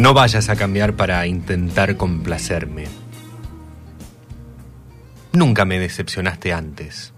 No 0.00 0.14
vayas 0.14 0.48
a 0.48 0.56
cambiar 0.56 0.96
para 0.96 1.26
intentar 1.26 1.98
complacerme. 1.98 2.86
Nunca 5.34 5.66
me 5.66 5.78
decepcionaste 5.78 6.54
antes. 6.54 7.12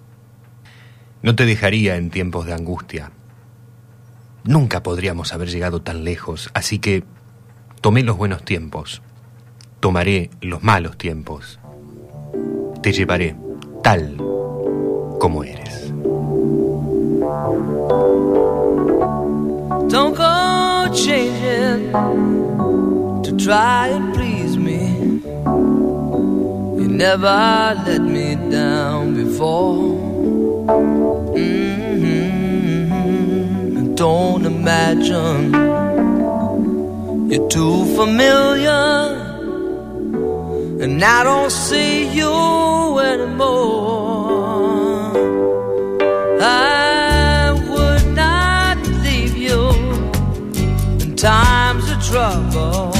No 1.22 1.36
te 1.36 1.46
dejaría 1.46 1.94
en 1.94 2.10
tiempos 2.10 2.44
de 2.44 2.54
angustia. 2.54 3.12
Nunca 4.42 4.82
podríamos 4.82 5.32
haber 5.32 5.48
llegado 5.48 5.80
tan 5.80 6.02
lejos, 6.02 6.50
así 6.54 6.80
que 6.80 7.04
tomé 7.80 8.02
los 8.02 8.16
buenos 8.16 8.44
tiempos. 8.44 9.00
Tomaré 9.78 10.30
los 10.40 10.64
malos 10.64 10.98
tiempos. 10.98 11.60
Te 12.82 12.92
llevaré 12.92 13.36
tal 13.82 14.16
como 15.18 15.44
eres. 15.44 15.92
Don't 19.88 20.14
go 20.16 20.88
changing 20.94 21.92
to 23.22 23.36
try 23.36 23.88
and 23.88 24.14
please 24.14 24.56
me. 24.56 25.20
You 26.80 26.88
never 26.88 27.74
let 27.86 28.00
me 28.00 28.36
down 28.50 29.14
before. 29.14 30.00
Mm-hmm. 31.36 32.34
Don't 33.94 34.44
imagine 34.46 35.52
you're 37.30 37.48
too 37.48 37.84
familiar, 37.96 39.31
and 40.82 41.02
I 41.04 41.22
don't 41.22 41.50
see 41.52 42.12
you 42.12 42.98
anymore. 42.98 43.52
I 46.40 47.52
would 47.70 48.06
not 48.16 48.78
leave 49.04 49.36
you 49.36 49.70
in 51.00 51.14
times 51.14 51.88
of 51.88 52.02
trouble. 52.02 52.90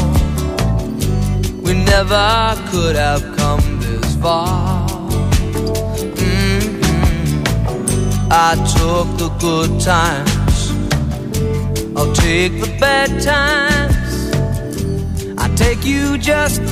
We 1.64 1.72
never 1.75 2.55
could 2.70 2.94
have 2.94 3.22
come 3.36 3.80
this 3.80 4.14
far. 4.22 4.88
Mm-hmm. 6.22 7.48
I 8.31 8.54
took 8.76 9.09
the 9.19 9.31
good 9.41 9.81
times, 9.81 10.71
I'll 11.97 12.15
take 12.15 12.60
the 12.60 12.76
bad 12.78 13.10
times. 13.21 14.31
I 15.37 15.48
take 15.56 15.84
you 15.84 16.16
just 16.16 16.62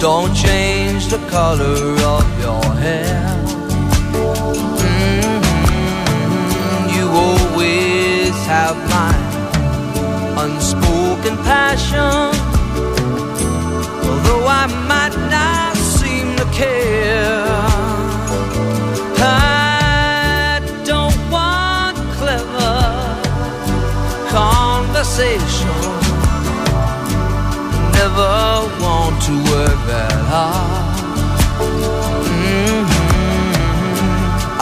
don't 0.00 0.34
change 0.34 1.08
the 1.08 1.18
color 1.28 1.94
of 2.16 2.24
your 2.40 2.64
hair. 2.80 3.36
Mm 4.54 5.02
-hmm. 5.02 5.40
You 6.96 7.06
always 7.26 8.34
have 8.46 8.76
my 8.96 9.14
unspoken 10.42 11.36
passion. 11.44 12.49
I 14.62 14.66
might 14.66 15.16
not 15.30 15.74
seem 15.74 16.36
to 16.36 16.44
care. 16.52 17.46
I 19.16 20.60
don't 20.84 21.18
want 21.34 21.96
clever 22.18 22.76
conversation. 24.28 25.76
Never 28.00 28.34
want 28.84 29.14
to 29.28 29.34
work 29.50 29.78
that 29.92 30.18
hard. 30.32 30.96
Mhm. 32.26 32.84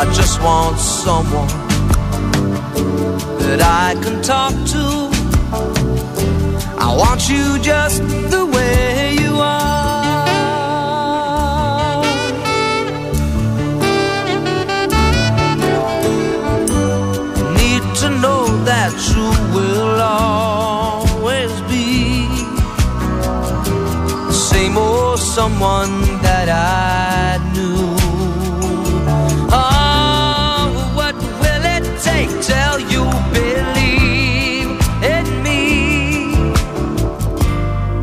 I 0.00 0.04
just 0.18 0.40
want 0.40 0.78
someone 0.78 1.52
that 3.42 3.60
I 3.84 3.96
can 4.04 4.22
talk 4.22 4.54
to. 4.74 4.84
I 6.86 6.88
want 7.02 7.28
you 7.28 7.58
just 7.58 7.98
the 8.34 8.46
way 8.46 8.97
you 19.14 19.28
will 19.54 20.00
always 20.00 21.52
be 21.62 22.26
the 24.28 24.32
same 24.50 24.76
old 24.76 25.18
someone 25.18 25.96
that 26.26 26.48
I 26.48 27.38
knew. 27.52 27.82
Oh, 29.50 30.92
what 30.98 31.16
will 31.42 31.64
it 31.76 31.84
take 32.08 32.32
till 32.50 32.76
you 32.92 33.04
believe 33.38 34.70
in 35.14 35.26
me 35.46 35.62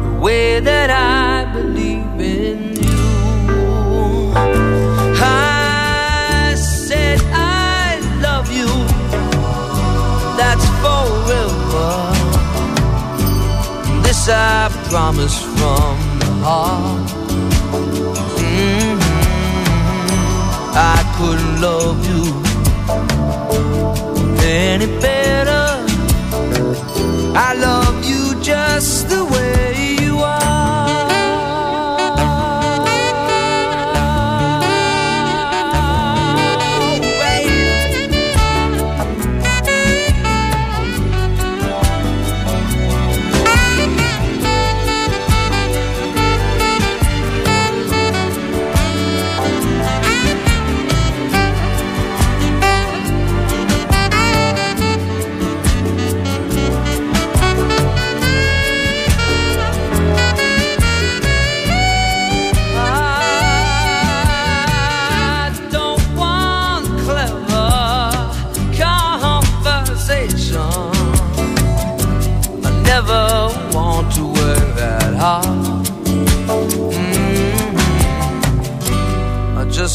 the 0.04 0.14
way 0.26 0.60
that 0.60 0.90
I 0.90 1.05
This 14.26 14.34
I 14.34 14.70
promise 14.90 15.38
from 15.56 15.98
the 16.20 16.32
heart. 16.46 17.10
Mhm. 18.42 18.98
I 20.74 21.00
couldn't 21.16 21.62
love 21.62 22.00
you 22.10 22.24
any 24.42 24.88
better. 25.00 25.66
I 27.36 27.54
love 27.68 27.98
you 28.04 28.24
just 28.42 29.05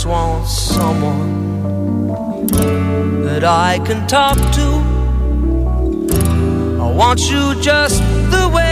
just 0.00 0.08
want 0.08 0.48
someone 0.48 2.46
that 3.22 3.44
I 3.44 3.78
can 3.84 4.06
talk 4.08 4.38
to. 4.38 4.68
I 6.80 6.90
want 6.90 7.20
you 7.30 7.54
just 7.60 8.00
the 8.30 8.48
way 8.54 8.69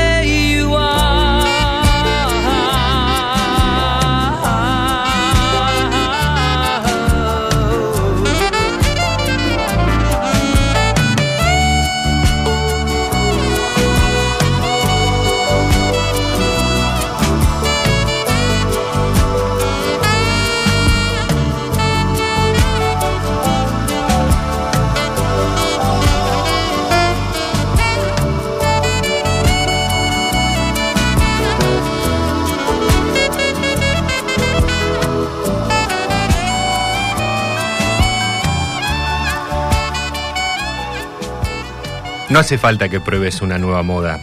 No 42.31 42.39
hace 42.39 42.59
falta 42.59 42.91
que 42.91 43.01
pruebes 43.01 43.41
una 43.41 43.57
nueva 43.57 43.83
moda. 43.83 44.21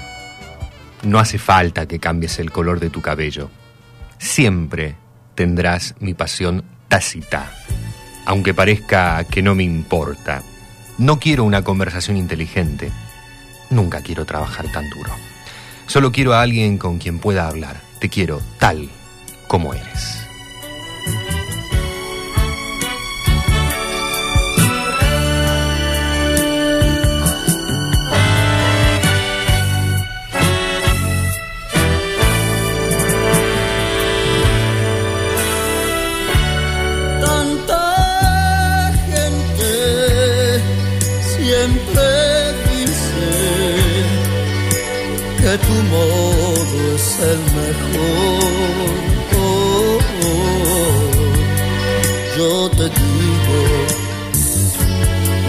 No 1.02 1.18
hace 1.18 1.40
falta 1.40 1.88
que 1.88 2.00
cambies 2.00 2.38
el 2.38 2.52
color 2.52 2.80
de 2.80 2.92
tu 2.92 3.02
cabello. 3.02 3.50
Siempre 4.20 4.96
tendrás 5.34 5.96
mi 6.00 6.14
pasión 6.14 6.64
tácita, 6.88 7.52
aunque 8.26 8.54
parezca 8.54 9.24
que 9.24 9.42
no 9.42 9.56
me 9.56 9.64
importa. 9.64 10.44
No 11.00 11.20
quiero 11.20 11.44
una 11.44 11.64
conversación 11.64 12.16
inteligente. 12.16 12.92
Nunca 13.72 14.02
quiero 14.02 14.26
trabajar 14.26 14.72
tan 14.72 14.88
duro. 14.92 15.12
Solo 15.88 16.12
quiero 16.12 16.36
a 16.36 16.42
alguien 16.44 16.78
con 16.78 17.00
quien 17.00 17.18
pueda 17.18 17.48
hablar. 17.48 17.82
Te 18.00 18.10
quiero 18.10 18.40
tal 18.60 18.88
como 19.48 19.74
eres. 19.74 20.20
Tu 45.58 45.74
modo 45.94 46.96
es 46.96 47.20
el 47.32 47.40
mejor. 47.60 48.94
Oh, 49.38 50.00
oh. 50.26 51.00
Yo 52.38 52.52
te 52.72 52.84
digo, 52.84 53.62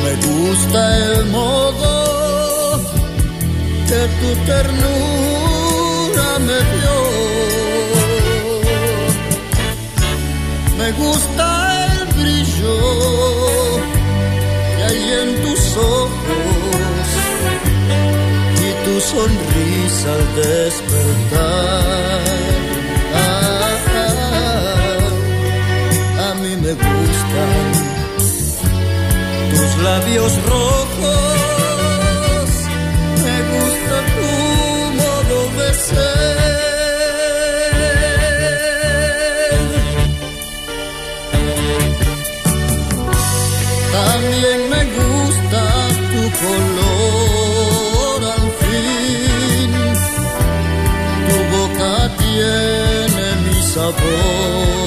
me 0.04 0.12
gusta 0.26 0.80
el 0.98 1.24
modo 1.26 1.90
que 3.88 4.00
tu 4.20 4.30
ternura 4.50 6.28
me 6.48 6.58
dio. 6.72 6.98
Me 10.78 10.88
gusta 10.92 11.46
el 11.92 12.02
brillo 12.14 12.76
que 14.76 14.82
hay 14.84 15.02
en 15.20 15.28
tus 15.42 15.62
ojos 15.76 16.25
tu 18.96 19.02
sonrisa 19.02 20.10
al 20.18 20.24
despertar. 20.36 22.22
A 26.28 26.34
mí 26.40 26.52
me 26.64 26.72
gustan 26.72 27.64
tus 29.50 29.72
labios 29.82 30.32
rojos, 30.52 31.45
mi 53.92 54.85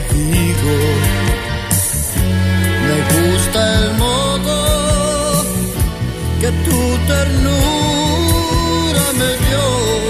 te 0.00 0.14
digo, 0.14 0.74
me 2.86 2.96
gusta 3.14 3.60
el 3.78 3.86
modo 3.94 4.56
que 6.40 6.50
tu 6.66 6.80
ternura 7.06 9.04
me 9.18 9.30
dio. 9.46 10.03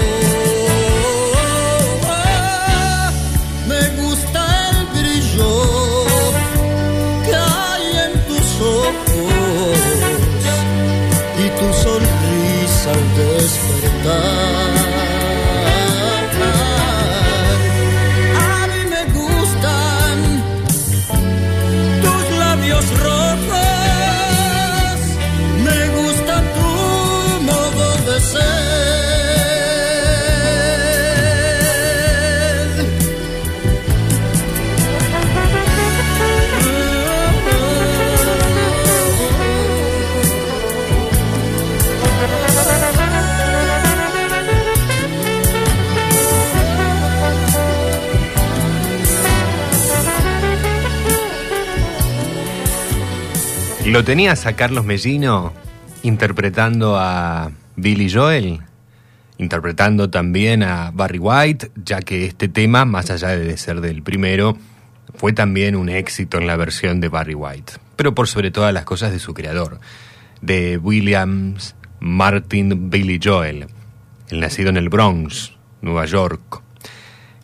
¿Lo 53.95 54.03
tenías 54.03 54.45
a 54.45 54.57
Carlos 54.57 54.83
Mellino 54.83 55.53
interpretando 56.03 56.97
a 56.99 57.53
Billy 57.77 58.11
Joel? 58.11 58.59
Interpretando 59.37 60.09
también 60.09 60.63
a 60.63 60.91
Barry 60.91 61.17
White, 61.17 61.71
ya 61.77 62.01
que 62.01 62.25
este 62.25 62.49
tema, 62.49 62.83
más 62.83 63.09
allá 63.09 63.29
de 63.29 63.55
ser 63.55 63.79
del 63.79 64.03
primero, 64.03 64.57
fue 65.13 65.31
también 65.31 65.77
un 65.77 65.87
éxito 65.87 66.37
en 66.37 66.45
la 66.45 66.57
versión 66.57 66.99
de 66.99 67.07
Barry 67.07 67.35
White. 67.35 67.71
Pero 67.95 68.13
por 68.13 68.27
sobre 68.27 68.51
todas 68.51 68.73
las 68.73 68.83
cosas 68.83 69.13
de 69.13 69.19
su 69.19 69.33
creador, 69.33 69.79
de 70.41 70.77
Williams 70.77 71.77
Martin 72.01 72.89
Billy 72.89 73.17
Joel, 73.23 73.67
el 74.27 74.39
nacido 74.41 74.71
en 74.71 74.75
el 74.75 74.89
Bronx, 74.89 75.53
Nueva 75.81 76.03
York, 76.03 76.61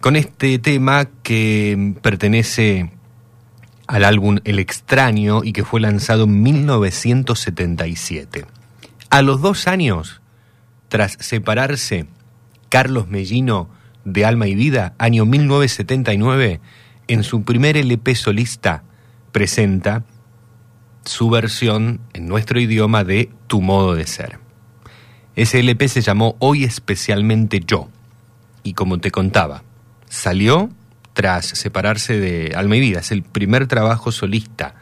con 0.01 0.17
este 0.17 0.60
tema 0.60 1.08
que 1.24 1.93
pertenece 2.01 2.91
al 3.91 4.05
álbum 4.05 4.39
El 4.45 4.57
extraño 4.57 5.43
y 5.43 5.51
que 5.51 5.65
fue 5.65 5.81
lanzado 5.81 6.24
en 6.24 6.41
1977. 6.41 8.45
A 9.10 9.21
los 9.21 9.41
dos 9.41 9.67
años, 9.67 10.21
tras 10.88 11.17
separarse, 11.19 12.05
Carlos 12.69 13.10
Mellino 13.10 13.69
de 14.05 14.24
Alma 14.24 14.48
y 14.48 14.55
Vida, 14.55 14.95
año 14.98 15.25
1979, 15.25 16.62
en 17.10 17.24
su 17.24 17.43
primer 17.43 17.75
LP 17.75 18.15
solista, 18.15 18.86
presenta 19.33 20.05
su 21.03 21.29
versión 21.29 22.00
en 22.13 22.27
nuestro 22.27 22.62
idioma 22.62 23.03
de 23.03 23.29
Tu 23.48 23.62
modo 23.62 23.95
de 23.95 24.07
ser. 24.07 24.39
Ese 25.36 25.60
LP 25.60 25.89
se 25.89 26.00
llamó 26.00 26.38
Hoy 26.39 26.63
especialmente 26.63 27.60
yo, 27.60 27.89
y 28.63 28.71
como 28.71 29.00
te 29.00 29.12
contaba, 29.12 29.63
salió 30.07 30.69
tras 31.13 31.46
separarse 31.46 32.20
de 32.20 32.53
Alma 32.56 32.77
y 32.77 32.80
Vida. 32.80 33.00
Es 33.00 33.12
el 33.12 33.24
primer 33.24 33.68
trabajo 33.68 34.12
solista 34.12 34.75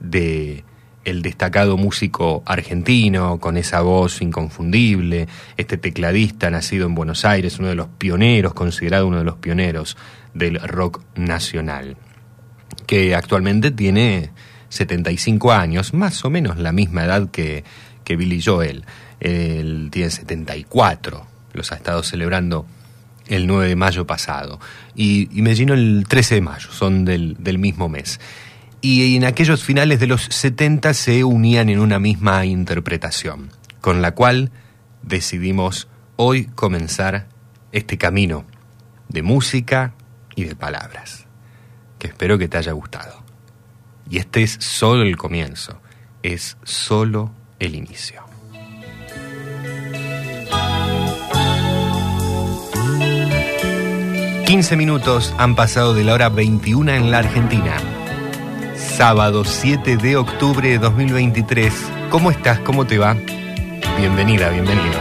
de 0.00 0.64
el 1.04 1.22
destacado 1.22 1.76
músico 1.76 2.42
argentino 2.44 3.38
con 3.38 3.56
esa 3.56 3.80
voz 3.80 4.20
inconfundible, 4.20 5.26
este 5.56 5.78
tecladista 5.78 6.50
nacido 6.50 6.86
en 6.86 6.94
Buenos 6.94 7.24
Aires, 7.24 7.58
uno 7.58 7.68
de 7.68 7.74
los 7.74 7.88
pioneros, 7.88 8.52
considerado 8.52 9.06
uno 9.06 9.18
de 9.18 9.24
los 9.24 9.36
pioneros 9.36 9.96
del 10.34 10.60
rock 10.60 11.00
nacional, 11.16 11.96
que 12.86 13.14
actualmente 13.14 13.70
tiene 13.70 14.30
75 14.68 15.52
años, 15.52 15.94
más 15.94 16.24
o 16.24 16.30
menos 16.30 16.58
la 16.58 16.72
misma 16.72 17.04
edad 17.04 17.30
que, 17.30 17.64
que 18.04 18.16
Billy 18.16 18.42
Joel. 18.42 18.84
Él 19.20 19.88
tiene 19.90 20.10
74, 20.10 21.26
los 21.54 21.72
ha 21.72 21.76
estado 21.76 22.02
celebrando 22.02 22.66
el 23.28 23.46
9 23.46 23.68
de 23.68 23.76
mayo 23.76 24.06
pasado. 24.06 24.58
Y, 24.94 25.28
y 25.36 25.42
Mellino 25.42 25.74
el 25.74 26.06
13 26.08 26.36
de 26.36 26.40
mayo, 26.40 26.70
son 26.70 27.04
del, 27.04 27.36
del 27.38 27.58
mismo 27.58 27.88
mes. 27.88 28.20
Y 28.80 29.16
en 29.16 29.24
aquellos 29.24 29.64
finales 29.64 30.00
de 30.00 30.06
los 30.06 30.22
70 30.22 30.94
se 30.94 31.24
unían 31.24 31.68
en 31.68 31.80
una 31.80 31.98
misma 31.98 32.44
interpretación, 32.46 33.50
con 33.80 34.02
la 34.02 34.14
cual 34.14 34.50
decidimos 35.02 35.88
hoy 36.16 36.46
comenzar 36.46 37.28
este 37.72 37.98
camino 37.98 38.44
de 39.08 39.22
música 39.22 39.94
y 40.36 40.44
de 40.44 40.54
palabras, 40.54 41.26
que 41.98 42.08
espero 42.08 42.38
que 42.38 42.48
te 42.48 42.58
haya 42.58 42.72
gustado. 42.72 43.24
Y 44.08 44.18
este 44.18 44.42
es 44.42 44.52
solo 44.60 45.02
el 45.02 45.16
comienzo, 45.16 45.80
es 46.22 46.56
solo 46.62 47.32
el 47.58 47.74
inicio. 47.74 48.27
15 54.48 54.76
minutos 54.76 55.34
han 55.36 55.54
pasado 55.54 55.92
de 55.92 56.04
la 56.04 56.14
hora 56.14 56.30
21 56.30 56.90
en 56.92 57.10
la 57.10 57.18
Argentina. 57.18 57.76
Sábado 58.74 59.44
7 59.44 59.98
de 59.98 60.16
octubre 60.16 60.70
de 60.70 60.78
2023. 60.78 61.70
¿Cómo 62.08 62.30
estás? 62.30 62.58
¿Cómo 62.60 62.86
te 62.86 62.96
va? 62.96 63.14
Bienvenida, 63.98 64.48
bienvenido. 64.48 64.98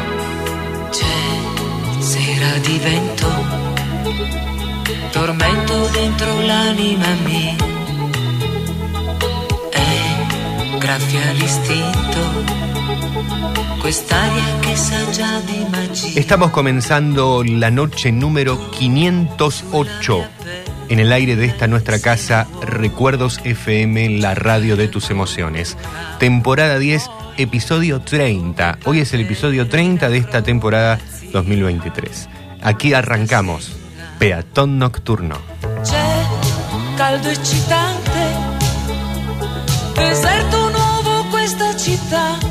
Sera 2.02 2.60
di 2.60 2.78
vento, 2.78 3.30
tormento 5.14 5.88
dentro 5.92 6.42
l'anima 6.42 7.08
mia. 7.26 7.56
E 9.72 10.78
graffia 10.78 11.32
l'istinto, 11.32 12.67
Estamos 16.16 16.52
comenzando 16.52 17.44
la 17.44 17.72
noche 17.72 18.12
número 18.12 18.72
508 18.72 20.26
en 20.90 21.00
el 21.00 21.12
aire 21.12 21.36
de 21.36 21.46
esta 21.46 21.68
nuestra 21.68 22.00
casa, 22.00 22.48
Recuerdos 22.62 23.40
FM, 23.44 24.20
la 24.20 24.36
radio 24.36 24.76
de 24.76 24.88
tus 24.88 25.10
emociones. 25.10 25.78
Temporada 26.20 26.80
10, 26.80 27.10
episodio 27.38 28.02
30. 28.02 28.80
Hoy 28.86 29.02
es 29.02 29.14
el 29.14 29.22
episodio 29.22 29.68
30 29.68 30.10
de 30.10 30.18
esta 30.18 30.44
temporada 30.44 31.00
2023. 31.32 32.30
Aquí 32.62 32.94
arrancamos, 32.94 33.76
Peatón 34.20 34.80
Nocturno. 34.80 35.38
Caldo 36.98 37.30
eccitante, 37.30 38.20
deserto 39.96 40.70
nuovo 40.72 41.30
questa 41.32 41.78
città. 41.78 42.47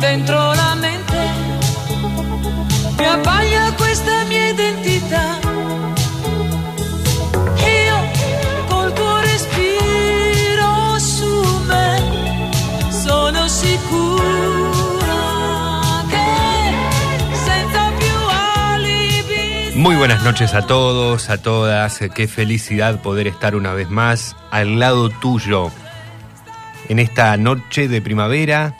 Dentro 0.00 0.54
la 0.54 0.74
mente 0.74 1.18
mi 2.96 3.06
abbaglia 3.06 3.72
questa 3.74 4.24
mia 4.24 4.48
identità. 4.48 5.38
Io 7.56 7.96
col 8.68 8.92
tuo 8.92 9.20
respiro 9.20 10.98
su 10.98 11.62
me 11.66 12.50
sono 12.90 13.46
sicura 13.46 15.22
che 16.08 17.36
senza 17.44 17.92
più 17.98 18.16
alibi. 18.28 19.72
Muy 19.74 19.96
buenas 19.96 20.22
noches 20.22 20.54
a 20.54 20.62
todos, 20.62 21.28
a 21.28 21.38
todas. 21.38 22.00
Qué 22.14 22.26
felicidad 22.26 23.00
poder 23.00 23.26
estar 23.26 23.54
una 23.54 23.74
vez 23.74 23.88
más 23.90 24.34
al 24.50 24.78
lado 24.78 25.10
tuyo 25.10 25.70
en 26.88 26.98
esta 26.98 27.36
noche 27.36 27.86
de 27.86 28.02
primavera, 28.02 28.74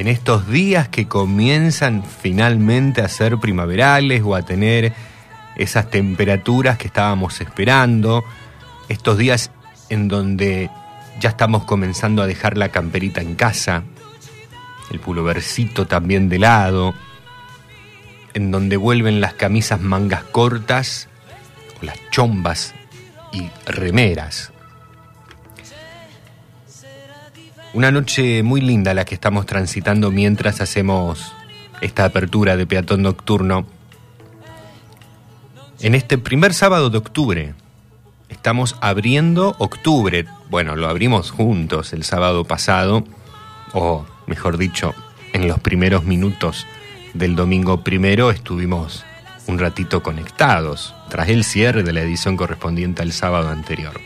en 0.00 0.08
estos 0.08 0.48
días 0.48 0.88
que 0.88 1.06
comienzan 1.06 2.04
finalmente 2.04 3.00
a 3.00 3.08
ser 3.08 3.38
primaverales 3.38 4.22
o 4.24 4.34
a 4.34 4.42
tener 4.42 4.92
esas 5.56 5.88
temperaturas 5.88 6.78
que 6.78 6.88
estábamos 6.88 7.40
esperando, 7.40 8.24
estos 8.88 9.18
días 9.18 9.52
en 9.90 10.08
donde 10.08 10.68
ya 11.20 11.28
estamos 11.28 11.64
comenzando 11.64 12.22
a 12.22 12.26
dejar 12.26 12.56
la 12.56 12.70
camperita 12.70 13.20
en 13.20 13.36
casa, 13.36 13.84
el 14.90 14.98
pulovercito 14.98 15.86
también 15.86 16.28
de 16.28 16.40
lado, 16.40 16.92
en 18.34 18.50
donde 18.50 18.76
vuelven 18.76 19.20
las 19.20 19.34
camisas 19.34 19.80
mangas 19.80 20.24
cortas 20.24 21.08
o 21.80 21.84
las 21.84 21.98
chombas 22.10 22.74
y 23.32 23.48
remeras. 23.64 24.53
Una 27.74 27.90
noche 27.90 28.44
muy 28.44 28.60
linda 28.60 28.94
la 28.94 29.04
que 29.04 29.16
estamos 29.16 29.46
transitando 29.46 30.12
mientras 30.12 30.60
hacemos 30.60 31.32
esta 31.80 32.04
apertura 32.04 32.56
de 32.56 32.68
peatón 32.68 33.02
nocturno. 33.02 33.66
En 35.80 35.96
este 35.96 36.16
primer 36.16 36.54
sábado 36.54 36.88
de 36.88 36.98
octubre 36.98 37.54
estamos 38.28 38.76
abriendo 38.80 39.56
octubre. 39.58 40.24
Bueno, 40.50 40.76
lo 40.76 40.88
abrimos 40.88 41.32
juntos 41.32 41.92
el 41.92 42.04
sábado 42.04 42.44
pasado, 42.44 43.02
o 43.72 44.06
mejor 44.28 44.56
dicho, 44.56 44.94
en 45.32 45.48
los 45.48 45.58
primeros 45.58 46.04
minutos 46.04 46.68
del 47.12 47.34
domingo 47.34 47.82
primero 47.82 48.30
estuvimos 48.30 49.04
un 49.48 49.58
ratito 49.58 50.00
conectados, 50.00 50.94
tras 51.10 51.28
el 51.28 51.42
cierre 51.42 51.82
de 51.82 51.92
la 51.92 52.02
edición 52.02 52.36
correspondiente 52.36 53.02
al 53.02 53.10
sábado 53.10 53.48
anterior 53.48 54.00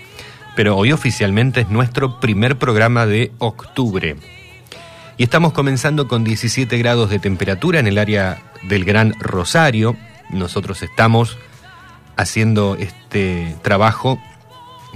pero 0.59 0.77
hoy 0.77 0.91
oficialmente 0.91 1.61
es 1.61 1.69
nuestro 1.69 2.19
primer 2.19 2.59
programa 2.59 3.07
de 3.07 3.31
octubre. 3.39 4.17
Y 5.17 5.23
estamos 5.23 5.53
comenzando 5.53 6.09
con 6.09 6.25
17 6.25 6.77
grados 6.79 7.11
de 7.11 7.21
temperatura 7.21 7.79
en 7.79 7.87
el 7.87 7.97
área 7.97 8.43
del 8.65 8.85
Gran 8.85 9.15
Rosario. 9.21 9.97
Nosotros 10.31 10.83
estamos 10.83 11.39
haciendo 12.17 12.75
este 12.75 13.55
trabajo 13.63 14.19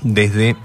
desde 0.02 0.56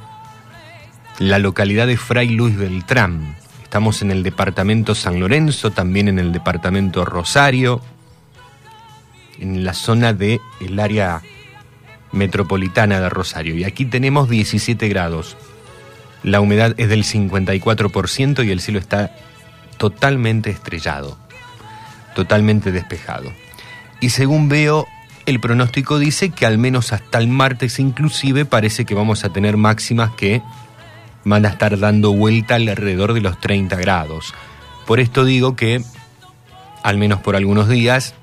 la 1.20 1.38
localidad 1.38 1.86
de 1.86 1.98
Fray 1.98 2.30
Luis 2.30 2.58
Beltrán. 2.58 3.36
Estamos 3.62 4.02
en 4.02 4.10
el 4.10 4.24
departamento 4.24 4.96
San 4.96 5.20
Lorenzo, 5.20 5.70
también 5.70 6.08
en 6.08 6.18
el 6.18 6.32
departamento 6.32 7.06
Rosario, 7.06 7.82
en 9.38 9.64
la 9.64 9.76
zona 9.76 10.14
del 10.14 10.40
el 10.60 10.80
área 10.80 11.22
metropolitana 12.12 13.00
de 13.00 13.10
Rosario. 13.10 13.56
Y 13.56 13.64
aquí 13.64 13.86
tenemos 13.86 14.30
17 14.30 14.88
grados. 14.88 15.38
La 16.24 16.42
humedad 16.42 16.74
es 16.78 16.90
del 16.90 17.04
54% 17.04 18.46
y 18.46 18.52
el 18.52 18.62
cielo 18.62 18.80
está 18.80 19.16
totalmente 19.78 20.50
estrellado, 20.50 21.18
totalmente 22.16 22.72
despejado. 22.72 23.32
Y 24.00 24.10
según 24.10 24.50
veo, 24.50 24.88
el 25.26 25.40
pronóstico 25.40 26.00
dice 26.00 26.30
que 26.30 26.46
al 26.46 26.58
menos 26.58 26.94
hasta 26.94 27.18
el 27.18 27.28
martes 27.28 27.80
inclusive 27.80 28.46
parece 28.46 28.86
que 28.86 28.96
vamos 28.96 29.24
a 29.24 29.30
tener 29.30 29.58
máximas 29.58 30.12
que 30.12 30.42
van 31.24 31.46
a 31.46 31.50
estar 31.50 31.78
dando 31.78 32.14
vuelta 32.14 32.56
alrededor 32.56 33.14
de 33.14 33.22
los 33.22 33.40
30 33.40 33.76
grados. 33.76 34.34
Por 34.86 35.02
esto 35.02 35.26
digo 35.26 35.56
que, 35.56 35.84
al 36.84 36.98
menos 36.98 37.20
por 37.20 37.36
algunos 37.36 37.68
días, 37.68 38.14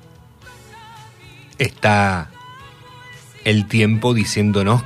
está 1.59 2.31
el 3.45 3.67
tiempo 3.67 4.13
diciéndonos, 4.13 4.83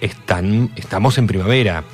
están, 0.00 0.70
estamos 0.76 1.18
en 1.18 1.26
primavera. 1.26 1.84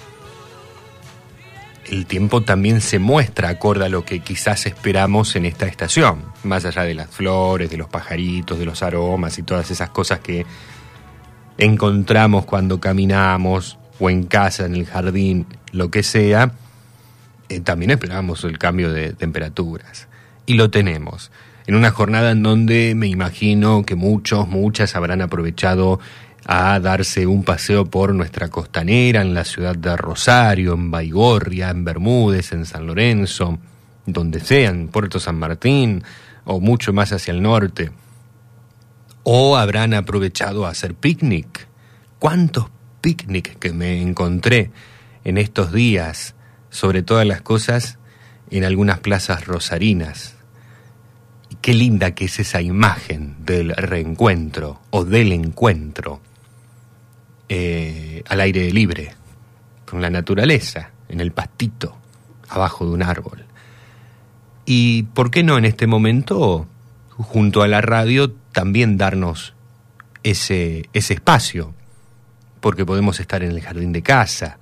el 1.86 2.06
tiempo 2.06 2.42
también 2.42 2.80
se 2.80 2.98
muestra 2.98 3.48
acorde 3.48 3.84
a 3.86 3.88
lo 3.88 4.04
que 4.04 4.20
quizás 4.20 4.66
esperamos 4.66 5.36
en 5.36 5.46
esta 5.46 5.66
estación, 5.66 6.24
más 6.42 6.64
allá 6.64 6.82
de 6.82 6.94
las 6.94 7.08
flores, 7.08 7.70
de 7.70 7.76
los 7.76 7.88
pajaritos, 7.88 8.58
de 8.58 8.64
los 8.64 8.82
aromas 8.82 9.38
y 9.38 9.42
todas 9.42 9.70
esas 9.70 9.90
cosas 9.90 10.18
que 10.20 10.44
encontramos 11.58 12.44
cuando 12.44 12.80
caminamos 12.80 13.78
o 13.98 14.10
en 14.10 14.24
casa, 14.24 14.66
en 14.66 14.74
el 14.74 14.86
jardín, 14.86 15.46
lo 15.72 15.90
que 15.90 16.02
sea, 16.02 16.52
eh, 17.48 17.60
también 17.60 17.92
esperamos 17.92 18.44
el 18.44 18.58
cambio 18.58 18.92
de 18.92 19.12
temperaturas. 19.12 20.08
Y 20.44 20.54
lo 20.54 20.70
tenemos. 20.70 21.30
En 21.66 21.74
una 21.74 21.90
jornada 21.90 22.30
en 22.30 22.44
donde 22.44 22.94
me 22.94 23.08
imagino 23.08 23.82
que 23.84 23.96
muchos, 23.96 24.46
muchas 24.46 24.94
habrán 24.94 25.20
aprovechado 25.20 25.98
a 26.44 26.78
darse 26.78 27.26
un 27.26 27.42
paseo 27.42 27.86
por 27.86 28.14
nuestra 28.14 28.48
costanera 28.48 29.20
en 29.20 29.34
la 29.34 29.44
ciudad 29.44 29.74
de 29.74 29.96
Rosario, 29.96 30.74
en 30.74 30.92
Baigorria, 30.92 31.70
en 31.70 31.84
Bermúdez, 31.84 32.52
en 32.52 32.66
San 32.66 32.86
Lorenzo, 32.86 33.58
donde 34.06 34.38
sea, 34.38 34.70
en 34.70 34.86
Puerto 34.86 35.18
San 35.18 35.40
Martín 35.40 36.04
o 36.44 36.60
mucho 36.60 36.92
más 36.92 37.12
hacia 37.12 37.32
el 37.32 37.42
norte. 37.42 37.90
O 39.24 39.56
habrán 39.56 39.92
aprovechado 39.92 40.66
a 40.66 40.70
hacer 40.70 40.94
picnic. 40.94 41.66
¿Cuántos 42.20 42.66
picnic 43.00 43.58
que 43.58 43.72
me 43.72 44.00
encontré 44.00 44.70
en 45.24 45.36
estos 45.36 45.72
días, 45.72 46.36
sobre 46.70 47.02
todas 47.02 47.26
las 47.26 47.42
cosas, 47.42 47.98
en 48.52 48.62
algunas 48.62 49.00
plazas 49.00 49.46
rosarinas? 49.46 50.35
Qué 51.66 51.74
linda 51.74 52.14
que 52.14 52.26
es 52.26 52.38
esa 52.38 52.62
imagen 52.62 53.34
del 53.40 53.74
reencuentro 53.74 54.82
o 54.90 55.04
del 55.04 55.32
encuentro 55.32 56.20
eh, 57.48 58.22
al 58.28 58.40
aire 58.40 58.70
libre, 58.70 59.16
con 59.84 60.00
la 60.00 60.08
naturaleza, 60.08 60.92
en 61.08 61.18
el 61.18 61.32
pastito, 61.32 61.96
abajo 62.48 62.86
de 62.86 62.92
un 62.92 63.02
árbol. 63.02 63.46
Y 64.64 65.02
por 65.12 65.32
qué 65.32 65.42
no 65.42 65.58
en 65.58 65.64
este 65.64 65.88
momento, 65.88 66.68
junto 67.16 67.62
a 67.62 67.66
la 67.66 67.80
radio, 67.80 68.30
también 68.52 68.96
darnos 68.96 69.54
ese, 70.22 70.88
ese 70.92 71.14
espacio, 71.14 71.74
porque 72.60 72.86
podemos 72.86 73.18
estar 73.18 73.42
en 73.42 73.50
el 73.50 73.60
jardín 73.60 73.90
de 73.90 74.02
casa, 74.04 74.60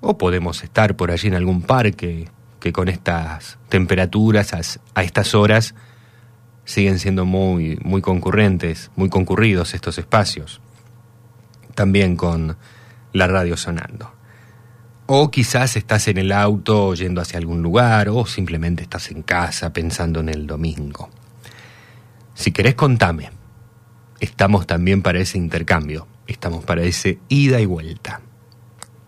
o 0.00 0.16
podemos 0.16 0.64
estar 0.64 0.96
por 0.96 1.10
allí 1.10 1.28
en 1.28 1.34
algún 1.34 1.60
parque 1.60 2.30
que 2.58 2.72
con 2.72 2.88
estas 2.88 3.58
temperaturas 3.68 4.54
a 4.94 5.02
estas 5.02 5.34
horas 5.34 5.74
siguen 6.64 6.98
siendo 6.98 7.24
muy, 7.24 7.78
muy 7.82 8.00
concurrentes, 8.02 8.90
muy 8.96 9.08
concurridos 9.08 9.74
estos 9.74 9.98
espacios 9.98 10.60
también 11.80 12.14
con 12.14 12.58
la 13.14 13.26
radio 13.26 13.56
sonando. 13.56 14.12
O 15.06 15.30
quizás 15.30 15.76
estás 15.76 16.08
en 16.08 16.18
el 16.18 16.30
auto 16.30 16.94
yendo 16.94 17.22
hacia 17.22 17.38
algún 17.38 17.62
lugar 17.62 18.10
o 18.10 18.26
simplemente 18.26 18.82
estás 18.82 19.10
en 19.10 19.22
casa 19.22 19.72
pensando 19.72 20.20
en 20.20 20.28
el 20.28 20.46
domingo. 20.46 21.08
Si 22.34 22.52
querés 22.52 22.74
contame, 22.74 23.30
estamos 24.20 24.66
también 24.66 25.00
para 25.00 25.20
ese 25.20 25.38
intercambio, 25.38 26.06
estamos 26.26 26.64
para 26.64 26.82
ese 26.82 27.18
ida 27.28 27.60
y 27.60 27.66
vuelta. 27.66 28.20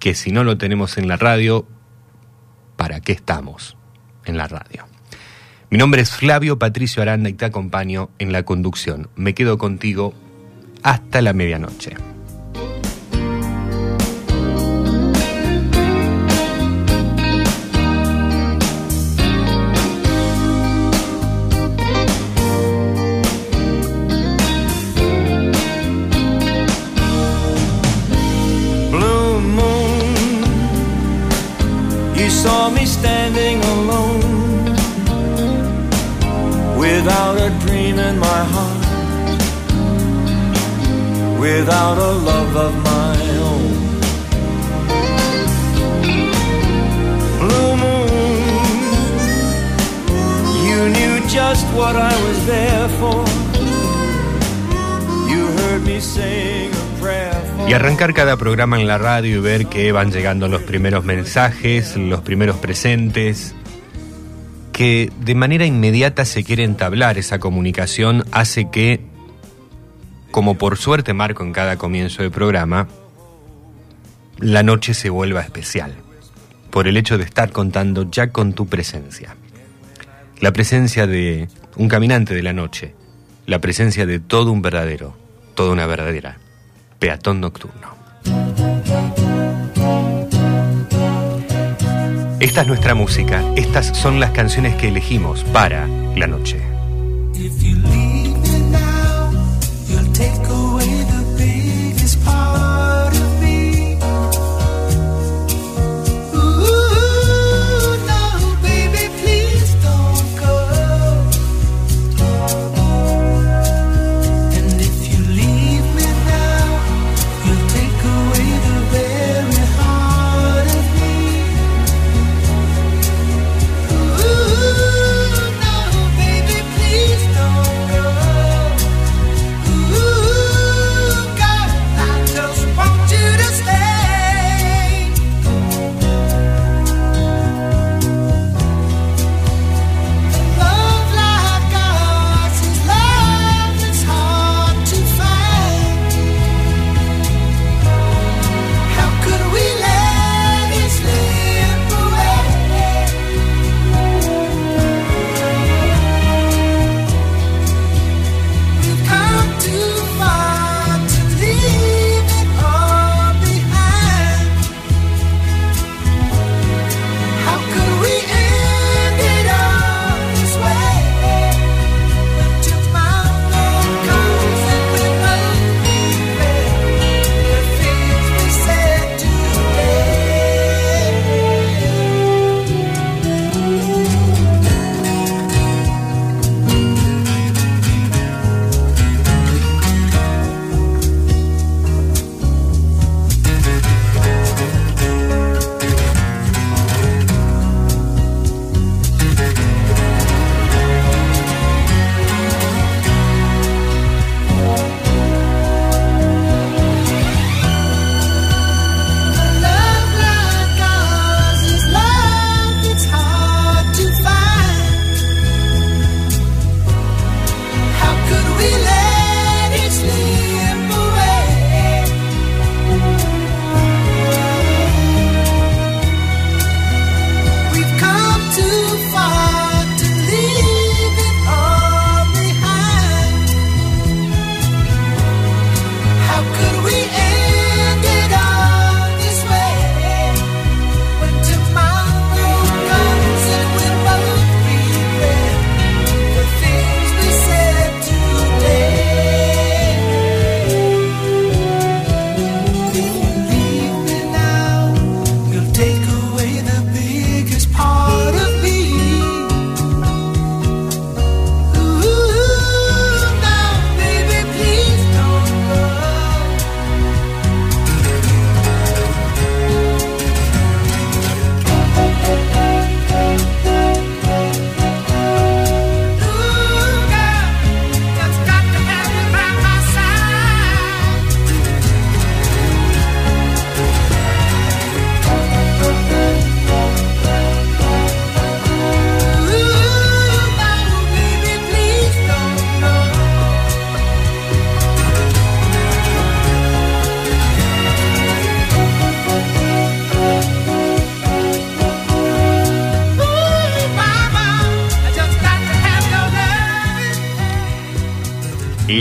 Que 0.00 0.14
si 0.14 0.32
no 0.32 0.42
lo 0.42 0.58
tenemos 0.58 0.98
en 0.98 1.08
la 1.08 1.16
radio, 1.16 1.66
¿para 2.76 3.00
qué 3.00 3.12
estamos 3.12 3.76
en 4.24 4.38
la 4.38 4.48
radio? 4.48 4.91
Mi 5.72 5.78
nombre 5.78 6.02
es 6.02 6.10
Flavio 6.10 6.58
Patricio 6.58 7.00
Aranda 7.00 7.30
y 7.30 7.32
te 7.32 7.46
acompaño 7.46 8.10
en 8.18 8.30
la 8.30 8.42
conducción. 8.42 9.08
Me 9.16 9.32
quedo 9.32 9.56
contigo 9.56 10.12
hasta 10.82 11.22
la 11.22 11.32
medianoche. 11.32 11.96
Y 57.72 57.74
arrancar 57.74 58.12
cada 58.12 58.36
programa 58.36 58.78
en 58.78 58.86
la 58.86 58.98
radio 58.98 59.38
y 59.38 59.40
ver 59.40 59.64
que 59.64 59.92
van 59.92 60.12
llegando 60.12 60.46
los 60.46 60.60
primeros 60.60 61.06
mensajes, 61.06 61.96
los 61.96 62.20
primeros 62.20 62.56
presentes, 62.56 63.54
que 64.74 65.10
de 65.20 65.34
manera 65.34 65.64
inmediata 65.64 66.26
se 66.26 66.44
quiere 66.44 66.64
entablar 66.64 67.16
esa 67.16 67.38
comunicación, 67.38 68.24
hace 68.30 68.68
que, 68.68 69.00
como 70.30 70.58
por 70.58 70.76
suerte 70.76 71.14
marco 71.14 71.44
en 71.44 71.54
cada 71.54 71.78
comienzo 71.78 72.22
de 72.22 72.30
programa, 72.30 72.88
la 74.36 74.62
noche 74.62 74.92
se 74.92 75.08
vuelva 75.08 75.40
especial, 75.40 75.94
por 76.68 76.86
el 76.86 76.98
hecho 76.98 77.16
de 77.16 77.24
estar 77.24 77.52
contando 77.52 78.10
ya 78.10 78.32
con 78.32 78.52
tu 78.52 78.66
presencia. 78.66 79.34
La 80.40 80.52
presencia 80.52 81.06
de 81.06 81.48
un 81.76 81.88
caminante 81.88 82.34
de 82.34 82.42
la 82.42 82.52
noche, 82.52 82.94
la 83.46 83.60
presencia 83.62 84.04
de 84.04 84.20
todo 84.20 84.52
un 84.52 84.60
verdadero, 84.60 85.16
toda 85.54 85.72
una 85.72 85.86
verdadera 85.86 86.41
peatón 87.02 87.40
nocturno. 87.40 87.96
Esta 92.38 92.60
es 92.60 92.66
nuestra 92.68 92.94
música, 92.94 93.42
estas 93.56 93.88
son 93.88 94.20
las 94.20 94.30
canciones 94.30 94.76
que 94.76 94.86
elegimos 94.86 95.42
para 95.42 95.88
la 96.14 96.28
noche. 96.28 96.71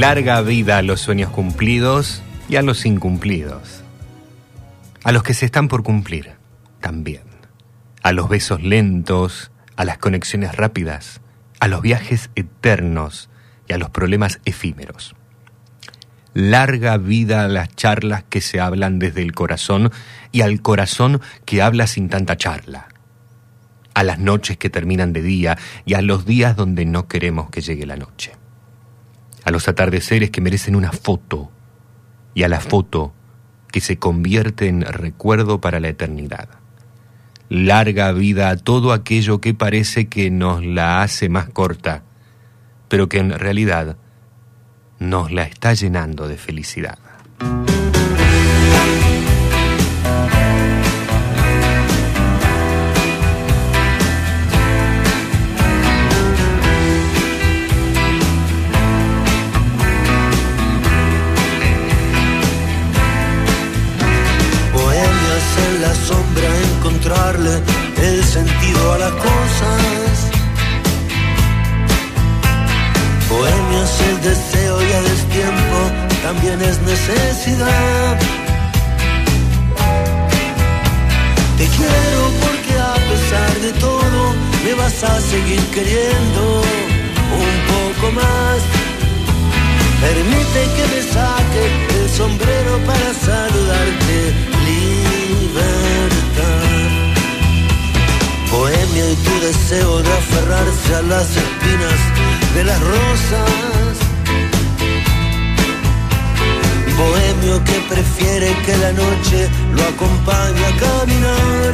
Larga 0.02 0.42
vida 0.42 0.80
a 0.80 0.82
los 0.82 1.00
sueños 1.00 1.30
cumplidos 1.30 2.24
y 2.50 2.56
a 2.56 2.64
los 2.64 2.88
incumplidos. 2.88 3.84
A 5.04 5.12
los 5.12 5.22
que 5.22 5.36
se 5.36 5.46
están 5.46 5.68
por 5.68 5.84
cumplir, 5.84 6.32
también. 6.80 7.22
A 8.02 8.12
los 8.12 8.28
besos 8.28 8.64
lentos, 8.64 9.52
a 9.76 9.86
las 9.86 10.00
conexiones 10.00 10.56
rápidas, 10.56 11.22
a 11.60 11.68
los 11.68 11.84
viajes 11.84 12.32
eternos 12.34 13.30
y 13.68 13.74
a 13.74 13.78
los 13.78 13.92
problemas 13.92 14.40
efímeros. 14.44 15.14
Larga 16.34 16.98
vida 16.98 17.44
a 17.44 17.48
las 17.48 17.70
charlas 17.76 18.24
que 18.28 18.42
se 18.42 18.60
hablan 18.60 18.98
desde 18.98 19.22
el 19.22 19.34
corazón 19.34 19.92
y 20.32 20.42
al 20.42 20.64
corazón 20.64 21.22
que 21.46 21.62
habla 21.62 21.86
sin 21.86 22.10
tanta 22.10 22.38
charla. 22.38 22.88
A 23.94 24.02
las 24.02 24.18
noches 24.18 24.58
que 24.58 24.72
terminan 24.72 25.14
de 25.14 25.22
día 25.22 25.60
y 25.86 25.94
a 25.94 26.02
los 26.02 26.26
días 26.26 26.56
donde 26.56 26.86
no 26.86 27.08
queremos 27.08 27.52
que 27.52 27.62
llegue 27.62 27.86
la 27.86 27.98
noche. 27.98 28.40
A 29.43 29.51
los 29.51 29.67
atardeceres 29.67 30.30
que 30.30 30.41
merecen 30.41 30.75
una 30.75 30.91
foto 30.91 31.51
y 32.34 32.43
a 32.43 32.47
la 32.47 32.60
foto 32.60 33.13
que 33.71 33.82
se 33.82 33.97
convierte 33.97 34.67
en 34.67 34.82
recuerdo 34.82 35.62
para 35.62 35.80
la 35.80 35.89
eternidad. 35.89 36.49
Larga 37.49 38.12
vida 38.12 38.49
a 38.49 38.58
todo 38.58 38.93
aquello 38.93 39.41
que 39.41 39.54
parece 39.54 40.08
que 40.08 40.30
nos 40.30 40.63
la 40.63 41.01
hace 41.01 41.30
más 41.30 41.49
corta, 41.49 42.04
pero 42.88 43.10
que 43.10 43.19
en 43.19 43.32
realidad 43.32 43.97
nos 44.99 45.32
la 45.32 45.43
está 45.43 45.73
llenando 45.73 46.27
de 46.27 46.38
felicidad. 46.38 46.99
Necesidad. 76.86 78.17
Te 81.58 81.65
quiero 81.67 82.22
porque 82.44 82.74
a 82.80 82.96
pesar 83.10 83.54
de 83.62 83.72
todo 83.74 84.34
me 84.63 84.74
vas 84.74 85.04
a 85.04 85.22
seguir 85.22 85.62
queriendo 85.76 86.62
un 87.41 87.54
poco 87.74 88.12
más. 88.13 88.60
Permite 90.02 90.62
que 90.76 90.84
me 90.94 91.02
saque 91.13 91.63
el 92.00 92.10
sombrero 92.10 92.80
para 92.86 93.13
saludarte. 93.13 94.17
Libertad. 94.65 96.02
Bohemia 98.52 99.06
y 99.12 99.15
tu 99.15 99.39
deseo 99.39 100.02
de 100.02 100.12
aferrarse 100.12 100.96
a 100.96 101.02
las 101.04 101.30
espinas 101.30 102.00
de 102.56 102.63
las 102.63 102.80
rosas. 102.80 104.11
Bohemio 107.02 107.64
que 107.64 107.78
prefiere 107.90 108.48
que 108.66 108.78
la 108.78 108.92
noche 108.94 109.50
lo 109.76 109.84
acompañe 109.94 110.64
a 110.72 110.74
caminar. 110.86 111.74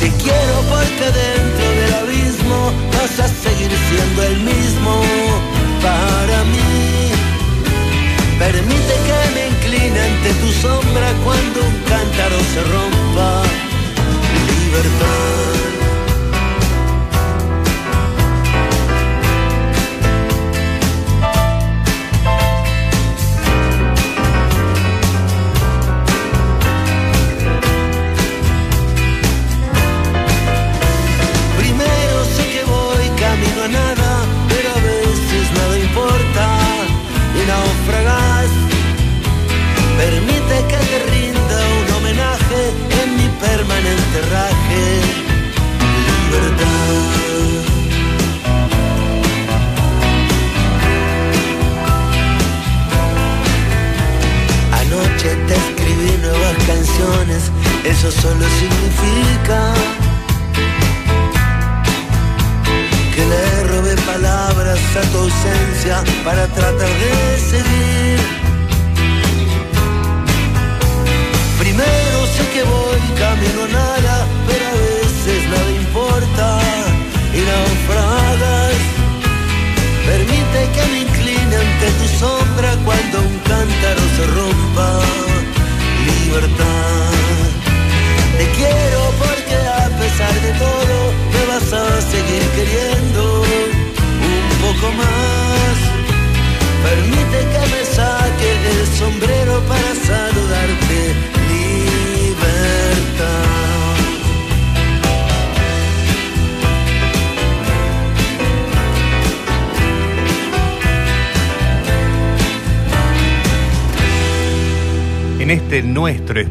Te 0.00 0.08
quiero 0.22 0.56
porque 0.72 1.06
dentro 1.22 1.66
del 1.80 1.92
abismo 2.02 2.58
vas 2.94 3.14
a 3.24 3.28
seguir 3.44 3.72
siendo 3.88 4.22
el 4.30 4.36
mismo 4.50 4.92
para 5.86 6.38
mí. 6.52 7.10
Permite 8.38 8.94
que 9.06 9.18
me 9.34 9.42
incline 9.52 9.98
ante 10.08 10.30
tu 10.42 10.48
sombra 10.64 11.08
cuando 11.24 11.60
un 11.70 11.76
cántaro 11.90 12.38
se 12.52 12.60
rompa. 12.74 13.42
Libertad. 14.48 15.31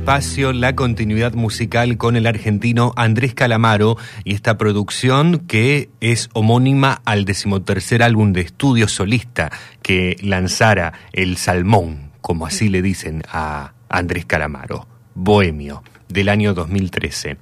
Espacio, 0.02 0.52
la 0.52 0.76
continuidad 0.76 1.36
musical 1.36 1.96
con 1.96 2.16
el 2.16 2.26
argentino 2.26 2.92
Andrés 2.96 3.36
Calamaro 3.36 3.98
y 4.24 4.34
esta 4.34 4.58
producción 4.58 5.38
que 5.48 5.90
es 6.00 6.32
homónima 6.34 7.04
al 7.06 7.24
decimotercer 7.24 8.02
álbum 8.02 8.34
de 8.34 8.42
estudio 8.42 8.88
solista 8.88 9.52
que 9.84 10.16
lanzara 10.24 10.94
El 11.14 11.38
Salmón, 11.38 12.10
como 12.20 12.48
así 12.48 12.68
le 12.68 12.82
dicen 12.82 13.22
a 13.32 13.74
Andrés 13.90 14.26
Calamaro, 14.26 14.88
Bohemio, 15.14 15.84
del 16.10 16.30
año 16.30 16.56
2013. 16.56 17.38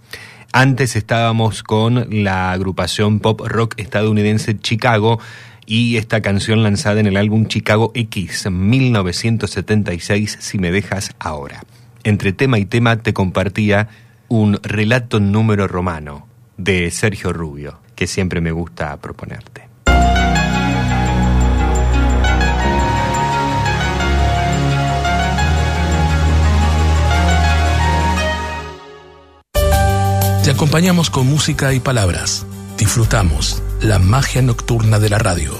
Antes 0.51 0.97
estábamos 0.97 1.63
con 1.63 2.07
la 2.09 2.51
agrupación 2.51 3.21
pop 3.21 3.39
rock 3.45 3.75
estadounidense 3.77 4.59
Chicago 4.59 5.21
y 5.65 5.95
esta 5.95 6.19
canción 6.19 6.61
lanzada 6.61 6.99
en 6.99 7.07
el 7.07 7.15
álbum 7.15 7.47
Chicago 7.47 7.93
X 7.95 8.51
1976 8.51 10.39
Si 10.41 10.57
me 10.57 10.71
dejas 10.71 11.15
ahora. 11.19 11.61
Entre 12.03 12.33
tema 12.33 12.59
y 12.59 12.65
tema 12.65 12.97
te 12.97 13.13
compartía 13.13 13.89
un 14.27 14.59
relato 14.63 15.19
número 15.19 15.67
romano 15.67 16.27
de 16.57 16.91
Sergio 16.91 17.33
Rubio, 17.33 17.79
que 17.95 18.07
siempre 18.07 18.41
me 18.41 18.51
gusta 18.51 18.95
proponerte. 18.97 19.67
Te 30.43 30.51
acompañamos 30.51 31.09
con 31.09 31.27
música 31.27 31.73
y 31.73 31.79
palabras. 31.79 32.45
Disfrutamos 32.77 33.61
la 33.81 33.99
magia 33.99 34.41
nocturna 34.41 34.97
de 34.97 35.09
la 35.09 35.19
radio. 35.19 35.53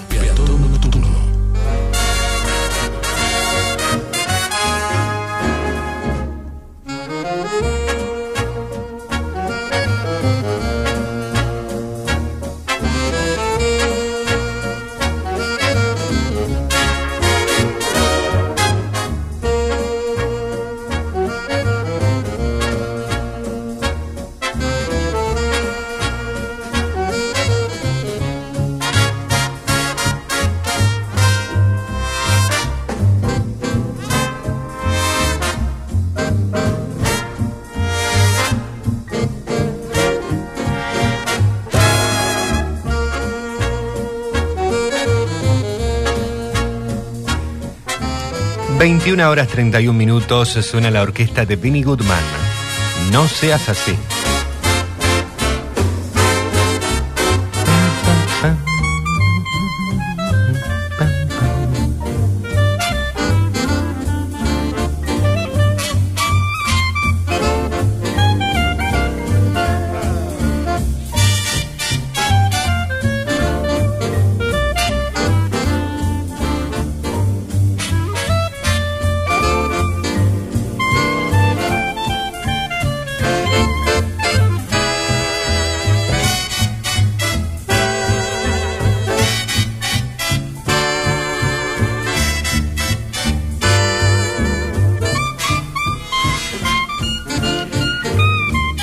21 48.80 49.30
horas 49.30 49.50
31 49.50 49.92
minutos 49.92 50.48
suena 50.48 50.90
la 50.90 51.02
orquesta 51.02 51.46
de 51.46 51.58
Benny 51.58 51.84
Goodman. 51.84 52.24
No 53.12 53.28
seas 53.28 53.68
así. 53.68 53.94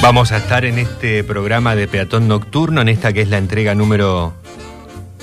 Vamos 0.07 0.31
a 0.31 0.37
estar 0.37 0.64
en 0.64 0.79
este 0.79 1.25
programa 1.25 1.75
de 1.75 1.88
Peatón 1.88 2.29
Nocturno, 2.29 2.81
en 2.81 2.88
esta 2.88 3.12
que 3.12 3.23
es 3.23 3.29
la 3.29 3.38
entrega 3.38 3.75
número 3.75 4.35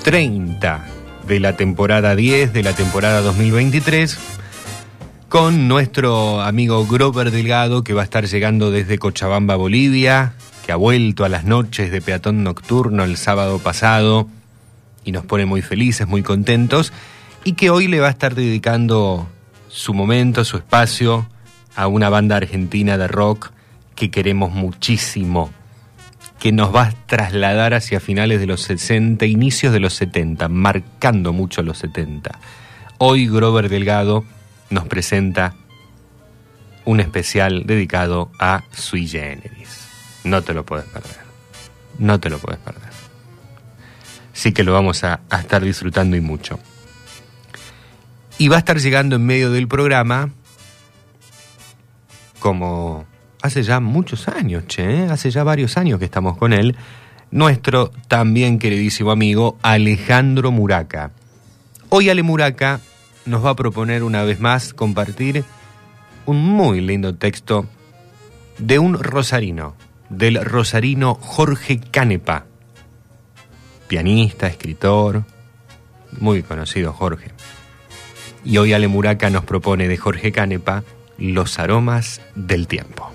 30 0.02 0.84
de 1.26 1.40
la 1.40 1.56
temporada 1.56 2.14
10 2.14 2.52
de 2.52 2.62
la 2.62 2.74
temporada 2.74 3.22
2023, 3.22 4.18
con 5.30 5.68
nuestro 5.68 6.42
amigo 6.42 6.86
Grover 6.86 7.30
Delgado, 7.30 7.82
que 7.82 7.94
va 7.94 8.02
a 8.02 8.04
estar 8.04 8.26
llegando 8.26 8.70
desde 8.70 8.98
Cochabamba, 8.98 9.56
Bolivia, 9.56 10.34
que 10.66 10.72
ha 10.72 10.76
vuelto 10.76 11.24
a 11.24 11.30
las 11.30 11.44
noches 11.44 11.90
de 11.90 12.02
Peatón 12.02 12.44
Nocturno 12.44 13.04
el 13.04 13.16
sábado 13.16 13.60
pasado 13.60 14.28
y 15.02 15.12
nos 15.12 15.24
pone 15.24 15.46
muy 15.46 15.62
felices, 15.62 16.06
muy 16.06 16.22
contentos, 16.22 16.92
y 17.42 17.54
que 17.54 17.70
hoy 17.70 17.88
le 17.88 18.00
va 18.00 18.08
a 18.08 18.10
estar 18.10 18.34
dedicando 18.34 19.26
su 19.68 19.94
momento, 19.94 20.44
su 20.44 20.58
espacio 20.58 21.26
a 21.74 21.86
una 21.86 22.10
banda 22.10 22.36
argentina 22.36 22.98
de 22.98 23.08
rock 23.08 23.53
que 23.94 24.10
queremos 24.10 24.52
muchísimo, 24.52 25.50
que 26.38 26.52
nos 26.52 26.74
va 26.74 26.84
a 26.84 26.92
trasladar 27.06 27.74
hacia 27.74 28.00
finales 28.00 28.40
de 28.40 28.46
los 28.46 28.62
60, 28.62 29.24
inicios 29.26 29.72
de 29.72 29.80
los 29.80 29.94
70, 29.94 30.48
marcando 30.48 31.32
mucho 31.32 31.62
los 31.62 31.78
70. 31.78 32.38
Hoy 32.98 33.28
Grover 33.28 33.68
Delgado 33.68 34.24
nos 34.70 34.86
presenta 34.86 35.54
un 36.84 37.00
especial 37.00 37.64
dedicado 37.66 38.30
a 38.38 38.64
Sui 38.72 39.06
Generis. 39.06 39.88
No 40.24 40.42
te 40.42 40.54
lo 40.54 40.64
puedes 40.64 40.86
perder. 40.86 41.24
No 41.98 42.20
te 42.20 42.30
lo 42.30 42.38
puedes 42.38 42.60
perder. 42.60 42.90
Sí 44.32 44.52
que 44.52 44.64
lo 44.64 44.72
vamos 44.72 45.04
a, 45.04 45.20
a 45.30 45.40
estar 45.40 45.62
disfrutando 45.62 46.16
y 46.16 46.20
mucho. 46.20 46.58
Y 48.36 48.48
va 48.48 48.56
a 48.56 48.58
estar 48.58 48.78
llegando 48.78 49.16
en 49.16 49.24
medio 49.24 49.50
del 49.50 49.68
programa 49.68 50.30
como 52.40 53.06
hace 53.44 53.62
ya 53.62 53.78
muchos 53.78 54.26
años, 54.28 54.64
che, 54.66 55.02
¿eh? 55.02 55.06
hace 55.10 55.30
ya 55.30 55.44
varios 55.44 55.76
años 55.76 55.98
que 55.98 56.06
estamos 56.06 56.38
con 56.38 56.54
él, 56.54 56.76
nuestro 57.30 57.90
también 58.08 58.58
queridísimo 58.58 59.10
amigo 59.10 59.58
Alejandro 59.60 60.50
Muraca. 60.50 61.10
Hoy 61.90 62.08
Ale 62.08 62.22
Muraca 62.22 62.80
nos 63.26 63.44
va 63.44 63.50
a 63.50 63.54
proponer 63.54 64.02
una 64.02 64.24
vez 64.24 64.40
más 64.40 64.72
compartir 64.72 65.44
un 66.24 66.42
muy 66.42 66.80
lindo 66.80 67.16
texto 67.16 67.66
de 68.56 68.78
un 68.78 68.94
rosarino, 68.98 69.74
del 70.08 70.42
rosarino 70.42 71.14
Jorge 71.14 71.80
Canepa, 71.80 72.46
pianista, 73.88 74.46
escritor, 74.46 75.24
muy 76.18 76.42
conocido 76.42 76.94
Jorge. 76.94 77.30
Y 78.42 78.56
hoy 78.56 78.72
Ale 78.72 78.88
Muraca 78.88 79.28
nos 79.28 79.44
propone 79.44 79.86
de 79.86 79.98
Jorge 79.98 80.32
Canepa 80.32 80.82
Los 81.18 81.58
aromas 81.58 82.22
del 82.34 82.68
tiempo. 82.68 83.13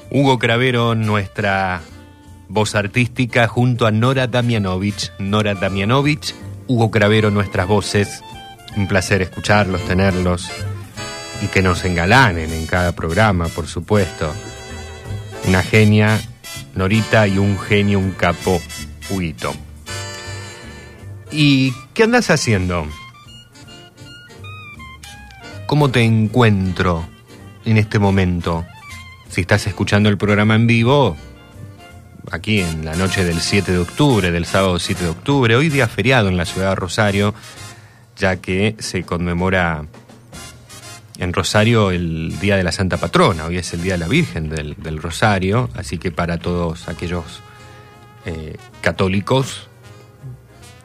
Hugo 0.09 0.37
Cravero, 0.37 0.95
nuestra 0.95 1.81
voz 2.51 2.75
artística, 2.75 3.47
junto 3.47 3.87
a 3.87 3.91
Nora 3.91 4.27
Damianovich. 4.27 5.11
Nora 5.19 5.55
Damianovich, 5.55 6.35
Hugo 6.67 6.91
Cravero, 6.91 7.31
nuestras 7.31 7.67
voces. 7.67 8.21
Un 8.75 8.87
placer 8.87 9.21
escucharlos, 9.21 9.81
tenerlos 9.85 10.49
y 11.41 11.47
que 11.47 11.61
nos 11.61 11.83
engalanen 11.85 12.51
en 12.51 12.65
cada 12.67 12.91
programa, 12.93 13.47
por 13.47 13.67
supuesto. 13.67 14.33
Una 15.47 15.63
genia, 15.63 16.19
Norita, 16.75 17.27
y 17.27 17.37
un 17.37 17.57
genio, 17.57 17.99
un 17.99 18.11
capo, 18.11 18.61
Huguito. 19.09 19.53
¿Y 21.31 21.73
qué 21.93 22.03
andas 22.03 22.29
haciendo? 22.29 22.85
¿Cómo 25.65 25.89
te 25.89 26.03
encuentro 26.03 27.07
en 27.65 27.77
este 27.77 27.97
momento? 27.97 28.65
Si 29.29 29.41
estás 29.41 29.65
escuchando 29.67 30.09
el 30.09 30.17
programa 30.17 30.55
en 30.55 30.67
vivo, 30.67 31.15
aquí 32.29 32.61
en 32.61 32.85
la 32.85 32.95
noche 32.95 33.23
del 33.23 33.39
7 33.39 33.71
de 33.71 33.77
octubre, 33.79 34.31
del 34.31 34.45
sábado 34.45 34.77
7 34.77 35.03
de 35.03 35.09
octubre, 35.09 35.55
hoy 35.55 35.69
día 35.69 35.87
feriado 35.87 36.29
en 36.29 36.37
la 36.37 36.45
ciudad 36.45 36.69
de 36.69 36.75
Rosario, 36.75 37.33
ya 38.17 38.37
que 38.37 38.75
se 38.79 39.03
conmemora 39.03 39.85
en 41.17 41.33
Rosario 41.33 41.91
el 41.91 42.39
Día 42.39 42.57
de 42.57 42.63
la 42.63 42.71
Santa 42.71 42.97
Patrona, 42.97 43.45
hoy 43.45 43.57
es 43.57 43.73
el 43.73 43.81
Día 43.81 43.93
de 43.93 43.99
la 43.99 44.07
Virgen 44.07 44.49
del, 44.49 44.75
del 44.75 45.01
Rosario, 45.01 45.69
así 45.75 45.97
que 45.97 46.11
para 46.11 46.37
todos 46.37 46.87
aquellos 46.87 47.41
eh, 48.25 48.57
católicos, 48.81 49.69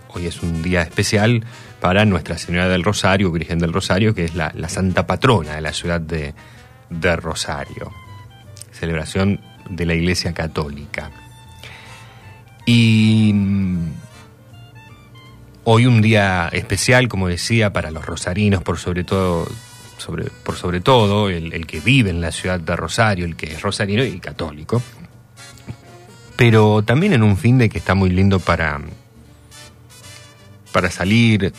hoy 0.09 0.27
es 0.27 0.43
un 0.43 0.63
día 0.63 0.83
especial 0.83 1.45
para 1.81 2.05
Nuestra 2.05 2.39
Señora 2.39 2.69
del 2.69 2.83
Rosario, 2.83 3.31
Virgen 3.31 3.59
del 3.59 3.73
Rosario, 3.73 4.15
que 4.15 4.25
es 4.25 4.35
la, 4.35 4.53
la 4.55 4.69
Santa 4.69 5.07
Patrona 5.07 5.55
de 5.55 5.61
la 5.61 5.73
ciudad 5.73 6.01
de, 6.01 6.35
de 6.91 7.17
Rosario. 7.17 7.93
Celebración 8.73 9.41
de 9.71 9.87
la 9.87 9.95
Iglesia 9.95 10.33
Católica. 10.33 11.11
Y 12.67 13.33
mm, 13.33 13.93
hoy 15.65 15.87
un 15.87 16.03
día 16.03 16.49
especial, 16.53 17.09
como 17.09 17.29
decía, 17.29 17.73
para 17.73 17.91
los 17.91 18.05
rosarinos, 18.05 18.63
por 18.63 18.79
sobre 18.79 19.05
todo, 19.05 19.49
por 20.45 20.57
sobre 20.57 20.81
todo 20.81 21.31
el, 21.31 21.53
el 21.53 21.67
que 21.67 21.81
vive 21.81 22.11
en 22.11 22.21
la 22.21 22.33
ciudad 22.33 22.61
de 22.61 22.77
Rosario, 22.77 23.25
el 23.25 23.37
que 23.37 23.53
es 23.53 23.63
rosarino 23.63 24.05
y 24.05 24.19
católico. 24.19 24.83
Pero 26.37 26.83
también 26.83 27.13
en 27.13 27.23
un 27.23 27.37
fin 27.37 27.57
de 27.57 27.69
que 27.69 27.79
está 27.79 27.95
muy 27.95 28.11
lindo 28.11 28.41
para, 28.41 28.81
para 30.73 30.91
salir. 30.91 31.55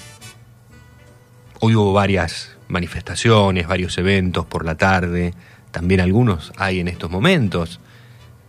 Hoy 1.62 1.74
hubo 1.74 1.93
varias 1.93 2.52
manifestaciones, 2.67 3.65
varios 3.65 3.98
eventos 3.98 4.46
por 4.46 4.65
la 4.65 4.76
tarde, 4.76 5.34
también 5.72 6.02
algunos 6.02 6.52
hay 6.58 6.80
en 6.80 6.88
estos 6.88 7.10
momentos 7.10 7.80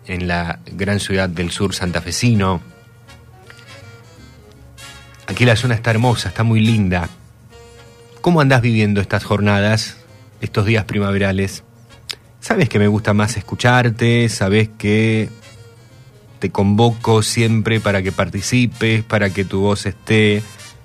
en 0.08 0.26
la 0.26 0.60
gran 0.66 1.00
ciudad 1.00 1.28
del 1.28 1.50
sur 1.50 1.74
santafesino. 1.74 2.60
Aquí 5.26 5.44
la 5.44 5.56
zona 5.56 5.74
está 5.74 5.90
hermosa, 5.90 6.30
está 6.30 6.42
muy 6.42 6.60
linda. 6.60 7.08
¿Cómo 8.20 8.40
andás 8.40 8.62
viviendo 8.62 9.00
estas 9.00 9.24
jornadas, 9.24 9.98
estos 10.40 10.66
días 10.66 10.84
primaverales? 10.84 11.62
Sabes 12.40 12.68
que 12.68 12.78
me 12.78 12.88
gusta 12.88 13.14
más 13.14 13.36
escucharte, 13.36 14.28
sabes 14.28 14.70
que 14.78 15.28
te 16.38 16.50
convoco 16.50 17.22
siempre 17.22 17.80
para 17.80 18.02
que 18.02 18.12
participes, 18.12 19.02
para 19.04 19.30
que 19.30 19.44
tu 19.44 19.60
voz 19.60 19.86
esté 19.86 20.42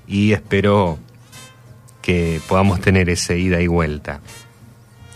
y 0.07 0.33
espero 0.33 0.99
que 2.01 2.41
podamos 2.47 2.81
tener 2.81 3.09
ese 3.09 3.39
ida 3.39 3.61
y 3.61 3.67
vuelta. 3.67 4.19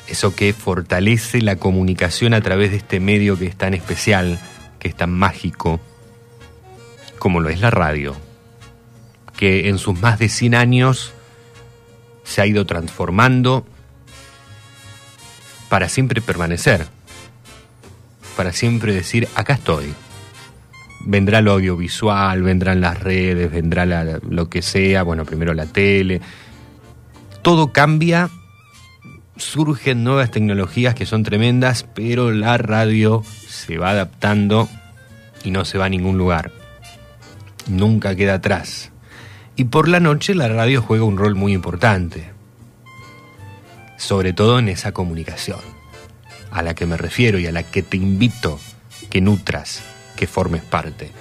Eso 0.07 0.35
que 0.35 0.53
fortalece 0.53 1.41
la 1.41 1.57
comunicación 1.57 2.33
a 2.33 2.41
través 2.41 2.71
de 2.71 2.77
este 2.77 2.99
medio 2.99 3.37
que 3.37 3.45
es 3.45 3.55
tan 3.55 3.73
especial, 3.73 4.39
que 4.79 4.87
es 4.87 4.95
tan 4.95 5.11
mágico, 5.11 5.79
como 7.19 7.39
lo 7.41 7.49
es 7.49 7.59
la 7.59 7.71
radio, 7.71 8.15
que 9.35 9.69
en 9.69 9.77
sus 9.77 9.99
más 9.99 10.19
de 10.19 10.29
100 10.29 10.55
años 10.55 11.13
se 12.23 12.41
ha 12.41 12.45
ido 12.45 12.65
transformando 12.65 13.65
para 15.69 15.89
siempre 15.89 16.21
permanecer, 16.21 16.87
para 18.35 18.53
siempre 18.53 18.93
decir, 18.93 19.27
acá 19.35 19.53
estoy. 19.53 19.93
Vendrá 21.05 21.41
lo 21.41 21.53
audiovisual, 21.53 22.43
vendrán 22.43 22.81
las 22.81 22.99
redes, 22.99 23.51
vendrá 23.51 23.85
lo 23.85 24.49
que 24.49 24.61
sea, 24.61 25.03
bueno, 25.03 25.25
primero 25.25 25.53
la 25.53 25.65
tele. 25.65 26.21
Todo 27.41 27.71
cambia, 27.71 28.29
surgen 29.37 30.03
nuevas 30.03 30.31
tecnologías 30.31 30.95
que 30.95 31.05
son 31.05 31.23
tremendas, 31.23 31.85
pero 31.93 32.31
la 32.31 32.57
radio 32.57 33.23
se 33.47 33.77
va 33.77 33.91
adaptando 33.91 34.69
y 35.43 35.51
no 35.51 35.65
se 35.65 35.77
va 35.77 35.85
a 35.85 35.89
ningún 35.89 36.17
lugar. 36.17 36.51
Nunca 37.67 38.15
queda 38.15 38.35
atrás. 38.35 38.91
Y 39.55 39.65
por 39.65 39.87
la 39.87 39.99
noche 39.99 40.35
la 40.35 40.47
radio 40.47 40.81
juega 40.81 41.03
un 41.03 41.17
rol 41.17 41.35
muy 41.35 41.53
importante 41.53 42.37
sobre 43.97 44.31
todo 44.31 44.59
en 44.59 44.69
esa 44.69 44.93
comunicación, 44.93 45.59
a 46.51 46.61
la 46.61 46.75
que 46.75 46.85
me 46.85 46.97
refiero 46.97 47.39
y 47.39 47.47
a 47.47 47.51
la 47.51 47.63
que 47.63 47.83
te 47.83 47.97
invito 47.97 48.59
que 49.09 49.21
nutras, 49.21 49.83
que 50.15 50.27
formes 50.27 50.61
parte. 50.61 51.11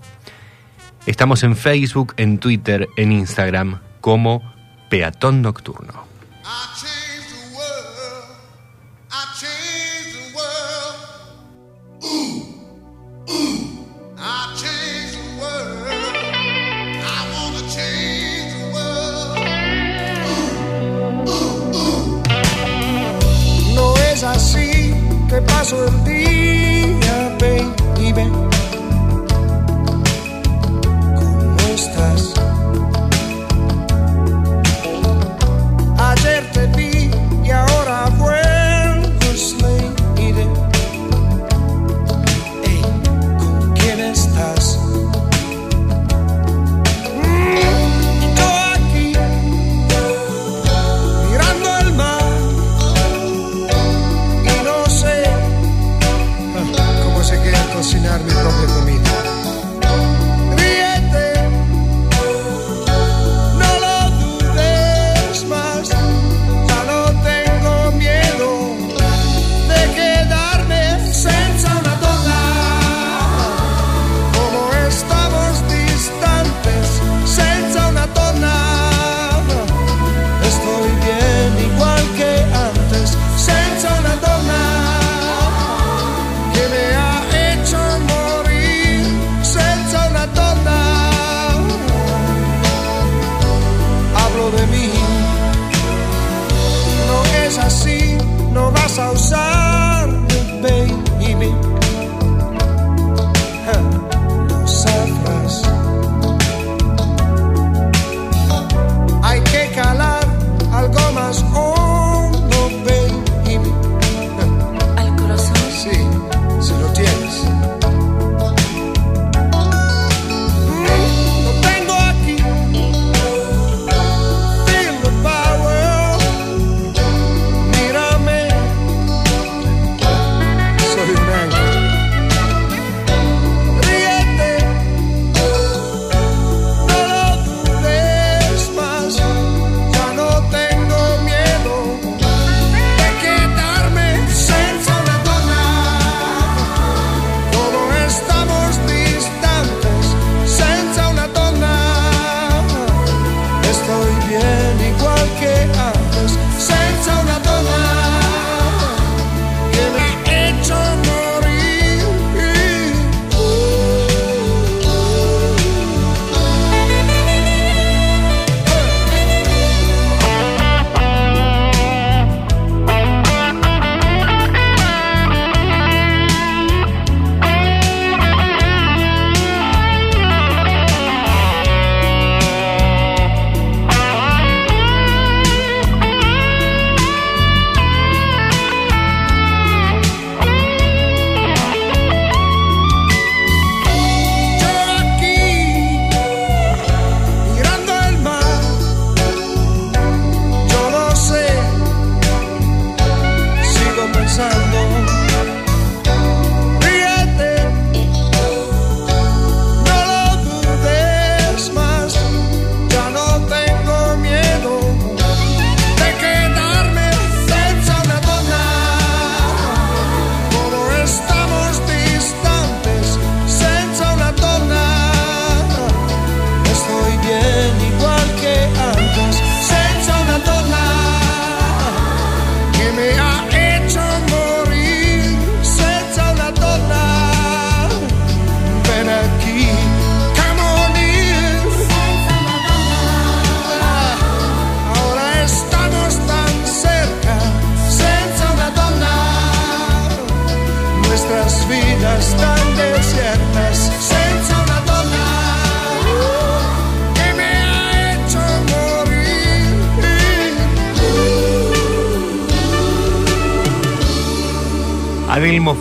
Estamos 1.06 1.42
en 1.42 1.56
Facebook, 1.56 2.14
en 2.16 2.38
Twitter, 2.38 2.88
en 2.96 3.12
Instagram 3.12 3.80
como 4.00 4.42
Peatón 4.90 5.40
Nocturno. 5.42 6.05
Paso 25.66 25.90
día, 26.04 27.36
baby. 27.40 28.55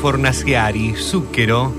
Fornaciari, 0.06 0.94
Zucchero, 0.96 1.74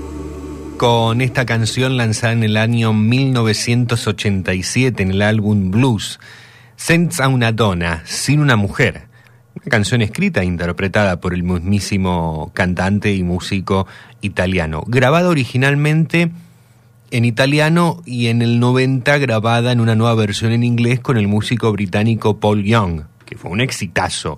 con 0.75 1.21
esta 1.21 1.45
canción 1.45 1.95
lanzada 1.95 2.33
en 2.33 2.43
el 2.43 2.57
año 2.57 2.91
1987 2.91 5.01
en 5.01 5.11
el 5.11 5.21
álbum 5.21 5.71
Blues, 5.71 6.19
Senza 6.75 7.29
una 7.29 7.53
donna, 7.53 8.01
sin 8.03 8.41
una 8.41 8.57
mujer. 8.57 9.07
Una 9.55 9.69
canción 9.69 10.01
escrita 10.01 10.41
e 10.41 10.45
interpretada 10.45 11.21
por 11.21 11.33
el 11.33 11.43
mismísimo 11.43 12.51
cantante 12.53 13.13
y 13.13 13.23
músico 13.23 13.87
italiano, 14.19 14.83
grabada 14.87 15.29
originalmente 15.29 16.29
en 17.11 17.23
italiano 17.23 18.01
y 18.05 18.27
en 18.27 18.41
el 18.41 18.59
90 18.59 19.19
grabada 19.19 19.71
en 19.71 19.79
una 19.79 19.95
nueva 19.95 20.15
versión 20.15 20.51
en 20.51 20.65
inglés 20.65 20.99
con 20.99 21.15
el 21.15 21.29
músico 21.29 21.71
británico 21.71 22.41
Paul 22.41 22.65
Young, 22.65 23.03
que 23.23 23.37
fue 23.37 23.51
un 23.51 23.61
exitazo. 23.61 24.37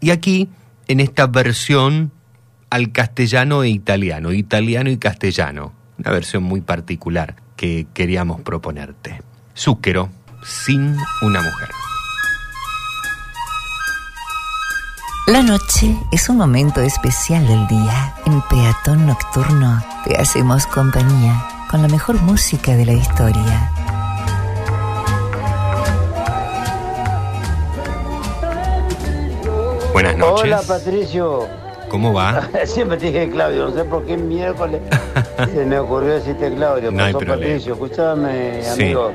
Y 0.00 0.10
aquí, 0.10 0.48
en 0.88 0.98
esta 0.98 1.28
versión 1.28 2.17
al 2.70 2.92
castellano 2.92 3.62
e 3.62 3.68
italiano, 3.68 4.32
italiano 4.32 4.90
y 4.90 4.98
castellano, 4.98 5.72
una 5.98 6.10
versión 6.10 6.42
muy 6.42 6.60
particular 6.60 7.36
que 7.56 7.86
queríamos 7.94 8.40
proponerte. 8.42 9.22
Zúquero 9.56 10.10
sin 10.44 10.96
una 11.22 11.42
mujer. 11.42 11.68
La 15.26 15.42
noche 15.42 15.94
es 16.10 16.28
un 16.28 16.38
momento 16.38 16.80
especial 16.80 17.46
del 17.46 17.66
día. 17.66 18.14
En 18.24 18.40
Peatón 18.42 19.06
Nocturno 19.06 19.82
te 20.04 20.16
hacemos 20.16 20.66
compañía 20.66 21.46
con 21.70 21.82
la 21.82 21.88
mejor 21.88 22.20
música 22.22 22.74
de 22.76 22.86
la 22.86 22.92
historia. 22.92 23.72
Buenas 29.92 30.16
noches. 30.16 30.44
Hola 30.44 30.62
Patricio. 30.66 31.67
¿Cómo 31.90 32.12
va? 32.12 32.48
Siempre 32.64 32.96
te 32.98 33.06
dije 33.06 33.30
Claudio, 33.30 33.66
no 33.68 33.74
sé 33.74 33.84
por 33.84 34.04
qué 34.04 34.16
miércoles 34.16 34.80
se 35.54 35.64
me 35.64 35.78
ocurrió 35.78 36.14
decirte 36.14 36.52
Claudio. 36.54 36.90
No 36.90 37.02
hay. 37.04 37.12
Patricio, 37.14 37.72
escúchame, 37.74 38.62
Sí. 38.62 38.82
amigo. 38.82 39.12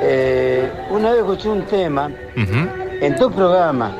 Eh, 0.00 0.70
una 0.90 1.10
vez 1.10 1.20
escuché 1.20 1.48
un 1.48 1.62
tema 1.62 2.10
en 2.36 3.16
tu 3.16 3.30
programa, 3.32 3.92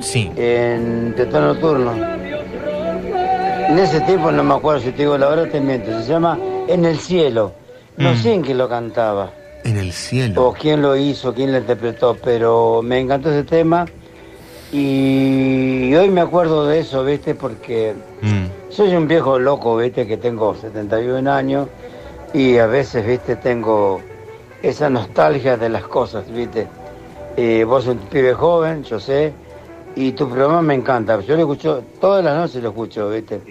Sí. 0.00 0.30
en 0.36 1.14
Tetón 1.16 1.46
Nocturno. 1.48 1.92
En 3.68 3.78
ese 3.78 4.00
tiempo 4.02 4.30
no 4.30 4.42
me 4.44 4.54
acuerdo 4.54 4.80
si 4.82 4.90
te 4.92 4.98
digo 5.02 5.16
la 5.18 5.28
verdad, 5.28 5.48
te 5.50 5.60
miento. 5.60 5.90
Se 6.02 6.08
llama 6.12 6.38
En 6.68 6.84
el 6.84 6.98
Cielo. 6.98 7.52
No 7.96 8.12
Mm. 8.12 8.16
sé 8.16 8.34
en 8.34 8.42
quién 8.42 8.58
lo 8.58 8.68
cantaba, 8.68 9.30
En 9.64 9.76
el 9.76 9.92
cielo. 9.92 10.46
o 10.48 10.52
quién 10.54 10.80
lo 10.80 10.96
hizo, 10.96 11.34
quién 11.34 11.52
lo 11.52 11.58
interpretó, 11.58 12.16
pero 12.22 12.80
me 12.82 12.98
encantó 13.00 13.30
ese 13.30 13.44
tema. 13.44 13.84
Y 14.72 15.94
hoy 15.94 16.08
me 16.08 16.22
acuerdo 16.22 16.66
de 16.66 16.78
eso, 16.80 17.04
¿viste? 17.04 17.34
Porque 17.34 17.94
Mm. 18.22 18.46
soy 18.70 18.96
un 18.96 19.06
viejo 19.06 19.38
loco, 19.38 19.76
viste, 19.76 20.06
que 20.06 20.16
tengo 20.16 20.54
71 20.54 21.28
años 21.28 21.68
y 22.32 22.56
a 22.56 22.66
veces, 22.66 23.06
viste, 23.06 23.36
tengo 23.36 24.00
esa 24.62 24.88
nostalgia 24.88 25.58
de 25.58 25.68
las 25.68 25.82
cosas, 25.84 26.24
viste. 26.32 26.66
Eh, 27.36 27.64
vos 27.64 27.84
sos 27.84 27.96
un 27.96 28.00
pibe 28.08 28.32
joven, 28.32 28.82
yo 28.84 28.98
sé, 28.98 29.34
y 29.94 30.12
tu 30.12 30.26
programa 30.28 30.62
me 30.62 30.74
encanta. 30.74 31.20
Yo 31.20 31.34
lo 31.34 31.40
escucho, 31.42 31.82
todas 32.00 32.24
las 32.24 32.34
noches 32.34 32.62
lo 32.62 32.70
escucho, 32.70 33.10
viste. 33.10 33.42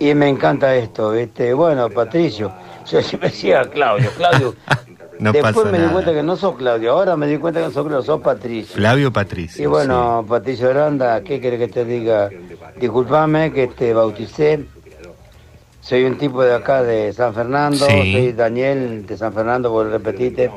Y 0.00 0.14
me 0.14 0.28
encanta 0.28 0.74
esto, 0.74 1.12
viste. 1.12 1.54
Bueno, 1.54 1.88
Patricio, 1.88 2.50
yo 2.90 3.00
siempre 3.00 3.28
decía 3.30 3.62
Claudio, 3.70 4.10
Claudio. 4.16 4.54
No 5.18 5.32
Después 5.32 5.66
me 5.66 5.72
di 5.72 5.78
nada. 5.78 5.92
cuenta 5.92 6.12
que 6.12 6.22
no 6.22 6.36
sos 6.36 6.56
Claudio, 6.56 6.92
ahora 6.92 7.16
me 7.16 7.26
di 7.26 7.38
cuenta 7.38 7.60
que 7.60 7.66
no 7.66 7.72
sos 7.72 7.86
Claudio, 7.86 8.04
sos 8.04 8.20
Patricio. 8.20 8.74
Flavio 8.76 9.12
Patricio. 9.12 9.62
Y 9.62 9.66
bueno, 9.66 10.24
Patricio 10.28 10.70
Aranda, 10.70 11.22
¿qué 11.22 11.40
querés 11.40 11.58
que 11.58 11.68
te 11.68 11.84
diga? 11.84 12.30
Disculpame 12.80 13.52
que 13.52 13.66
te 13.68 13.92
bauticé. 13.92 14.64
Soy 15.80 16.04
un 16.04 16.18
tipo 16.18 16.42
de 16.42 16.54
acá 16.54 16.82
de 16.82 17.12
San 17.12 17.32
Fernando, 17.34 17.86
Sí. 17.86 18.12
soy 18.12 18.32
Daniel 18.32 19.06
de 19.06 19.16
San 19.16 19.32
Fernando, 19.32 19.70
por 19.70 19.88
repetiste. 19.88 20.50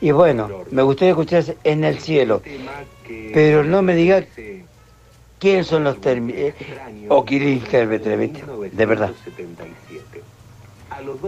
Y 0.00 0.10
bueno, 0.10 0.48
me 0.70 0.82
gustaría 0.82 1.10
escuchar 1.12 1.42
En 1.64 1.82
el 1.84 1.98
cielo, 1.98 2.42
pero 3.32 3.64
no 3.64 3.80
me 3.80 3.94
diga 3.94 4.22
quién 5.38 5.64
son 5.64 5.84
los 5.84 6.00
términos, 6.00 6.52
o 7.08 7.24
quién 7.24 7.48
intérprete, 7.48 8.16
¿viste? 8.16 8.44
De 8.72 8.86
verdad. 8.86 9.10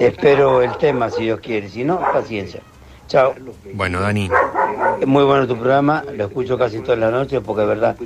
Espero 0.01 0.63
el 0.63 0.77
tema 0.79 1.11
si 1.11 1.25
Dios 1.25 1.41
quiere, 1.41 1.69
si 1.69 1.85
no, 1.85 2.01
paciencia. 2.01 2.61
Chao. 3.09 3.35
Bueno, 3.73 4.01
Dani, 4.01 4.29
Es 5.01 5.07
muy 5.07 5.25
bueno 5.25 5.47
tu 5.47 5.57
programa, 5.57 6.05
lo 6.15 6.27
escucho 6.27 6.59
casi 6.59 6.81
todas 6.81 6.99
las 6.99 7.11
noches 7.11 7.41
porque 7.45 7.63
es 7.63 7.69
verdad, 7.69 7.97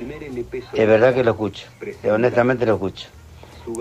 es 0.73 0.87
verdad 0.87 1.13
que 1.13 1.23
lo 1.23 1.31
escucho, 1.31 1.67
honestamente 2.09 2.65
lo 2.65 2.75
escucho. 2.75 3.07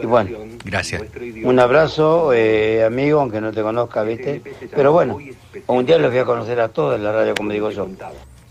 Y 0.01 0.07
bueno, 0.07 0.39
gracias. 0.65 1.03
un 1.45 1.59
abrazo, 1.59 2.33
eh, 2.33 2.85
amigo, 2.85 3.21
aunque 3.21 3.41
no 3.41 3.53
te 3.53 3.63
conozca, 3.63 4.03
¿viste? 4.03 4.43
Pero 4.75 4.93
bueno, 4.93 5.19
un 5.67 5.87
día 5.87 5.99
los 5.99 6.11
voy 6.11 6.21
a 6.21 6.25
conocer 6.25 6.61
a 6.61 6.69
todos 6.69 6.97
en 6.97 7.05
la 7.05 7.13
radio, 7.13 7.35
como 7.35 7.51
digo 7.51 7.71
yo. 7.71 7.89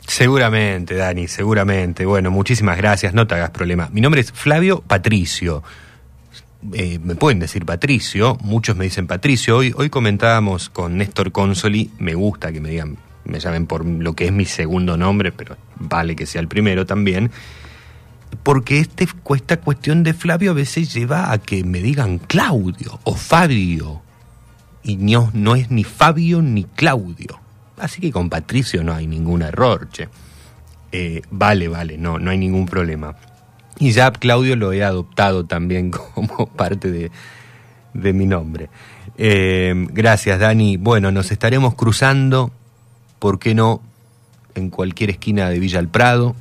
Seguramente, 0.07 0.95
Dani, 0.95 1.27
seguramente. 1.27 2.05
Bueno, 2.05 2.31
muchísimas 2.31 2.77
gracias, 2.77 3.13
no 3.13 3.27
te 3.27 3.35
hagas 3.35 3.51
problema. 3.51 3.89
Mi 3.91 4.01
nombre 4.01 4.21
es 4.21 4.31
Flavio 4.31 4.81
Patricio. 4.81 5.63
Eh, 6.73 6.99
me 6.99 7.15
pueden 7.15 7.39
decir 7.39 7.65
Patricio, 7.65 8.37
muchos 8.41 8.75
me 8.75 8.83
dicen 8.83 9.07
Patricio. 9.07 9.57
Hoy, 9.57 9.73
hoy 9.75 9.89
comentábamos 9.89 10.69
con 10.69 10.97
Néstor 10.97 11.31
Consoli, 11.31 11.89
me 11.97 12.13
gusta 12.13 12.51
que 12.51 12.61
me 12.61 12.69
digan, 12.69 12.97
me 13.25 13.39
llamen 13.39 13.65
por 13.65 13.83
lo 13.85 14.13
que 14.13 14.25
es 14.25 14.31
mi 14.31 14.45
segundo 14.45 14.95
nombre, 14.95 15.31
pero 15.31 15.57
vale 15.77 16.15
que 16.15 16.25
sea 16.25 16.39
el 16.39 16.47
primero 16.47 16.85
también. 16.85 17.31
Porque 18.43 18.79
este, 18.79 19.07
esta 19.35 19.57
cuestión 19.57 20.03
de 20.03 20.13
Flavio 20.13 20.51
a 20.51 20.53
veces 20.53 20.93
lleva 20.93 21.31
a 21.31 21.39
que 21.39 21.63
me 21.63 21.81
digan 21.81 22.19
Claudio 22.19 22.99
o 23.03 23.15
Fabio. 23.15 24.01
Y 24.83 24.97
no, 24.97 25.31
no 25.33 25.55
es 25.55 25.69
ni 25.69 25.83
Fabio 25.83 26.41
ni 26.41 26.63
Claudio. 26.63 27.39
Así 27.77 27.99
que 28.01 28.11
con 28.11 28.29
Patricio 28.29 28.83
no 28.83 28.93
hay 28.93 29.07
ningún 29.07 29.41
error, 29.41 29.89
che. 29.89 30.07
Eh, 30.91 31.21
vale, 31.31 31.67
vale, 31.67 31.97
no, 31.97 32.19
no 32.19 32.31
hay 32.31 32.37
ningún 32.37 32.65
problema. 32.65 33.15
Y 33.79 33.91
ya 33.91 34.11
Claudio 34.11 34.55
lo 34.55 34.73
he 34.73 34.83
adoptado 34.83 35.45
también 35.45 35.91
como 36.13 36.47
parte 36.47 36.91
de, 36.91 37.11
de 37.93 38.13
mi 38.13 38.25
nombre. 38.25 38.69
Eh, 39.17 39.73
gracias, 39.91 40.39
Dani. 40.39 40.77
Bueno, 40.77 41.11
nos 41.11 41.31
estaremos 41.31 41.75
cruzando, 41.75 42.51
¿por 43.19 43.39
qué 43.39 43.53
no? 43.53 43.81
En 44.55 44.69
cualquier 44.69 45.11
esquina 45.11 45.49
de 45.49 45.59
Villa 45.59 45.79
El 45.79 45.87
Prado, 45.87 46.35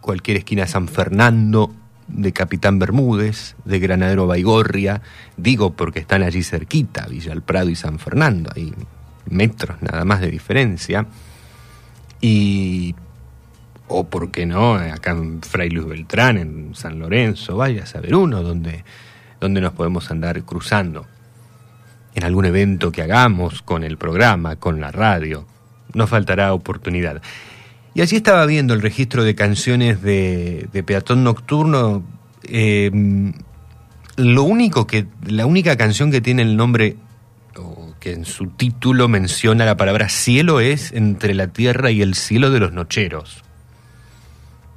cualquier 0.00 0.38
esquina 0.38 0.62
de 0.62 0.68
San 0.68 0.88
Fernando, 0.88 1.72
de 2.08 2.32
Capitán 2.32 2.78
Bermúdez, 2.78 3.56
de 3.64 3.78
Granadero 3.78 4.26
Baigorria. 4.26 5.02
Digo 5.36 5.74
porque 5.74 6.00
están 6.00 6.22
allí 6.22 6.42
cerquita, 6.42 7.06
Villa 7.06 7.32
El 7.32 7.42
Prado 7.42 7.70
y 7.70 7.76
San 7.76 7.98
Fernando. 7.98 8.50
Hay 8.54 8.72
metros 9.30 9.80
nada 9.82 10.04
más 10.04 10.20
de 10.20 10.30
diferencia. 10.30 11.06
Y 12.20 12.94
o 13.88 14.04
por 14.04 14.30
qué 14.30 14.46
no, 14.46 14.74
acá 14.74 15.12
en 15.12 15.42
Fray 15.42 15.70
Luis 15.70 15.88
Beltrán, 15.88 16.38
en 16.38 16.74
San 16.74 16.98
Lorenzo, 16.98 17.56
vaya 17.56 17.82
a 17.82 17.86
saber 17.86 18.14
uno, 18.14 18.42
donde, 18.42 18.84
donde 19.40 19.60
nos 19.60 19.72
podemos 19.72 20.10
andar 20.10 20.42
cruzando. 20.44 21.06
En 22.14 22.24
algún 22.24 22.44
evento 22.44 22.92
que 22.92 23.02
hagamos 23.02 23.62
con 23.62 23.84
el 23.84 23.96
programa, 23.96 24.56
con 24.56 24.80
la 24.80 24.90
radio, 24.90 25.46
nos 25.94 26.10
faltará 26.10 26.52
oportunidad. 26.52 27.22
Y 27.94 28.02
allí 28.02 28.16
estaba 28.16 28.44
viendo 28.46 28.74
el 28.74 28.82
registro 28.82 29.24
de 29.24 29.34
canciones 29.34 30.02
de, 30.02 30.68
Peatón 30.86 31.24
Nocturno. 31.24 32.04
eh, 32.44 32.90
lo 34.18 34.42
único 34.42 34.86
que, 34.86 35.06
la 35.26 35.46
única 35.46 35.76
canción 35.76 36.10
que 36.10 36.20
tiene 36.20 36.42
el 36.42 36.56
nombre, 36.56 36.96
o 37.56 37.94
que 38.00 38.12
en 38.12 38.24
su 38.24 38.48
título 38.48 39.06
menciona 39.06 39.64
la 39.64 39.76
palabra 39.76 40.08
cielo, 40.08 40.58
es 40.58 40.92
Entre 40.92 41.34
la 41.34 41.48
tierra 41.48 41.92
y 41.92 42.02
el 42.02 42.14
cielo 42.14 42.50
de 42.50 42.58
los 42.58 42.72
nocheros. 42.72 43.44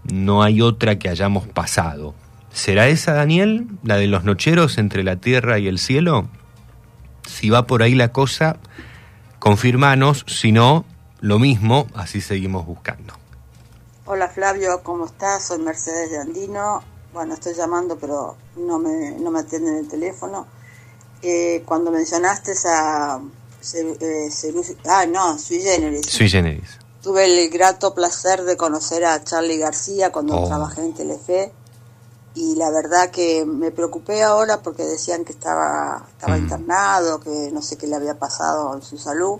No 0.03 0.43
hay 0.43 0.61
otra 0.61 0.97
que 0.99 1.09
hayamos 1.09 1.47
pasado. 1.47 2.13
¿Será 2.53 2.87
esa, 2.87 3.13
Daniel? 3.13 3.67
¿La 3.83 3.95
de 3.97 4.07
los 4.07 4.23
nocheros 4.23 4.77
entre 4.77 5.03
la 5.03 5.15
tierra 5.17 5.59
y 5.59 5.67
el 5.67 5.79
cielo? 5.79 6.27
Si 7.27 7.49
va 7.49 7.67
por 7.67 7.83
ahí 7.83 7.93
la 7.95 8.11
cosa, 8.11 8.57
confirmanos. 9.39 10.25
Si 10.27 10.51
no, 10.51 10.85
lo 11.19 11.39
mismo, 11.39 11.87
así 11.95 12.19
seguimos 12.21 12.65
buscando. 12.65 13.13
Hola 14.05 14.27
Flavio, 14.27 14.81
¿cómo 14.83 15.05
estás? 15.05 15.45
Soy 15.47 15.59
Mercedes 15.59 16.11
de 16.11 16.17
Andino. 16.17 16.83
Bueno, 17.13 17.33
estoy 17.35 17.53
llamando, 17.53 17.97
pero 17.97 18.35
no 18.57 18.79
me, 18.79 19.11
no 19.11 19.31
me 19.31 19.39
atienden 19.39 19.77
el 19.77 19.87
teléfono. 19.87 20.47
Eh, 21.21 21.61
cuando 21.65 21.91
mencionaste 21.91 22.53
a... 22.67 23.19
Eh, 23.75 24.27
Ceru- 24.31 24.75
ah, 24.89 25.05
no, 25.05 25.37
Sui 25.37 25.61
Generis. 25.61 26.07
Sui 26.07 26.27
generis. 26.27 26.79
Tuve 27.01 27.25
el 27.25 27.49
grato 27.49 27.93
placer 27.95 28.43
de 28.43 28.57
conocer 28.57 29.05
a 29.05 29.23
Charlie 29.23 29.57
García 29.57 30.11
cuando 30.11 30.35
Oh. 30.39 30.47
trabajé 30.47 30.81
en 30.81 30.93
Telefe 30.93 31.51
y 32.35 32.55
la 32.55 32.69
verdad 32.69 33.09
que 33.09 33.43
me 33.45 33.71
preocupé 33.71 34.23
ahora 34.23 34.61
porque 34.61 34.83
decían 34.85 35.25
que 35.25 35.33
estaba, 35.33 36.05
estaba 36.11 36.37
Mm. 36.37 36.43
internado, 36.43 37.19
que 37.19 37.49
no 37.51 37.61
sé 37.61 37.77
qué 37.77 37.87
le 37.87 37.95
había 37.95 38.19
pasado 38.19 38.73
en 38.75 38.81
su 38.83 38.97
salud. 38.97 39.39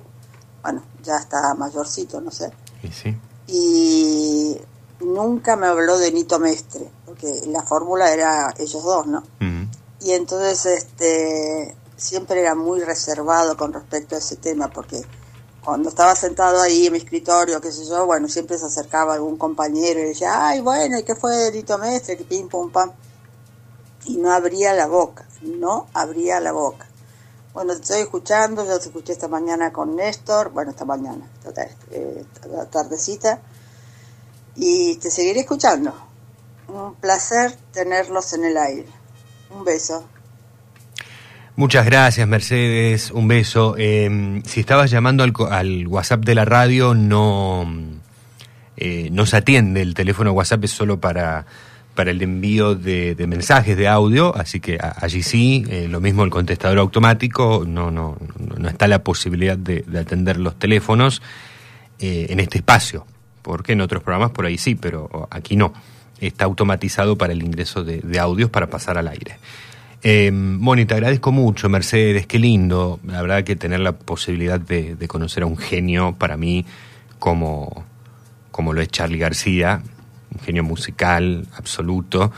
Bueno, 0.64 0.84
ya 1.04 1.18
está 1.18 1.54
mayorcito, 1.56 2.20
no 2.20 2.32
sé. 2.32 2.52
Y 2.84 2.92
sí. 2.92 3.18
Y 3.48 4.60
nunca 5.02 5.56
me 5.56 5.68
habló 5.68 5.98
de 6.00 6.12
Nito 6.12 6.40
Mestre, 6.40 6.90
porque 7.06 7.44
la 7.48 7.62
fórmula 7.62 8.12
era 8.12 8.54
ellos 8.58 8.84
dos, 8.84 9.06
¿no? 9.08 9.24
Mm. 9.40 9.70
y 10.04 10.14
entonces 10.14 10.66
este 10.66 11.76
siempre 11.96 12.42
era 12.42 12.56
muy 12.56 12.80
reservado 12.82 13.56
con 13.56 13.72
respecto 13.72 14.16
a 14.16 14.18
ese 14.18 14.36
tema 14.36 14.68
porque 14.74 15.04
cuando 15.64 15.90
estaba 15.90 16.16
sentado 16.16 16.62
ahí 16.62 16.88
en 16.88 16.94
mi 16.94 16.98
escritorio, 16.98 17.62
qué 17.62 17.72
sé 17.72 17.86
yo, 17.86 18.06
bueno, 18.06 18.28
siempre 18.28 18.58
se 18.58 18.66
acercaba 18.66 19.14
algún 19.14 19.38
compañero 19.38 20.00
y 20.00 20.06
decía, 20.06 20.48
ay, 20.48 20.62
bueno, 20.62 20.98
¿y 20.98 21.04
qué 21.04 21.16
fue 21.16 21.52
Lito 21.52 21.78
Mestre? 21.78 22.18
Que 22.18 22.24
pim, 22.24 22.50
pum, 22.50 22.72
pam. 22.72 22.92
Y 24.06 24.18
no 24.18 24.32
abría 24.32 24.74
la 24.74 24.88
boca, 24.88 25.26
no 25.42 25.88
abría 25.94 26.40
la 26.40 26.52
boca. 26.52 26.88
Bueno, 27.54 27.74
te 27.76 27.82
estoy 27.82 28.00
escuchando, 28.02 28.66
yo 28.66 28.80
te 28.80 28.86
escuché 28.86 29.14
esta 29.14 29.28
mañana 29.28 29.72
con 29.72 29.96
Néstor, 29.96 30.50
bueno, 30.50 30.72
esta 30.72 30.86
mañana, 30.86 31.30
esta, 31.46 31.64
eh, 31.92 32.26
tardecita, 32.72 33.42
y 34.56 34.96
te 34.96 35.12
seguiré 35.12 35.42
escuchando. 35.42 35.94
Un 36.70 36.96
placer 36.96 37.56
tenerlos 37.74 38.34
en 38.34 38.46
el 38.46 38.58
aire. 38.58 38.90
Un 39.50 39.66
beso. 39.66 40.06
Muchas 41.62 41.86
gracias, 41.86 42.28
Mercedes. 42.28 43.12
Un 43.12 43.28
beso. 43.28 43.76
Eh, 43.78 44.42
si 44.46 44.62
estabas 44.62 44.90
llamando 44.90 45.24
al, 45.24 45.32
al 45.52 45.86
WhatsApp 45.86 46.26
de 46.26 46.34
la 46.34 46.44
radio, 46.44 46.96
no, 46.96 47.72
eh, 48.78 49.10
no 49.12 49.28
se 49.28 49.38
atiende. 49.38 49.84
El 49.84 49.94
teléfono 49.94 50.32
WhatsApp 50.32 50.64
es 50.64 50.72
solo 50.72 51.00
para, 51.00 51.46
para 51.94 52.10
el 52.10 52.20
envío 52.24 52.74
de, 52.74 53.16
mensajes 53.28 53.78
de 53.78 53.88
audio, 53.88 54.36
así 54.36 54.60
que 54.60 54.80
allí 54.82 55.22
sí, 55.22 55.64
eh, 55.70 55.88
lo 55.88 56.02
mismo 56.02 56.24
el 56.24 56.32
contestador 56.32 56.80
automático, 56.80 57.64
no, 57.68 57.92
no, 57.92 58.18
no- 58.40 58.56
no 58.58 58.68
está 58.68 58.88
la 58.88 59.04
posibilidad 59.04 59.56
de, 59.56 59.84
de 59.86 60.00
atender 60.00 60.38
los 60.38 60.58
teléfonos 60.58 61.22
eh, 62.00 62.26
en 62.32 62.40
este 62.40 62.58
espacio, 62.58 63.06
porque 63.44 63.74
en 63.74 63.82
otros 63.82 64.02
programas 64.02 64.32
por 64.32 64.48
ahí 64.48 64.58
sí, 64.58 64.74
pero 64.74 65.28
aquí 65.30 65.56
no. 65.56 65.76
Está 66.20 66.46
automatizado 66.46 67.20
para 67.20 67.34
el 67.34 67.44
ingreso 67.44 67.84
de 67.84 68.20
audios 68.20 68.50
para 68.50 68.66
pasar 68.68 68.98
al 68.98 69.08
aire. 69.08 69.38
Eh, 70.04 70.32
Moni, 70.32 70.86
te 70.86 70.96
agradezco 70.96 71.32
mucho, 71.32 71.70
Mercedes, 71.70 72.26
qué 72.26 72.40
lindo. 72.40 73.00
La 73.06 73.22
verdad 73.22 73.44
que 73.44 73.56
tener 73.56 73.82
la 73.82 73.92
posibilidad 73.92 74.60
de, 74.60 74.98
conocer 75.08 75.44
a 75.44 75.46
un 75.46 75.58
genio 75.58 76.16
para 76.18 76.38
mí 76.38 76.66
como, 77.20 77.86
como 78.52 78.74
lo 78.74 78.82
es 78.82 78.88
Charlie 78.88 79.20
García, 79.20 79.82
un 80.34 80.40
genio 80.42 80.64
musical 80.64 81.48
absoluto. 81.56 82.32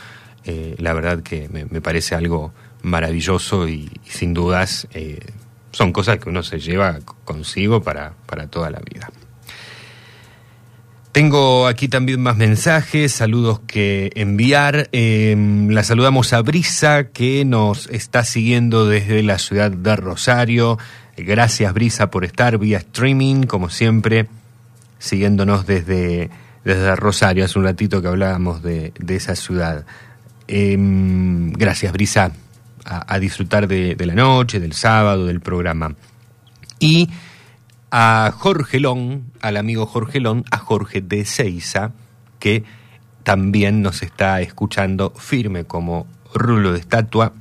Eh, 0.44 0.76
la 0.80 0.94
verdad 0.94 1.24
que 1.24 1.48
me, 1.50 1.82
parece 1.82 2.16
algo 2.16 2.54
maravilloso 2.82 3.68
y, 3.70 3.90
y 4.06 4.10
sin 4.10 4.34
dudas 4.34 4.88
eh, 4.94 5.20
son 5.72 5.94
cosas 5.94 6.20
que 6.20 6.28
uno 6.28 6.44
se 6.44 6.60
lleva 6.60 7.00
consigo 7.24 7.82
para, 7.82 8.14
para 8.26 8.48
toda 8.48 8.70
la 8.70 8.80
vida. 8.80 9.10
Tengo 11.14 11.68
aquí 11.68 11.90
también 11.90 12.22
más 12.22 12.38
mensajes, 12.38 13.12
saludos 13.12 13.60
que 13.68 14.12
enviar. 14.16 14.90
Eh, 14.94 15.36
la 15.70 15.84
saludamos 15.84 16.34
a 16.34 16.42
Brisa, 16.42 17.10
que 17.10 17.46
nos 17.46 17.86
está 17.92 18.24
siguiendo 18.24 18.88
desde 18.88 19.22
la 19.22 19.38
ciudad 19.38 19.70
de 19.70 19.96
Rosario. 19.96 20.80
Gracias, 21.16 21.72
Brisa, 21.72 22.10
por 22.10 22.26
estar 22.26 22.58
vía 22.58 22.80
streaming, 22.80 23.44
como 23.44 23.70
siempre, 23.70 24.26
siguiéndonos 24.98 25.68
desde, 25.68 26.32
desde 26.66 26.96
Rosario. 26.96 27.46
Hace 27.46 27.60
un 27.60 27.66
ratito 27.66 28.02
que 28.02 28.08
hablábamos 28.08 28.64
de, 28.64 28.92
de 28.98 29.16
esa 29.16 29.36
ciudad. 29.36 29.86
Eh, 30.48 30.76
gracias, 30.80 31.94
Brisa, 31.94 32.32
a, 32.86 33.14
a 33.14 33.20
disfrutar 33.20 33.68
de, 33.68 33.94
de 33.94 34.06
la 34.08 34.16
noche, 34.16 34.60
del 34.60 34.74
sábado, 34.74 35.28
del 35.28 35.42
programa. 35.42 35.94
Y 36.80 37.08
a 37.96 38.34
Jorge 38.36 38.80
Lón, 38.80 39.32
al 39.40 39.56
amigo 39.56 39.86
Jorge 39.86 40.20
Lón, 40.20 40.46
a 40.50 40.58
Jorge 40.58 41.00
de 41.00 41.26
Seiza, 41.26 41.92
que 42.40 42.64
también 43.22 43.84
nos 43.84 44.02
está 44.02 44.42
escuchando 44.42 45.12
firme 45.12 45.66
como 45.66 46.08
rulo 46.34 46.74
de 46.74 46.80
estatua. 46.80 47.34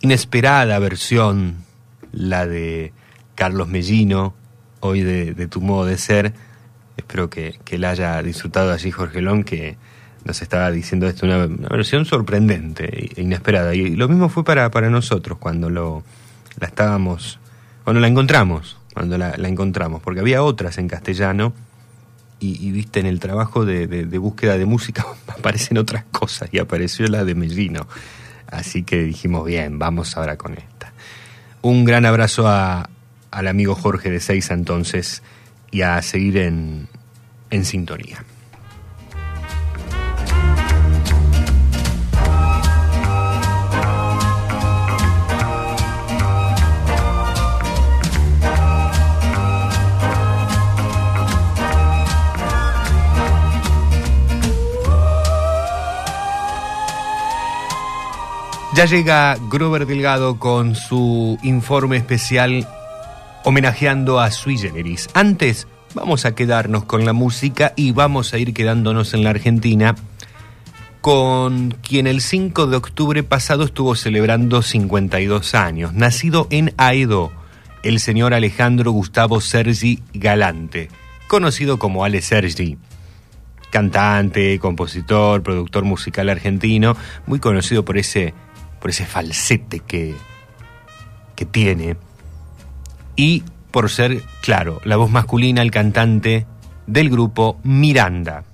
Inesperada 0.00 0.78
versión, 0.78 1.66
la 2.12 2.46
de 2.46 2.94
Carlos 3.34 3.68
Mellino, 3.68 4.32
hoy 4.80 5.02
de, 5.02 5.34
Tu 5.48 5.60
modo 5.60 5.84
de 5.84 5.98
ser. 5.98 6.32
Espero 6.96 7.28
que, 7.28 7.58
que 7.62 7.76
la 7.76 7.90
haya 7.90 8.22
disfrutado 8.22 8.72
allí 8.72 8.90
Jorge 8.90 9.20
Lón, 9.20 9.44
que 9.44 9.76
nos 10.24 10.40
estaba 10.40 10.70
diciendo 10.70 11.06
esto, 11.06 11.26
una, 11.26 11.44
una 11.44 11.68
versión 11.68 12.06
sorprendente 12.06 13.12
e 13.16 13.20
inesperada. 13.20 13.74
Y 13.74 13.96
lo 13.96 14.08
mismo 14.08 14.30
fue 14.30 14.44
para, 14.44 14.70
para 14.70 14.88
nosotros 14.88 15.36
cuando 15.36 15.68
lo, 15.68 16.02
la 16.58 16.68
estábamos 16.68 17.38
cuando 17.86 18.00
la 18.00 18.08
encontramos, 18.08 18.76
cuando 18.94 19.16
la, 19.16 19.30
encontramos, 19.36 20.02
porque 20.02 20.18
había 20.18 20.42
otras 20.42 20.76
en 20.78 20.88
castellano 20.88 21.52
y, 22.40 22.72
viste 22.72 22.98
en 22.98 23.06
el 23.06 23.20
trabajo 23.20 23.64
de, 23.64 23.86
búsqueda 24.18 24.58
de 24.58 24.66
música 24.66 25.06
aparecen 25.28 25.78
otras 25.78 26.02
cosas 26.10 26.48
y 26.50 26.58
apareció 26.58 27.06
la 27.06 27.24
de 27.24 27.36
Mellino. 27.36 27.86
Así 28.48 28.82
que 28.82 29.04
dijimos, 29.04 29.46
bien, 29.46 29.78
vamos 29.78 30.16
ahora 30.16 30.36
con 30.36 30.54
esta. 30.54 30.92
Un 31.62 31.84
gran 31.84 32.06
abrazo 32.06 32.48
al 32.48 33.46
amigo 33.46 33.76
Jorge 33.76 34.10
de 34.10 34.18
Seiza 34.18 34.52
entonces 34.52 35.22
y 35.70 35.82
a 35.82 36.02
seguir 36.02 36.38
en, 36.38 36.88
en 37.50 37.64
sintonía. 37.64 38.24
Ya 58.76 58.84
llega 58.84 59.38
Grover 59.48 59.86
Delgado 59.86 60.38
con 60.38 60.74
su 60.74 61.38
informe 61.42 61.96
especial 61.96 62.68
homenajeando 63.42 64.20
a 64.20 64.30
Sui 64.30 64.58
Generis. 64.58 65.08
Antes, 65.14 65.66
vamos 65.94 66.26
a 66.26 66.34
quedarnos 66.34 66.84
con 66.84 67.06
la 67.06 67.14
música 67.14 67.72
y 67.74 67.92
vamos 67.92 68.34
a 68.34 68.38
ir 68.38 68.52
quedándonos 68.52 69.14
en 69.14 69.24
la 69.24 69.30
Argentina 69.30 69.96
con 71.00 71.70
quien 71.70 72.06
el 72.06 72.20
5 72.20 72.66
de 72.66 72.76
octubre 72.76 73.22
pasado 73.22 73.64
estuvo 73.64 73.94
celebrando 73.94 74.60
52 74.60 75.54
años. 75.54 75.94
Nacido 75.94 76.46
en 76.50 76.74
Aedo, 76.76 77.32
el 77.82 77.98
señor 77.98 78.34
Alejandro 78.34 78.90
Gustavo 78.90 79.40
Sergi 79.40 80.02
Galante, 80.12 80.90
conocido 81.28 81.78
como 81.78 82.04
Ale 82.04 82.20
Sergi 82.20 82.76
cantante, 83.70 84.58
compositor, 84.58 85.42
productor 85.42 85.84
musical 85.84 86.28
argentino, 86.28 86.96
muy 87.26 87.40
conocido 87.40 87.84
por 87.84 87.98
ese 87.98 88.32
por 88.86 88.90
ese 88.90 89.04
falsete 89.04 89.80
que, 89.80 90.14
que 91.34 91.44
tiene 91.44 91.96
y 93.16 93.42
por 93.72 93.90
ser, 93.90 94.22
claro, 94.42 94.80
la 94.84 94.94
voz 94.94 95.10
masculina, 95.10 95.60
el 95.60 95.72
cantante 95.72 96.46
del 96.86 97.10
grupo 97.10 97.58
Miranda. 97.64 98.44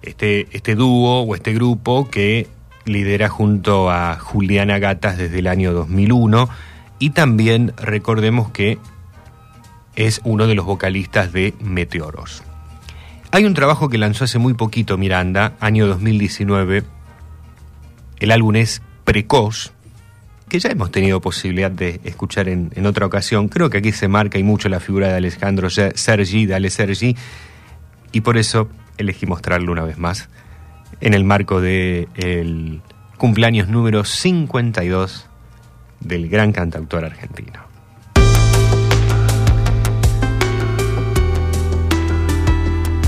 Este, 0.00 0.48
este 0.56 0.74
dúo 0.74 1.20
o 1.20 1.34
este 1.34 1.52
grupo 1.52 2.08
que 2.08 2.48
lidera 2.86 3.28
junto 3.28 3.90
a 3.90 4.18
Juliana 4.18 4.78
Gatas 4.78 5.18
desde 5.18 5.40
el 5.40 5.46
año 5.46 5.74
2001 5.74 6.48
y 7.00 7.10
también 7.10 7.74
recordemos 7.76 8.50
que 8.52 8.78
es 9.96 10.22
uno 10.24 10.46
de 10.46 10.54
los 10.54 10.64
vocalistas 10.64 11.30
de 11.30 11.52
Meteoros. 11.60 12.42
Hay 13.32 13.44
un 13.44 13.52
trabajo 13.52 13.90
que 13.90 13.98
lanzó 13.98 14.24
hace 14.24 14.38
muy 14.38 14.54
poquito 14.54 14.96
Miranda, 14.96 15.52
año 15.60 15.86
2019, 15.86 16.84
el 18.18 18.30
álbum 18.30 18.56
es 18.56 18.82
Precoz, 19.04 19.72
que 20.48 20.58
ya 20.58 20.70
hemos 20.70 20.90
tenido 20.90 21.20
posibilidad 21.20 21.70
de 21.70 22.00
escuchar 22.04 22.48
en, 22.48 22.70
en, 22.74 22.86
otra 22.86 23.06
ocasión. 23.06 23.48
Creo 23.48 23.70
que 23.70 23.78
aquí 23.78 23.92
se 23.92 24.08
marca 24.08 24.38
y 24.38 24.42
mucho 24.42 24.68
la 24.68 24.80
figura 24.80 25.08
de 25.08 25.14
Alejandro 25.14 25.68
Sergi, 25.70 26.46
de 26.46 26.54
Ale 26.54 26.70
Sergi, 26.70 27.16
y 28.12 28.20
por 28.20 28.36
eso 28.38 28.68
elegí 28.98 29.26
mostrarlo 29.26 29.72
una 29.72 29.84
vez 29.84 29.98
más 29.98 30.28
en 31.00 31.14
el 31.14 31.24
marco 31.24 31.60
del 31.60 32.08
de 32.14 32.80
cumpleaños 33.18 33.68
número 33.68 34.04
52 34.04 35.26
del 36.00 36.28
gran 36.28 36.52
cantautor 36.52 37.04
argentino. 37.04 37.60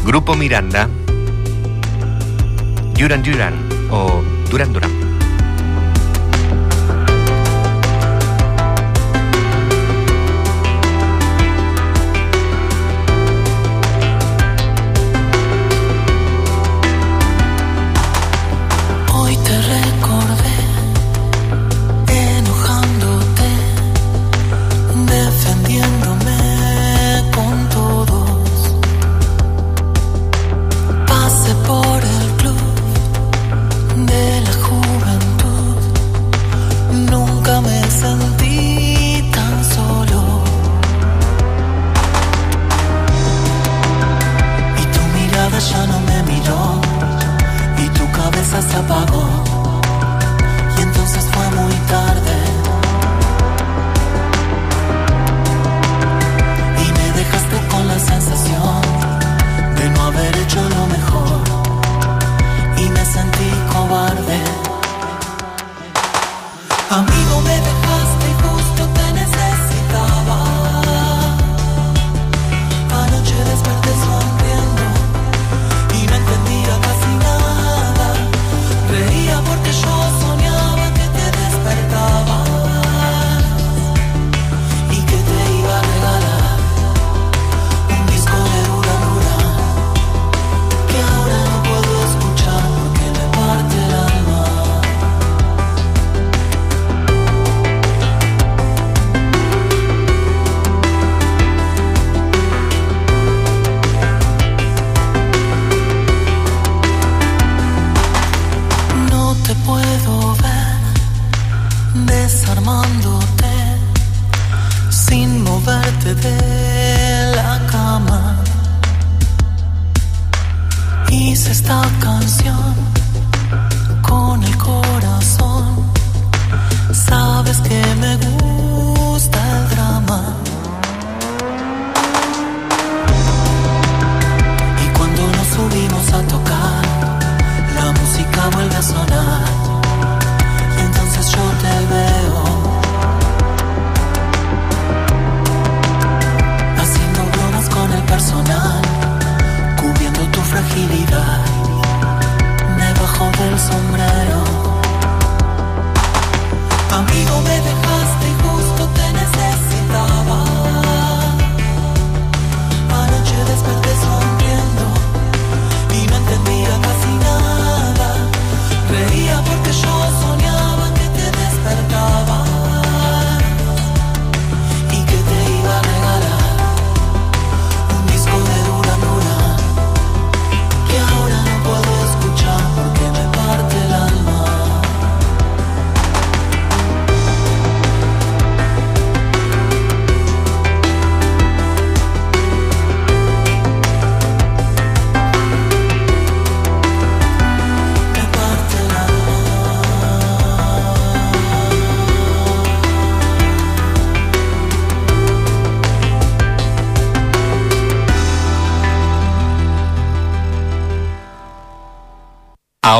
Grupo 0.04 0.34
Miranda, 0.34 0.88
Duran 2.94 3.22
Duran 3.22 3.54
o 3.90 4.22
Duran 4.50 4.72
Duran. 4.72 5.05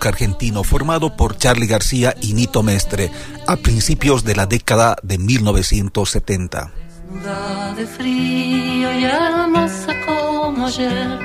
Rock 0.00 0.06
argentino 0.06 0.64
formado 0.64 1.14
por 1.14 1.36
Charlie 1.36 1.66
García 1.66 2.14
y 2.20 2.32
Nito 2.32 2.62
Mestre 2.62 3.10
a 3.46 3.56
principios 3.56 4.24
de 4.24 4.34
la 4.34 4.46
década 4.46 4.96
de 5.02 5.18
1970. 5.18 6.72
Desnuda 7.12 7.74
de 7.74 7.86
frío 7.86 8.98
y 8.98 9.04
hermosa 9.04 9.92
como 10.06 10.66
ayer, 10.66 11.18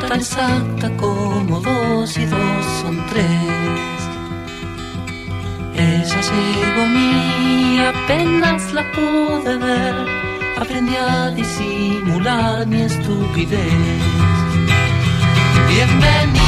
tan 0.00 0.12
exacta 0.12 0.94
como 0.96 1.60
dos 1.60 2.18
y 2.18 2.26
dos 2.26 2.66
son 2.82 3.06
tres. 3.08 3.98
Ella 5.74 6.20
llegó 6.20 6.82
a 6.82 6.86
mí, 6.86 7.80
apenas 7.80 8.72
la 8.74 8.84
pude 8.92 9.56
ver, 9.56 9.94
aprendí 10.60 10.96
a 10.96 11.30
disimular 11.30 12.66
mi 12.66 12.82
estupidez. 12.82 13.62
Bienvenida, 15.68 16.47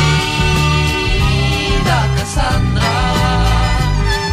Cassandra. 2.31 2.83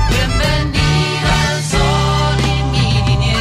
Bienvenida 0.08 1.50
al 1.50 1.64
sol 1.64 2.38
y 2.46 2.62
mi 2.72 3.02
niñez. 3.02 3.40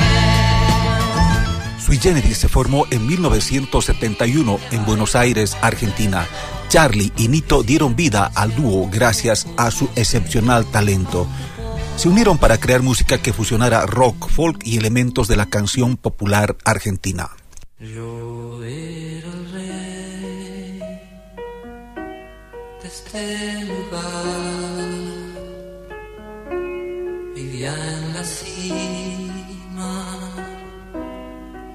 Sui 1.85 1.99
Generis 1.99 2.39
se 2.39 2.49
formó 2.49 2.87
en 2.91 3.07
1971 3.07 4.59
en 4.71 4.87
Buenos 4.87 5.15
Aires, 5.15 5.59
Argentina. 5.61 6.27
Charlie 6.71 7.13
y 7.19 7.29
Nito 7.29 7.63
dieron 7.63 7.97
vida 7.97 8.31
al 8.35 8.57
dúo 8.57 8.89
gracias 8.91 9.47
a 9.59 9.71
su 9.71 9.91
excepcional 9.95 10.65
talento. 10.65 11.27
Se 11.99 12.09
unieron 12.09 12.39
para 12.39 12.59
crear 12.59 12.81
música 12.81 13.19
que 13.19 13.35
fusionara 13.35 13.85
rock, 13.85 14.31
folk 14.31 14.61
y 14.65 14.79
elementos 14.79 15.29
de 15.29 15.37
la 15.37 15.45
canción 15.47 15.99
popular 15.99 16.57
argentina. 16.65 17.29
Yo 17.79 18.65
era 18.65 19.29
el 19.29 19.53
rey 19.53 19.87
de 22.83 22.89
este 22.89 23.65
lugar, 23.65 24.36
en 27.65 28.15
la 28.15 28.23
cima 28.23 29.95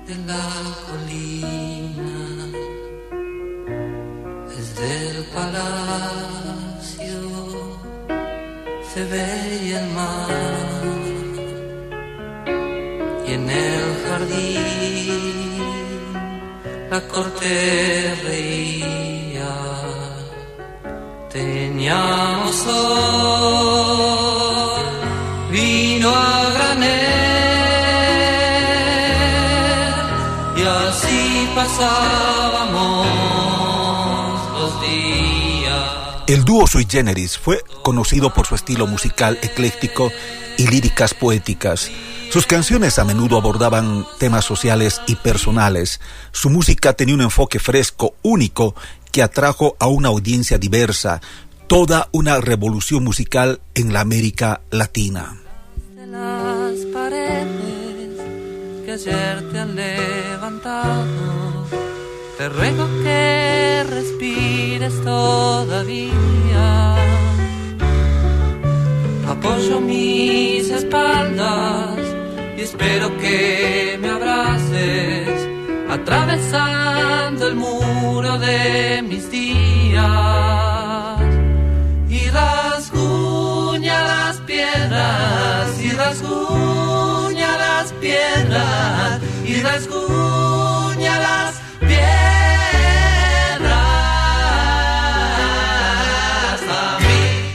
de 0.07 0.15
la 0.27 0.49
colina, 0.88 2.19
desde 4.49 4.88
el 5.09 5.23
palacio 5.36 7.19
se 8.93 9.01
veía 9.05 9.77
el 9.84 9.89
mar 9.91 10.82
y 13.27 13.29
en 13.34 13.49
el 13.49 13.84
jardín 14.05 15.32
la 16.91 16.99
corte 17.07 18.15
reía. 18.25 19.51
Teníamos 21.32 22.55
sol, 22.55 24.40
y 30.57 30.61
así 30.63 31.49
pasábamos 31.53 33.07
los 34.59 34.81
días. 34.81 36.23
El 36.27 36.43
dúo 36.43 36.65
Sui 36.65 36.87
Generis 36.89 37.37
fue 37.37 37.63
conocido 37.83 38.33
por 38.33 38.47
su 38.47 38.55
estilo 38.55 38.87
musical 38.87 39.37
ecléctico 39.43 40.11
y 40.57 40.67
líricas 40.67 41.13
poéticas. 41.13 41.91
Sus 42.31 42.47
canciones 42.47 42.97
a 42.97 43.03
menudo 43.03 43.37
abordaban 43.37 44.07
temas 44.17 44.45
sociales 44.45 45.01
y 45.05 45.17
personales. 45.17 45.99
Su 46.31 46.49
música 46.49 46.93
tenía 46.93 47.13
un 47.15 47.21
enfoque 47.21 47.59
fresco, 47.59 48.15
único, 48.23 48.73
que 49.11 49.21
atrajo 49.21 49.75
a 49.79 49.87
una 49.87 50.07
audiencia 50.07 50.57
diversa, 50.57 51.21
toda 51.67 52.07
una 52.11 52.39
revolución 52.39 53.03
musical 53.03 53.59
en 53.75 53.93
la 53.93 53.99
América 53.99 54.61
Latina. 54.71 55.40
Las 56.12 56.80
paredes 56.93 58.20
que 58.86 58.91
ayer 58.91 59.49
te 59.51 59.59
han 59.59 59.76
levantado. 59.76 61.66
Te 62.38 62.49
ruego 62.49 62.88
que 63.03 63.84
respires 63.89 65.01
todavía. 65.03 66.16
Apoyo 69.30 69.80
mis 69.80 70.70
espaldas 70.70 71.97
y 72.57 72.62
espero 72.62 73.18
que 73.18 73.97
me 74.01 74.09
abraces 74.09 75.47
atravesando 75.89 77.47
el 77.47 77.55
muro 77.55 78.38
de 78.38 79.01
mis 79.07 79.32
días 79.32 80.03
y 82.09 82.28
rasguña 82.30 84.03
las 84.03 84.38
piedras 84.41 85.61
rasguña 86.12 87.57
las 87.57 87.93
piedras 87.93 89.22
y 89.45 89.62
rasguña 89.62 91.20
las 91.20 91.55
piedras. 91.80 92.01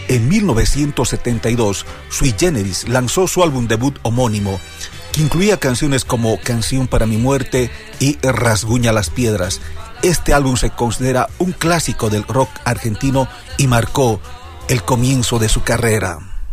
En 0.09 0.29
1972, 0.29 1.85
Sui 2.09 2.35
Generis 2.39 2.89
lanzó 2.89 3.27
su 3.27 3.43
álbum 3.43 3.69
debut 3.69 3.99
homónimo, 4.03 4.59
que 5.13 5.21
incluía 5.21 5.59
canciones 5.59 6.07
como 6.07 6.41
Canción 6.41 6.87
para 6.87 7.05
mi 7.05 7.19
muerte 7.19 7.71
y 8.01 8.17
Rasguña 8.23 8.93
las 8.93 9.11
piedras. 9.11 9.61
Este 10.03 10.33
álbum 10.33 10.57
se 10.57 10.71
considera 10.71 11.29
un 11.39 11.53
clásico 11.53 12.09
del 12.09 12.25
rock 12.25 12.49
argentino 12.65 13.29
y 13.59 13.67
marcó 13.67 14.19
el 14.69 14.83
comienzo 14.83 15.39
de 15.39 15.51
su 15.51 15.63
carrera. 15.63 16.36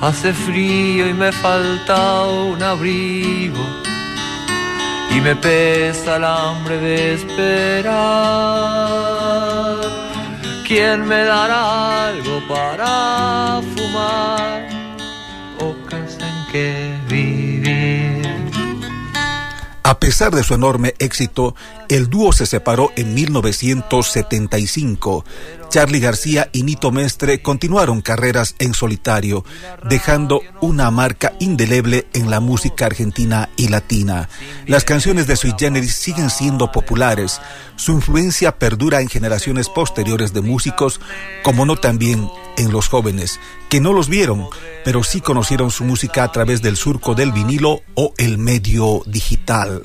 Hace 0.00 0.32
frío 0.32 1.08
y 1.08 1.12
me 1.12 1.30
falta 1.30 2.26
un 2.26 2.62
abrigo 2.62 3.62
y 5.10 5.20
me 5.20 5.36
pesa 5.36 6.16
el 6.16 6.24
hambre 6.24 6.78
de 6.78 7.12
esperar. 7.14 7.90
¿Quién 10.66 11.06
me 11.06 11.22
dará 11.24 12.08
algo 12.08 12.40
para 12.48 13.60
fumar 13.76 14.66
o 15.58 15.76
casa 15.86 16.26
en 16.26 16.46
que 16.50 16.96
vivir? 17.06 18.26
A 19.82 19.98
pesar 19.98 20.34
de 20.34 20.42
su 20.44 20.54
enorme 20.54 20.94
éxito, 20.98 21.54
el 21.88 22.08
dúo 22.08 22.32
se 22.32 22.46
separó 22.46 22.90
en 22.96 23.12
1975. 23.12 25.26
Charlie 25.70 26.00
García 26.00 26.50
y 26.52 26.64
Nito 26.64 26.90
Mestre 26.90 27.42
continuaron 27.42 28.02
carreras 28.02 28.56
en 28.58 28.74
solitario, 28.74 29.44
dejando 29.88 30.42
una 30.60 30.90
marca 30.90 31.34
indeleble 31.38 32.08
en 32.12 32.28
la 32.28 32.40
música 32.40 32.86
argentina 32.86 33.48
y 33.56 33.68
latina. 33.68 34.28
Las 34.66 34.84
canciones 34.84 35.28
de 35.28 35.36
Sui 35.36 35.54
Generis 35.56 35.94
siguen 35.94 36.28
siendo 36.28 36.72
populares. 36.72 37.40
Su 37.76 37.92
influencia 37.92 38.58
perdura 38.58 39.00
en 39.00 39.08
generaciones 39.08 39.68
posteriores 39.68 40.32
de 40.32 40.40
músicos, 40.40 41.00
como 41.44 41.64
no 41.64 41.76
también 41.76 42.28
en 42.58 42.72
los 42.72 42.88
jóvenes, 42.88 43.38
que 43.68 43.80
no 43.80 43.92
los 43.92 44.08
vieron, 44.08 44.48
pero 44.84 45.04
sí 45.04 45.20
conocieron 45.20 45.70
su 45.70 45.84
música 45.84 46.24
a 46.24 46.32
través 46.32 46.62
del 46.62 46.76
surco 46.76 47.14
del 47.14 47.30
vinilo 47.30 47.82
o 47.94 48.12
el 48.18 48.38
medio 48.38 49.02
digital. 49.06 49.84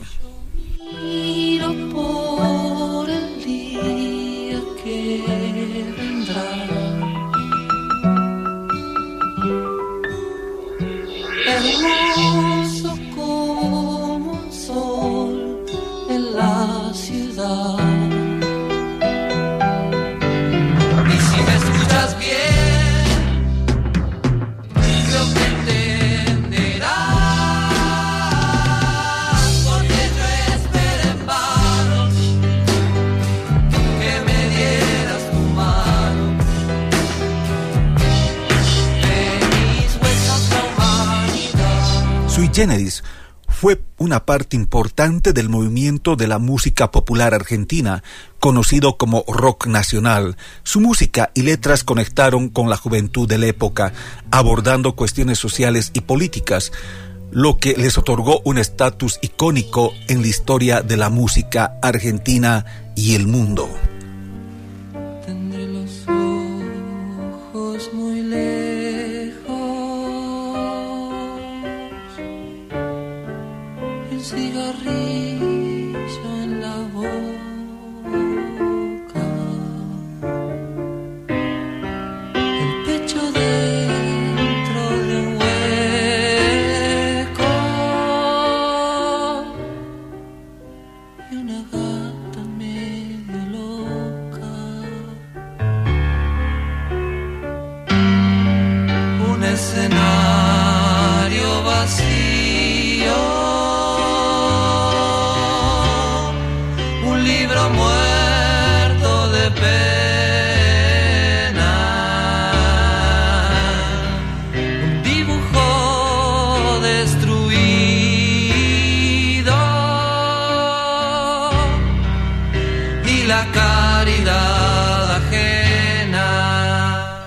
Sui 42.36 42.51
Generis 42.53 43.01
fue 43.47 43.81
una 43.97 44.25
parte 44.25 44.57
importante 44.57 45.31
del 45.31 45.47
movimiento 45.47 46.17
de 46.17 46.27
la 46.27 46.38
música 46.38 46.91
popular 46.91 47.33
argentina, 47.33 48.03
conocido 48.41 48.97
como 48.97 49.23
rock 49.25 49.67
nacional. 49.67 50.36
Su 50.63 50.81
música 50.81 51.31
y 51.33 51.43
letras 51.43 51.86
conectaron 51.86 52.49
con 52.49 52.69
la 52.69 52.75
juventud 52.75 53.25
de 53.25 53.38
la 53.38 53.45
época, 53.45 53.93
abordando 54.31 54.97
cuestiones 54.97 55.39
sociales 55.39 55.91
y 55.93 56.01
políticas, 56.01 56.73
lo 57.31 57.57
que 57.57 57.75
les 57.77 57.97
otorgó 57.97 58.41
un 58.43 58.57
estatus 58.57 59.17
icónico 59.21 59.93
en 60.09 60.19
la 60.21 60.27
historia 60.27 60.81
de 60.81 60.97
la 60.97 61.09
música 61.09 61.77
argentina 61.81 62.65
y 62.97 63.15
el 63.15 63.27
mundo. 63.27 63.69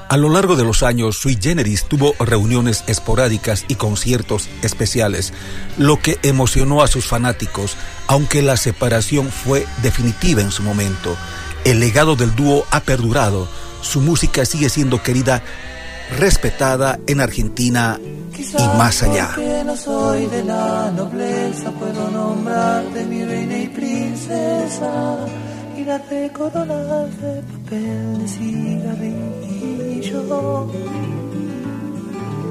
A 0.09 0.17
lo 0.17 0.31
largo 0.31 0.57
de 0.57 0.65
los 0.65 0.83
años, 0.83 1.19
Sui 1.19 1.39
Generis 1.39 1.85
tuvo 1.85 2.15
reuniones 2.19 2.83
esporádicas 2.87 3.67
y 3.69 3.75
conciertos 3.75 4.49
especiales, 4.63 5.35
lo 5.77 6.01
que 6.01 6.19
emocionó 6.23 6.83
a 6.83 6.87
sus 6.87 7.07
fanáticos, 7.07 7.77
aunque 8.07 8.41
la 8.41 8.57
separación 8.57 9.29
fue 9.29 9.67
definitiva 9.83 10.41
en 10.41 10.51
su 10.51 10.63
momento. 10.63 11.15
El 11.65 11.81
legado 11.81 12.17
del 12.17 12.35
dúo 12.35 12.65
ha 12.71 12.81
perdurado, 12.81 13.49
su 13.83 14.01
música 14.01 14.47
sigue 14.47 14.71
siendo 14.71 15.03
querida, 15.03 15.43
respetada 16.19 16.99
en 17.07 17.21
Argentina 17.21 18.01
y 18.01 18.79
más 18.79 19.03
allá. 19.03 19.37
No 19.67 19.77
soy 19.77 20.25
de 20.27 20.43
la 20.43 20.91
nobleza, 20.91 21.71
puedo 21.73 22.11
nombrarte 22.11 23.05
mi 23.05 23.27
reina 23.27 23.59
y 23.59 23.69
princesa 23.69 25.19
y 25.77 25.85
darte 25.85 26.33
coronas 26.33 27.11
de 27.21 27.43
papel 27.43 28.19
de 28.21 28.29
cigarrillo. 28.29 29.48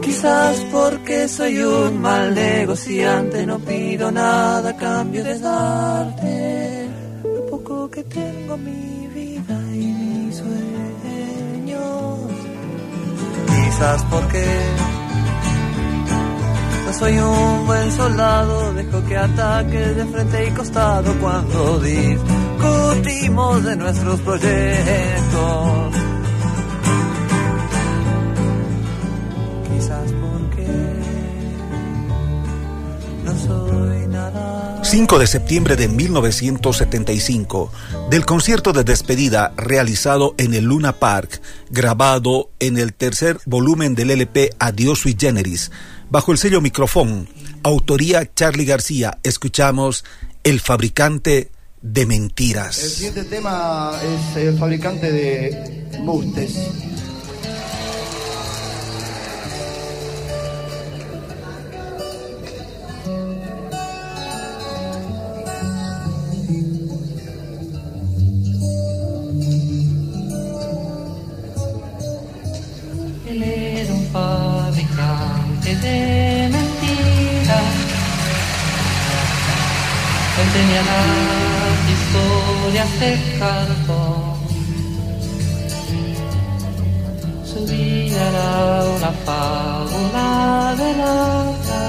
Quizás 0.02 0.66
porque 0.72 1.28
soy 1.28 1.60
un 1.60 2.02
mal 2.02 2.34
negociante, 2.34 3.46
no 3.46 3.60
pido 3.60 4.12
nada 4.12 4.70
a 4.70 4.78
cambio 4.78 5.24
de 5.24 5.38
darte 5.40 6.90
lo 7.24 7.46
poco 7.48 7.90
que 7.90 8.04
tengo, 8.04 8.58
mi 8.58 9.08
vida 9.08 9.60
y 9.74 9.86
mis 9.86 10.36
sueños. 10.38 12.20
Quizás 13.48 14.04
porque 14.10 14.46
no 16.86 16.94
soy 16.94 17.18
un 17.20 17.68
buen 17.68 17.92
soldado, 17.92 18.74
dejo 18.74 19.06
que 19.08 19.18
ataque 19.18 19.78
de 19.78 20.06
frente 20.06 20.48
y 20.48 20.52
costado 20.52 21.14
cuando 21.20 21.80
discutimos 21.80 23.64
de 23.64 23.76
nuestros 23.76 24.20
proyectos. 24.22 25.98
5 34.84 35.20
de 35.20 35.28
septiembre 35.28 35.76
de 35.76 35.90
1975, 35.90 37.72
del 38.10 38.26
concierto 38.26 38.72
de 38.74 38.84
despedida 38.84 39.54
realizado 39.58 40.34
en 40.38 40.54
el 40.54 40.64
Luna 40.64 40.94
Park, 40.94 41.42
grabado 41.70 42.50
en 42.60 42.78
el 42.78 42.94
tercer 42.94 43.38
volumen 43.46 43.96
del 43.96 44.12
LP 44.12 44.52
Adiós 44.60 45.00
sui 45.00 45.16
generis, 45.20 45.72
bajo 46.10 46.32
el 46.32 46.38
sello 46.38 46.62
micrófono, 46.62 47.28
autoría 47.64 48.34
Charlie 48.34 48.66
García, 48.66 49.18
escuchamos 49.24 50.06
El 50.44 50.62
fabricante 50.62 51.52
de 51.82 52.02
El 52.02 52.08
mentiras. 52.08 52.76
siguiente 52.76 53.26
tema 53.26 53.92
es 54.02 54.38
el 54.38 54.58
fabricante 54.58 55.12
de 55.12 55.86
bustes. 56.04 56.56
De 75.82 76.50
mentiras. 76.52 77.76
Él 80.40 80.50
tenía 80.54 80.82
las 80.92 81.80
historias 81.96 83.00
de 83.00 83.12
cartón. 83.40 84.38
Su 87.44 87.66
vida 87.66 88.22
era 88.30 88.86
una 88.98 89.12
fábula 89.26 90.76
de 90.78 90.90
nada. 90.96 91.80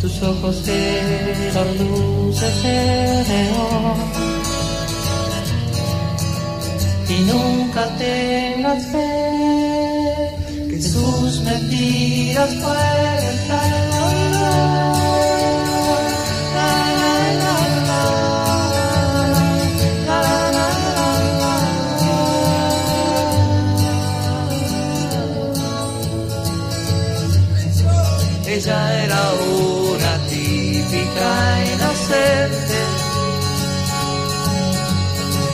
Sus 0.00 0.22
ojos 0.22 0.68
eran 0.68 1.68
luces 1.78 2.62
de 2.62 3.24
neón 3.28 3.98
y 7.08 7.20
nunca 7.22 7.86
tengas 7.96 8.84
fe 8.92 9.97
sus 10.82 11.40
mentiras 11.40 12.50
pueden 12.54 13.46
traer 13.46 13.88
Ella 28.58 29.04
era 29.04 29.22
una 29.34 30.18
típica 30.28 31.30
inocente. 31.74 32.78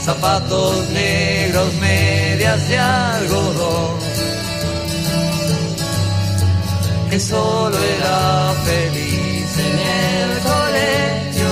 Zapatos 0.03 0.89
negros, 0.89 1.73
medias 1.75 2.67
de 2.67 2.79
algodón, 2.79 3.54
que 7.15 7.21
solo 7.21 7.77
era 7.77 8.53
feliz 8.65 9.49
en 9.69 9.75
el 10.03 10.29
colegio, 10.51 11.51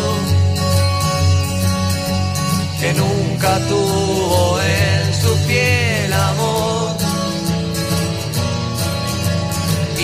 que 2.82 2.94
nunca 3.02 3.60
tuvo 3.70 4.60
en 4.60 5.14
su 5.22 5.48
piel 5.48 6.12
amor. 6.12 6.98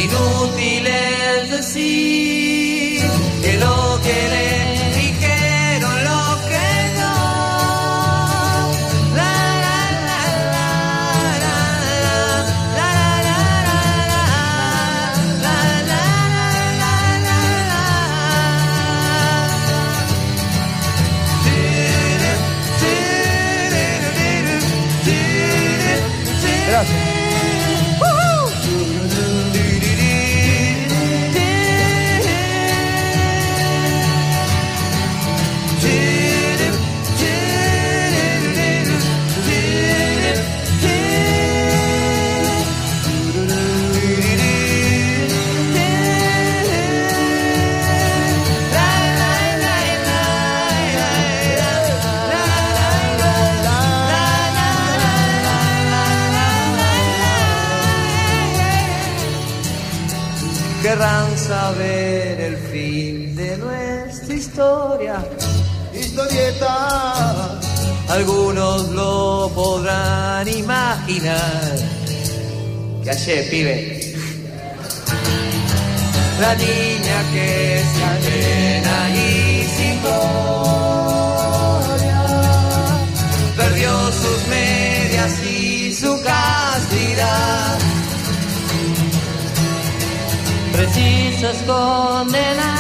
Inútil 0.06 0.88
es 0.88 1.52
decir 1.52 2.39
podrán 70.40 70.48
imaginar. 70.48 71.76
Que 73.04 73.10
ayer, 73.10 73.50
pibe. 73.50 74.14
La 76.40 76.56
niña 76.56 77.24
que 77.34 77.84
se 77.94 78.04
ajena 78.04 79.10
y 79.10 79.64
sin 79.76 80.02
gloria 80.02 80.80
perdió 83.58 83.92
sus 84.12 84.48
medias 84.48 85.44
y 85.44 85.94
su 85.94 86.22
castidad. 86.24 87.78
Preciso 90.72 91.50
esconderla. 91.50 92.76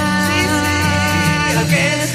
El 1.51 1.67
que 1.67 2.07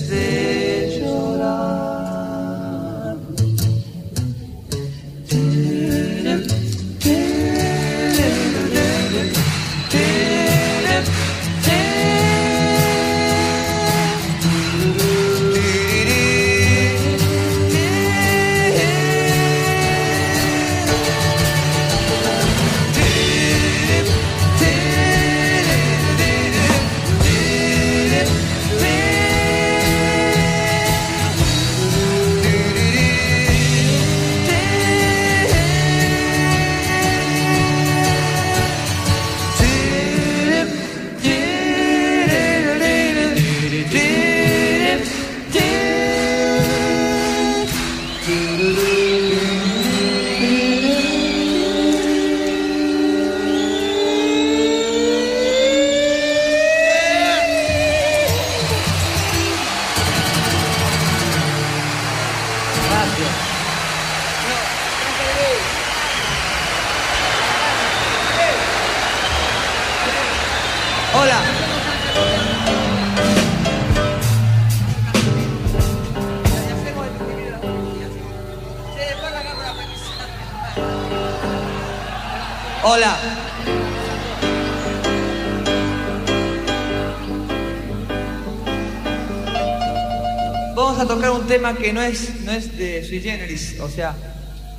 tema 91.55 91.73
que 91.73 91.93
no 91.93 92.01
es, 92.01 92.41
no 92.41 92.51
es 92.51 92.77
de 92.77 93.01
sui 93.05 93.21
generis, 93.21 93.79
o 93.79 93.87
sea, 93.87 94.13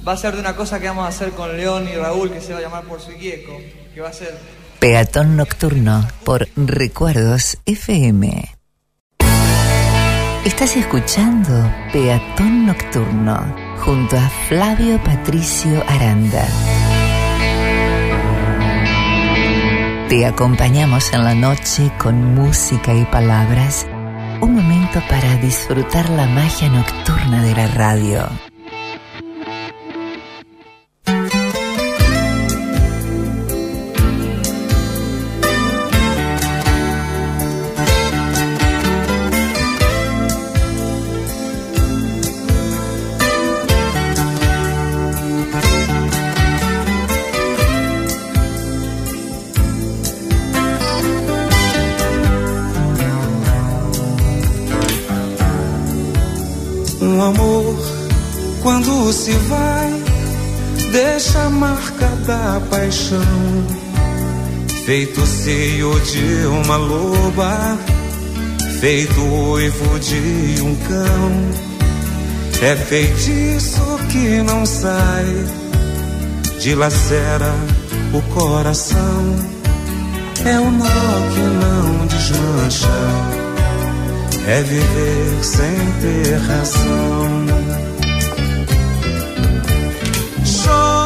va 0.07 0.13
a 0.13 0.17
ser 0.19 0.35
de 0.35 0.41
una 0.41 0.55
cosa 0.55 0.79
que 0.79 0.87
vamos 0.87 1.07
a 1.07 1.09
hacer 1.09 1.31
con 1.31 1.57
León 1.57 1.89
y 1.91 1.97
Raúl 1.97 2.31
que 2.31 2.43
se 2.43 2.53
va 2.53 2.59
a 2.59 2.63
llamar 2.63 2.85
por 2.85 3.01
su 3.01 3.13
Gieco, 3.13 3.59
que 3.95 4.01
va 4.03 4.11
a 4.11 4.13
ser 4.13 4.37
Peatón 4.79 5.37
Nocturno 5.37 6.07
por 6.23 6.47
Recuerdos 6.55 7.57
FM. 7.65 8.55
Estás 10.45 10.77
escuchando 10.77 11.51
Peatón 11.95 12.67
Nocturno 12.67 13.57
junto 13.79 14.19
a 14.19 14.29
Flavio 14.47 15.03
Patricio 15.03 15.83
Aranda. 15.89 16.47
Te 20.11 20.27
acompañamos 20.27 21.11
en 21.15 21.25
la 21.25 21.35
noche 21.35 21.91
con 21.99 22.35
música 22.35 22.93
y 22.93 23.07
palabras. 23.07 23.87
Para 24.97 25.37
disfrutar 25.37 26.09
la 26.09 26.27
magia 26.27 26.71
nocturna 26.71 27.45
de 27.45 27.55
la 27.55 27.67
radio. 27.69 28.56
Paixão. 63.07 63.67
Feito 64.85 65.27
seio 65.27 65.99
de 66.01 66.47
uma 66.47 66.77
loba, 66.77 67.79
feito 68.81 69.21
uivo 69.21 69.99
de 69.99 70.63
um 70.63 70.75
cão. 70.77 71.33
É 72.63 72.75
feitiço 72.77 73.83
que 74.11 74.43
não 74.43 74.65
sai, 74.65 75.47
dilacera 76.61 77.53
o 78.13 78.23
coração. 78.33 79.37
É 80.45 80.59
o 80.59 80.71
nó 80.71 80.87
que 81.35 81.41
não 81.41 82.07
desmancha 82.07 83.47
é 84.47 84.63
viver 84.63 85.43
sem 85.43 85.93
ter 86.01 86.37
razão. 86.47 87.47
Chora, 90.65 91.06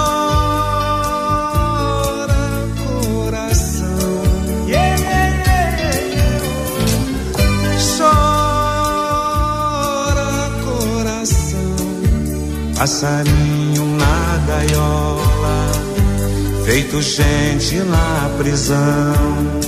Passarinho 12.80 13.84
na 13.98 14.38
gaiola, 14.46 15.70
feito 16.64 17.02
gente 17.02 17.76
na 17.80 18.30
prisão. 18.38 19.60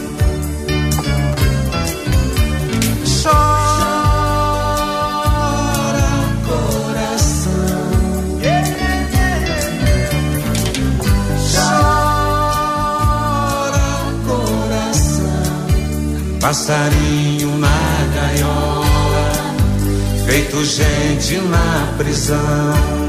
Passarinho 16.40 17.58
na 17.58 17.68
gaiola, 18.14 18.86
feito 20.26 20.64
gente 20.64 21.36
na 21.36 21.94
prisão. 21.98 23.01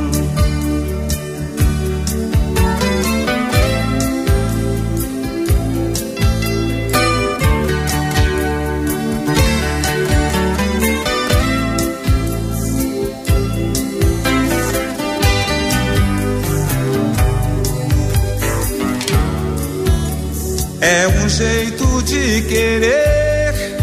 Querer, 22.43 23.77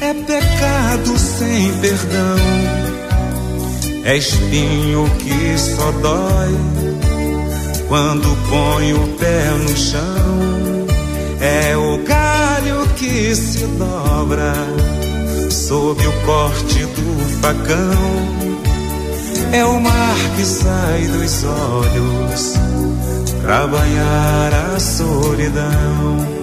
é 0.00 0.14
pecado 0.26 1.18
sem 1.18 1.72
perdão. 1.80 2.84
É 4.04 4.16
espinho 4.16 5.10
que 5.18 5.58
só 5.58 5.90
dói 5.92 6.54
quando 7.88 8.36
põe 8.50 8.92
o 8.92 9.08
pé 9.16 9.50
no 9.50 9.76
chão. 9.76 10.86
É 11.40 11.76
o 11.76 11.98
galho 12.04 12.86
que 12.96 13.34
se 13.34 13.64
dobra 13.78 14.52
sob 15.50 16.06
o 16.06 16.12
corte 16.26 16.84
do 16.84 17.40
facão. 17.40 18.44
É 19.52 19.64
o 19.64 19.80
mar 19.80 20.16
que 20.36 20.44
sai 20.44 21.06
dos 21.06 21.44
olhos 21.44 22.54
pra 23.42 23.66
banhar 23.66 24.74
a 24.74 24.80
solidão. 24.80 26.33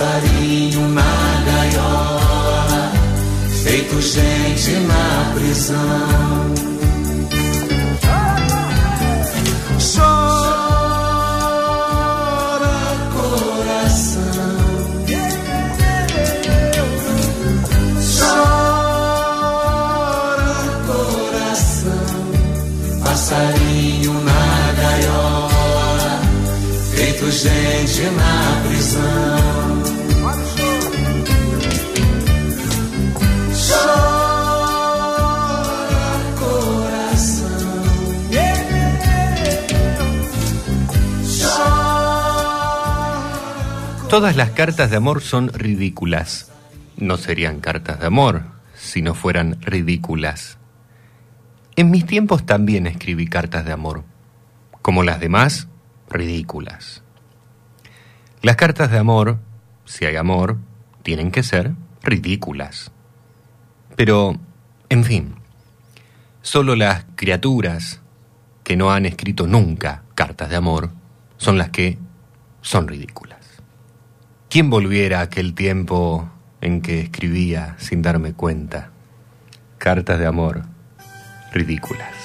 Passarinho 0.00 0.88
na 0.88 1.02
gaiola, 1.44 2.90
feito 3.62 4.00
gente 4.00 4.72
na 4.86 5.30
prisão. 5.34 6.69
Todas 44.10 44.34
las 44.34 44.50
cartas 44.50 44.90
de 44.90 44.96
amor 44.96 45.22
son 45.22 45.52
ridículas. 45.52 46.50
No 46.96 47.16
serían 47.16 47.60
cartas 47.60 48.00
de 48.00 48.08
amor 48.08 48.42
si 48.74 49.02
no 49.02 49.14
fueran 49.14 49.62
ridículas. 49.62 50.58
En 51.76 51.92
mis 51.92 52.06
tiempos 52.06 52.44
también 52.44 52.88
escribí 52.88 53.28
cartas 53.28 53.64
de 53.64 53.70
amor, 53.70 54.02
como 54.82 55.04
las 55.04 55.20
demás, 55.20 55.68
ridículas. 56.08 57.04
Las 58.42 58.56
cartas 58.56 58.90
de 58.90 58.98
amor, 58.98 59.38
si 59.84 60.06
hay 60.06 60.16
amor, 60.16 60.58
tienen 61.04 61.30
que 61.30 61.44
ser 61.44 61.74
ridículas. 62.02 62.90
Pero, 63.94 64.40
en 64.88 65.04
fin, 65.04 65.36
solo 66.42 66.74
las 66.74 67.04
criaturas 67.14 68.00
que 68.64 68.76
no 68.76 68.90
han 68.90 69.06
escrito 69.06 69.46
nunca 69.46 70.02
cartas 70.16 70.50
de 70.50 70.56
amor 70.56 70.90
son 71.36 71.58
las 71.58 71.70
que 71.70 71.96
son 72.60 72.88
ridículas. 72.88 73.39
¿Quién 74.50 74.68
volviera 74.68 75.20
a 75.20 75.22
aquel 75.22 75.54
tiempo 75.54 76.28
en 76.60 76.82
que 76.82 77.02
escribía 77.02 77.76
sin 77.78 78.02
darme 78.02 78.32
cuenta 78.32 78.90
cartas 79.78 80.18
de 80.18 80.26
amor 80.26 80.62
ridículas? 81.52 82.19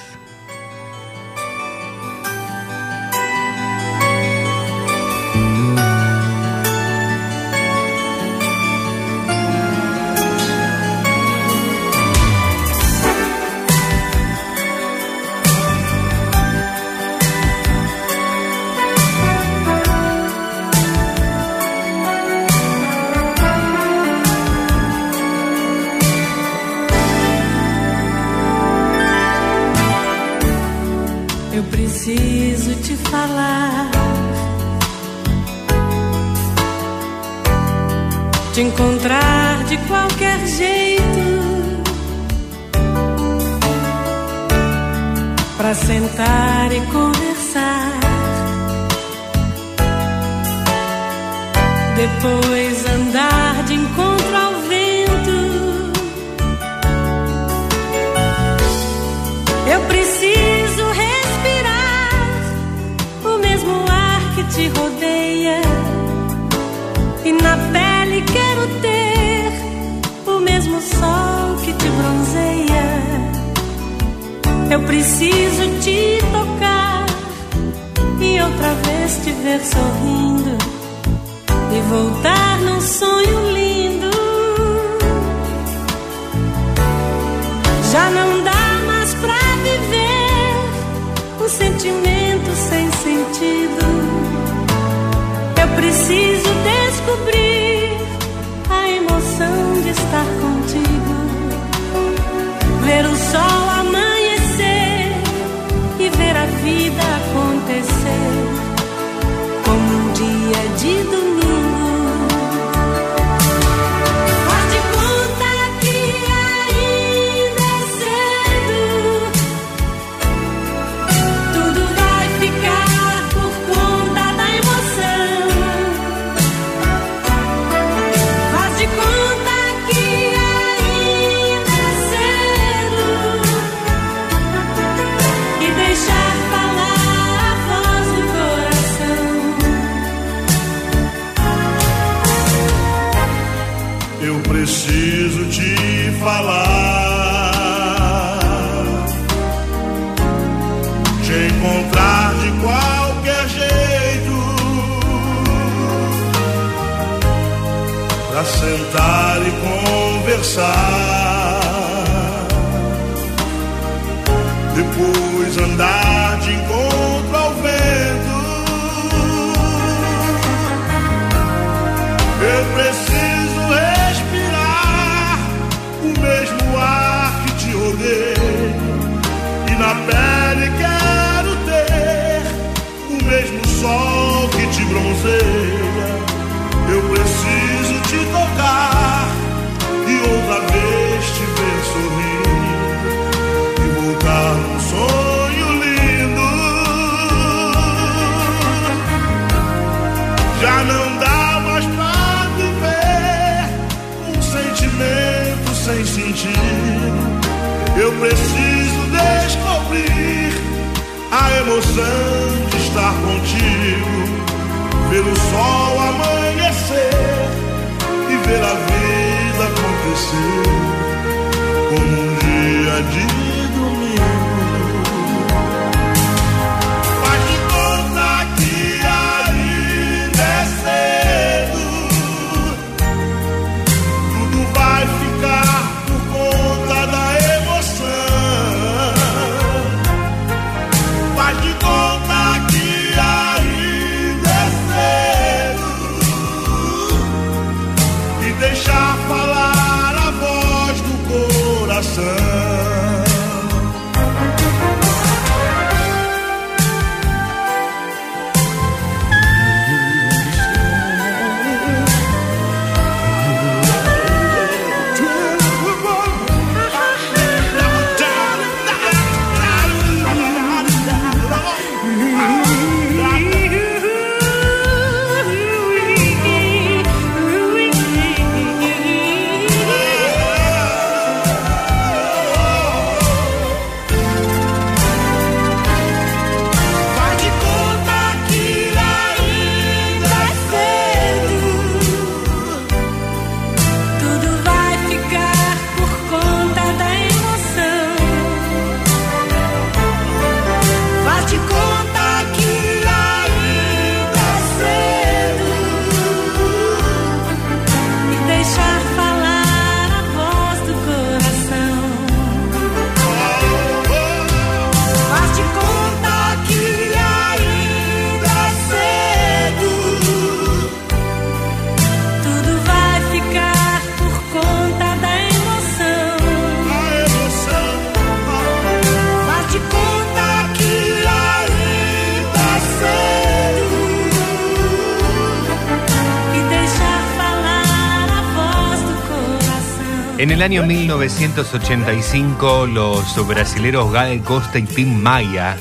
El 340.56 340.62
año 340.62 340.86
1985, 340.86 342.88
los 342.88 343.46
brasileros 343.46 344.14
Gal 344.14 344.42
Costa 344.42 344.80
y 344.80 344.84
Tim 344.84 345.14
Maya, 345.14 345.76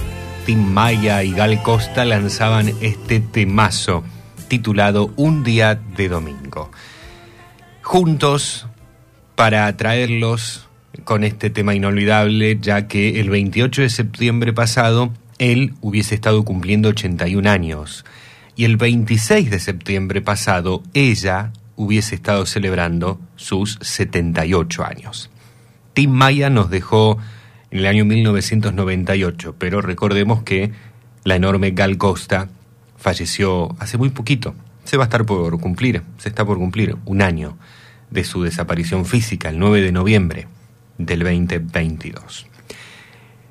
Tim 0.47 0.59
Maya 0.59 1.23
y 1.23 1.31
Gal 1.31 1.63
Costa 1.63 2.05
lanzaban 2.05 2.73
este 2.81 3.21
temazo 3.21 4.03
titulado 4.49 5.13
Un 5.15 5.45
día 5.45 5.77
de 5.77 6.09
domingo. 6.09 6.73
Juntos 7.83 8.67
para 9.37 9.77
traerlos 9.77 10.67
con 11.05 11.23
este 11.23 11.51
tema 11.51 11.77
inolvidable, 11.77 12.59
ya 12.61 12.89
que 12.89 13.21
el 13.21 13.31
28 13.31 13.83
de 13.83 13.91
septiembre 13.91 14.53
pasado 14.53 15.13
él 15.39 15.75
hubiese 15.83 16.17
estado 16.17 16.45
cumpliendo 16.45 16.89
81 16.89 17.49
años 17.49 18.05
y 18.57 18.65
el 18.65 18.77
26 18.77 19.53
de 19.53 19.61
septiembre 19.61 20.21
pasado 20.21 20.83
ella 20.95 21.53
hubiese 21.77 22.15
estado 22.15 22.47
celebrando 22.47 23.21
sus 23.37 23.79
78 23.81 24.85
años. 24.85 25.31
Tim 25.93 26.11
Maya 26.11 26.51
nos 26.51 26.71
dejó 26.71 27.19
en 27.71 27.81
el 27.81 27.87
año 27.87 28.05
1998, 28.05 29.57
pero 29.59 29.81
recordemos 29.81 30.43
que 30.43 30.73
la 31.25 31.37
enorme 31.37 31.71
Gal 31.73 31.99
Costa 31.99 32.49
falleció 32.97 33.75
hace 33.79 33.97
muy 33.99 34.11
poquito. 34.11 34.55
Se 34.85 34.97
va 34.97 35.05
a 35.05 35.07
estar 35.07 35.25
por 35.25 35.59
cumplir, 35.61 36.03
se 36.19 36.29
está 36.29 36.45
por 36.45 36.59
cumplir 36.59 36.97
un 37.05 37.23
año 37.23 37.57
de 38.11 38.25
su 38.25 38.43
desaparición 38.43 39.07
física, 39.07 39.49
el 39.49 39.59
9 39.59 39.81
de 39.81 39.93
noviembre 39.93 40.49
del 40.99 41.21
2022. 41.21 42.47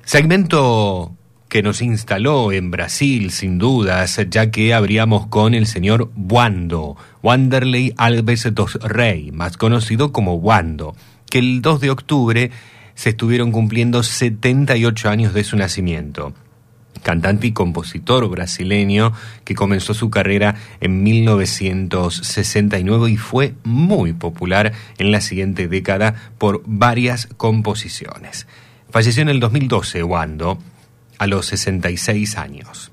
Segmento 0.04 1.16
que 1.54 1.62
nos 1.62 1.80
instaló 1.82 2.50
en 2.50 2.72
Brasil, 2.72 3.30
sin 3.30 3.58
dudas, 3.58 4.20
ya 4.28 4.50
que 4.50 4.74
abríamos 4.74 5.28
con 5.28 5.54
el 5.54 5.68
señor 5.68 6.10
Wando, 6.16 6.96
Wanderley 7.22 7.94
Alves 7.96 8.52
dos 8.52 8.74
Rey, 8.82 9.30
más 9.30 9.56
conocido 9.56 10.10
como 10.10 10.34
Wando, 10.34 10.96
que 11.30 11.38
el 11.38 11.62
2 11.62 11.80
de 11.80 11.90
octubre 11.90 12.50
se 12.96 13.10
estuvieron 13.10 13.52
cumpliendo 13.52 14.02
78 14.02 15.08
años 15.08 15.32
de 15.32 15.44
su 15.44 15.56
nacimiento. 15.56 16.32
Cantante 17.04 17.46
y 17.46 17.52
compositor 17.52 18.28
brasileño 18.28 19.12
que 19.44 19.54
comenzó 19.54 19.94
su 19.94 20.10
carrera 20.10 20.56
en 20.80 21.04
1969 21.04 23.12
y 23.12 23.16
fue 23.16 23.54
muy 23.62 24.12
popular 24.12 24.72
en 24.98 25.12
la 25.12 25.20
siguiente 25.20 25.68
década 25.68 26.16
por 26.36 26.64
varias 26.66 27.28
composiciones. 27.36 28.48
Falleció 28.90 29.22
en 29.22 29.28
el 29.28 29.38
2012 29.38 30.02
Wando, 30.02 30.58
a 31.18 31.26
los 31.26 31.46
66 31.46 32.36
años. 32.36 32.92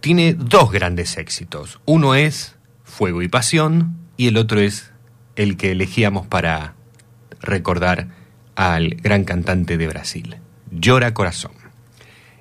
Tiene 0.00 0.34
dos 0.34 0.70
grandes 0.70 1.16
éxitos. 1.16 1.80
Uno 1.84 2.14
es 2.14 2.56
Fuego 2.84 3.22
y 3.22 3.28
Pasión 3.28 3.96
y 4.16 4.28
el 4.28 4.36
otro 4.36 4.60
es 4.60 4.92
el 5.36 5.56
que 5.56 5.72
elegíamos 5.72 6.26
para 6.26 6.74
recordar 7.40 8.08
al 8.56 8.90
gran 8.90 9.24
cantante 9.24 9.76
de 9.76 9.86
Brasil, 9.86 10.36
Llora 10.70 11.14
Corazón. 11.14 11.52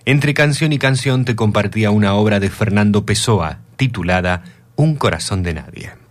Entre 0.06 0.34
canción 0.34 0.73
y 0.73 0.80
canción 0.80 1.26
te 1.26 1.35
compartía 1.35 1.91
una 1.91 2.15
obra 2.15 2.39
de 2.39 2.49
Fernando 2.49 3.06
Pessoa 3.06 3.60
titulada 3.76 4.44
Un 4.76 4.95
corazón 4.95 5.44
de 5.44 5.53
nadie. 5.53 6.06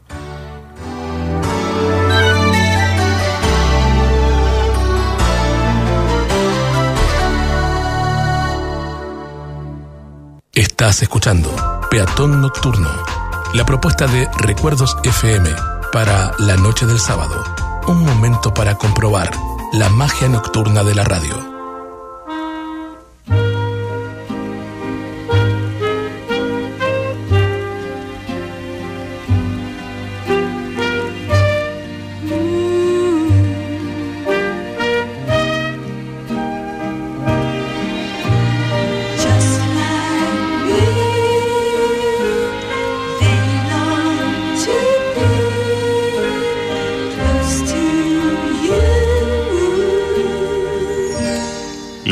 Estás 10.57 11.03
escuchando 11.03 11.55
Peatón 11.91 12.41
Nocturno, 12.41 12.89
la 13.53 13.67
propuesta 13.67 14.07
de 14.07 14.27
Recuerdos 14.39 14.97
FM 15.05 15.51
para 15.93 16.33
la 16.39 16.57
noche 16.57 16.87
del 16.87 16.99
sábado. 16.99 17.45
Un 17.89 18.03
momento 18.03 18.55
para 18.55 18.79
comprobar 18.79 19.31
la 19.75 19.91
magia 19.91 20.31
nocturna 20.31 20.83
de 20.83 20.95
la 20.95 21.05
radio. 21.05 21.56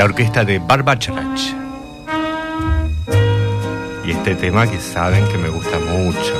La 0.04 0.10
orquesta 0.10 0.44
de 0.44 0.58
Barbacharach. 0.58 1.40
Y 4.04 4.10
este 4.10 4.34
tema 4.34 4.66
que 4.70 4.78
saben 4.78 5.26
que 5.28 5.38
me 5.38 5.48
gusta 5.48 5.78
mucho. 5.78 6.34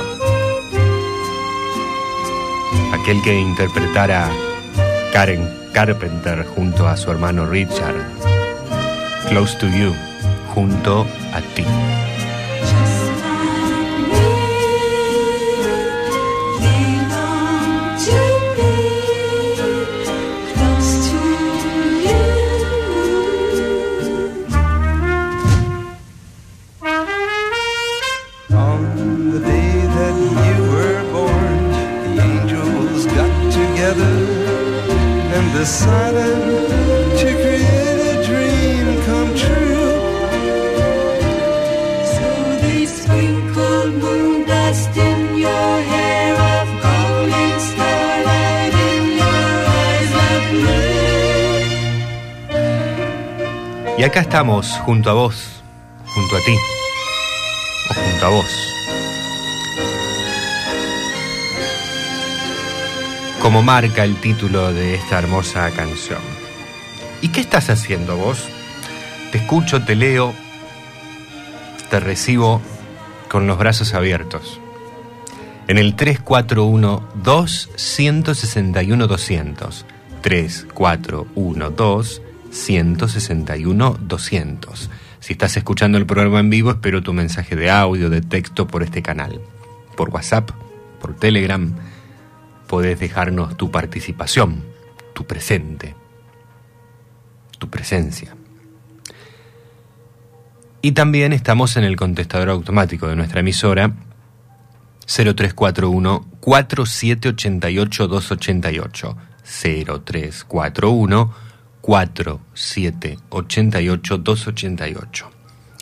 Aquel 2.93 3.23
que 3.23 3.33
interpretara 3.33 4.29
Karen 5.11 5.51
Carpenter 5.73 6.45
junto 6.45 6.87
a 6.87 6.95
su 6.95 7.09
hermano 7.09 7.47
Richard. 7.47 7.95
Close 9.29 9.57
to 9.57 9.65
You, 9.65 9.95
junto 10.53 11.07
a 11.33 11.41
ti. 11.55 11.65
Acá 54.15 54.21
estamos, 54.21 54.79
junto 54.85 55.09
a 55.09 55.13
vos, 55.13 55.61
junto 56.05 56.37
a 56.37 56.39
ti, 56.39 56.55
o 57.89 57.93
junto 57.93 58.25
a 58.25 58.29
vos. 58.29 58.73
Como 63.41 63.61
marca 63.61 64.05
el 64.05 64.15
título 64.15 64.71
de 64.71 64.95
esta 64.95 65.19
hermosa 65.19 65.69
canción. 65.71 66.21
¿Y 67.21 67.27
qué 67.27 67.41
estás 67.41 67.69
haciendo 67.69 68.15
vos? 68.15 68.47
Te 69.33 69.39
escucho, 69.39 69.83
te 69.83 69.97
leo, 69.97 70.33
te 71.89 71.99
recibo 71.99 72.61
con 73.29 73.47
los 73.47 73.57
brazos 73.57 73.93
abiertos. 73.93 74.61
En 75.67 75.77
el 75.77 75.93
341-2-161-200. 82.55 84.07
341-2-161-200. 84.07 84.89
Si 85.25 85.33
estás 85.33 85.57
escuchando 85.57 85.97
el 85.97 86.05
programa 86.05 86.39
en 86.39 86.51
vivo, 86.51 86.69
espero 86.69 87.01
tu 87.01 87.11
mensaje 87.11 87.55
de 87.55 87.71
audio, 87.71 88.11
de 88.11 88.21
texto 88.21 88.67
por 88.67 88.83
este 88.83 89.01
canal. 89.01 89.41
Por 89.97 90.09
WhatsApp, 90.09 90.51
por 91.01 91.15
Telegram, 91.15 91.73
podés 92.67 92.99
dejarnos 92.99 93.57
tu 93.57 93.71
participación, 93.71 94.63
tu 95.13 95.25
presente, 95.25 95.95
tu 97.57 97.71
presencia. 97.71 98.35
Y 100.83 100.91
también 100.91 101.33
estamos 101.33 101.75
en 101.77 101.85
el 101.85 101.95
contestador 101.95 102.49
automático 102.49 103.07
de 103.07 103.15
nuestra 103.15 103.39
emisora 103.39 103.93
0341 105.07 106.23
4788 106.39 108.07
288 108.07 109.17
0341 110.05 111.44
4788 111.85 114.17
288 114.17 115.31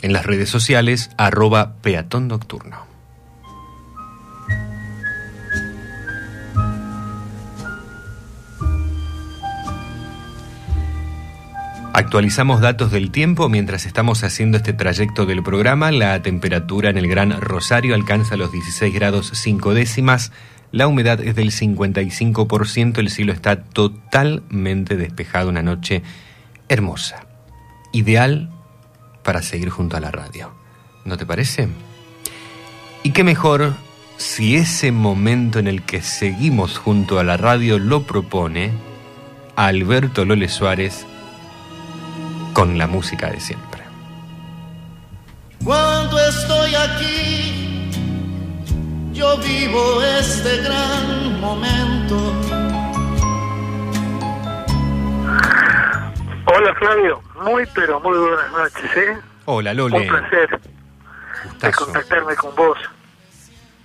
en 0.02 0.12
las 0.12 0.26
redes 0.26 0.50
sociales 0.50 1.12
arroba 1.18 1.76
peatón 1.82 2.28
nocturno. 2.28 2.76
Actualizamos 11.94 12.60
datos 12.60 12.92
del 12.92 13.10
tiempo 13.10 13.48
mientras 13.48 13.86
estamos 13.86 14.26
haciendo 14.26 14.58
este 14.58 14.74
trayecto 14.74 15.26
del 15.26 15.42
programa. 15.42 15.94
La 15.94 16.22
temperatura 16.22 16.90
en 16.90 16.98
el 16.98 17.08
Gran 17.08 17.40
Rosario 17.40 17.96
alcanza 17.96 18.36
los 18.36 18.52
16 18.52 18.94
grados 18.94 19.32
5 19.34 19.74
décimas, 19.74 20.34
La 20.74 20.88
humedad 20.88 21.22
es 21.22 21.36
del 21.36 21.52
55%, 21.52 22.98
el 22.98 23.12
cielo 23.12 23.32
está 23.32 23.62
totalmente 23.62 24.98
despejado, 24.98 25.50
una 25.50 25.62
noche 25.62 26.02
hermosa, 26.68 27.28
ideal 27.91 28.50
para 29.24 29.44
seguir 29.44 29.70
junto 29.70 29.98
a 29.98 30.00
la 30.00 30.10
radio. 30.10 30.52
¿No 31.06 31.16
te 31.16 31.28
parece? 31.28 31.68
Y 33.04 33.12
qué 33.12 33.24
mejor 33.24 33.76
si 34.18 34.56
ese 34.56 34.91
momento 34.91 35.60
en 35.60 35.68
el 35.68 35.84
que 35.84 36.02
seguimos 36.02 36.80
junto 36.80 37.20
a 37.20 37.24
la 37.24 37.38
radio 37.38 37.78
lo 37.78 38.08
propone 38.08 38.72
Alberto 39.56 40.26
Lole 40.26 40.50
Suárez 40.50 41.06
con 42.54 42.80
la 42.80 42.88
música 42.88 43.30
de 43.30 43.40
siempre. 43.40 43.84
Cuando 45.64 46.18
estoy 46.18 46.74
aquí, 46.74 47.73
yo 49.14 49.38
vivo 49.38 50.03
este 50.19 50.57
gran 50.64 51.40
momento. 51.40 52.15
Hola 56.45 56.76
Flavio, 56.76 57.22
muy 57.44 57.65
pero 57.73 57.99
muy 57.99 58.18
buenas 58.18 58.52
noches, 58.52 58.98
¿eh? 58.98 59.18
Hola 59.45 59.73
Lole. 59.73 59.99
Un 59.99 60.07
placer 60.07 60.60
de 61.61 61.72
contactarme 61.72 62.35
con 62.35 62.56
vos, 62.56 62.77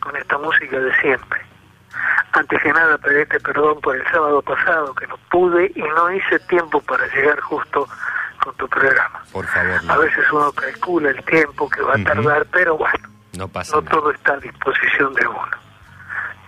con 0.01 0.17
esta 0.17 0.39
música 0.39 0.79
de 0.79 0.95
siempre. 1.01 1.41
Antes 2.33 2.63
que 2.63 2.73
nada, 2.73 2.99
pedirte 2.99 3.41
perdón 3.41 3.81
por 3.81 3.97
el 3.97 4.05
sábado 4.11 4.43
pasado, 4.43 4.95
que 4.95 5.07
no 5.07 5.17
pude 5.31 5.73
y 5.75 5.83
no 5.83 6.11
hice 6.13 6.39
tiempo 6.41 6.81
para 6.81 7.07
llegar 7.15 7.39
justo 7.41 7.87
con 8.43 8.55
tu 8.57 8.69
programa. 8.69 9.23
Por 9.33 9.47
favor, 9.47 9.81
A 9.89 9.97
veces 9.99 10.25
uno 10.33 10.53
calcula 10.53 11.11
el 11.11 11.23
tiempo 11.25 11.69
que 11.69 11.83
va 11.83 11.95
a 11.95 12.05
tardar, 12.05 12.47
pero 12.53 12.77
bueno, 12.77 13.09
no 13.37 13.49
pasa 13.49 13.77
no 13.77 13.83
nada. 13.83 13.97
todo 13.97 14.11
está 14.11 14.35
a 14.35 14.39
disposición 14.39 15.15
de 15.15 15.27
uno. 15.27 15.51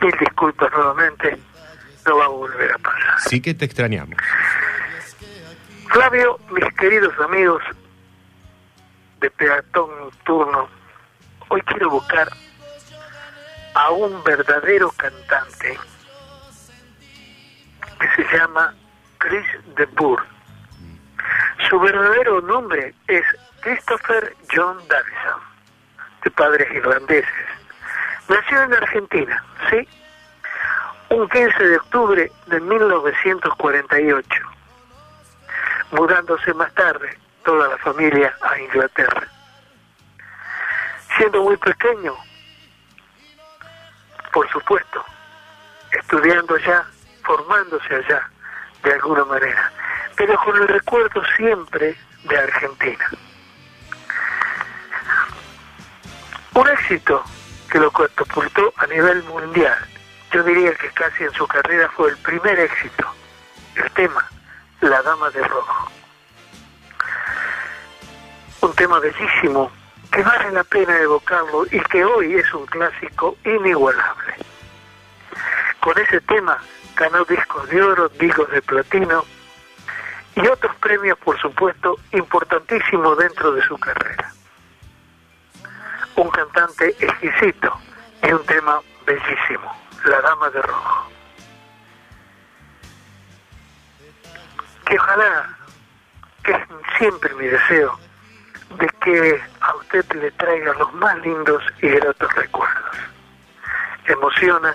Mil 0.00 0.14
disculpas 0.18 0.72
nuevamente, 0.72 1.38
no 2.06 2.16
va 2.16 2.24
a 2.24 2.28
volver 2.28 2.72
a 2.72 2.78
pasar. 2.78 3.20
Sí 3.20 3.40
que 3.40 3.54
te 3.54 3.64
extrañamos. 3.64 4.16
Flavio, 5.88 6.38
mis 6.50 6.74
queridos 6.76 7.12
amigos 7.20 7.62
de 9.20 9.30
Peatón 9.30 9.90
Nocturno, 9.98 10.68
hoy 11.48 11.60
quiero 11.62 11.86
evocar 11.86 12.30
a 13.74 13.90
un 13.90 14.22
verdadero 14.24 14.90
cantante 14.92 15.78
que 17.98 18.08
se 18.16 18.36
llama 18.36 18.74
Chris 19.18 19.46
de. 19.76 19.88
Su 21.68 21.78
verdadero 21.78 22.40
nombre 22.40 22.94
es 23.06 23.24
Christopher 23.60 24.34
John 24.54 24.78
Davison, 24.88 25.40
de 26.22 26.30
padres 26.30 26.68
irlandeses. 26.72 27.46
Nació 28.28 28.62
en 28.62 28.74
Argentina, 28.74 29.44
¿sí? 29.70 29.88
Un 31.10 31.28
15 31.28 31.64
de 31.64 31.76
octubre 31.76 32.32
de 32.46 32.60
1948 32.60 34.50
mudándose 35.92 36.54
más 36.54 36.72
tarde 36.74 37.18
toda 37.44 37.68
la 37.68 37.78
familia 37.78 38.34
a 38.42 38.58
Inglaterra. 38.58 39.26
Siendo 41.16 41.42
muy 41.42 41.56
pequeño, 41.56 42.14
por 44.32 44.48
supuesto, 44.50 45.04
estudiando 45.92 46.54
allá, 46.54 46.84
formándose 47.24 47.94
allá, 47.94 48.28
de 48.84 48.92
alguna 48.92 49.24
manera, 49.24 49.72
pero 50.16 50.36
con 50.38 50.56
el 50.56 50.68
recuerdo 50.68 51.22
siempre 51.36 51.96
de 52.24 52.38
Argentina. 52.38 53.10
Un 56.60 56.68
éxito 56.68 57.24
que 57.70 57.78
lo 57.78 57.90
catapultó 57.90 58.74
a 58.76 58.86
nivel 58.86 59.22
mundial. 59.22 59.78
Yo 60.30 60.42
diría 60.42 60.74
que 60.74 60.90
casi 60.90 61.24
en 61.24 61.32
su 61.32 61.46
carrera 61.46 61.88
fue 61.96 62.10
el 62.10 62.18
primer 62.18 62.60
éxito. 62.60 63.06
El 63.76 63.90
tema, 63.92 64.28
La 64.82 65.00
Dama 65.00 65.30
de 65.30 65.42
Rojo. 65.42 65.90
Un 68.60 68.74
tema 68.74 68.98
bellísimo 68.98 69.72
que 70.12 70.22
vale 70.22 70.52
la 70.52 70.62
pena 70.64 70.98
evocarlo 70.98 71.64
y 71.70 71.80
que 71.80 72.04
hoy 72.04 72.34
es 72.34 72.52
un 72.52 72.66
clásico 72.66 73.38
inigualable. 73.42 74.34
Con 75.80 75.98
ese 75.98 76.20
tema 76.20 76.58
ganó 76.94 77.24
discos 77.24 77.70
de 77.70 77.82
oro, 77.82 78.10
discos 78.20 78.50
de 78.50 78.60
platino 78.60 79.24
y 80.34 80.46
otros 80.46 80.76
premios, 80.76 81.16
por 81.20 81.40
supuesto, 81.40 81.96
importantísimos 82.12 83.16
dentro 83.16 83.50
de 83.52 83.62
su 83.62 83.78
carrera. 83.78 84.34
Un 86.20 86.28
cantante 86.28 86.94
exquisito 86.98 87.80
y 88.22 88.30
un 88.30 88.44
tema 88.44 88.82
bellísimo, 89.06 89.74
La 90.04 90.20
Dama 90.20 90.50
de 90.50 90.60
Rojo. 90.60 91.10
Que 94.84 94.98
ojalá, 94.98 95.56
que 96.44 96.52
es 96.52 96.58
siempre 96.98 97.34
mi 97.36 97.46
deseo, 97.46 97.98
de 98.78 98.86
que 99.02 99.42
a 99.62 99.74
usted 99.76 100.04
le 100.12 100.30
traiga 100.32 100.74
los 100.74 100.92
más 100.92 101.16
lindos 101.20 101.62
y 101.80 101.88
gratos 101.88 102.34
recuerdos. 102.34 102.96
Emociona 104.04 104.74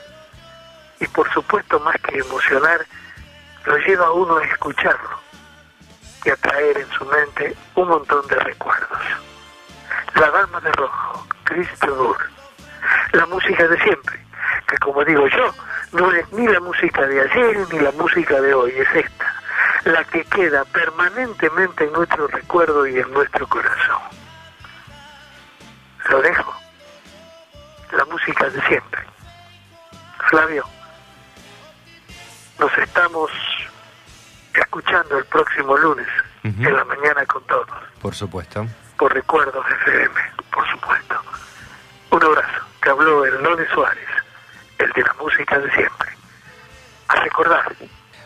y 1.00 1.08
por 1.10 1.32
supuesto 1.32 1.80
más 1.82 1.96
que 2.02 2.18
emocionar, 2.18 2.84
lo 3.66 3.78
lleva 3.78 4.08
a 4.08 4.12
uno 4.14 4.38
a 4.38 4.46
escucharlo 4.46 5.20
y 6.26 6.30
a 6.32 6.36
traer 6.38 6.80
en 6.80 6.90
su 6.90 7.06
mente 7.06 7.56
un 7.76 7.88
montón 7.88 8.26
de 8.30 8.36
recuerdos. 8.38 9.00
La 10.16 10.32
Dama 10.32 10.60
de 10.62 10.72
Rojo, 10.72 11.28
Cristo. 11.46 12.18
La 13.14 13.26
música 13.28 13.68
de 13.68 13.80
siempre, 13.82 14.20
que 14.68 14.78
como 14.78 15.04
digo 15.06 15.28
yo, 15.28 15.54
no 15.94 16.12
es 16.12 16.32
ni 16.34 16.48
la 16.48 16.60
música 16.60 17.08
de 17.08 17.22
ayer 17.22 17.58
ni 17.72 17.80
la 17.80 17.92
música 17.92 18.42
de 18.42 18.54
hoy, 18.54 18.72
es 18.72 18.88
esta, 18.94 19.42
la 19.86 20.04
que 20.04 20.24
queda 20.26 20.66
permanentemente 20.66 21.86
en 21.86 21.94
nuestro 21.94 22.28
recuerdo 22.28 22.86
y 22.86 23.00
en 23.00 23.12
nuestro 23.14 23.48
corazón. 23.48 24.02
Lo 26.10 26.22
dejo. 26.22 26.54
La 27.94 28.06
música 28.06 28.50
de 28.50 28.62
siempre. 28.68 29.02
Flavio, 30.30 30.66
nos 32.60 32.78
estamos 32.78 33.32
escuchando 34.54 35.18
el 35.18 35.26
próximo 35.26 35.78
lunes 35.78 36.08
en 36.44 36.76
la 36.76 36.84
mañana 36.86 37.26
con 37.26 37.44
todos, 37.48 37.68
Por 38.02 38.14
supuesto. 38.14 38.68
Por 38.98 39.14
Recuerdos 39.14 39.66
FM, 39.88 40.16
por 40.52 40.70
supuesto. 40.70 41.16
Un 42.12 42.24
abrazo, 42.24 42.66
que 42.82 42.90
habló 42.90 43.26
Lone 43.26 43.66
Suárez, 43.74 44.08
el 44.80 44.92
de 44.92 45.02
la 45.02 45.14
música 45.20 45.60
de 45.60 45.72
siempre. 45.72 46.10
A 47.08 47.16
recordar. 47.22 47.76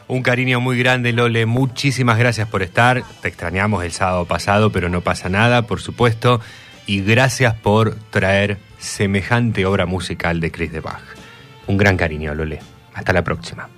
Un 0.08 0.24
cariño 0.24 0.60
muy 0.60 0.80
grande, 0.80 1.14
Lole. 1.14 1.46
Muchísimas 1.46 2.18
gracias 2.18 2.48
por 2.48 2.64
estar. 2.64 3.04
Te 3.22 3.28
extrañamos 3.28 3.84
el 3.84 3.92
sábado 3.92 4.26
pasado, 4.26 4.72
pero 4.72 4.90
no 4.90 5.02
pasa 5.02 5.30
nada, 5.30 5.64
por 5.64 5.82
supuesto. 5.82 6.42
Y 6.88 7.04
gracias 7.04 7.54
por 7.54 7.96
traer 8.10 8.58
semejante 8.80 9.66
obra 9.68 9.86
musical 9.86 10.40
de 10.40 10.52
Chris 10.52 10.72
de 10.72 10.80
Bach. 10.80 11.04
Un 11.68 11.78
gran 11.78 11.98
cariño, 11.98 12.34
Lole. 12.34 12.60
Hasta 12.96 13.14
la 13.14 13.24
próxima. 13.24 13.70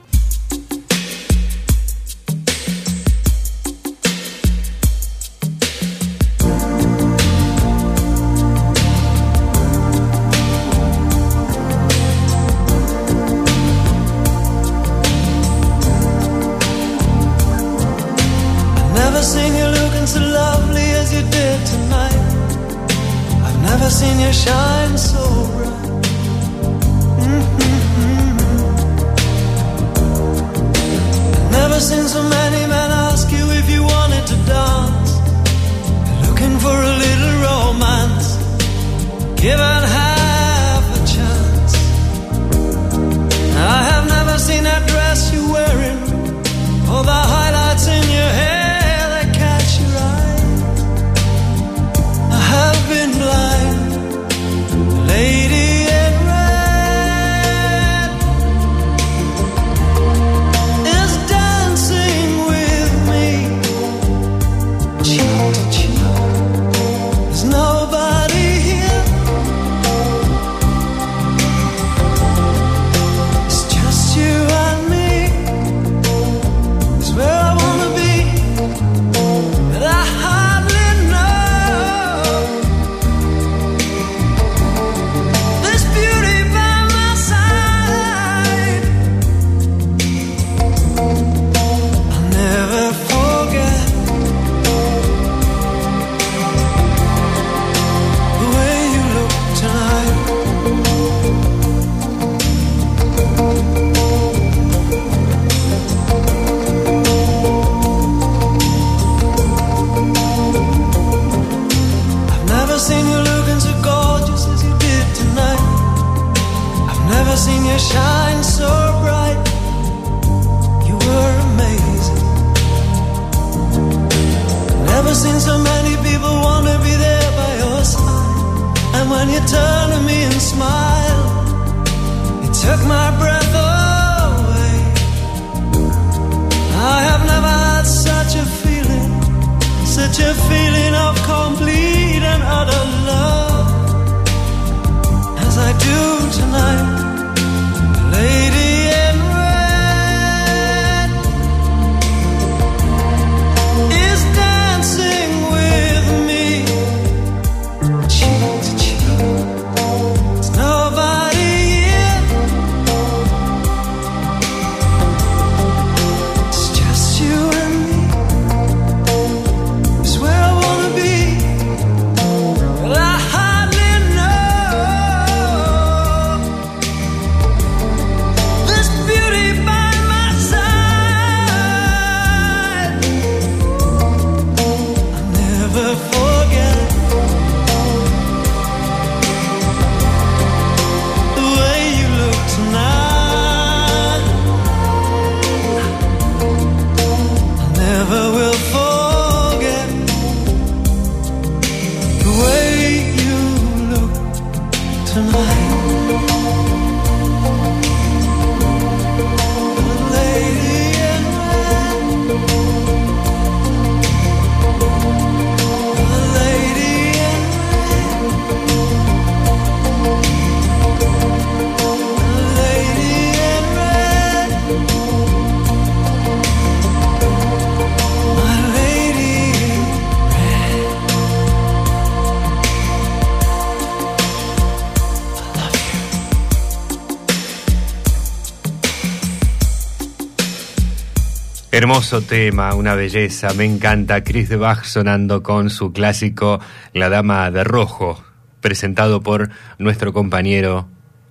Hermoso 241.81 242.21
tema, 242.21 242.75
una 242.75 242.93
belleza, 242.93 243.55
me 243.55 243.65
encanta. 243.65 244.23
Chris 244.23 244.49
de 244.49 244.55
Bach 244.55 244.83
sonando 244.83 245.41
con 245.41 245.71
su 245.71 245.91
clásico 245.91 246.59
La 246.93 247.09
Dama 247.09 247.49
de 247.49 247.63
Rojo, 247.63 248.23
presentado 248.59 249.23
por 249.23 249.49
nuestro 249.79 250.13
compañero 250.13 250.87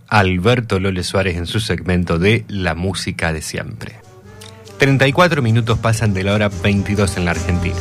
Alberto 0.09 0.81
Lole 0.81 1.05
Suárez 1.05 1.37
en 1.37 1.47
su 1.47 1.61
segmento 1.61 2.19
de 2.19 2.45
La 2.49 2.75
Música 2.75 3.33
de 3.33 3.43
Siempre. 3.43 4.01
34 4.79 5.41
minutos 5.41 5.79
pasan 5.79 6.15
de 6.15 6.25
la 6.25 6.35
hora 6.35 6.49
22 6.49 7.17
en 7.17 7.25
la 7.27 7.31
Argentina. 7.31 7.79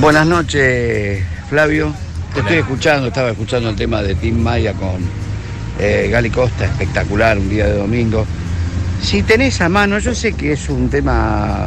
Buenas 0.00 0.26
noches, 0.26 1.24
Flavio. 1.48 1.94
Te 2.34 2.40
estoy 2.40 2.56
escuchando, 2.58 3.08
estaba 3.08 3.30
escuchando 3.30 3.70
el 3.70 3.76
tema 3.76 4.02
de 4.02 4.14
Tim 4.14 4.38
Maya 4.38 4.72
con 4.74 5.00
eh, 5.80 6.08
Gali 6.12 6.30
Costa, 6.30 6.64
espectacular, 6.64 7.36
un 7.36 7.48
día 7.48 7.66
de 7.66 7.78
domingo. 7.78 8.24
Si 9.02 9.22
tenés 9.22 9.60
a 9.60 9.68
mano, 9.68 9.98
yo 9.98 10.14
sé 10.14 10.34
que 10.34 10.52
es 10.52 10.68
un 10.68 10.88
tema 10.88 11.66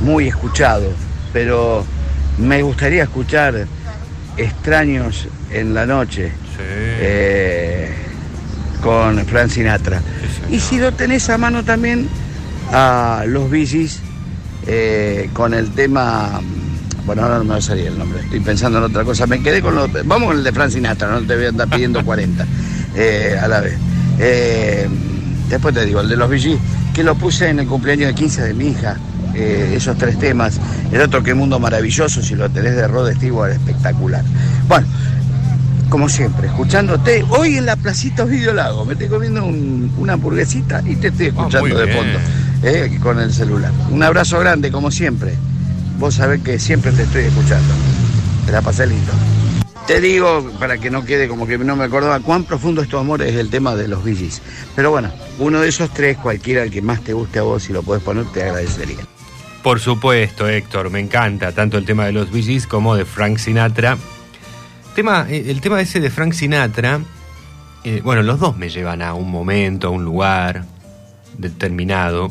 muy 0.00 0.26
escuchado, 0.26 0.90
pero 1.32 1.84
me 2.38 2.62
gustaría 2.62 3.04
escuchar 3.04 3.66
Extraños 4.36 5.28
en 5.52 5.74
la 5.74 5.86
Noche 5.86 6.32
eh, 6.58 7.94
con 8.82 9.24
Frank 9.26 9.50
Sinatra. 9.50 10.02
Y 10.50 10.58
si 10.58 10.78
lo 10.78 10.90
tenés 10.92 11.30
a 11.30 11.38
mano 11.38 11.62
también 11.62 12.08
a 12.72 13.22
los 13.28 13.48
bicis 13.48 14.00
con 15.34 15.54
el 15.54 15.70
tema 15.70 16.40
bueno, 17.06 17.22
ahora 17.22 17.38
no 17.38 17.44
me 17.44 17.50
va 17.50 17.56
a 17.56 17.60
salir 17.62 17.86
el 17.88 17.98
nombre, 17.98 18.20
estoy 18.20 18.40
pensando 18.40 18.78
en 18.78 18.84
otra 18.84 19.04
cosa. 19.04 19.26
Me 19.26 19.42
quedé 19.42 19.60
con 19.60 19.74
lo. 19.74 19.88
Vamos 20.04 20.28
con 20.28 20.38
el 20.38 20.44
de 20.44 20.52
Frank 20.52 20.70
Sinatra, 20.70 21.08
no 21.10 21.20
te 21.26 21.36
voy 21.36 21.46
a 21.46 21.48
andar 21.50 21.68
pidiendo 21.68 22.02
40 22.04 22.46
eh, 22.96 23.38
a 23.40 23.46
la 23.48 23.60
vez. 23.60 23.74
Eh, 24.18 24.88
después 25.48 25.74
te 25.74 25.84
digo, 25.84 26.00
el 26.00 26.08
de 26.08 26.16
los 26.16 26.28
VG, 26.30 26.58
que 26.94 27.02
lo 27.02 27.14
puse 27.16 27.48
en 27.48 27.58
el 27.60 27.66
cumpleaños 27.66 28.08
de 28.08 28.14
15 28.14 28.42
de 28.42 28.54
mi 28.54 28.68
hija, 28.68 28.96
eh, 29.34 29.74
esos 29.76 29.96
tres 29.98 30.18
temas. 30.18 30.58
El 30.92 31.00
otro, 31.00 31.22
que 31.22 31.34
mundo 31.34 31.58
maravilloso, 31.58 32.22
si 32.22 32.34
lo 32.36 32.48
tenés 32.50 32.76
de 32.76 32.86
Rod 32.86 33.12
Stewart, 33.14 33.50
espectacular. 33.52 34.24
Bueno, 34.68 34.86
como 35.90 36.08
siempre, 36.08 36.46
escuchándote. 36.48 37.24
Hoy 37.30 37.58
en 37.58 37.66
la 37.66 37.76
Placita 37.76 38.24
Videolago, 38.24 38.84
me 38.84 38.94
estoy 38.94 39.08
comiendo 39.08 39.44
un- 39.44 39.92
una 39.98 40.14
hamburguesita 40.14 40.82
y 40.86 40.96
te 40.96 41.08
estoy 41.08 41.26
escuchando 41.26 41.60
muy 41.60 41.70
de 41.70 41.92
fondo, 41.94 42.18
eh, 42.62 42.98
con 43.02 43.18
el 43.20 43.32
celular. 43.32 43.70
Un 43.90 44.02
abrazo 44.02 44.38
grande, 44.40 44.70
como 44.70 44.90
siempre. 44.90 45.34
Vos 45.98 46.14
sabés 46.14 46.42
que 46.42 46.58
siempre 46.58 46.92
te 46.92 47.02
estoy 47.02 47.24
escuchando. 47.24 47.74
Te 48.46 48.52
la 48.52 48.62
pasé 48.62 48.86
lindo. 48.86 49.12
Te 49.86 50.00
digo, 50.00 50.50
para 50.58 50.78
que 50.78 50.90
no 50.90 51.04
quede 51.04 51.28
como 51.28 51.46
que 51.46 51.58
no 51.58 51.76
me 51.76 51.84
acordaba, 51.84 52.18
cuán 52.20 52.44
profundo 52.44 52.80
es 52.80 52.88
tu 52.88 52.96
amor 52.96 53.20
es 53.22 53.34
el 53.36 53.50
tema 53.50 53.76
de 53.76 53.86
los 53.86 54.02
Billys. 54.02 54.40
Pero 54.74 54.90
bueno, 54.90 55.12
uno 55.38 55.60
de 55.60 55.68
esos 55.68 55.90
tres, 55.90 56.16
cualquiera 56.16 56.62
el 56.62 56.70
que 56.70 56.80
más 56.80 57.02
te 57.02 57.12
guste 57.12 57.38
a 57.38 57.42
vos, 57.42 57.64
si 57.64 57.72
lo 57.72 57.82
podés 57.82 58.02
poner, 58.02 58.24
te 58.32 58.42
agradecería. 58.42 59.06
Por 59.62 59.80
supuesto, 59.80 60.48
Héctor, 60.48 60.90
me 60.90 61.00
encanta 61.00 61.52
tanto 61.52 61.76
el 61.76 61.84
tema 61.84 62.06
de 62.06 62.12
los 62.12 62.30
Gees 62.30 62.66
como 62.66 62.96
de 62.96 63.04
Frank 63.04 63.38
Sinatra. 63.38 63.98
Tema, 64.94 65.26
eh, 65.28 65.44
el 65.48 65.60
tema 65.60 65.80
ese 65.80 66.00
de 66.00 66.10
Frank 66.10 66.32
Sinatra, 66.32 67.00
eh, 67.82 68.00
bueno, 68.02 68.22
los 68.22 68.40
dos 68.40 68.56
me 68.56 68.70
llevan 68.70 69.02
a 69.02 69.12
un 69.12 69.30
momento, 69.30 69.88
a 69.88 69.90
un 69.90 70.04
lugar 70.04 70.64
determinado. 71.36 72.30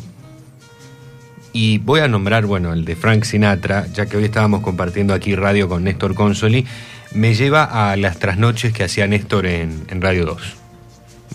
Y 1.56 1.78
voy 1.78 2.00
a 2.00 2.08
nombrar, 2.08 2.48
bueno, 2.48 2.74
el 2.74 2.84
de 2.84 2.96
Frank 2.96 3.26
Sinatra, 3.26 3.86
ya 3.94 4.08
que 4.08 4.18
hoy 4.18 4.26
estábamos 4.26 4.62
compartiendo 4.62 5.14
aquí 5.14 5.36
radio 5.36 5.70
con 5.70 5.84
Néstor 5.84 6.16
Consoli, 6.16 6.66
me 7.14 7.36
lleva 7.36 7.92
a 7.92 7.96
las 7.96 8.18
trasnoches 8.18 8.74
que 8.74 8.84
hacía 8.84 9.06
Néstor 9.06 9.46
en, 9.46 10.02
Radio 10.02 10.26
2. 10.26 10.42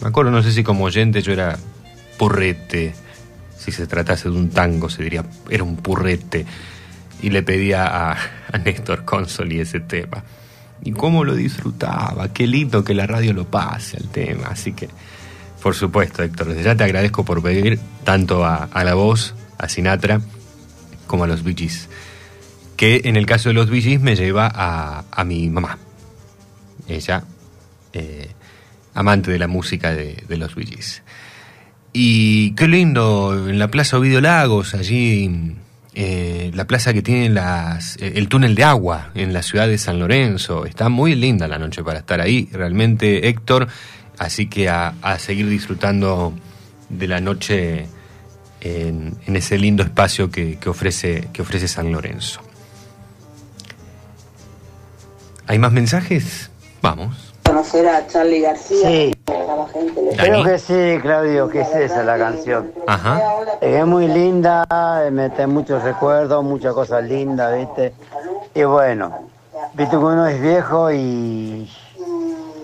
Me 0.02 0.08
acuerdo, 0.08 0.32
no 0.32 0.42
sé 0.42 0.50
si 0.50 0.64
como 0.64 0.84
oyente 0.84 1.22
yo 1.22 1.32
era 1.32 1.56
purrete, 2.18 2.94
si 3.56 3.70
se 3.70 3.86
tratase 3.86 4.28
de 4.28 4.36
un 4.36 4.50
tango 4.50 4.90
se 4.90 5.04
diría, 5.04 5.24
era 5.50 5.62
un 5.62 5.76
purrete, 5.76 6.44
y 7.22 7.30
le 7.30 7.44
pedía 7.44 7.86
a, 7.86 8.16
a 8.52 8.58
Néstor 8.58 9.04
Consoli 9.04 9.60
ese 9.60 9.78
tema. 9.78 10.24
Y 10.82 10.92
cómo 10.92 11.22
lo 11.22 11.36
disfrutaba, 11.36 12.32
qué 12.32 12.48
lindo 12.48 12.82
que 12.82 12.94
la 12.94 13.06
radio 13.06 13.32
lo 13.32 13.44
pase 13.44 13.96
al 13.96 14.08
tema, 14.08 14.48
así 14.48 14.72
que, 14.72 14.88
por 15.62 15.76
supuesto, 15.76 16.24
Héctor, 16.24 16.48
desde 16.48 16.64
ya 16.64 16.74
te 16.74 16.82
agradezco 16.82 17.24
por 17.24 17.40
pedir 17.40 17.78
tanto 18.02 18.44
a 18.44 18.68
la 18.84 18.94
voz, 18.94 19.36
a 19.58 19.68
Sinatra, 19.68 20.20
como 21.06 21.24
a 21.24 21.26
los 21.26 21.42
Bee. 21.42 21.70
Que 22.76 23.02
en 23.04 23.16
el 23.16 23.26
caso 23.26 23.48
de 23.48 23.54
los 23.54 23.68
Bee 23.68 23.98
me 23.98 24.16
lleva 24.16 24.50
a, 24.52 25.04
a 25.10 25.24
mi 25.24 25.50
mamá. 25.50 25.78
Ella, 26.86 27.24
eh, 27.92 28.30
amante 28.94 29.30
de 29.30 29.38
la 29.38 29.48
música 29.48 29.92
de, 29.92 30.24
de 30.28 30.36
los 30.36 30.54
Bee. 30.54 30.78
Y 31.92 32.52
qué 32.52 32.68
lindo, 32.68 33.48
en 33.48 33.58
la 33.58 33.68
Plaza 33.68 33.98
Ovidio 33.98 34.20
Lagos, 34.20 34.74
allí, 34.74 35.56
eh, 35.94 36.52
la 36.54 36.66
plaza 36.66 36.92
que 36.92 37.02
tiene 37.02 37.34
eh, 37.40 38.12
el 38.14 38.28
túnel 38.28 38.54
de 38.54 38.62
agua 38.62 39.10
en 39.14 39.32
la 39.32 39.42
ciudad 39.42 39.66
de 39.66 39.78
San 39.78 39.98
Lorenzo. 39.98 40.64
Está 40.64 40.88
muy 40.88 41.14
linda 41.16 41.48
la 41.48 41.58
noche 41.58 41.82
para 41.82 41.98
estar 41.98 42.20
ahí, 42.20 42.48
realmente, 42.52 43.28
Héctor. 43.28 43.66
Así 44.18 44.46
que 44.46 44.68
a, 44.68 44.94
a 45.02 45.18
seguir 45.18 45.48
disfrutando 45.48 46.34
de 46.88 47.08
la 47.08 47.20
noche 47.20 47.88
en, 48.60 49.16
en 49.26 49.36
ese 49.36 49.58
lindo 49.58 49.82
espacio 49.82 50.30
que, 50.30 50.58
que 50.58 50.68
ofrece, 50.68 51.28
que 51.32 51.42
ofrece 51.42 51.68
San 51.68 51.92
Lorenzo. 51.92 52.40
¿Hay 55.46 55.58
más 55.58 55.72
mensajes? 55.72 56.50
Vamos. 56.82 57.34
Conocer 57.44 57.88
a 57.88 58.06
Charlie 58.06 58.40
García. 58.40 58.88
Sí. 58.88 59.14
Creo 60.18 60.44
que 60.44 60.58
sí, 60.58 61.00
Claudio, 61.00 61.48
que 61.48 61.62
es 61.62 61.74
esa 61.74 62.04
la 62.04 62.18
canción. 62.18 62.72
Ajá. 62.86 63.22
Es 63.60 63.86
muy 63.86 64.06
linda, 64.06 64.66
eh, 65.06 65.10
mete 65.10 65.46
muchos 65.46 65.82
recuerdos, 65.82 66.44
muchas 66.44 66.74
cosas 66.74 67.04
lindas, 67.04 67.56
¿viste? 67.56 67.94
Y 68.54 68.64
bueno, 68.64 69.30
viste 69.72 69.92
que 69.92 69.96
uno 69.96 70.26
es 70.26 70.40
viejo 70.40 70.92
y 70.92 71.70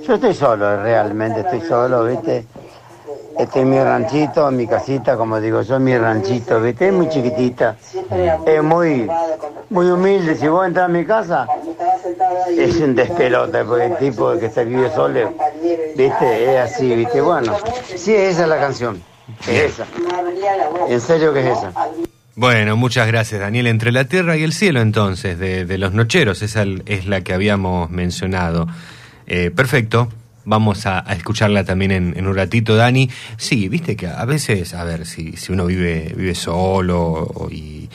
yo 0.07 0.15
estoy 0.17 0.35
solo, 0.35 0.83
realmente 0.83 1.41
estoy 1.41 1.63
solo, 1.63 2.05
¿viste? 2.05 2.45
Estoy 3.39 3.63
en 3.63 3.71
mi 3.71 3.79
ranchito, 3.79 4.51
mi 4.51 4.67
casita, 4.67 5.17
como 5.17 5.41
digo 5.41 5.63
yo, 5.63 5.81
mi 5.81 5.97
ranchito, 5.97 6.61
¿viste? 6.61 6.89
Es 6.89 6.93
muy 6.93 7.09
chiquitita, 7.09 7.77
es 8.47 8.63
muy, 8.63 9.09
muy 9.71 9.87
humilde. 9.87 10.37
Si 10.37 10.47
vos 10.47 10.67
entras 10.67 10.87
a 10.87 10.89
mi 10.89 11.05
casa, 11.05 11.47
es 12.57 12.77
un 12.77 12.95
despelote, 12.95 13.65
porque 13.65 13.87
el 13.87 13.97
tipo 13.97 14.39
que 14.39 14.51
se 14.51 14.65
vive 14.65 14.91
solo, 14.95 15.35
¿viste? 15.97 16.55
Es 16.55 16.73
así, 16.73 16.95
¿viste? 16.95 17.21
Bueno, 17.21 17.57
sí, 17.97 18.15
esa 18.15 18.43
es 18.43 18.49
la 18.49 18.59
canción, 18.59 19.03
es 19.49 19.73
esa. 19.73 19.87
En 20.89 21.01
serio 21.01 21.33
que 21.33 21.41
es 21.41 21.59
esa. 21.59 21.73
Bueno, 22.37 22.77
muchas 22.77 23.07
gracias, 23.07 23.41
Daniel. 23.41 23.67
Entre 23.69 23.93
la 23.93 24.05
tierra 24.05 24.37
y 24.37 24.43
el 24.43 24.53
cielo, 24.53 24.81
entonces, 24.81 25.39
de, 25.39 25.65
de 25.65 25.79
los 25.79 25.93
nocheros, 25.93 26.43
esa 26.43 26.65
es 26.87 27.07
la 27.07 27.21
que 27.21 27.33
habíamos 27.33 27.91
mencionado. 27.91 28.67
Eh, 29.27 29.51
perfecto. 29.55 30.09
Vamos 30.47 30.85
a, 30.87 31.01
escucharla 31.15 31.65
también 31.65 31.91
en, 31.91 32.15
en 32.19 32.27
un 32.27 32.37
ratito, 32.37 32.77
Dani. 32.77 33.09
Sí, 33.39 33.69
viste 33.69 33.97
que 33.97 34.07
a 34.09 34.25
veces, 34.27 34.75
a 34.75 34.85
ver, 34.85 35.07
si, 35.07 35.37
si 35.37 35.53
uno 35.53 35.67
vive, 35.67 36.13
vive 36.17 36.35
solo 36.35 37.49
y 37.51 37.89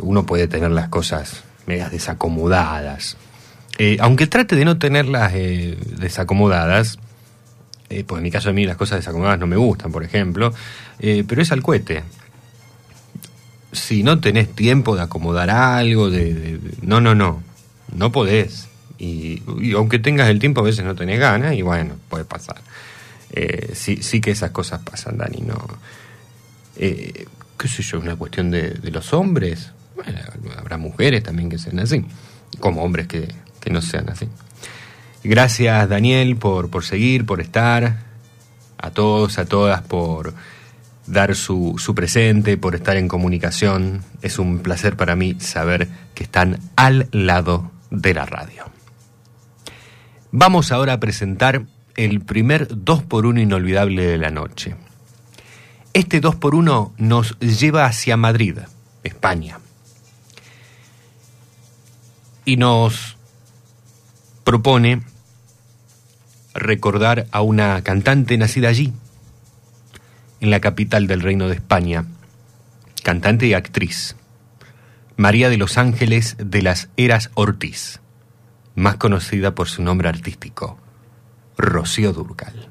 uno 0.00 0.26
puede 0.26 0.48
tener 0.48 0.72
las 0.72 0.88
cosas 0.88 1.44
medias 1.66 1.92
desacomodadas. 1.92 3.16
Eh, 3.78 3.96
aunque 4.00 4.26
trate 4.26 4.56
de 4.56 4.64
no 4.64 4.78
tenerlas 4.78 5.32
eh, 5.34 5.78
desacomodadas, 5.98 6.98
eh, 7.90 8.02
pues 8.04 8.18
en 8.18 8.24
mi 8.24 8.30
caso 8.32 8.50
a 8.50 8.52
mí 8.52 8.66
las 8.66 8.76
cosas 8.76 8.98
desacomodadas 8.98 9.38
no 9.38 9.46
me 9.46 9.56
gustan, 9.56 9.92
por 9.92 10.02
ejemplo, 10.02 10.52
eh, 10.98 11.22
pero 11.26 11.42
es 11.42 11.52
al 11.52 11.62
cohete. 11.62 12.02
Si 13.70 14.02
no 14.02 14.18
tenés 14.20 14.48
tiempo 14.54 14.96
de 14.96 15.02
acomodar 15.02 15.48
algo, 15.48 16.10
de, 16.10 16.34
de- 16.34 16.58
de- 16.58 16.74
no, 16.82 17.00
no, 17.00 17.14
no, 17.14 17.42
no 17.94 18.12
podés. 18.12 18.68
Y, 19.02 19.42
aunque 19.74 19.98
tengas 19.98 20.28
el 20.28 20.38
tiempo, 20.38 20.60
a 20.60 20.64
veces 20.64 20.84
no 20.84 20.94
tenés 20.94 21.18
ganas 21.18 21.54
y 21.54 21.62
bueno, 21.62 21.96
puede 22.08 22.24
pasar. 22.24 22.60
Eh, 23.32 23.72
sí, 23.74 23.98
sí 24.00 24.20
que 24.20 24.30
esas 24.30 24.52
cosas 24.52 24.80
pasan, 24.80 25.18
Dani, 25.18 25.40
no. 25.40 25.58
Eh, 26.76 27.26
¿Qué 27.58 27.66
sé 27.66 27.82
yo? 27.82 27.98
¿Una 27.98 28.14
cuestión 28.14 28.52
de, 28.52 28.70
de 28.70 28.90
los 28.92 29.12
hombres? 29.12 29.72
Bueno, 29.96 30.20
habrá 30.56 30.78
mujeres 30.78 31.24
también 31.24 31.50
que 31.50 31.58
sean 31.58 31.80
así, 31.80 32.04
como 32.60 32.84
hombres 32.84 33.08
que, 33.08 33.28
que 33.58 33.70
no 33.70 33.82
sean 33.82 34.08
así. 34.08 34.28
Gracias, 35.24 35.88
Daniel, 35.88 36.36
por, 36.36 36.70
por 36.70 36.84
seguir, 36.84 37.26
por 37.26 37.40
estar. 37.40 38.04
A 38.78 38.90
todos, 38.90 39.38
a 39.38 39.46
todas, 39.46 39.82
por 39.82 40.32
dar 41.08 41.34
su, 41.34 41.74
su 41.78 41.94
presente, 41.94 42.56
por 42.56 42.76
estar 42.76 42.96
en 42.96 43.08
comunicación. 43.08 44.04
Es 44.22 44.38
un 44.38 44.60
placer 44.60 44.96
para 44.96 45.16
mí 45.16 45.36
saber 45.40 45.88
que 46.14 46.22
están 46.22 46.60
al 46.76 47.08
lado 47.10 47.72
de 47.90 48.14
la 48.14 48.26
radio. 48.26 48.71
Vamos 50.34 50.72
ahora 50.72 50.94
a 50.94 51.00
presentar 51.00 51.66
el 51.94 52.22
primer 52.22 52.66
2x1 52.68 53.42
inolvidable 53.42 54.06
de 54.06 54.16
la 54.16 54.30
noche. 54.30 54.76
Este 55.92 56.22
2x1 56.22 56.92
nos 56.96 57.38
lleva 57.38 57.84
hacia 57.84 58.16
Madrid, 58.16 58.56
España. 59.04 59.60
Y 62.46 62.56
nos 62.56 63.18
propone 64.42 65.02
recordar 66.54 67.26
a 67.30 67.42
una 67.42 67.82
cantante 67.82 68.38
nacida 68.38 68.70
allí, 68.70 68.94
en 70.40 70.48
la 70.48 70.60
capital 70.60 71.08
del 71.08 71.20
Reino 71.20 71.48
de 71.48 71.56
España, 71.56 72.06
cantante 73.02 73.46
y 73.46 73.52
actriz, 73.52 74.16
María 75.16 75.50
de 75.50 75.58
los 75.58 75.76
Ángeles 75.76 76.36
de 76.38 76.62
las 76.62 76.88
Eras 76.96 77.30
Ortiz, 77.34 78.01
más 78.74 78.96
conocida 78.96 79.54
por 79.54 79.68
su 79.68 79.82
nombre 79.82 80.08
artístico, 80.08 80.78
Rocío 81.56 82.12
Durcal. 82.12 82.70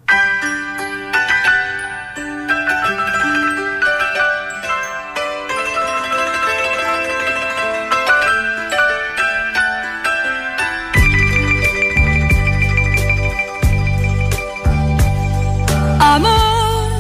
Amor, 15.99 16.91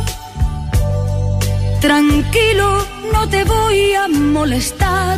tranquilo, 1.81 2.87
no 3.11 3.27
te 3.27 3.43
voy 3.43 3.93
a 3.93 4.07
molestar. 4.07 5.17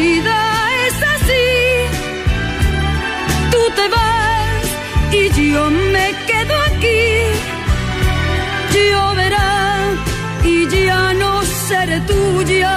vida 0.00 0.36
es 0.86 0.96
así. 1.14 1.46
Tú 3.52 3.62
te 3.76 3.84
vas 3.96 4.64
y 5.20 5.22
yo 5.52 5.70
me 5.94 6.06
quedo 6.28 6.54
aquí. 6.68 7.02
Lloverá 8.74 9.52
y 10.44 10.56
ya 10.86 11.12
no 11.22 11.42
seré 11.68 12.00
tuya, 12.10 12.76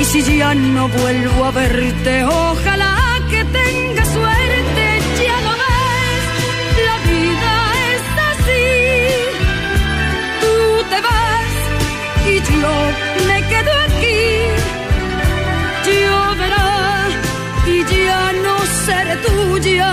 Y 0.00 0.04
si 0.04 0.36
ya 0.38 0.54
no 0.54 0.88
vuelvo 0.88 1.44
a 1.44 1.50
verte, 1.52 2.24
ojalá 2.24 3.20
que 3.30 3.44
tengas 3.44 4.08
suerte, 4.08 4.84
ya 5.24 5.40
lo 5.46 5.52
ves, 5.62 6.24
la 6.88 6.96
vida 7.10 7.52
es 7.92 8.02
así. 8.30 8.66
Tú 10.42 10.54
te 10.90 10.98
vas 11.06 11.54
y 12.26 12.34
yo 12.60 12.74
me 13.28 13.38
quedo 13.50 13.72
aquí. 13.86 14.22
Lloverá 15.86 16.72
y 17.66 17.84
ya 18.06 18.32
no 18.44 18.54
seré 18.86 19.16
tuya, 19.16 19.92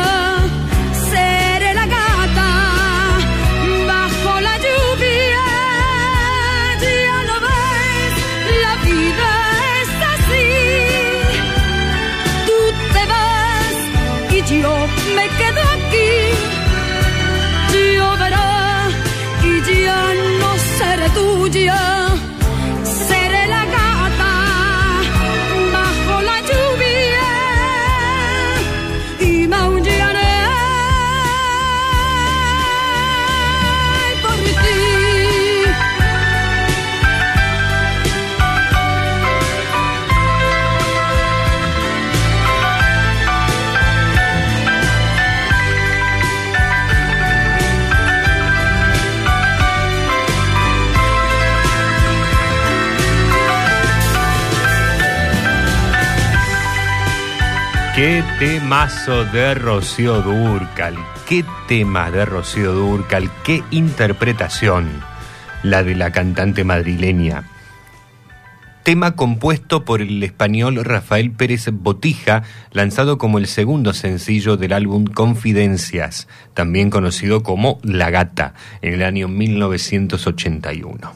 Qué 58.19 58.47
temazo 58.47 59.23
de 59.23 59.53
Rocío 59.55 60.21
Durcal, 60.21 60.97
qué 61.25 61.45
tema 61.69 62.11
de 62.11 62.25
Rocío 62.25 62.73
Durcal, 62.73 63.31
qué 63.45 63.63
interpretación 63.71 64.89
la 65.63 65.83
de 65.83 65.95
la 65.95 66.11
cantante 66.11 66.65
madrileña. 66.65 67.45
Tema 68.83 69.15
compuesto 69.15 69.85
por 69.85 70.01
el 70.01 70.21
español 70.21 70.83
Rafael 70.83 71.31
Pérez 71.31 71.69
Botija, 71.71 72.43
lanzado 72.73 73.17
como 73.17 73.37
el 73.37 73.47
segundo 73.47 73.93
sencillo 73.93 74.57
del 74.57 74.73
álbum 74.73 75.05
Confidencias, 75.05 76.27
también 76.53 76.89
conocido 76.89 77.41
como 77.41 77.79
La 77.83 78.09
Gata, 78.09 78.53
en 78.81 78.95
el 78.95 79.03
año 79.03 79.29
1981. 79.29 81.13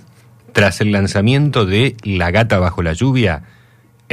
Tras 0.54 0.80
el 0.80 0.94
lanzamiento 0.94 1.66
de 1.66 1.98
La 2.04 2.32
Gata 2.32 2.60
bajo 2.60 2.82
la 2.82 2.94
lluvia, 2.94 3.44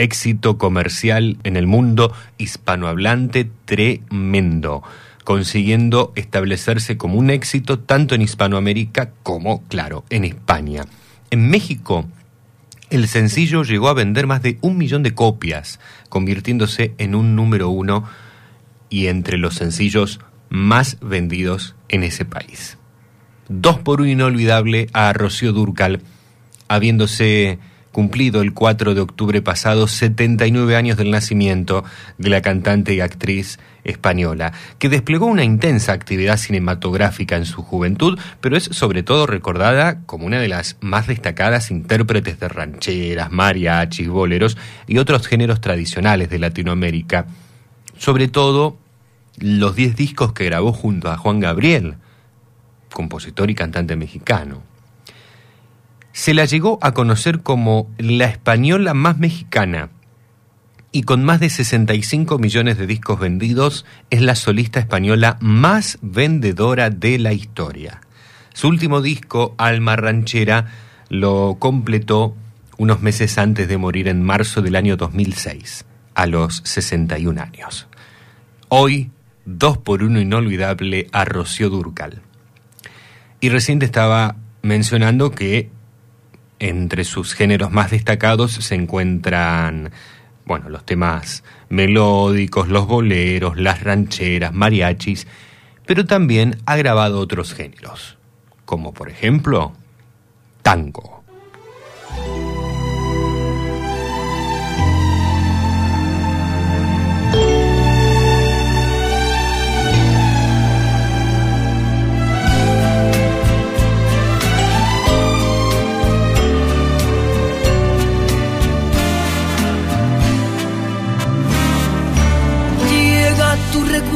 éxito 0.01 0.59
comercial 0.59 1.39
en 1.45 1.57
el 1.57 1.67
mundo 1.67 2.13
hispanohablante 2.39 3.51
tremendo, 3.65 4.83
consiguiendo 5.25 6.13
establecerse 6.17 6.97
como 6.97 7.19
un 7.19 7.31
éxito 7.31 7.79
tanto 7.79 8.15
en 8.15 8.23
Hispanoamérica 8.23 9.13
como, 9.23 9.63
claro, 9.69 10.05
en 10.11 10.25
España. 10.25 10.85
En 11.31 11.49
México, 11.49 12.09
el 12.91 13.07
sencillo 13.07 13.63
llegó 13.63 13.89
a 13.89 13.95
vender 13.95 14.27
más 14.27 14.43
de 14.43 14.59
un 14.63 14.77
millón 14.77 15.03
de 15.03 15.15
copias, 15.15 15.79
convirtiéndose 16.09 16.95
en 16.99 17.15
un 17.15 17.37
número 17.37 17.69
uno 17.69 18.05
y 18.89 19.07
entre 19.07 19.39
los 19.39 19.55
sencillos 19.55 20.19
más 20.49 20.99
vendidos 21.01 21.77
en 21.89 22.03
ese 22.03 22.25
país. 22.25 22.79
Dos 23.49 23.79
por 23.79 24.01
un 24.01 24.09
inolvidable 24.09 24.89
a 24.93 25.13
Rocío 25.13 25.53
Durcal, 25.53 26.01
habiéndose 26.69 27.59
cumplido 27.93 28.41
el 28.41 28.53
4 28.53 28.95
de 28.95 29.01
octubre 29.01 29.43
pasado 29.43 29.89
79 29.89 30.77
años 30.77 30.97
del 30.97 31.11
nacimiento 31.11 31.85
de 32.19 32.31
la 32.31 32.41
cantante 32.41 32.95
y 32.95 33.01
actriz 33.01 33.59
española, 33.85 34.53
que 34.79 34.89
desplegó 34.89 35.27
una 35.27 35.45
intensa 35.45 35.93
actividad 35.93 36.37
cinematográfica 36.37 37.37
en 37.37 37.47
su 37.47 37.63
juventud, 37.63 38.19
pero 38.41 38.57
es 38.57 38.65
sobre 38.65 39.03
todo 39.03 39.27
recordada 39.27 40.03
como 40.07 40.27
una 40.27 40.39
de 40.39 40.49
las 40.49 40.77
más 40.81 41.07
destacadas 41.07 41.71
intérpretes 41.71 42.39
de 42.39 42.49
rancheras, 42.49 43.31
mariachis, 43.31 44.09
boleros 44.09 44.57
y 44.87 44.99
otros 44.99 45.27
géneros 45.27 45.61
tradicionales 45.61 46.31
de 46.31 46.39
Latinoamérica. 46.39 47.27
Sobre 47.99 48.29
todo 48.29 48.79
los 49.39 49.75
10 49.75 49.97
discos 49.97 50.33
que 50.33 50.45
grabó 50.45 50.73
junto 50.73 51.11
a 51.11 51.17
Juan 51.17 51.41
Gabriel, 51.41 51.97
compositor 52.93 53.51
y 53.51 53.55
cantante 53.55 53.97
mexicano. 53.97 54.70
Se 56.21 56.35
la 56.35 56.45
llegó 56.45 56.79
a 56.83 56.93
conocer 56.93 57.41
como 57.41 57.91
la 57.97 58.27
española 58.27 58.93
más 58.93 59.17
mexicana 59.17 59.89
y 60.93 61.05
con 61.05 61.25
más 61.25 61.41
de 61.41 61.49
65 61.49 62.39
millones 62.39 62.77
de 62.77 62.87
discos 62.87 63.19
vendidos 63.19 63.87
es 64.11 64.21
la 64.21 64.35
solista 64.35 64.81
española 64.81 65.39
más 65.41 65.99
vendedora 66.03 66.91
de 66.91 67.19
la 67.19 67.33
historia. 67.33 68.03
Su 68.53 68.69
último 68.69 69.01
disco, 69.01 69.55
Alma 69.57 69.97
Ranchera, 69.97 70.67
lo 71.09 71.57
completó 71.59 72.37
unos 72.77 73.01
meses 73.01 73.39
antes 73.39 73.67
de 73.67 73.79
morir 73.79 74.07
en 74.07 74.23
marzo 74.23 74.61
del 74.61 74.77
año 74.77 74.99
2006, 74.99 75.87
a 76.15 76.27
los 76.27 76.61
61 76.67 77.41
años. 77.41 77.89
Hoy, 78.69 79.11
dos 79.47 79.79
por 79.79 80.03
uno 80.03 80.21
inolvidable 80.21 81.07
a 81.13 81.25
Rocío 81.25 81.71
Durcal. 81.71 82.21
Y 83.41 83.49
recién 83.49 83.79
te 83.79 83.87
estaba 83.87 84.37
mencionando 84.61 85.31
que 85.31 85.71
entre 86.61 87.05
sus 87.05 87.35
géneros 87.35 87.73
más 87.73 87.91
destacados 87.91 88.53
se 88.53 88.75
encuentran, 88.77 89.91
bueno, 90.45 90.69
los 90.69 90.87
temas 90.87 91.43
melódicos, 91.69 92.69
los 92.69 92.87
boleros, 92.87 93.59
las 93.59 93.83
rancheras, 93.83 94.53
mariachis, 94.53 95.27
pero 95.87 96.05
también 96.07 96.59
ha 96.67 96.77
grabado 96.77 97.19
otros 97.19 97.55
géneros, 97.55 98.19
como 98.65 98.95
por 98.95 99.09
ejemplo, 99.09 99.73
tango. 100.63 101.20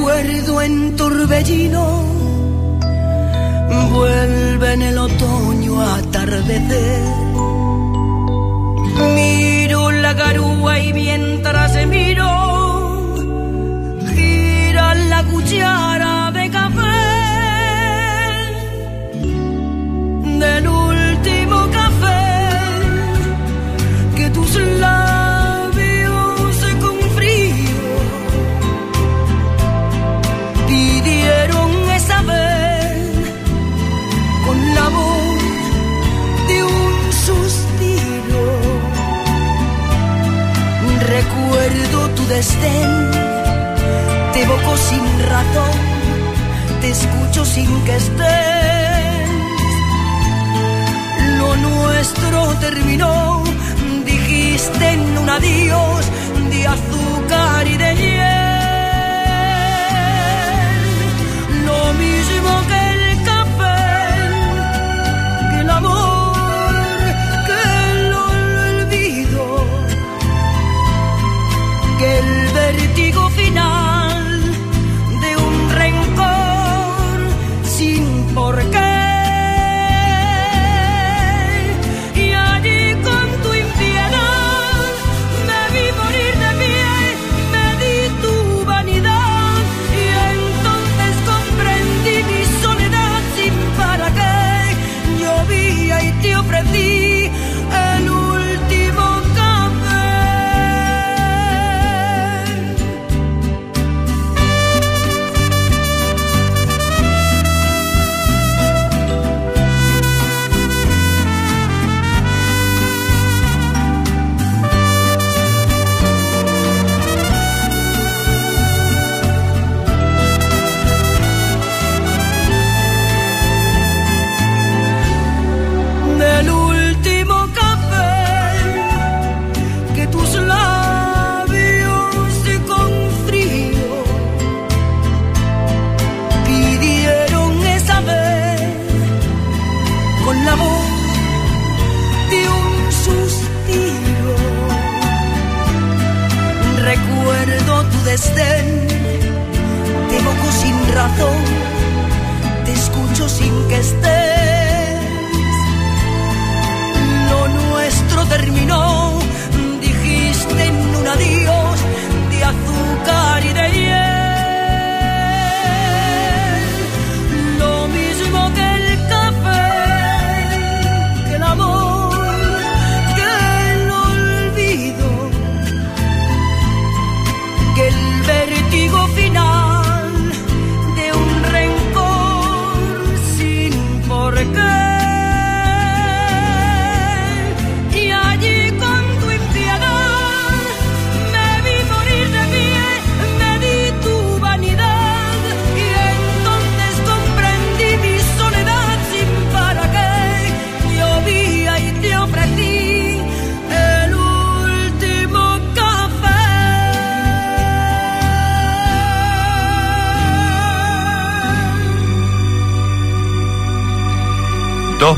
Recuerdo 0.05 0.61
en 0.61 0.97
torbellino, 0.97 2.05
vuelve 3.93 4.73
en 4.75 4.83
el 4.83 4.99
otoño 4.99 5.81
a 5.81 5.97
atardecer. 5.97 7.03
Miro 9.15 9.91
la 9.91 10.15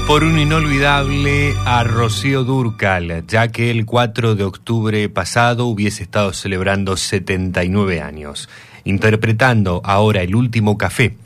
por 0.07 0.23
uno 0.23 0.41
inolvidable 0.41 1.57
a 1.65 1.83
Rocío 1.83 2.45
Durcal, 2.45 3.27
ya 3.27 3.49
que 3.49 3.73
el 3.73 3.85
4 3.85 4.37
de 4.37 4.45
octubre 4.45 5.09
pasado 5.09 5.66
hubiese 5.66 6.05
estado 6.05 6.33
celebrando 6.33 6.97
79 6.97 8.01
años, 8.01 8.49
interpretando 8.85 9.83
ahora 9.85 10.23
El 10.23 10.37
último 10.37 10.78
café, 10.78 11.16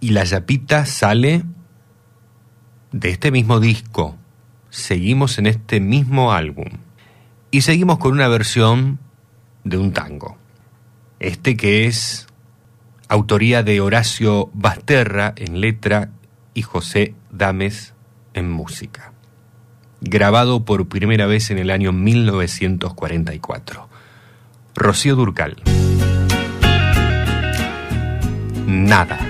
y 0.00 0.10
la 0.10 0.24
yapita 0.24 0.84
sale 0.84 1.44
de 2.92 3.10
este 3.10 3.30
mismo 3.30 3.60
disco. 3.60 4.16
Seguimos 4.70 5.38
en 5.38 5.46
este 5.46 5.80
mismo 5.80 6.32
álbum 6.32 6.66
y 7.50 7.62
seguimos 7.62 7.98
con 7.98 8.12
una 8.12 8.28
versión 8.28 8.98
de 9.64 9.78
un 9.78 9.92
tango. 9.92 10.38
Este 11.20 11.56
que 11.56 11.86
es 11.86 12.26
autoría 13.08 13.62
de 13.62 13.80
Horacio 13.80 14.50
Basterra 14.54 15.34
en 15.36 15.60
letra 15.60 16.10
y 16.52 16.62
José 16.62 17.14
Dames 17.30 17.94
en 18.34 18.50
música. 18.50 19.09
Grabado 20.00 20.64
por 20.64 20.88
primera 20.88 21.26
vez 21.26 21.50
en 21.50 21.58
el 21.58 21.70
año 21.70 21.92
1944. 21.92 23.88
Rocío 24.74 25.14
Durcal. 25.16 25.56
Nada. 28.66 29.29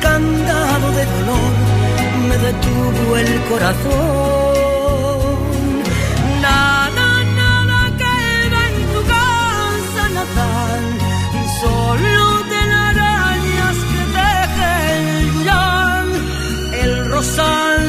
Candado 0.00 0.90
de 0.92 1.04
dolor 1.04 1.52
me 2.28 2.36
detuvo 2.38 3.16
el 3.16 3.40
corazón. 3.50 4.98
Nada, 6.42 7.24
nada 7.40 7.80
queda 8.02 8.58
en 8.70 8.76
tu 8.94 9.00
casa 9.16 10.02
natal, 10.18 10.84
solo 11.60 12.22
telarañas 12.52 13.76
que 13.90 14.02
teje 14.16 14.72
el 14.96 15.06
yuyal. 15.32 16.08
El 16.82 16.92
rosal 17.10 17.82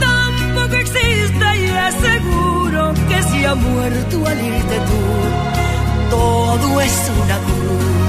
tampoco 0.00 0.74
existe 0.74 1.46
y 1.62 1.66
es 1.86 1.94
seguro 2.08 2.80
que 3.08 3.18
se 3.22 3.46
ha 3.46 3.54
muerto 3.54 4.16
al 4.26 4.38
irte 4.52 4.76
tú. 4.88 5.00
Todo 6.10 6.80
es 6.80 6.96
una 7.22 7.36
cruz. 7.46 8.01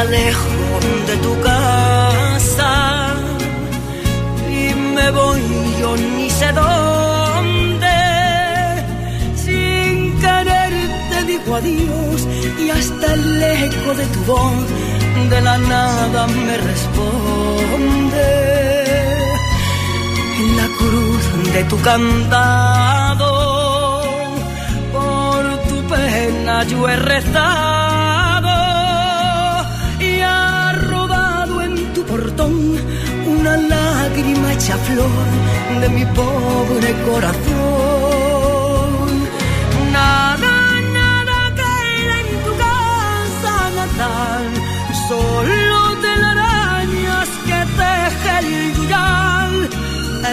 Alejo 0.00 0.80
de 1.08 1.16
tu 1.24 1.32
casa 1.42 2.72
y 4.48 4.74
me 4.96 5.10
voy 5.10 5.42
yo 5.80 5.90
ni 5.96 6.30
sé 6.30 6.48
dónde. 6.52 7.98
Sin 9.44 10.18
querer 10.24 10.72
te 11.10 11.18
digo 11.30 11.50
adiós 11.60 12.20
y 12.62 12.70
hasta 12.70 13.06
el 13.14 13.42
eco 13.42 13.90
de 14.00 14.06
tu 14.14 14.20
voz 14.32 14.66
de 15.32 15.40
la 15.48 15.56
nada 15.58 16.26
me 16.46 16.56
responde. 16.70 18.28
En 20.40 20.48
la 20.60 20.68
cruz 20.80 21.24
de 21.54 21.62
tu 21.64 21.76
candado, 21.88 23.30
por 24.94 25.42
tu 25.68 25.76
pena 25.92 26.64
yo 26.64 26.88
he 26.88 26.96
rezado 26.96 27.89
una 32.46 33.56
lágrima 33.56 34.52
hecha 34.52 34.76
flor 34.78 35.26
de 35.80 35.88
mi 35.90 36.04
pobre 36.06 36.94
corazón. 37.06 37.40
Nada, 39.92 40.54
nada 41.00 41.38
queda 41.60 42.14
en 42.22 42.28
tu 42.44 42.52
casa 42.64 43.54
natal, 43.80 44.44
solo 45.08 45.78
telarañas 46.00 47.28
que 47.46 47.58
teje 47.80 48.32
el 48.40 48.48
yuyal, 48.74 49.54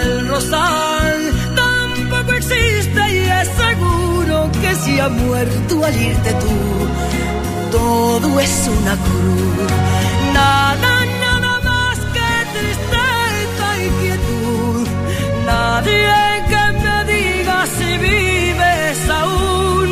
el 0.01 0.11
rosal 0.29 1.19
tampoco 1.55 2.31
existe 2.33 3.01
y 3.11 3.19
es 3.41 3.47
seguro 3.65 4.35
que 4.61 4.71
se 4.75 5.01
ha 5.01 5.09
muerto 5.09 5.73
al 5.85 5.95
irte 5.95 6.31
tú. 6.43 6.57
Todo 7.71 8.39
es 8.39 8.69
una 8.79 8.95
cruz, 8.95 9.71
nada 10.33 10.86
Que 16.51 16.63
me 16.83 16.97
diga 17.13 17.65
si 17.77 17.97
vives 17.97 19.09
aún, 19.09 19.89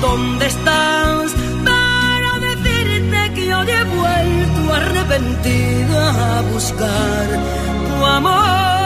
dónde 0.00 0.46
estás 0.46 1.32
para 1.68 2.30
decirte 2.48 3.32
que 3.34 3.46
yo 3.46 3.62
he 3.62 3.84
vuelto 3.84 4.74
arrepentida 4.74 6.38
a 6.38 6.42
buscar 6.52 7.26
tu 7.88 8.06
amor. 8.06 8.77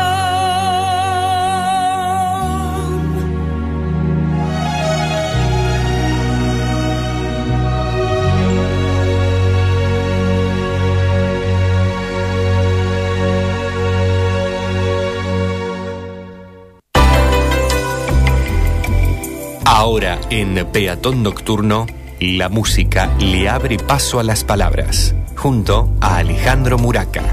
Ahora 19.83 20.21
en 20.31 20.65
Peatón 20.71 21.25
Nocturno, 21.25 21.87
la 22.21 22.49
música 22.49 23.13
le 23.19 23.49
abre 23.49 23.79
paso 23.79 24.21
a 24.21 24.23
las 24.23 24.45
palabras, 24.45 25.13
junto 25.37 25.93
a 26.01 26.19
Alejandro 26.19 26.79
Muraca. 26.79 27.25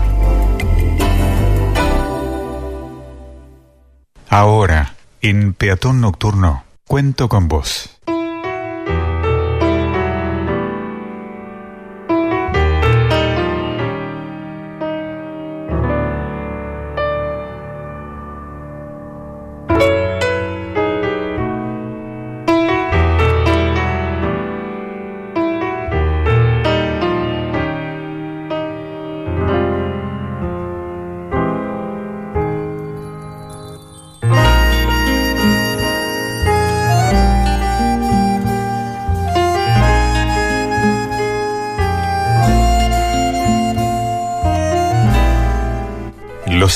Ahora, 4.29 4.95
en 5.21 5.53
Peatón 5.53 6.01
Nocturno, 6.01 6.63
Cuento 6.87 7.29
con 7.29 7.47
vos. 7.47 7.99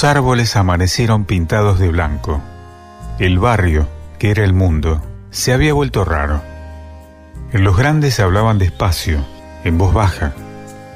Los 0.04 0.10
árboles 0.10 0.58
amanecieron 0.58 1.24
pintados 1.24 1.80
de 1.80 1.88
blanco. 1.88 2.42
El 3.20 3.40
barrio, 3.40 3.88
que 4.20 4.32
era 4.32 4.44
el 4.44 4.54
mundo, 4.54 5.02
se 5.30 5.54
había 5.54 5.74
vuelto 5.74 6.04
raro. 6.04 6.42
Los 7.54 7.78
grandes 7.78 8.20
hablaban 8.20 8.60
despacio, 8.60 9.26
en 9.64 9.78
voz 9.78 9.94
baja, 9.94 10.34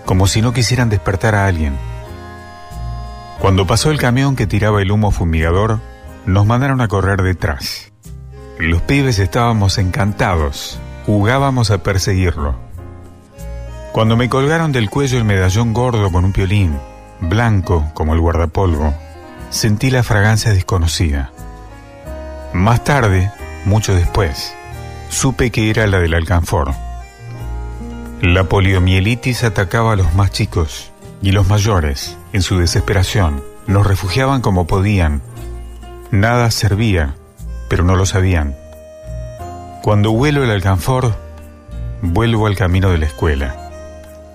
como 0.03 0.27
si 0.27 0.41
no 0.41 0.51
quisieran 0.51 0.89
despertar 0.89 1.35
a 1.35 1.47
alguien. 1.47 1.77
Cuando 3.39 3.65
pasó 3.65 3.91
el 3.91 3.97
camión 3.97 4.35
que 4.35 4.45
tiraba 4.45 4.81
el 4.81 4.91
humo 4.91 5.11
fumigador, 5.11 5.79
nos 6.25 6.45
mandaron 6.45 6.81
a 6.81 6.89
correr 6.89 7.21
detrás. 7.21 7.93
Los 8.59 8.81
pibes 8.81 9.19
estábamos 9.19 9.77
encantados, 9.77 10.81
jugábamos 11.05 11.71
a 11.71 11.77
perseguirlo. 11.77 12.55
Cuando 13.93 14.17
me 14.17 14.27
colgaron 14.27 14.73
del 14.73 14.89
cuello 14.89 15.17
el 15.17 15.23
medallón 15.23 15.71
gordo 15.71 16.11
con 16.11 16.25
un 16.25 16.33
piolín, 16.33 16.77
blanco 17.19 17.89
como 17.93 18.13
el 18.13 18.19
guardapolvo, 18.19 18.93
sentí 19.49 19.89
la 19.89 20.03
fragancia 20.03 20.53
desconocida. 20.53 21.31
Más 22.53 22.83
tarde, 22.83 23.31
mucho 23.65 23.95
después, 23.95 24.53
supe 25.09 25.51
que 25.51 25.69
era 25.69 25.87
la 25.87 25.99
del 25.99 26.13
alcanfor. 26.13 26.73
La 28.21 28.45
poliomielitis 28.45 29.43
atacaba 29.43 29.93
a 29.93 29.95
los 29.95 30.13
más 30.15 30.31
chicos 30.31 30.91
y 31.21 31.31
los 31.31 31.47
mayores, 31.47 32.17
en 32.33 32.41
su 32.41 32.57
desesperación, 32.57 33.43
nos 33.67 33.85
refugiaban 33.85 34.41
como 34.41 34.65
podían. 34.65 35.21
Nada 36.11 36.49
servía, 36.51 37.15
pero 37.69 37.83
no 37.83 37.95
lo 37.95 38.05
sabían. 38.05 38.55
Cuando 39.83 40.11
huelo 40.11 40.43
el 40.43 40.51
alcanfor, 40.51 41.15
vuelvo 42.01 42.47
al 42.47 42.55
camino 42.55 42.89
de 42.89 42.97
la 42.97 43.05
escuela, 43.05 43.69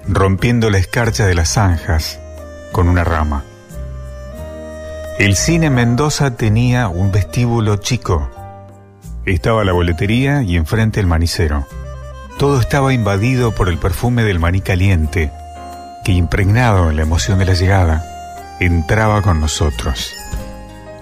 rompiendo 0.06 0.70
la 0.70 0.78
escarcha 0.78 1.26
de 1.26 1.34
las 1.34 1.54
zanjas 1.54 2.21
con 2.72 2.88
una 2.88 3.04
rama. 3.04 3.44
El 5.18 5.36
cine 5.36 5.70
Mendoza 5.70 6.36
tenía 6.36 6.88
un 6.88 7.12
vestíbulo 7.12 7.76
chico. 7.76 8.30
Estaba 9.26 9.62
la 9.62 9.72
boletería 9.72 10.42
y 10.42 10.56
enfrente 10.56 10.98
el 10.98 11.06
manicero. 11.06 11.66
Todo 12.38 12.58
estaba 12.58 12.92
invadido 12.92 13.54
por 13.54 13.68
el 13.68 13.78
perfume 13.78 14.24
del 14.24 14.40
maní 14.40 14.62
caliente, 14.62 15.30
que 16.04 16.12
impregnado 16.12 16.90
en 16.90 16.96
la 16.96 17.02
emoción 17.02 17.38
de 17.38 17.44
la 17.44 17.52
llegada, 17.52 18.56
entraba 18.58 19.22
con 19.22 19.40
nosotros. 19.40 20.12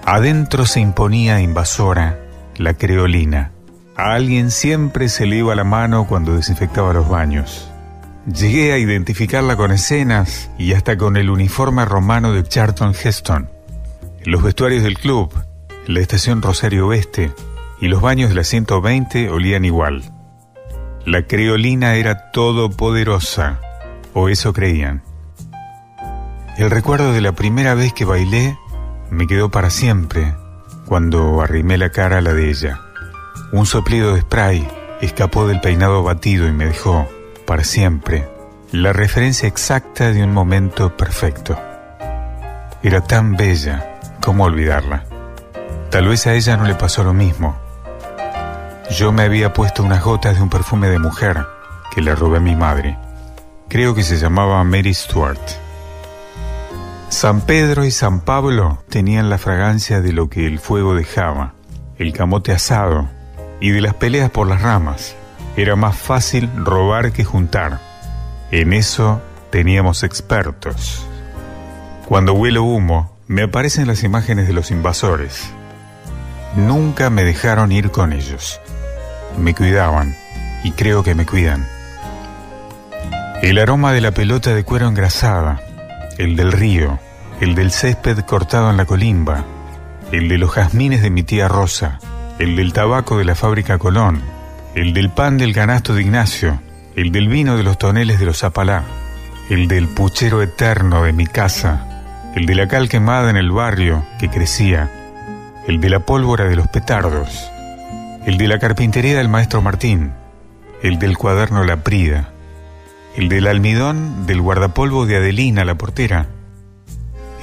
Adentro 0.05 0.65
se 0.65 0.81
imponía 0.81 1.41
invasora 1.41 2.19
la 2.57 2.73
creolina. 2.75 3.51
A 3.95 4.13
alguien 4.13 4.51
siempre 4.51 5.09
se 5.09 5.25
le 5.25 5.37
iba 5.37 5.55
la 5.55 5.63
mano 5.63 6.05
cuando 6.05 6.35
desinfectaba 6.35 6.93
los 6.93 7.07
baños. 7.07 7.70
Llegué 8.27 8.71
a 8.71 8.77
identificarla 8.77 9.55
con 9.55 9.71
escenas 9.71 10.51
y 10.59 10.73
hasta 10.73 10.95
con 10.95 11.17
el 11.17 11.31
uniforme 11.31 11.85
romano 11.85 12.33
de 12.33 12.43
Charlton 12.43 12.93
Heston. 12.93 13.49
Los 14.23 14.43
vestuarios 14.43 14.83
del 14.83 14.99
club, 14.99 15.33
la 15.87 16.01
estación 16.01 16.43
Rosario 16.43 16.87
Oeste 16.87 17.31
y 17.79 17.87
los 17.87 17.99
baños 17.99 18.29
de 18.29 18.35
la 18.35 18.43
120 18.43 19.31
olían 19.31 19.65
igual. 19.65 20.03
La 21.03 21.25
creolina 21.25 21.95
era 21.95 22.29
todopoderosa, 22.29 23.59
o 24.13 24.29
eso 24.29 24.53
creían. 24.53 25.01
El 26.57 26.69
recuerdo 26.69 27.13
de 27.13 27.21
la 27.21 27.31
primera 27.31 27.73
vez 27.73 27.91
que 27.91 28.05
bailé 28.05 28.55
me 29.09 29.25
quedó 29.25 29.49
para 29.49 29.71
siempre 29.71 30.35
cuando 30.85 31.41
arrimé 31.41 31.79
la 31.79 31.89
cara 31.89 32.19
a 32.19 32.21
la 32.21 32.33
de 32.33 32.51
ella. 32.51 32.81
Un 33.51 33.65
soplido 33.65 34.13
de 34.13 34.21
spray 34.21 34.67
escapó 35.01 35.47
del 35.47 35.59
peinado 35.59 36.03
batido 36.03 36.47
y 36.47 36.51
me 36.51 36.65
dejó, 36.65 37.07
para 37.51 37.65
siempre, 37.65 38.29
la 38.71 38.93
referencia 38.93 39.45
exacta 39.45 40.13
de 40.13 40.23
un 40.23 40.31
momento 40.31 40.95
perfecto. 40.95 41.59
Era 42.81 43.01
tan 43.01 43.35
bella, 43.35 43.99
¿cómo 44.21 44.45
olvidarla? 44.45 45.03
Tal 45.89 46.07
vez 46.07 46.27
a 46.27 46.33
ella 46.33 46.55
no 46.55 46.63
le 46.63 46.75
pasó 46.75 47.03
lo 47.03 47.13
mismo. 47.13 47.57
Yo 48.89 49.11
me 49.11 49.23
había 49.23 49.51
puesto 49.51 49.83
unas 49.83 50.01
gotas 50.01 50.37
de 50.37 50.41
un 50.41 50.49
perfume 50.49 50.87
de 50.87 50.99
mujer 50.99 51.45
que 51.93 51.99
le 51.99 52.15
robé 52.15 52.37
a 52.37 52.39
mi 52.39 52.55
madre. 52.55 52.97
Creo 53.67 53.93
que 53.95 54.03
se 54.03 54.15
llamaba 54.15 54.63
Mary 54.63 54.93
Stuart. 54.93 55.41
San 57.09 57.41
Pedro 57.41 57.83
y 57.83 57.91
San 57.91 58.21
Pablo 58.21 58.81
tenían 58.87 59.29
la 59.29 59.37
fragancia 59.37 59.99
de 59.99 60.13
lo 60.13 60.29
que 60.29 60.47
el 60.47 60.59
fuego 60.59 60.95
dejaba, 60.95 61.51
el 61.97 62.13
camote 62.13 62.53
asado 62.53 63.09
y 63.59 63.71
de 63.71 63.81
las 63.81 63.95
peleas 63.95 64.29
por 64.29 64.47
las 64.47 64.61
ramas. 64.61 65.17
Era 65.57 65.75
más 65.75 65.97
fácil 65.97 66.49
robar 66.55 67.11
que 67.11 67.23
juntar. 67.23 67.79
En 68.51 68.73
eso 68.73 69.21
teníamos 69.49 70.03
expertos. 70.03 71.05
Cuando 72.07 72.33
huelo 72.33 72.63
humo, 72.63 73.15
me 73.27 73.43
aparecen 73.43 73.87
las 73.87 74.03
imágenes 74.03 74.47
de 74.47 74.53
los 74.53 74.71
invasores. 74.71 75.51
Nunca 76.55 77.09
me 77.09 77.23
dejaron 77.23 77.71
ir 77.71 77.91
con 77.91 78.13
ellos. 78.13 78.59
Me 79.37 79.55
cuidaban 79.55 80.15
y 80.63 80.71
creo 80.71 81.03
que 81.03 81.15
me 81.15 81.25
cuidan. 81.25 81.65
El 83.41 83.57
aroma 83.57 83.91
de 83.93 84.01
la 84.01 84.11
pelota 84.11 84.53
de 84.53 84.63
cuero 84.63 84.87
engrasada, 84.87 85.61
el 86.17 86.35
del 86.35 86.51
río, 86.51 86.99
el 87.39 87.55
del 87.55 87.71
césped 87.71 88.19
cortado 88.19 88.69
en 88.69 88.77
la 88.77 88.85
colimba, 88.85 89.45
el 90.11 90.29
de 90.29 90.37
los 90.37 90.51
jazmines 90.51 91.01
de 91.01 91.09
mi 91.09 91.23
tía 91.23 91.47
Rosa, 91.47 91.99
el 92.37 92.55
del 92.55 92.73
tabaco 92.73 93.17
de 93.17 93.25
la 93.25 93.33
fábrica 93.33 93.79
Colón, 93.79 94.21
el 94.73 94.93
del 94.93 95.09
pan 95.09 95.37
del 95.37 95.53
canasto 95.53 95.93
de 95.93 96.01
Ignacio, 96.01 96.61
el 96.95 97.11
del 97.11 97.27
vino 97.27 97.57
de 97.57 97.63
los 97.63 97.77
toneles 97.77 98.19
de 98.19 98.25
los 98.25 98.39
Zapalá, 98.39 98.83
el 99.49 99.67
del 99.67 99.89
puchero 99.89 100.41
eterno 100.41 101.03
de 101.03 101.11
mi 101.11 101.27
casa, 101.27 102.31
el 102.35 102.45
de 102.45 102.55
la 102.55 102.69
cal 102.69 102.87
quemada 102.87 103.29
en 103.29 103.35
el 103.35 103.51
barrio 103.51 104.05
que 104.17 104.29
crecía, 104.29 104.89
el 105.67 105.81
de 105.81 105.89
la 105.89 105.99
pólvora 105.99 106.45
de 106.45 106.55
los 106.55 106.69
petardos, 106.69 107.51
el 108.25 108.37
de 108.37 108.47
la 108.47 108.59
carpintería 108.59 109.17
del 109.17 109.27
maestro 109.27 109.61
Martín, 109.61 110.13
el 110.81 110.99
del 110.99 111.17
cuaderno 111.17 111.65
La 111.65 111.83
Prida, 111.83 112.29
el 113.17 113.27
del 113.27 113.47
almidón 113.47 114.25
del 114.25 114.39
guardapolvo 114.39 115.05
de 115.05 115.17
Adelina 115.17 115.65
la 115.65 115.75
portera, 115.75 116.27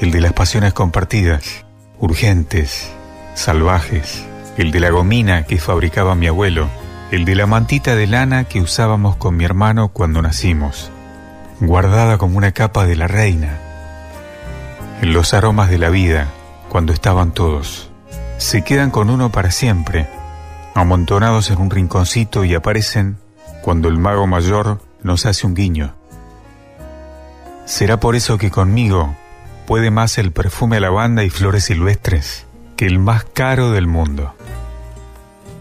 el 0.01 0.13
de 0.13 0.23
las 0.23 0.33
pasiones 0.33 0.73
compartidas, 0.73 1.67
urgentes, 1.99 2.91
salvajes, 3.35 4.25
el 4.57 4.71
de 4.71 4.81
la 4.81 4.89
gomina 4.89 5.45
que 5.45 5.59
fabricaba 5.59 6.15
mi 6.15 6.27
abuelo, 6.27 6.69
el 7.11 7.25
de 7.25 7.35
la 7.35 7.47
mantita 7.47 7.97
de 7.97 8.07
lana 8.07 8.45
que 8.45 8.61
usábamos 8.61 9.17
con 9.17 9.37
mi 9.37 9.45
hermano 9.45 9.89
cuando 9.89 10.21
nacimos, 10.21 10.91
guardada 11.61 12.19
como 12.19 12.37
una 12.37 12.53
capa 12.53 12.85
de 12.85 12.97
la 12.97 13.09
reina. 13.09 13.59
Los 15.01 15.33
aromas 15.33 15.71
de 15.71 15.79
la 15.79 15.89
vida, 15.89 16.29
cuando 16.69 16.93
estaban 16.93 17.33
todos, 17.33 17.91
se 18.37 18.63
quedan 18.63 18.91
con 18.91 19.09
uno 19.09 19.33
para 19.33 19.51
siempre, 19.51 20.07
amontonados 20.75 21.51
en 21.51 21.59
un 21.59 21.71
rinconcito 21.71 22.45
y 22.45 22.55
aparecen 22.55 23.17
cuando 23.63 23.89
el 23.89 23.97
mago 23.97 24.27
mayor 24.27 24.81
nos 25.03 25.25
hace 25.25 25.47
un 25.47 25.55
guiño. 25.55 25.95
Será 27.65 28.01
por 28.01 28.17
eso 28.17 28.37
que 28.37 28.51
conmigo 28.51 29.15
puede 29.67 29.91
más 29.91 30.19
el 30.19 30.33
perfume 30.33 30.77
a 30.77 30.81
lavanda 30.81 31.25
y 31.25 31.31
flores 31.31 31.65
silvestres 31.65 32.47
que 32.77 32.87
el 32.87 32.99
más 32.99 33.25
caro 33.25 33.71
del 33.71 33.87
mundo. 33.87 34.35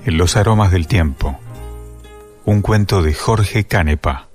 Los 0.09 0.37
aromas 0.37 0.71
del 0.71 0.87
tiempo. 0.87 1.37
Un 2.45 2.61
cuento 2.61 3.01
de 3.01 3.13
Jorge 3.13 3.65
Canepa. 3.65 4.29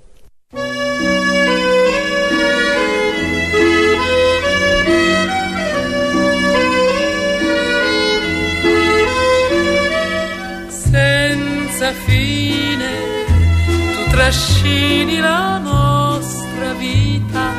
senza 10.69 11.93
fine 12.05 12.91
tu 13.95 14.11
trascini 14.11 15.17
la 15.21 15.57
nostra 15.57 16.75
vita 16.75 17.51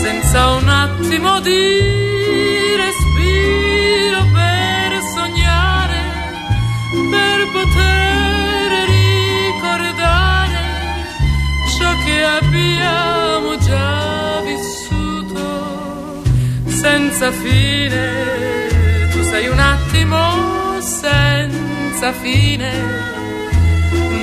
senza 0.00 0.52
un 0.52 0.68
attimo 0.70 1.38
di 1.40 2.23
abbiamo 12.36 13.56
già 13.58 14.40
vissuto 14.42 16.22
senza 16.66 17.30
fine. 17.30 19.08
Tu 19.12 19.22
sei 19.22 19.46
un 19.48 19.58
attimo 19.58 20.80
senza 20.80 22.12
fine. 22.12 22.72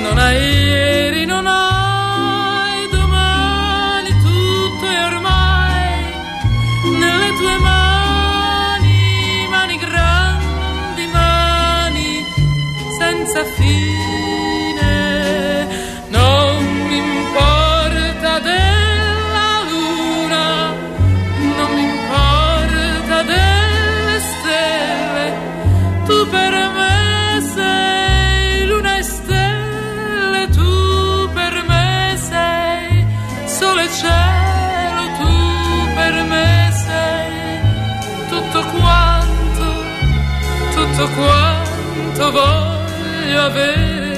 Non 0.02 0.18
hai 0.18 0.40
ieri, 0.40 1.24
non 1.24 1.46
hai 1.46 2.88
domani, 2.90 4.10
tutto 4.20 4.86
è 4.86 5.04
ormai 5.04 6.04
nelle 6.98 7.30
tue 7.38 7.56
mani, 7.58 9.46
mani 9.48 9.76
grandi, 9.78 11.06
mani 11.06 12.24
senza 12.98 13.44
fine. 13.44 14.11
Quanto 41.14 42.30
voglio 42.30 43.40
avere 43.40 44.12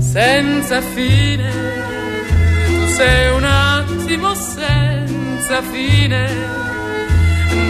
senza 0.00 0.80
fine. 0.80 1.50
Tu 2.66 2.86
sei 2.94 3.36
un 3.36 3.44
attimo 3.44 4.34
senza 4.34 5.62
fine. 5.62 6.56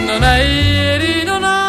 Non 0.05 0.23
hai 0.23 0.47
ieri, 0.47 1.23
non 1.23 1.43
hai 1.43 1.68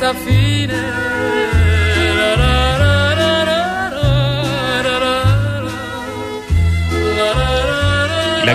La 0.00 0.16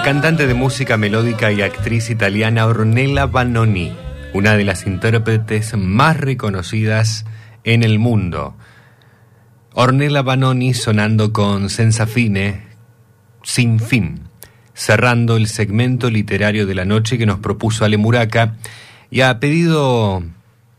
cantante 0.03 0.47
de 0.47 0.55
música 0.55 0.97
melódica 0.97 1.51
y 1.51 1.61
actriz 1.61 2.09
italiana 2.09 2.65
Ornella 2.65 3.27
Vanoni, 3.27 3.95
una 4.33 4.57
de 4.57 4.63
las 4.63 4.87
intérpretes 4.87 5.77
más 5.77 6.17
reconocidas 6.17 7.25
en 7.63 7.83
el 7.83 7.99
mundo. 7.99 8.55
Ornella 9.73 10.23
Vanoni 10.23 10.73
sonando 10.73 11.31
con 11.31 11.69
Senza 11.69 12.07
Fine, 12.07 12.63
Sin 13.43 13.79
Fin, 13.79 14.29
cerrando 14.73 15.37
el 15.37 15.45
segmento 15.45 16.09
literario 16.09 16.65
de 16.65 16.73
la 16.73 16.85
noche 16.85 17.19
que 17.19 17.27
nos 17.27 17.37
propuso 17.37 17.85
Ale 17.85 17.97
Muraca 17.97 18.55
y 19.11 19.21
a 19.21 19.39
pedido 19.39 20.23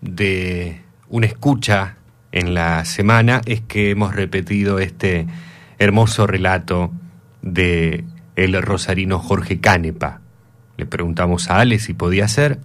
de 0.01 0.83
una 1.09 1.27
escucha 1.27 1.97
en 2.33 2.55
la 2.55 2.85
semana 2.85 3.41
es 3.47 3.61
que 3.63 3.91
hemos 3.91 4.15
repetido 4.15 4.79
este 4.79 5.27
hermoso 5.79 6.27
relato 6.27 6.93
de 7.43 8.05
el 8.35 8.61
rosarino 8.63 9.19
Jorge 9.19 9.61
Canepa. 9.61 10.21
Le 10.77 10.87
preguntamos 10.87 11.51
a 11.51 11.61
Ale 11.61 11.79
si 11.79 11.95
podía 11.95 12.29
ser, 12.29 12.59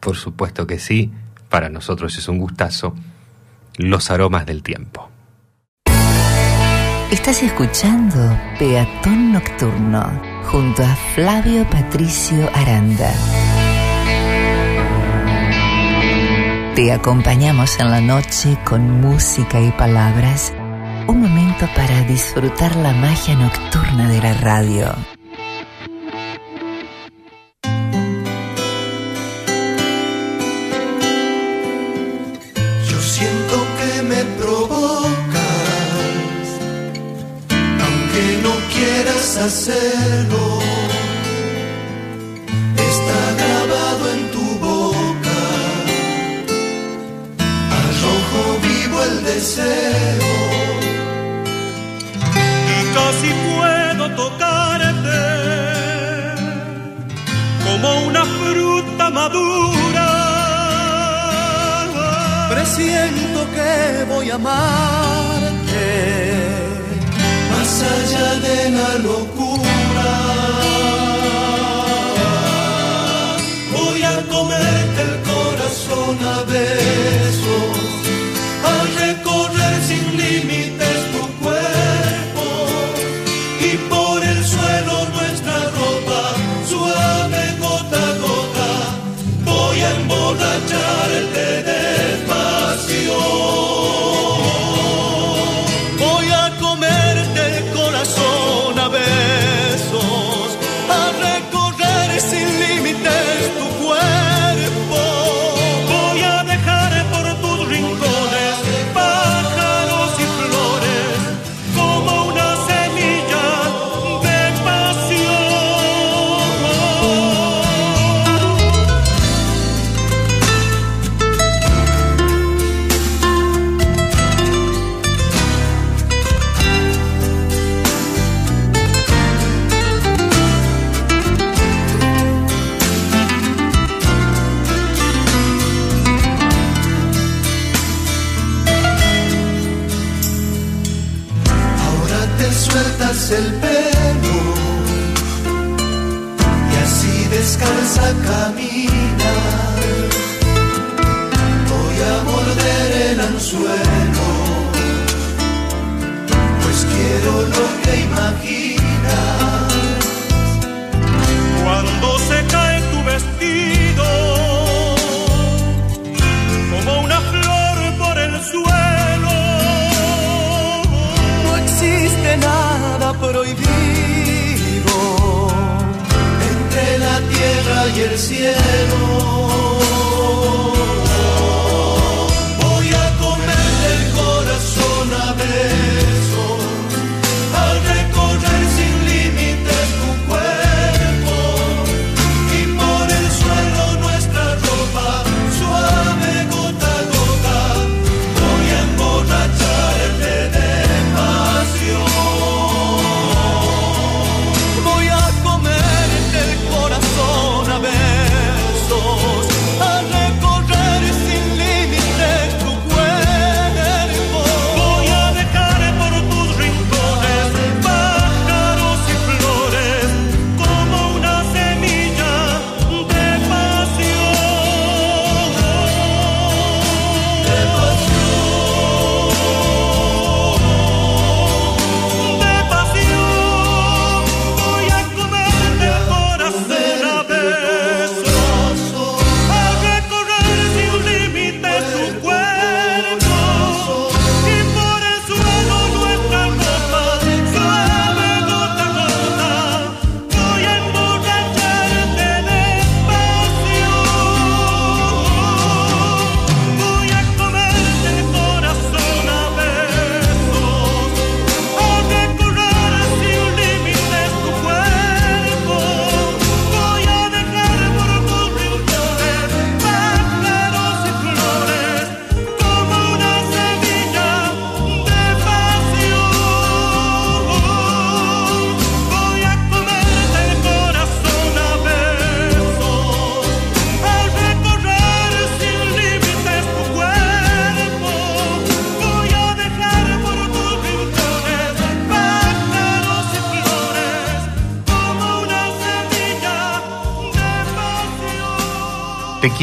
por 0.00 0.16
supuesto 0.16 0.66
que 0.66 0.78
sí, 0.78 1.12
para 1.48 1.68
nosotros 1.68 2.16
es 2.16 2.28
un 2.28 2.38
gustazo, 2.38 2.94
los 3.76 4.10
aromas 4.10 4.46
del 4.46 4.62
tiempo. 4.62 5.10
Estás 7.10 7.42
escuchando 7.42 8.38
Peatón 8.58 9.32
Nocturno 9.32 10.02
junto 10.46 10.82
a 10.82 10.96
Flavio 11.14 11.68
Patricio 11.68 12.48
Aranda. 12.54 13.12
Te 16.74 16.90
acompañamos 16.90 17.78
en 17.80 17.90
la 17.90 18.00
noche 18.00 18.56
con 18.64 19.02
música 19.02 19.60
y 19.60 19.70
palabras, 19.72 20.54
un 21.06 21.20
momento 21.20 21.68
para 21.76 22.00
disfrutar 22.04 22.74
la 22.76 22.94
magia 22.94 23.34
nocturna 23.34 24.08
de 24.08 24.22
la 24.22 24.32
radio. 24.32 24.86
Yo 32.88 33.00
siento 33.02 33.66
que 33.76 34.02
me 34.04 34.24
provocas, 34.40 35.12
aunque 37.84 38.40
no 38.42 38.52
quieras 38.72 39.36
hacerlo. 39.36 40.61
Deseo. 49.22 50.42
y 52.74 52.94
casi 52.96 53.30
puedo 53.48 54.04
tocarte 54.16 55.22
como 57.64 57.88
una 58.08 58.24
fruta 58.24 59.10
madura. 59.10 60.08
Presiento 62.50 63.40
que 63.54 64.04
voy 64.12 64.30
a 64.30 64.34
amarte 64.34 65.86
más 67.50 67.72
allá 67.94 68.28
de 68.46 68.70
la 68.78 68.90
locura. 69.08 70.10
Voy 73.76 74.02
a 74.02 74.16
comerte 74.34 75.00
el 75.08 75.14
corazón 75.30 76.16
a 76.34 76.42
besos, 76.52 77.91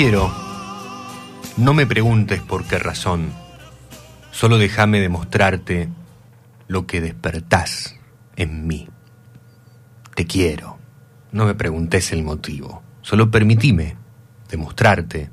quiero. 0.01 0.31
No 1.57 1.73
me 1.73 1.85
preguntes 1.85 2.41
por 2.41 2.63
qué 2.63 2.79
razón. 2.79 3.33
Solo 4.31 4.57
déjame 4.57 5.01
demostrarte 5.01 5.89
lo 6.69 6.87
que 6.87 7.01
despertás 7.01 7.97
en 8.37 8.65
mí. 8.65 8.87
Te 10.15 10.25
quiero. 10.25 10.77
No 11.33 11.43
me 11.43 11.53
preguntes 11.53 12.13
el 12.13 12.23
motivo. 12.23 12.81
Solo 13.01 13.29
permitime 13.29 13.97
demostrarte 14.49 15.31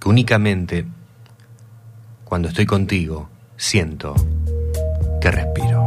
que 0.00 0.08
únicamente 0.08 0.84
cuando 2.24 2.48
estoy 2.48 2.66
contigo 2.66 3.30
siento 3.56 4.16
que 5.20 5.30
respiro. 5.30 5.79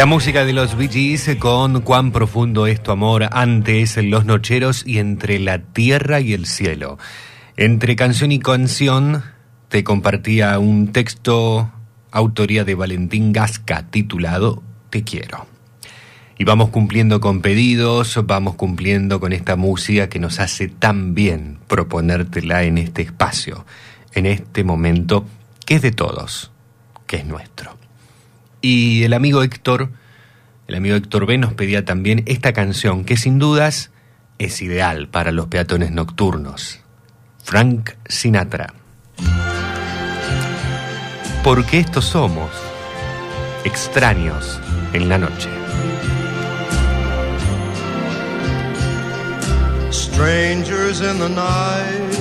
La 0.00 0.06
música 0.06 0.46
de 0.46 0.54
los 0.54 0.78
Bee 0.78 0.88
Gees 0.88 1.28
con 1.38 1.82
Cuán 1.82 2.10
profundo 2.10 2.66
es 2.66 2.82
tu 2.82 2.90
amor 2.90 3.28
antes 3.32 3.98
Los 3.98 4.24
Nocheros 4.24 4.82
y 4.86 4.98
entre 4.98 5.38
la 5.38 5.58
tierra 5.58 6.20
y 6.20 6.32
el 6.32 6.46
cielo. 6.46 6.96
Entre 7.58 7.96
canción 7.96 8.32
y 8.32 8.38
canción 8.38 9.22
te 9.68 9.84
compartía 9.84 10.58
un 10.58 10.90
texto 10.92 11.70
autoría 12.12 12.64
de 12.64 12.74
Valentín 12.74 13.32
Gasca 13.32 13.90
titulado 13.90 14.62
Te 14.88 15.04
quiero. 15.04 15.46
Y 16.38 16.44
vamos 16.44 16.70
cumpliendo 16.70 17.20
con 17.20 17.42
pedidos, 17.42 18.18
vamos 18.24 18.54
cumpliendo 18.54 19.20
con 19.20 19.34
esta 19.34 19.56
música 19.56 20.08
que 20.08 20.18
nos 20.18 20.40
hace 20.40 20.68
tan 20.68 21.12
bien 21.12 21.58
proponértela 21.68 22.62
en 22.62 22.78
este 22.78 23.02
espacio, 23.02 23.66
en 24.14 24.24
este 24.24 24.64
momento 24.64 25.26
que 25.66 25.74
es 25.74 25.82
de 25.82 25.92
todos, 25.92 26.52
que 27.06 27.16
es 27.16 27.26
nuestro. 27.26 27.79
Y 28.60 29.04
el 29.04 29.12
amigo 29.12 29.42
Héctor, 29.42 29.90
el 30.66 30.74
amigo 30.74 30.96
Héctor 30.96 31.26
B 31.26 31.38
nos 31.38 31.54
pedía 31.54 31.84
también 31.84 32.22
esta 32.26 32.52
canción 32.52 33.04
que 33.04 33.16
sin 33.16 33.38
dudas 33.38 33.90
es 34.38 34.62
ideal 34.62 35.08
para 35.08 35.32
los 35.32 35.46
peatones 35.46 35.90
nocturnos. 35.90 36.80
Frank 37.42 37.90
Sinatra. 38.06 38.74
Porque 41.42 41.78
estos 41.78 42.04
somos 42.04 42.50
extraños 43.64 44.60
en 44.92 45.08
la 45.08 45.18
noche. 45.18 45.48
Strangers 49.90 51.00
in 51.00 51.18
the 51.18 51.28
night, 51.28 52.14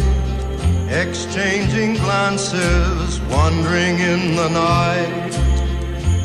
exchanging 0.89 1.95
glances, 1.95 3.19
wandering 3.29 3.99
in 3.99 4.35
the 4.35 4.49
night. 4.49 5.48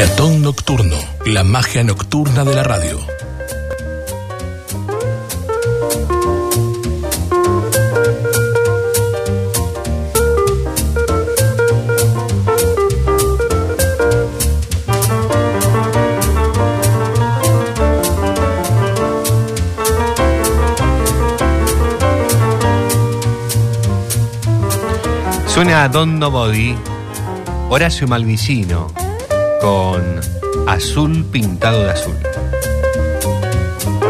Peatón 0.00 0.40
Nocturno, 0.40 0.96
la 1.26 1.44
magia 1.44 1.84
nocturna 1.84 2.42
de 2.42 2.54
la 2.54 2.62
radio. 2.62 2.98
Suena 25.46 25.84
a 25.84 25.88
Don 25.90 26.18
Nobody, 26.18 26.74
Horacio 27.68 28.08
Malvicino, 28.08 29.09
con 29.60 30.20
Azul 30.66 31.24
pintado 31.26 31.84
de 31.84 31.90
azul. 31.90 32.16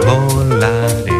Volaré. 0.06 1.12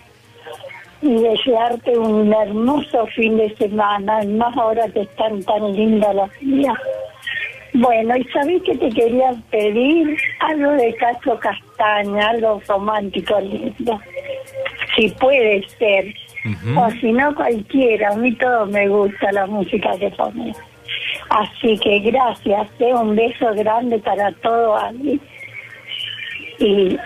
y 1.03 1.23
desearte 1.23 1.99
un 1.99 2.33
hermoso 2.33 3.07
fin 3.15 3.37
de 3.37 3.55
semana, 3.57 4.23
más 4.25 4.57
ahora 4.57 4.89
que 4.89 5.03
están 5.03 5.43
tan 5.43 5.73
lindas 5.73 6.15
las 6.15 6.31
días. 6.41 6.75
Bueno, 7.75 8.17
y 8.17 8.25
sabés 8.33 8.63
que 8.63 8.75
te 8.77 8.89
quería 8.91 9.35
pedir 9.51 10.17
algo 10.41 10.71
de 10.73 10.95
Cacho 10.95 11.39
Castaña, 11.39 12.31
algo 12.31 12.63
romántico 12.67 13.39
lindo, 13.41 14.01
si 14.97 15.09
puede 15.11 15.67
ser, 15.79 16.15
o 16.77 16.91
si 17.01 17.13
no 17.13 17.35
cualquiera, 17.35 18.11
a 18.11 18.17
mí 18.17 18.35
todo 18.37 18.67
me 18.67 18.89
gusta 18.89 19.31
la 19.33 19.47
música 19.47 19.91
que 19.99 20.11
pones. 20.11 20.57
Así 21.29 21.79
que 21.79 21.99
gracias, 22.01 22.69
eh, 22.79 22.95
un 22.95 23.15
beso 23.17 23.53
grande 23.55 23.99
para 23.99 24.33
todo 24.33 24.77
ahí. 24.77 25.21
Y 26.59 26.97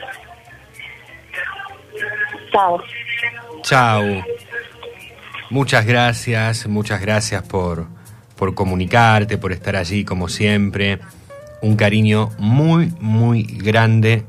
chao. 2.53 2.83
Chao. 3.63 4.03
Muchas 5.49 5.85
gracias, 5.85 6.67
muchas 6.69 7.01
gracias 7.01 7.43
por, 7.43 7.87
por 8.37 8.55
comunicarte, 8.55 9.39
por 9.39 9.53
estar 9.53 9.75
allí 9.77 10.05
como 10.05 10.29
siempre. 10.29 10.99
un 11.63 11.77
cariño 11.77 12.31
muy, 12.39 12.93
muy 13.01 13.43
grande 13.43 14.25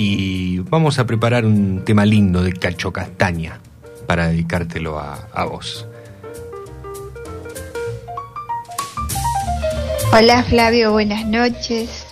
y 0.00 0.60
vamos 0.60 1.00
a 1.00 1.06
preparar 1.06 1.44
un 1.44 1.84
tema 1.84 2.06
lindo 2.06 2.40
de 2.40 2.52
Cacho 2.52 2.92
Castaña 2.92 3.60
para 4.06 4.28
dedicártelo 4.28 4.96
a, 4.96 5.28
a 5.32 5.44
vos. 5.44 5.88
Hola 10.12 10.44
Flavio, 10.44 10.92
buenas 10.92 11.26
noches. 11.26 12.06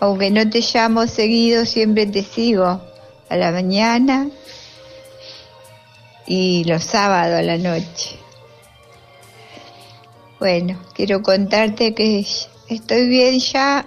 Aunque 0.00 0.30
no 0.30 0.48
te 0.48 0.62
llamo 0.62 1.06
seguido, 1.06 1.66
siempre 1.66 2.06
te 2.06 2.22
sigo 2.22 2.80
a 3.28 3.36
la 3.36 3.52
mañana 3.52 4.30
y 6.26 6.64
los 6.64 6.84
sábados 6.84 7.38
a 7.38 7.42
la 7.42 7.58
noche. 7.58 8.18
Bueno, 10.38 10.78
quiero 10.94 11.20
contarte 11.20 11.94
que 11.94 12.24
estoy 12.70 13.08
bien 13.08 13.40
ya 13.40 13.86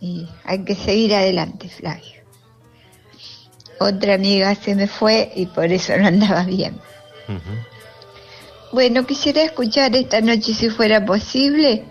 y 0.00 0.28
hay 0.44 0.64
que 0.64 0.74
seguir 0.74 1.14
adelante, 1.14 1.68
Flavio. 1.68 2.22
Otra 3.80 4.14
amiga 4.14 4.54
se 4.54 4.74
me 4.74 4.86
fue 4.86 5.32
y 5.34 5.46
por 5.46 5.66
eso 5.72 5.96
no 5.96 6.06
andaba 6.06 6.42
bien. 6.44 6.80
Bueno, 8.72 9.06
quisiera 9.06 9.42
escuchar 9.42 9.94
esta 9.96 10.20
noche, 10.20 10.54
si 10.54 10.68
fuera 10.70 11.04
posible, 11.04 11.84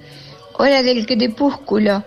Hora 0.53 0.83
del 0.83 1.05
Crepúsculo, 1.05 2.03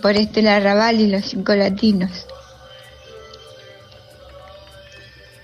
por 0.00 0.16
Estela 0.16 0.60
Raval 0.60 1.00
y 1.00 1.06
los 1.08 1.24
cinco 1.24 1.54
latinos. 1.54 2.26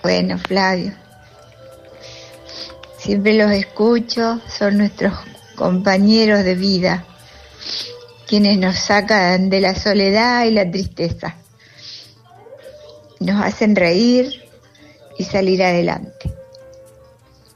Bueno, 0.03 0.39
Flavio, 0.39 0.93
siempre 2.99 3.35
los 3.35 3.51
escucho, 3.51 4.41
son 4.49 4.79
nuestros 4.79 5.13
compañeros 5.57 6.45
de 6.45 6.55
vida, 6.55 7.05
quienes 8.29 8.59
nos 8.59 8.77
sacan 8.77 9.49
de 9.49 9.61
la 9.61 9.75
soledad 9.75 10.45
y 10.45 10.51
la 10.51 10.71
tristeza, 10.71 11.35
nos 13.21 13.43
hacen 13.43 13.75
reír 13.75 14.45
y 15.19 15.25
salir 15.25 15.63
adelante. 15.63 16.31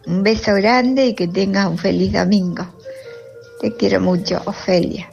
Un 0.07 0.23
beso 0.23 0.55
grande 0.55 1.07
y 1.07 1.15
que 1.15 1.29
tengas 1.29 1.69
un 1.69 1.79
feliz 1.79 2.13
domingo. 2.13 2.67
Te 3.61 3.77
quiero 3.77 4.01
mucho, 4.01 4.43
Ofelia. 4.47 5.11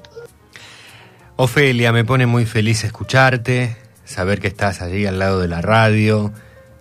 Ofelia, 1.35 1.91
me 1.91 2.05
pone 2.05 2.25
muy 2.25 2.45
feliz 2.45 2.83
escucharte, 2.83 3.75
saber 4.05 4.39
que 4.39 4.47
estás 4.47 4.81
allí 4.81 5.05
al 5.05 5.19
lado 5.19 5.39
de 5.39 5.47
la 5.47 5.61
radio, 5.61 6.33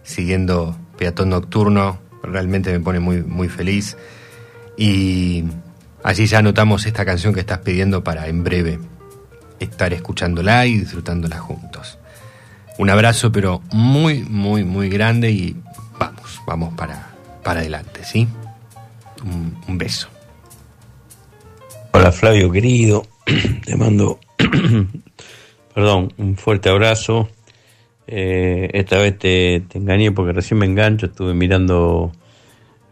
siguiendo 0.05 0.77
Peatón 0.97 1.31
Nocturno, 1.31 1.99
realmente 2.23 2.73
me 2.73 2.81
pone 2.81 3.01
muy, 3.01 3.23
muy 3.23 3.49
feliz. 3.49 3.97
Y 4.77 5.45
allí 6.03 6.27
ya 6.27 6.39
anotamos 6.39 6.87
esta 6.87 7.05
canción 7.05 7.35
que 7.35 7.41
estás 7.41 7.59
pidiendo 7.59 8.05
para 8.05 8.29
en 8.29 8.45
breve 8.45 8.79
estar 9.61 9.93
escuchándola 9.93 10.67
y 10.67 10.79
disfrutándola 10.79 11.39
juntos. 11.39 11.99
Un 12.79 12.91
abrazo, 12.91 13.33
pero 13.33 13.61
muy, 13.73 14.23
muy, 14.23 14.65
muy 14.65 14.89
grande 14.89 15.31
y 15.31 15.57
vamos, 15.99 16.41
vamos 16.47 16.75
para, 16.75 17.11
para 17.43 17.61
adelante, 17.61 18.05
¿sí? 18.05 18.29
Un, 19.25 19.59
un 19.67 19.79
beso. 19.79 20.09
Hola 21.93 22.13
Flavio 22.13 22.53
querido, 22.53 23.07
te 23.65 23.77
mando, 23.77 24.21
perdón, 25.75 26.13
un 26.17 26.37
fuerte 26.37 26.69
abrazo. 26.69 27.29
Eh, 28.07 28.71
esta 28.73 28.99
vez 28.99 29.19
te, 29.19 29.65
te 29.69 29.79
engañé 29.79 30.13
porque 30.13 30.33
recién 30.33 30.59
me 30.59 30.67
engancho, 30.67 31.07
estuve 31.07 31.35
mirando 31.35 32.13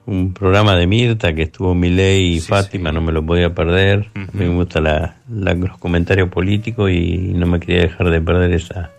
un 0.07 0.33
programa 0.33 0.77
de 0.77 0.87
Mirta 0.87 1.35
que 1.35 1.43
estuvo 1.43 1.75
Milei 1.75 2.35
y 2.37 2.41
Fátima, 2.41 2.93
no 2.93 3.01
me 3.01 3.13
lo 3.13 3.25
podía 3.27 3.55
perder. 3.55 4.09
A 4.15 4.19
mí 4.21 4.45
me 4.45 4.49
gustan 4.55 4.85
la- 4.85 5.17
la- 5.29 5.55
los 5.55 5.79
comentarios 5.79 6.29
políticos 6.29 6.91
y 6.93 7.33
no 7.35 7.47
me 7.47 7.59
quería 7.61 7.83
dejar 7.83 8.11
de 8.11 8.21
perder 8.21 8.53
esa, 8.53 8.93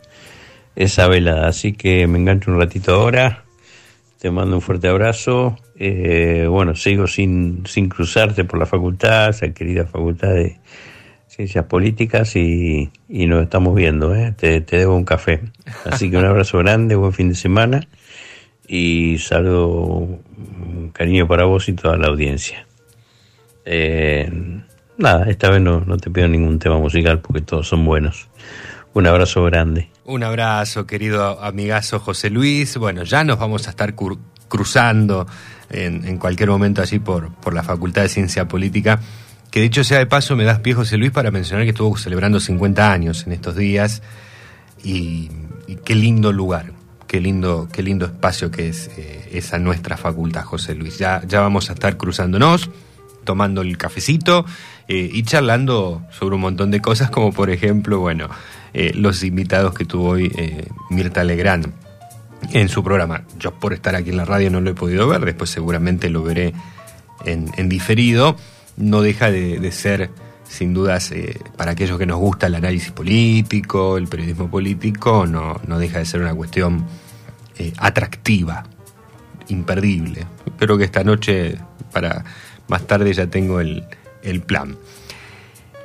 esa 0.76 1.08
velada. 1.08 1.48
Así 1.48 1.74
que 1.74 2.06
me 2.08 2.18
engancho 2.20 2.52
un 2.52 2.60
ratito 2.60 2.94
ahora. 2.94 3.44
Te 4.20 4.32
mando 4.32 4.56
un 4.56 4.62
fuerte 4.62 4.88
abrazo. 4.88 5.58
Eh, 5.80 6.46
bueno, 6.50 6.76
sigo 6.76 7.08
sin, 7.08 7.64
sin 7.68 7.88
cruzarte 7.88 8.44
por 8.44 8.60
la 8.60 8.66
facultad, 8.66 9.30
esa 9.30 9.50
querida 9.54 9.86
facultad 9.86 10.30
de 10.34 10.58
Ciencias 11.28 11.66
Políticas 11.66 12.36
y, 12.36 12.90
y 13.08 13.28
nos 13.28 13.44
estamos 13.44 13.76
viendo. 13.76 14.14
¿eh? 14.16 14.34
Te, 14.36 14.60
te 14.62 14.78
debo 14.78 14.96
un 14.96 15.06
café. 15.06 15.40
Así 15.86 16.10
que 16.10 16.18
un 16.18 16.26
abrazo 16.26 16.58
grande, 16.58 16.96
buen 16.96 17.14
fin 17.14 17.30
de 17.30 17.36
semana 17.36 17.88
y 18.68 19.18
saludo, 19.20 19.78
un 19.78 20.92
cariño 20.94 21.28
para 21.28 21.46
vos 21.46 21.70
y 21.70 21.74
toda 21.74 21.98
la 21.98 22.08
audiencia. 22.08 22.66
Eh, 23.66 24.32
nada, 24.98 25.30
esta 25.30 25.50
vez 25.50 25.62
no, 25.62 25.82
no 25.82 25.98
te 25.98 26.10
pido 26.10 26.28
ningún 26.28 26.60
tema 26.60 26.78
musical 26.78 27.20
porque 27.20 27.42
todos 27.42 27.68
son 27.68 27.86
buenos. 27.86 28.28
Un 28.94 29.06
abrazo 29.08 29.44
grande. 29.44 29.90
Un 30.06 30.24
abrazo, 30.24 30.88
querido 30.88 31.44
amigazo 31.44 32.00
José 32.00 32.30
Luis. 32.30 32.78
Bueno, 32.78 33.04
ya 33.04 33.24
nos 33.24 33.38
vamos 33.38 33.68
a 33.68 33.72
estar 33.72 33.96
cru- 33.96 34.18
cruzando 34.48 35.28
en, 35.70 36.06
en 36.08 36.18
cualquier 36.18 36.50
momento 36.50 36.82
allí 36.82 37.00
por, 37.00 37.32
por 37.36 37.54
la 37.54 37.62
Facultad 37.64 38.04
de 38.04 38.10
Ciencia 38.10 38.48
Política. 38.48 39.00
Que 39.52 39.62
dicho 39.62 39.84
sea 39.84 40.00
de 40.00 40.08
paso, 40.08 40.36
me 40.36 40.44
das 40.46 40.60
pie, 40.60 40.74
José 40.74 40.98
Luis, 40.98 41.12
para 41.12 41.30
mencionar 41.32 41.66
que 41.66 41.72
estuvo 41.72 41.96
celebrando 41.98 42.40
50 42.40 42.92
años 42.92 43.26
en 43.28 43.34
estos 43.34 43.56
días. 43.56 44.02
Y 44.84 45.30
qué 45.86 45.96
lindo 45.96 46.32
lugar, 46.32 46.72
qué 47.08 47.22
lindo, 47.22 47.68
qué 47.72 47.82
lindo 47.82 48.06
espacio 48.06 48.52
que 48.52 48.70
es 48.70 48.90
eh, 48.98 49.30
esa 49.34 49.58
nuestra 49.58 49.98
facultad, 49.98 50.44
José 50.44 50.76
Luis. 50.76 50.98
Ya, 50.98 51.22
ya 51.26 51.42
vamos 51.42 51.70
a 51.70 51.74
estar 51.74 51.98
cruzándonos, 51.98 52.70
tomando 53.24 53.62
el 53.62 53.78
cafecito 53.78 54.46
eh, 54.88 55.10
y 55.12 55.24
charlando 55.24 56.04
sobre 56.12 56.36
un 56.36 56.42
montón 56.42 56.70
de 56.70 56.82
cosas, 56.82 57.10
como 57.10 57.32
por 57.32 57.50
ejemplo, 57.50 58.00
bueno, 58.00 58.30
eh, 58.74 58.92
los 58.94 59.24
invitados 59.24 59.74
que 59.74 59.86
tuvo 59.86 60.10
hoy 60.10 60.32
Mirta 60.90 61.24
Legrand 61.24 61.72
en 62.52 62.70
su 62.70 62.84
programa. 62.84 63.24
Yo 63.40 63.52
por 63.52 63.74
estar 63.74 63.96
aquí 63.96 64.12
en 64.12 64.18
la 64.18 64.26
radio 64.26 64.52
no 64.52 64.62
lo 64.62 64.70
he 64.70 64.76
podido 64.76 65.08
ver, 65.08 65.26
después 65.26 65.50
seguramente 65.50 66.10
lo 66.10 66.24
veré 66.24 66.54
en, 67.26 67.70
diferido. 67.70 68.36
No 68.76 69.02
deja 69.02 69.32
de, 69.32 69.60
de 69.60 69.72
ser, 69.72 70.12
sin 70.48 70.74
dudas, 70.74 71.12
eh, 71.12 71.40
para 71.56 71.72
aquellos 71.72 71.98
que 71.98 72.06
nos 72.06 72.20
gusta 72.20 72.48
el 72.48 72.56
análisis 72.56 72.92
político, 72.92 73.98
el 73.98 74.08
periodismo 74.08 74.50
político, 74.50 75.26
no, 75.28 75.60
no 75.68 75.80
deja 75.80 76.00
de 76.00 76.06
ser 76.06 76.22
una 76.22 76.34
cuestión 76.34 76.86
eh, 77.58 77.74
atractiva, 77.78 78.64
imperdible. 79.50 80.26
Espero 80.46 80.78
que 80.78 80.86
esta 80.86 81.04
noche, 81.04 81.58
para 81.92 82.24
más 82.68 82.88
tarde, 82.88 83.14
ya 83.14 83.28
tengo 83.28 83.60
el, 83.60 83.84
el 84.24 84.42
plan. 84.42 84.78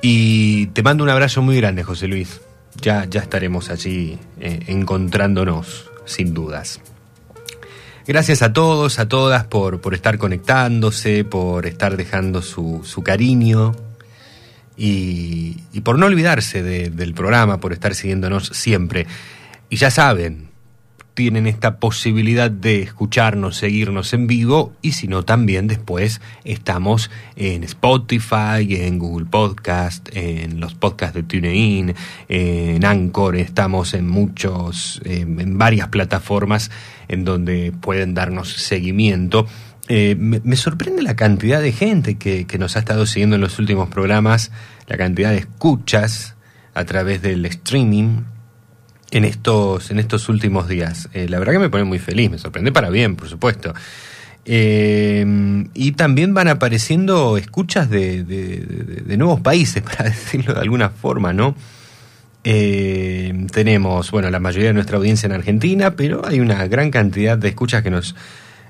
Y 0.01 0.67
te 0.69 0.83
mando 0.83 1.05
un 1.05 1.11
abrazo 1.11 1.43
muy 1.43 1.57
grande, 1.57 1.83
José 1.83 2.09
Luis. 2.09 2.41
Ya, 2.81 3.05
ya 3.05 3.21
estaremos 3.21 3.71
allí 3.71 4.19
eh, 4.41 4.61
encontrándonos, 4.67 5.91
sin 6.07 6.35
dudas. 6.35 6.81
Gracias 8.07 8.43
a 8.43 8.53
todos, 8.53 8.99
a 8.99 9.07
todas 9.07 9.45
por, 9.45 9.81
por 9.81 9.95
estar 9.95 10.19
conectándose, 10.19 11.25
por 11.25 11.67
estar 11.67 11.97
dejando 11.97 12.43
su, 12.43 12.81
su 12.85 13.03
cariño 13.03 13.77
y, 14.77 15.59
y 15.73 15.81
por 15.83 15.99
no 15.99 16.07
olvidarse 16.07 16.63
de- 16.63 16.91
del 16.91 17.15
programa, 17.15 17.61
por 17.61 17.73
estar 17.73 17.95
siguiéndonos 17.95 18.49
siempre. 18.49 19.07
Y 19.71 19.77
ya 19.77 19.91
saben, 19.91 20.51
tienen 21.15 21.47
esta 21.47 21.77
posibilidad 21.79 22.51
de 22.51 22.81
escucharnos, 22.81 23.59
seguirnos 23.59 24.15
en 24.15 24.27
vivo 24.27 24.73
y 24.81 24.93
si 24.93 25.09
no 25.09 25.25
también 25.25 25.67
después 25.67 26.23
estamos 26.45 27.11
en 27.37 27.65
Spotify, 27.65 28.67
en 28.71 28.99
Google 28.99 29.27
Podcast, 29.27 30.09
en 30.15 30.59
los 30.59 30.75
podcasts 30.75 31.15
de 31.15 31.23
TuneIn, 31.23 31.95
en 32.31 32.85
Anchor, 32.85 33.37
estamos 33.37 33.93
en 33.93 34.09
muchos, 34.09 35.03
en 35.05 35.59
varias 35.59 35.89
plataformas 35.89 36.71
en 37.09 37.27
donde 37.27 37.73
pueden 37.79 38.15
darnos 38.15 38.51
seguimiento. 38.51 39.47
Eh, 39.95 40.17
me, 40.17 40.57
sorprende 40.57 41.03
la 41.03 41.17
cantidad 41.17 41.61
de 41.61 41.71
gente 41.71 42.15
que, 42.17 42.47
nos 42.59 42.77
ha 42.77 42.79
estado 42.79 43.05
siguiendo 43.05 43.37
en 43.37 43.43
los 43.43 43.59
últimos 43.59 43.91
programas, 43.91 44.51
la 44.87 44.97
cantidad 44.97 45.29
de 45.29 45.37
escuchas 45.37 46.35
a 46.73 46.87
través 46.87 47.21
del 47.21 47.45
streaming 47.45 48.23
en 49.11 49.25
estos, 49.27 49.91
en 49.91 49.99
estos 49.99 50.31
últimos 50.31 50.67
días. 50.67 51.11
Eh, 51.13 51.29
la 51.29 51.39
verdad 51.39 51.53
que 51.53 51.59
me 51.59 51.69
pone 51.69 51.85
muy 51.85 51.99
feliz, 51.99 52.31
me 52.31 52.39
sorprende 52.39 52.73
para 52.73 52.89
bien, 52.89 53.17
por 53.17 53.29
supuesto. 53.29 53.75
Eh, 54.47 55.67
y 55.75 55.93
también 55.93 56.33
van 56.33 56.49
apareciendo 56.49 57.37
escuchas 57.37 57.91
de, 57.91 58.25
de- 58.25 59.17
nuevos 59.19 59.43
países, 59.43 59.83
para 59.97 60.05
decirlo 60.05 60.55
de 60.55 60.61
alguna 60.61 60.89
forma, 60.89 61.35
¿no? 61.35 61.55
Tenemos, 62.43 64.11
bueno, 64.11 64.31
la 64.31 64.41
mayoría 64.41 64.69
de 64.69 64.75
nuestra 64.75 64.97
audiencia 64.97 65.27
en 65.27 65.33
Argentina, 65.33 65.97
pero 65.97 66.27
hay 66.27 66.41
una 66.41 66.67
gran 66.67 66.91
cantidad 66.91 67.37
de 67.37 67.49
escuchas 67.49 67.83
que 67.83 67.91
nos, 67.91 68.17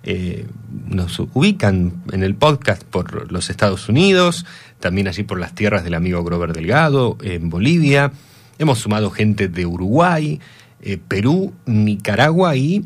eh, 0.05 0.49
nos 0.89 1.21
ubican 1.21 2.03
en 2.11 2.25
el 2.25 2.35
podcast 2.35 2.83
por 2.83 3.31
los 3.31 3.51
Estados 3.51 3.89
Unidos, 3.89 4.45
también 4.81 5.07
allí 5.07 5.23
por 5.23 5.39
las 5.39 5.55
tierras 5.55 5.85
del 5.85 5.95
amigo 5.95 6.25
Grover 6.25 6.53
Delgado, 6.53 7.17
en 7.23 7.49
Bolivia. 7.49 8.13
Hemos 8.59 8.81
sumado 8.81 9.11
gente 9.11 9.47
de 9.47 9.65
Uruguay, 9.65 10.41
eh, 10.81 10.99
Perú, 10.99 11.55
Nicaragua 11.67 12.57
y 12.57 12.85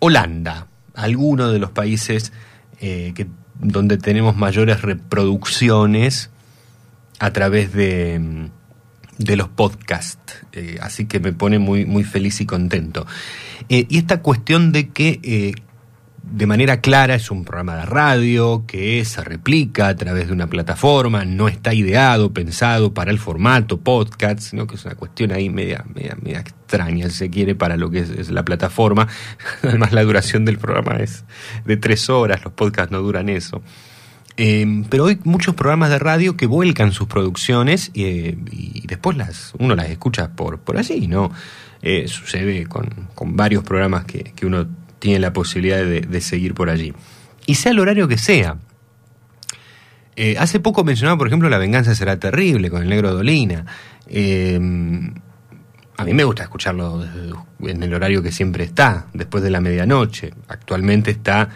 Holanda, 0.00 0.66
algunos 0.94 1.50
de 1.52 1.58
los 1.58 1.70
países 1.70 2.32
eh, 2.80 3.14
donde 3.58 3.96
tenemos 3.96 4.36
mayores 4.36 4.82
reproducciones 4.82 6.28
a 7.18 7.32
través 7.32 7.72
de, 7.72 8.18
mm, 8.18 8.44
de 9.16 9.36
los 9.36 9.48
podcasts. 9.48 10.44
Así 10.82 11.06
que 11.06 11.20
me 11.20 11.32
pone 11.32 11.58
muy, 11.58 11.86
muy 11.86 12.04
feliz 12.04 12.40
y 12.42 12.46
contento. 12.46 13.06
Y 13.68 13.96
esta 13.96 14.20
cuestión 14.20 14.72
de 14.72 14.88
que 14.88 15.54
de 16.30 16.46
manera 16.46 16.80
clara 16.80 17.16
es 17.16 17.30
un 17.30 17.44
programa 17.44 17.76
de 17.76 17.86
radio 17.86 18.64
que 18.66 19.04
se 19.04 19.22
replica 19.22 19.88
a 19.88 19.96
través 19.96 20.28
de 20.28 20.32
una 20.32 20.46
plataforma, 20.46 21.24
no 21.24 21.48
está 21.48 21.74
ideado, 21.74 22.32
pensado 22.32 22.94
para 22.94 23.10
el 23.10 23.18
formato 23.18 23.80
podcast, 23.80 24.40
sino 24.40 24.66
que 24.66 24.76
es 24.76 24.84
una 24.84 24.94
cuestión 24.94 25.32
ahí 25.32 25.50
media, 25.50 25.84
media, 25.92 26.16
media 26.22 26.40
extraña, 26.40 27.08
si 27.10 27.16
se 27.16 27.30
quiere, 27.30 27.56
para 27.56 27.76
lo 27.76 27.90
que 27.90 28.00
es, 28.00 28.30
la 28.30 28.44
plataforma. 28.44 29.08
Además, 29.62 29.92
la 29.92 30.04
duración 30.04 30.44
del 30.44 30.58
programa 30.58 30.96
es 30.98 31.24
de 31.64 31.76
tres 31.76 32.08
horas, 32.08 32.44
los 32.44 32.52
podcasts 32.52 32.92
no 32.92 33.02
duran 33.02 33.28
eso. 33.28 33.62
Eh, 34.36 34.84
pero 34.88 35.06
hay 35.06 35.18
muchos 35.24 35.54
programas 35.56 35.90
de 35.90 35.98
radio 35.98 36.36
que 36.36 36.46
vuelcan 36.46 36.92
sus 36.92 37.08
producciones 37.08 37.90
eh, 37.94 38.38
y 38.52 38.86
después 38.86 39.16
las 39.16 39.52
uno 39.58 39.74
las 39.74 39.90
escucha 39.90 40.30
por, 40.30 40.60
por 40.60 40.78
allí, 40.78 41.08
¿no? 41.08 41.32
Eh, 41.82 42.06
sucede 42.08 42.66
con, 42.66 43.08
con 43.14 43.36
varios 43.36 43.64
programas 43.64 44.04
que, 44.04 44.32
que 44.36 44.46
uno 44.46 44.66
tiene 45.00 45.18
la 45.18 45.32
posibilidad 45.32 45.84
de, 45.84 46.20
seguir 46.20 46.54
por 46.54 46.70
allí. 46.70 46.94
Y 47.46 47.56
sea 47.56 47.72
el 47.72 47.80
horario 47.80 48.06
que 48.06 48.18
sea. 48.18 48.58
Eh, 50.14 50.36
hace 50.38 50.60
poco 50.60 50.84
mencionaba, 50.84 51.18
por 51.18 51.26
ejemplo, 51.26 51.48
La 51.48 51.58
venganza 51.58 51.94
será 51.94 52.20
terrible 52.20 52.70
con 52.70 52.82
el 52.82 52.88
negro 52.88 53.12
Dolina. 53.12 53.66
Eh, 54.06 54.60
a 55.96 56.04
mí 56.04 56.14
me 56.14 56.24
gusta 56.24 56.44
escucharlo 56.44 57.04
en 57.60 57.82
el 57.82 57.92
horario 57.92 58.22
que 58.22 58.32
siempre 58.32 58.64
está, 58.64 59.08
después 59.12 59.42
de 59.42 59.50
la 59.50 59.60
medianoche. 59.60 60.32
Actualmente 60.48 61.10
está 61.10 61.50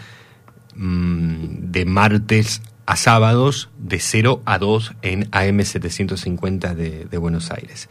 mm, 0.74 1.70
de 1.70 1.84
martes 1.86 2.60
a 2.84 2.96
sábados 2.96 3.70
de 3.78 4.00
0 4.00 4.42
a 4.44 4.58
2 4.58 4.96
en 5.00 5.30
AM750 5.30 6.74
de, 6.74 7.04
de 7.06 7.18
Buenos 7.18 7.50
Aires. 7.50 7.88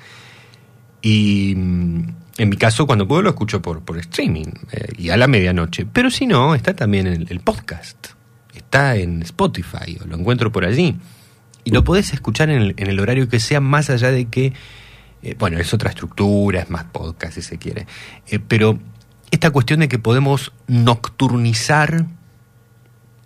Y 1.01 1.55
mm, 1.55 2.22
en 2.37 2.49
mi 2.49 2.57
caso, 2.57 2.87
cuando 2.87 3.07
puedo, 3.07 3.21
lo 3.21 3.29
escucho 3.29 3.61
por, 3.61 3.81
por 3.81 3.97
streaming 3.99 4.47
eh, 4.71 4.87
y 4.97 5.09
a 5.09 5.17
la 5.17 5.27
medianoche. 5.27 5.85
Pero 5.85 6.09
si 6.09 6.25
no, 6.25 6.55
está 6.55 6.75
también 6.75 7.07
el, 7.07 7.27
el 7.29 7.39
podcast. 7.39 8.07
Está 8.53 8.95
en 8.95 9.21
Spotify 9.21 9.97
o 10.01 10.07
lo 10.07 10.17
encuentro 10.17 10.51
por 10.51 10.65
allí. 10.65 10.97
Y 11.63 11.71
lo 11.71 11.83
podés 11.83 12.11
escuchar 12.13 12.49
en 12.49 12.61
el, 12.61 12.73
en 12.77 12.87
el 12.87 12.99
horario 12.99 13.29
que 13.29 13.39
sea, 13.39 13.59
más 13.61 13.89
allá 13.89 14.11
de 14.11 14.25
que, 14.25 14.53
eh, 15.21 15.35
bueno, 15.37 15.59
es 15.59 15.73
otra 15.73 15.89
estructura, 15.89 16.61
es 16.61 16.69
más 16.69 16.85
podcast 16.85 17.35
si 17.35 17.41
se 17.41 17.57
quiere. 17.57 17.87
Eh, 18.27 18.39
pero 18.39 18.79
esta 19.31 19.51
cuestión 19.51 19.79
de 19.79 19.87
que 19.87 19.99
podemos 19.99 20.51
nocturnizar 20.67 22.05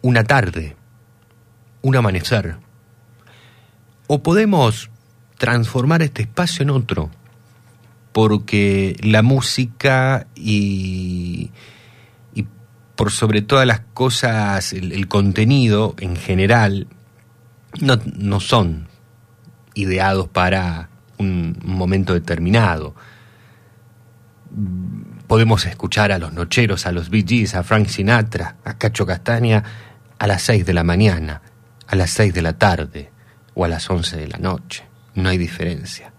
una 0.01 0.23
tarde, 0.23 0.75
un 1.81 1.95
amanecer, 1.95 2.57
o 4.07 4.21
podemos 4.21 4.89
transformar 5.37 6.01
este 6.01 6.23
espacio 6.23 6.63
en 6.63 6.69
otro, 6.69 7.09
porque 8.17 8.97
la 9.03 9.21
música 9.21 10.25
y, 10.33 11.51
por 12.95 13.11
sobre 13.11 13.43
todas 13.43 13.67
las 13.67 13.81
cosas, 13.93 14.73
el, 14.73 15.07
contenido 15.07 15.93
en 15.99 16.15
general, 16.15 16.87
no, 17.79 17.99
no 18.15 18.39
son 18.39 18.87
ideados 19.75 20.29
para 20.29 20.89
un, 21.19 21.59
momento 21.63 22.15
determinado. 22.15 22.95
Podemos 25.27 25.67
escuchar 25.67 26.11
a 26.11 26.17
los 26.17 26.33
nocheros, 26.33 26.87
a 26.87 26.91
los 26.91 27.11
Bee 27.11 27.47
a 27.53 27.61
Frank 27.61 27.85
Sinatra, 27.85 28.55
a 28.63 28.79
Cacho 28.79 29.05
Castaña 29.05 29.63
a 30.17 30.25
las 30.25 30.41
6 30.41 30.65
de 30.65 30.73
la 30.73 30.83
mañana, 30.83 31.43
a 31.85 31.95
las 31.95 32.09
6 32.09 32.33
de 32.33 32.41
la 32.41 32.53
tarde 32.53 33.11
o 33.53 33.63
a 33.63 33.67
las 33.67 33.87
11 33.87 34.17
de 34.17 34.27
la 34.27 34.39
noche. 34.39 34.85
No 35.13 35.29
hay 35.29 35.37
diferencia. 35.37 36.16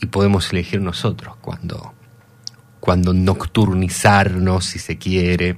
Y 0.00 0.06
podemos 0.06 0.52
elegir 0.52 0.80
nosotros 0.80 1.36
cuando, 1.40 1.94
cuando 2.80 3.14
nocturnizarnos, 3.14 4.64
si 4.64 4.78
se 4.78 4.98
quiere, 4.98 5.56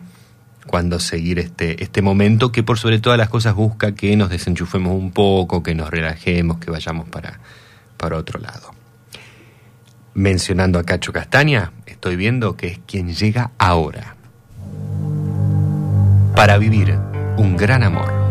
cuando 0.68 1.00
seguir 1.00 1.40
este, 1.40 1.82
este 1.82 2.02
momento 2.02 2.52
que 2.52 2.62
por 2.62 2.78
sobre 2.78 3.00
todas 3.00 3.18
las 3.18 3.28
cosas 3.28 3.54
busca 3.54 3.94
que 3.94 4.16
nos 4.16 4.30
desenchufemos 4.30 4.92
un 4.92 5.10
poco, 5.10 5.62
que 5.62 5.74
nos 5.74 5.90
relajemos, 5.90 6.58
que 6.58 6.70
vayamos 6.70 7.08
para, 7.08 7.40
para 7.96 8.16
otro 8.16 8.38
lado. 8.38 8.70
Mencionando 10.14 10.78
a 10.78 10.84
Cacho 10.84 11.12
Castaña, 11.12 11.72
estoy 11.86 12.16
viendo 12.16 12.56
que 12.56 12.68
es 12.68 12.80
quien 12.86 13.12
llega 13.12 13.50
ahora. 13.58 14.14
Para 16.36 16.58
vivir 16.58 16.96
un 17.36 17.56
gran 17.56 17.82
amor. 17.82 18.27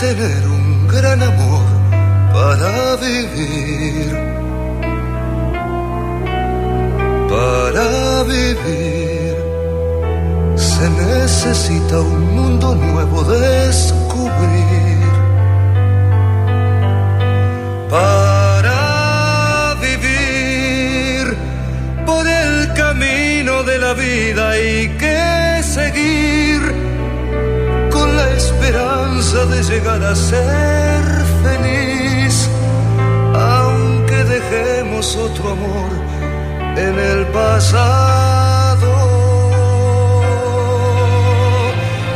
Tener 0.00 0.46
un 0.48 0.88
gran 0.88 1.22
amor 1.22 1.66
para 2.32 2.96
vivir. 2.96 4.08
Para 7.28 8.22
vivir 8.22 9.36
se 10.56 10.88
necesita 10.88 12.00
un 12.00 12.34
mundo 12.34 12.74
nuevo 12.74 13.24
descubrir. 13.24 15.00
Para 17.90 19.74
vivir 19.82 21.36
por 22.06 22.26
el 22.26 22.72
camino 22.72 23.62
de 23.64 23.78
la 23.78 23.92
vida 23.92 24.50
hay 24.50 24.88
que 25.02 25.62
seguir 25.62 26.09
de 29.20 29.62
llegar 29.62 30.02
a 30.02 30.16
ser 30.16 31.02
feliz, 31.44 32.48
aunque 33.34 34.24
dejemos 34.24 35.14
otro 35.14 35.50
amor 35.50 35.90
en 36.74 36.98
el 36.98 37.26
pasado. 37.26 38.90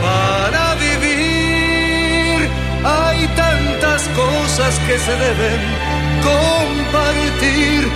Para 0.01 0.75
vivir 0.77 2.49
hay 2.83 3.27
tantas 3.37 4.09
cosas 4.23 4.79
que 4.87 4.99
se 4.99 5.13
deben 5.13 5.61
compartir, 6.33 7.87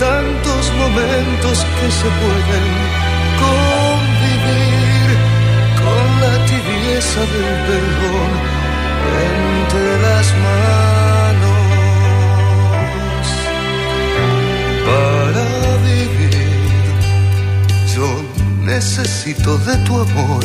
tantos 0.00 0.72
momentos 0.82 1.64
que 1.78 1.90
se 1.92 2.08
pueden 2.22 2.64
convivir 3.38 3.77
tibieza 6.98 7.20
del 7.20 7.28
perdón 7.66 8.30
entre 9.26 9.86
las 10.02 10.26
manos. 10.46 11.64
Para 14.88 15.46
vivir, 15.86 16.48
yo 17.94 18.08
necesito 18.64 19.58
de 19.58 19.76
tu 19.86 20.00
amor 20.00 20.44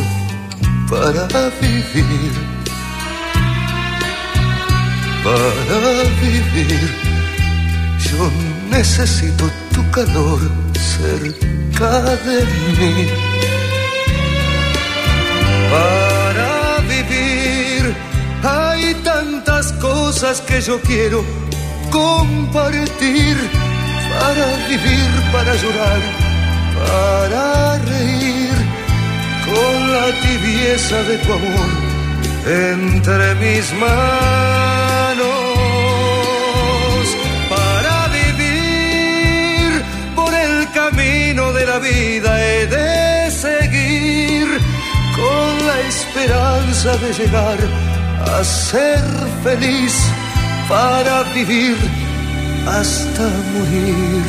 para 0.90 1.50
vivir. 1.62 2.34
Para 5.24 5.80
vivir, 6.22 6.90
yo 7.98 8.32
necesito 8.70 9.50
tu 9.74 9.82
calor 9.92 10.40
cerca 10.76 12.02
de 12.26 12.46
mí. 12.78 13.23
Tantas 19.04 19.72
cosas 19.74 20.42
que 20.42 20.62
yo 20.62 20.80
quiero 20.82 21.24
compartir. 21.92 23.38
Para 24.20 24.46
vivir, 24.70 25.12
para 25.32 25.56
llorar, 25.56 26.02
para 26.86 27.78
reír 27.80 28.54
con 29.46 29.92
la 29.92 30.08
tibieza 30.22 31.04
de 31.04 31.18
tu 31.18 31.34
amor 31.34 31.70
entre 32.46 33.36
mis 33.36 33.74
manos. 33.74 35.24
Para 37.50 38.08
vivir 38.08 39.84
por 40.16 40.34
el 40.34 40.72
camino 40.72 41.54
de 41.54 41.66
la 41.66 41.80
vida 41.80 42.30
he 42.46 42.68
de 42.68 43.32
seguir 43.32 44.48
con 45.16 45.68
la 45.68 45.80
esperanza 45.82 46.98
de 46.98 47.14
llegar 47.14 47.58
a 48.26 48.44
ser 48.44 49.00
feliz 49.44 49.94
para 50.68 51.24
vivir 51.34 51.78
hasta 52.68 53.24
morir 53.54 54.24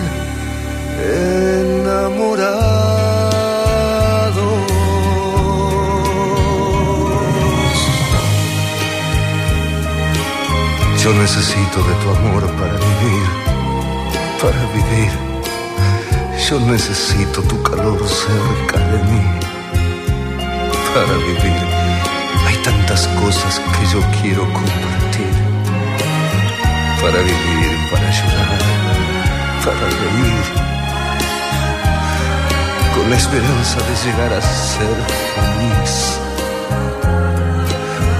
enamorados. 1.65 2.85
Yo 11.03 11.13
necesito 11.13 11.83
de 11.83 11.95
tu 12.03 12.11
amor 12.17 12.43
para 12.59 12.73
vivir, 12.73 13.29
para 14.41 14.63
vivir. 14.73 15.13
Yo 16.49 16.61
necesito 16.61 17.43
tu 17.43 17.63
calor 17.63 18.01
cerca 18.09 18.79
de 18.79 18.99
mí, 19.05 19.23
para 20.95 21.15
vivir. 21.19 21.84
Tantas 22.65 23.07
cosas 23.09 23.59
que 23.59 23.87
yo 23.93 24.01
quiero 24.23 24.43
compartir, 24.45 25.35
para 27.03 27.19
vivir, 27.19 27.91
para 27.91 28.11
llorar, 28.11 28.59
para 29.65 29.87
reír, 30.01 30.47
con 32.95 33.11
la 33.11 33.17
esperanza 33.17 33.79
de 33.89 33.95
llegar 34.05 34.33
a 34.33 34.41
ser 34.41 34.97
feliz, 35.35 36.19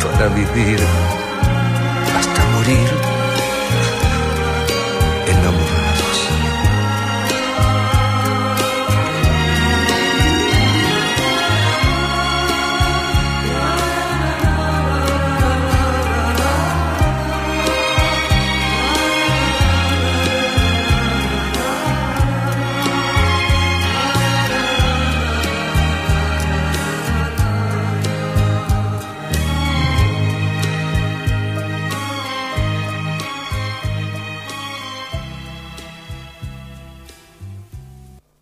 para 0.05 0.29
vivir 0.29 0.81
hasta 2.19 2.45
morir 2.53 3.04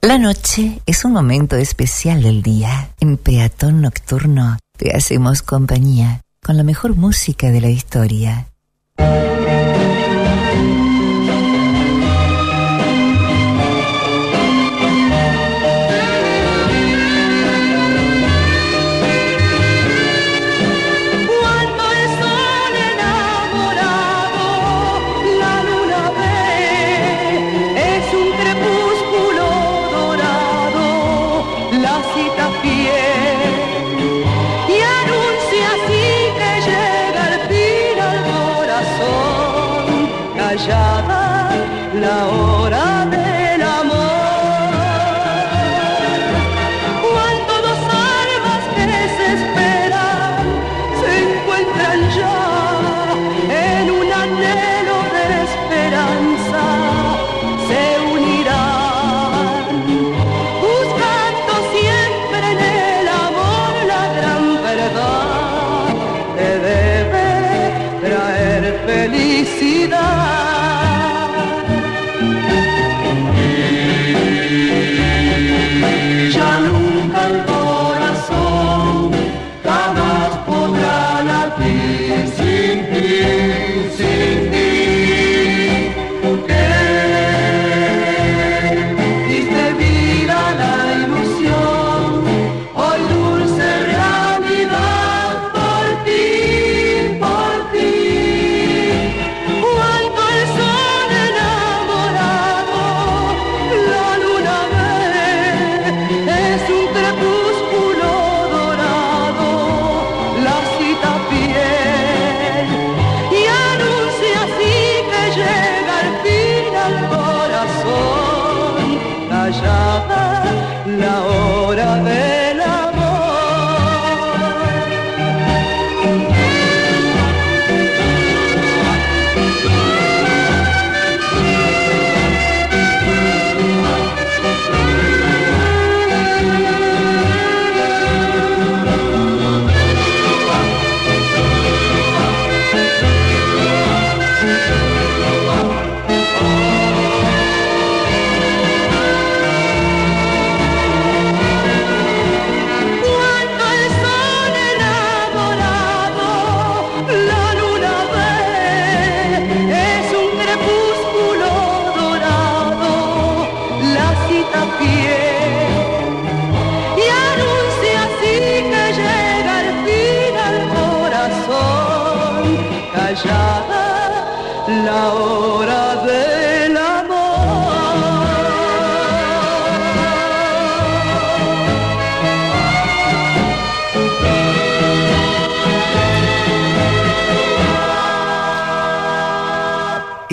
La 0.04 0.18
noche 0.18 0.80
es 0.84 1.04
un 1.04 1.12
momento 1.12 1.54
especial 1.54 2.24
del 2.24 2.42
día. 2.42 2.88
En 2.98 3.16
Peatón 3.16 3.82
Nocturno 3.82 4.58
te 4.76 4.96
hacemos 4.96 5.42
compañía 5.42 6.22
con 6.44 6.56
la 6.56 6.64
mejor 6.64 6.96
música 6.96 7.52
de 7.52 7.60
la 7.60 7.68
historia. 7.68 8.48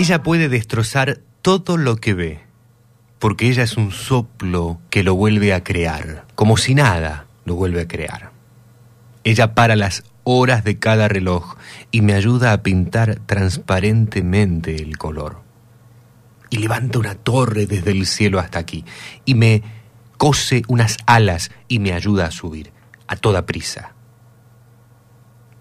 Ella 0.00 0.22
puede 0.22 0.48
destrozar 0.48 1.20
todo 1.42 1.76
lo 1.76 1.96
que 1.96 2.14
ve, 2.14 2.40
porque 3.18 3.48
ella 3.48 3.64
es 3.64 3.76
un 3.76 3.92
soplo 3.92 4.80
que 4.88 5.02
lo 5.02 5.14
vuelve 5.14 5.52
a 5.52 5.62
crear, 5.62 6.24
como 6.34 6.56
si 6.56 6.74
nada 6.74 7.26
lo 7.44 7.54
vuelve 7.54 7.82
a 7.82 7.86
crear. 7.86 8.32
Ella 9.24 9.54
para 9.54 9.76
las 9.76 10.04
horas 10.24 10.64
de 10.64 10.78
cada 10.78 11.06
reloj 11.06 11.56
y 11.90 12.00
me 12.00 12.14
ayuda 12.14 12.54
a 12.54 12.62
pintar 12.62 13.16
transparentemente 13.26 14.76
el 14.76 14.96
color. 14.96 15.42
Y 16.48 16.56
levanta 16.56 16.98
una 16.98 17.14
torre 17.14 17.66
desde 17.66 17.90
el 17.90 18.06
cielo 18.06 18.38
hasta 18.38 18.58
aquí 18.58 18.86
y 19.26 19.34
me 19.34 19.62
cose 20.16 20.62
unas 20.66 20.96
alas 21.04 21.50
y 21.68 21.78
me 21.78 21.92
ayuda 21.92 22.24
a 22.24 22.30
subir 22.30 22.72
a 23.06 23.16
toda 23.16 23.44
prisa. 23.44 23.92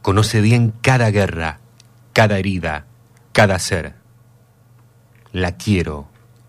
Conoce 0.01 0.39
bien 0.39 0.73
cada 0.81 1.11
guerra, 1.11 1.59
cada 2.13 2.37
herida, 2.39 2.85
cada 3.33 3.59
ser. 3.59 3.98
La 5.31 5.51
quiero 5.51 6.07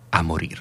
a 0.09 0.23
morir. 0.23 0.59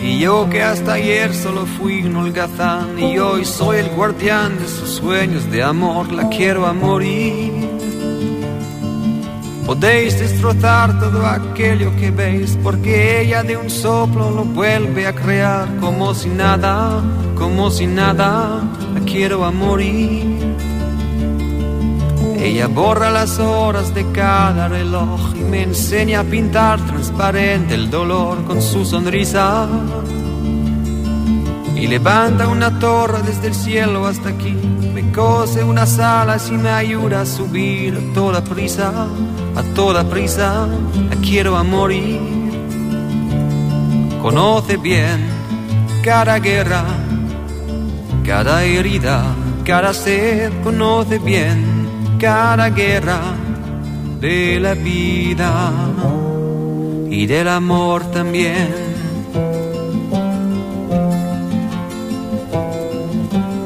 Y 0.00 0.20
yo 0.20 0.48
que 0.48 0.62
hasta 0.62 0.92
ayer 0.92 1.34
solo 1.34 1.66
fui 1.66 2.04
un 2.04 2.14
holgazán 2.14 2.96
y 3.00 3.18
hoy 3.18 3.44
soy 3.44 3.78
el 3.78 3.88
guardián 3.96 4.56
de 4.60 4.68
sus 4.68 4.90
sueños 4.90 5.50
de 5.50 5.60
amor, 5.64 6.12
la 6.12 6.28
quiero 6.28 6.66
a 6.66 6.72
morir. 6.72 7.52
Podéis 9.66 10.20
destrozar 10.20 11.00
todo 11.00 11.26
aquello 11.26 11.94
que 11.96 12.12
veis, 12.12 12.56
porque 12.62 13.22
ella 13.22 13.42
de 13.42 13.56
un 13.56 13.68
soplo 13.68 14.30
lo 14.30 14.44
vuelve 14.44 15.08
a 15.08 15.14
crear 15.16 15.68
como 15.80 16.14
si 16.14 16.28
nada, 16.28 17.02
como 17.36 17.72
si 17.72 17.88
nada, 17.88 18.62
la 18.94 19.00
quiero 19.00 19.44
a 19.44 19.50
morir. 19.50 20.47
Ella 22.40 22.68
borra 22.68 23.10
las 23.10 23.40
horas 23.40 23.92
de 23.94 24.12
cada 24.12 24.68
reloj 24.68 25.34
y 25.34 25.40
me 25.40 25.64
enseña 25.64 26.20
a 26.20 26.24
pintar 26.24 26.80
transparente 26.86 27.74
el 27.74 27.90
dolor 27.90 28.44
con 28.44 28.62
su 28.62 28.84
sonrisa. 28.84 29.66
Y 31.74 31.88
levanta 31.88 32.46
una 32.46 32.78
torre 32.78 33.22
desde 33.26 33.48
el 33.48 33.54
cielo 33.54 34.06
hasta 34.06 34.28
aquí, 34.28 34.54
me 34.94 35.10
cose 35.10 35.64
unas 35.64 35.98
alas 35.98 36.48
y 36.48 36.52
me 36.52 36.70
ayuda 36.70 37.22
a 37.22 37.26
subir 37.26 37.96
a 37.96 38.14
toda 38.14 38.42
prisa, 38.42 38.92
a 39.56 39.62
toda 39.74 40.08
prisa, 40.08 40.68
la 41.10 41.16
quiero 41.16 41.56
a 41.56 41.64
morir. 41.64 42.20
Conoce 44.22 44.76
bien 44.76 45.26
cada 46.04 46.38
guerra, 46.38 46.84
cada 48.24 48.62
herida, 48.62 49.24
cada 49.64 49.92
sed, 49.92 50.52
conoce 50.62 51.18
bien 51.18 51.77
cada 52.18 52.70
guerra 52.70 53.20
de 54.20 54.58
la 54.58 54.74
vida 54.74 55.72
y 57.08 57.26
del 57.26 57.48
amor 57.48 58.10
también. 58.10 58.88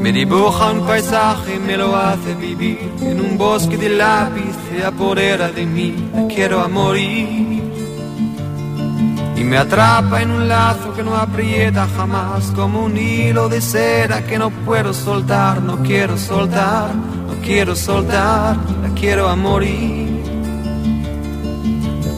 Me 0.01 0.13
dibuja 0.13 0.73
un 0.73 0.87
paisaje 0.87 1.57
y 1.57 1.59
me 1.61 1.77
lo 1.77 1.97
hace 1.97 2.35
vivir 2.35 2.93
en 3.01 3.21
un 3.21 3.39
bosque 3.39 3.77
de 3.77 3.89
lápiz, 3.89 4.55
se 4.69 4.85
apodera 4.85 5.51
de 5.51 5.65
mí, 5.65 6.11
quiero 6.29 6.61
a 6.61 6.69
morir. 6.69 7.63
Y 9.37 9.45
me 9.45 9.57
atrapa 9.57 10.21
en 10.23 10.31
un 10.31 10.49
lazo 10.49 10.93
que 10.95 11.03
no 11.03 11.17
aprieta 11.17 11.89
jamás, 11.97 12.53
como 12.55 12.85
un 12.85 12.97
hilo 12.97 13.49
de 13.49 13.61
seda 13.61 14.25
que 14.25 14.39
no 14.39 14.51
puedo 14.51 14.93
soltar, 14.93 15.63
no 15.63 15.79
quiero 15.79 16.19
soltar, 16.19 16.91
quiero 17.43 17.75
soltar, 17.75 18.57
la 18.83 18.89
quiero 18.94 19.28
a 19.28 19.36
morir. 19.36 20.23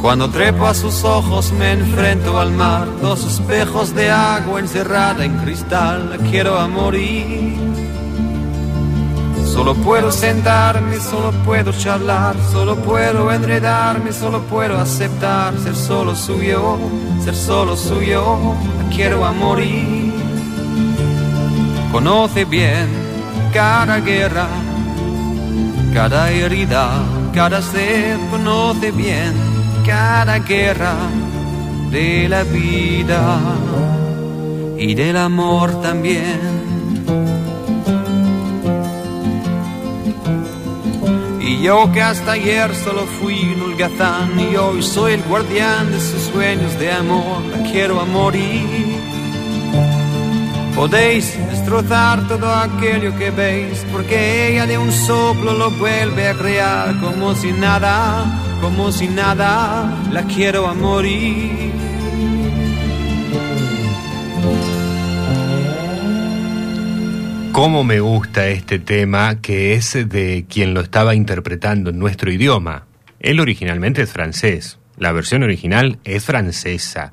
Cuando 0.01 0.29
trepo 0.29 0.67
a 0.67 0.75
sus 0.75 1.03
ojos 1.05 1.53
me 1.53 1.73
enfrento 1.73 2.39
al 2.39 2.53
mar, 2.53 2.87
dos 3.01 3.25
espejos 3.25 3.95
de 3.95 4.11
agua 4.11 4.61
encerrada 4.61 5.25
en 5.25 5.37
cristal, 5.39 6.11
la 6.11 6.17
quiero 6.19 6.59
a 6.59 6.69
morir. 6.69 7.57
Solo 9.55 9.75
puedo 9.77 10.11
sentarme, 10.11 10.99
solo 10.99 11.31
puedo 11.45 11.73
charlar, 11.73 12.35
solo 12.51 12.77
puedo 12.77 13.31
enredarme, 13.31 14.13
solo 14.13 14.43
puedo 14.43 14.77
aceptar 14.77 15.57
ser 15.59 15.77
solo 15.77 16.17
suyo, 16.17 16.77
ser 17.25 17.37
solo 17.37 17.77
suyo, 17.77 18.37
la 18.83 18.95
quiero 18.95 19.25
a 19.25 19.33
morir. 19.33 20.13
Conoce 21.93 22.45
bien 22.45 22.89
cada 23.53 24.01
guerra, 24.01 24.49
cada 25.95 26.29
herida, 26.33 26.91
cada 27.33 27.63
sed, 27.63 28.19
conoce 28.29 28.91
bien 28.91 29.33
cada 29.87 30.41
guerra 30.41 30.97
de 31.93 32.29
la 32.29 32.43
vida 32.43 33.39
y 34.77 34.93
del 34.95 35.17
amor 35.17 35.81
también. 35.81 36.41
Y 41.41 41.63
yo 41.63 41.93
que 41.93 42.03
hasta 42.03 42.33
ayer 42.33 42.75
solo 42.75 43.03
fui 43.21 43.55
un 43.55 43.63
holgazán 43.63 44.41
y 44.41 44.57
hoy 44.57 44.83
soy 44.83 45.13
el 45.13 45.23
guardián 45.23 45.93
de 45.93 46.01
sus 46.01 46.23
sueños 46.33 46.77
de 46.81 46.91
amor, 46.91 47.41
quiero 47.71 48.01
a 48.01 48.05
morir. 48.05 48.94
Podéis 50.75 51.39
destrozar 51.51 52.27
todo 52.27 52.53
aquello 52.53 53.17
que 53.17 53.31
veis, 53.31 53.87
porque 53.93 54.49
ella 54.49 54.67
de 54.67 54.77
un 54.77 54.91
soplo 54.91 55.53
lo 55.53 55.71
vuelve 55.71 56.29
a 56.29 56.35
crear 56.35 57.01
como 57.01 57.35
si 57.37 57.53
nada, 57.53 58.59
como 58.61 58.91
si 58.91 59.07
nada, 59.07 60.09
la 60.11 60.25
quiero 60.25 60.67
a 60.67 60.75
morir. 60.75 61.73
Cómo 67.53 67.85
me 67.85 68.01
gusta 68.01 68.49
este 68.49 68.81
tema 68.81 69.41
que 69.41 69.75
es 69.75 69.93
de 70.09 70.45
quien 70.49 70.75
lo 70.75 70.81
estaba 70.81 71.15
interpretando 71.15 71.91
en 71.91 72.01
nuestro 72.01 72.33
idioma. 72.33 72.87
Él 73.21 73.39
originalmente 73.39 74.03
es 74.03 74.11
francés, 74.11 74.79
la 74.97 75.13
versión 75.13 75.45
original 75.45 76.01
es 76.03 76.25
francesa. 76.25 77.13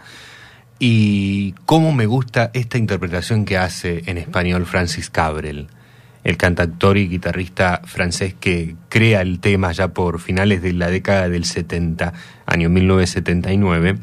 Y 0.84 1.54
cómo 1.68 1.94
me 1.94 2.08
gusta 2.08 2.50
esta 2.56 2.80
interpretación 2.80 3.46
que 3.46 3.56
hace 3.56 4.02
en 4.08 4.18
español 4.18 4.66
Francis 4.66 5.12
Cabrel, 5.12 5.68
el 6.24 6.38
cantautor 6.38 6.98
y 6.98 7.08
guitarrista 7.08 7.82
francés 7.86 8.34
que 8.34 8.76
crea 8.90 9.22
el 9.22 9.40
tema 9.40 9.72
ya 9.74 9.90
por 9.90 10.20
finales 10.20 10.64
de 10.64 10.74
la 10.74 10.90
década 10.90 11.30
del 11.30 11.46
70, 11.46 12.14
año 12.48 12.70
1979, 12.70 14.00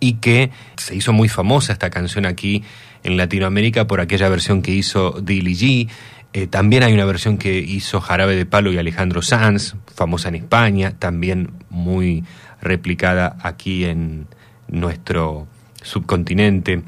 y 0.00 0.14
que 0.14 0.50
se 0.78 0.96
hizo 0.96 1.12
muy 1.12 1.28
famosa 1.28 1.74
esta 1.74 1.90
canción 1.90 2.24
aquí 2.24 2.64
en 3.02 3.18
Latinoamérica 3.18 3.86
por 3.86 4.00
aquella 4.00 4.30
versión 4.30 4.62
que 4.62 4.70
hizo 4.70 5.20
Dilly 5.20 5.54
G. 5.56 5.90
Eh, 6.32 6.46
también 6.46 6.84
hay 6.84 6.94
una 6.94 7.04
versión 7.04 7.36
que 7.36 7.58
hizo 7.58 8.00
Jarabe 8.00 8.34
de 8.34 8.46
Palo 8.46 8.72
y 8.72 8.78
Alejandro 8.78 9.20
Sanz, 9.20 9.74
famosa 9.94 10.30
en 10.30 10.36
España, 10.36 10.94
también 10.98 11.50
muy 11.68 12.24
replicada 12.62 13.36
aquí 13.42 13.84
en 13.84 14.26
nuestro 14.68 15.48
subcontinente. 15.82 16.82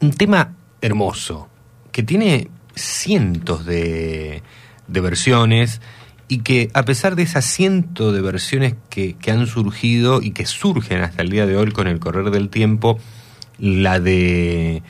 Un 0.00 0.12
tema 0.12 0.54
hermoso, 0.80 1.48
que 1.92 2.02
tiene 2.02 2.48
cientos 2.74 3.66
de, 3.66 4.42
de 4.86 5.00
versiones 5.00 5.80
y 6.28 6.38
que 6.38 6.70
a 6.74 6.84
pesar 6.84 7.16
de 7.16 7.22
esas 7.22 7.44
cientos 7.44 8.14
de 8.14 8.20
versiones 8.20 8.74
que, 8.90 9.14
que 9.14 9.30
han 9.30 9.46
surgido 9.46 10.22
y 10.22 10.32
que 10.32 10.46
surgen 10.46 11.00
hasta 11.00 11.22
el 11.22 11.30
día 11.30 11.46
de 11.46 11.56
hoy 11.56 11.72
con 11.72 11.88
el 11.88 11.98
correr 11.98 12.30
del 12.30 12.50
tiempo, 12.50 12.98
la 13.58 13.98
de 13.98 14.82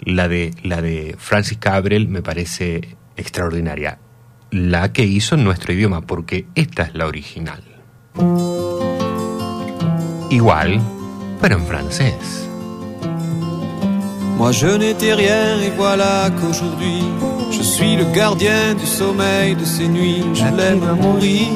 la 0.00 0.28
de 0.28 0.52
la 0.62 0.80
de 0.80 1.16
Francis 1.18 1.58
Cabrel 1.58 2.08
me 2.08 2.22
parece 2.22 2.96
extraordinaria. 3.16 3.98
La 4.50 4.92
que 4.92 5.04
hizo 5.04 5.34
en 5.34 5.44
nuestro 5.44 5.74
idioma, 5.74 6.00
porque 6.00 6.46
esta 6.54 6.84
es 6.84 6.94
la 6.94 7.06
original. 7.06 7.62
Igual, 10.30 10.80
pero 11.40 11.56
en 11.56 11.64
francés. 11.64 12.16
Moi 14.36 14.52
je 14.52 14.68
n'étais 14.68 15.14
rien 15.14 15.60
et 15.66 15.72
voilà 15.76 16.30
qu'aujourd'hui 16.38 17.02
je 17.50 17.62
suis 17.62 17.96
le 17.96 18.04
gardien 18.04 18.74
du 18.74 18.86
sommeil 18.86 19.56
de 19.56 19.64
ces 19.64 19.88
nuits. 19.88 20.24
Je 20.34 20.44
l'aime 20.44 20.82
à 20.82 20.94
mourir. 20.94 21.48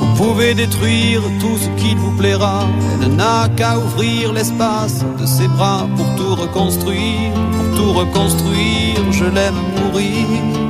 Vous 0.00 0.26
pouvez 0.26 0.54
détruire 0.54 1.22
tout 1.40 1.56
ce 1.58 1.68
qu'il 1.80 1.96
vous 1.96 2.14
plaira. 2.16 2.66
Elle 3.02 3.16
n'a 3.16 3.48
qu'à 3.56 3.78
ouvrir 3.78 4.32
l'espace 4.32 5.04
de 5.18 5.26
ses 5.26 5.48
bras 5.48 5.86
pour 5.96 6.06
tout 6.16 6.34
reconstruire, 6.34 7.32
pour 7.52 7.76
tout 7.76 7.92
reconstruire. 7.92 9.00
Je 9.12 9.24
l'aime 9.24 9.56
à 9.56 9.80
mourir. 9.80 10.69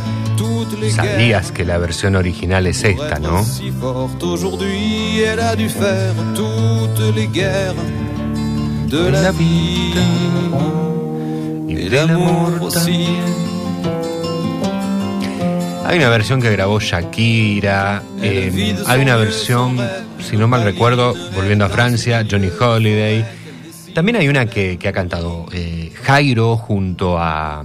Sabías 0.95 1.51
que 1.51 1.65
la 1.65 1.77
versión 1.77 2.15
original 2.15 2.67
es 2.67 2.83
esta, 2.83 3.19
¿no? 3.19 3.45
de 8.91 9.11
la 11.91 12.07
l'amour 12.07 12.59
aussi. 12.61 13.07
Hay 15.85 15.97
una 15.97 16.09
versión 16.09 16.41
que 16.41 16.51
grabó 16.51 16.79
Shakira, 16.79 18.03
eh, 18.21 18.75
hay 18.87 19.01
una 19.01 19.15
versión 19.17 19.77
si 20.21 20.37
no 20.37 20.47
mal 20.47 20.63
recuerdo, 20.63 21.13
volviendo 21.35 21.65
a 21.65 21.69
Francia, 21.69 22.25
Johnny 22.29 22.49
Holiday. 22.57 23.25
También 23.93 24.17
hay 24.17 24.29
una 24.29 24.45
que, 24.45 24.77
que 24.77 24.87
ha 24.87 24.93
cantado 24.93 25.47
eh, 25.51 25.91
Jairo 26.03 26.55
junto 26.55 27.17
a 27.17 27.63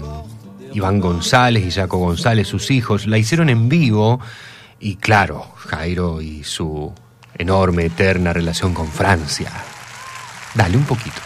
Iván 0.76 1.00
González 1.00 1.64
y 1.64 1.70
Jaco 1.70 1.96
González, 1.96 2.48
sus 2.48 2.70
hijos. 2.70 3.06
La 3.06 3.16
hicieron 3.16 3.48
en 3.48 3.70
vivo 3.70 4.20
y 4.78 4.96
claro, 4.96 5.54
Jairo 5.56 6.20
y 6.20 6.44
su 6.44 6.92
enorme, 7.38 7.86
eterna 7.86 8.34
relación 8.34 8.74
con 8.74 8.88
Francia. 8.88 9.50
Dale 10.54 10.76
un 10.76 10.84
poquito. 10.84 11.22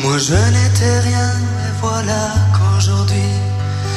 Moi 0.00 0.18
je 0.18 0.34
n'étais 0.34 1.00
rien, 1.04 1.42
qu'aujourd'hui 2.82 3.16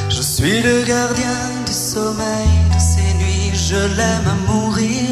je 0.09 0.21
suis 0.21 0.61
le 0.61 0.83
gardien 0.83 1.37
du 1.65 1.73
sommeil 1.73 2.47
de 2.73 2.79
ces 2.79 3.13
nuits. 3.17 3.51
Je 3.53 3.75
l'aime 3.75 4.27
à 4.27 4.51
mourir. 4.51 5.09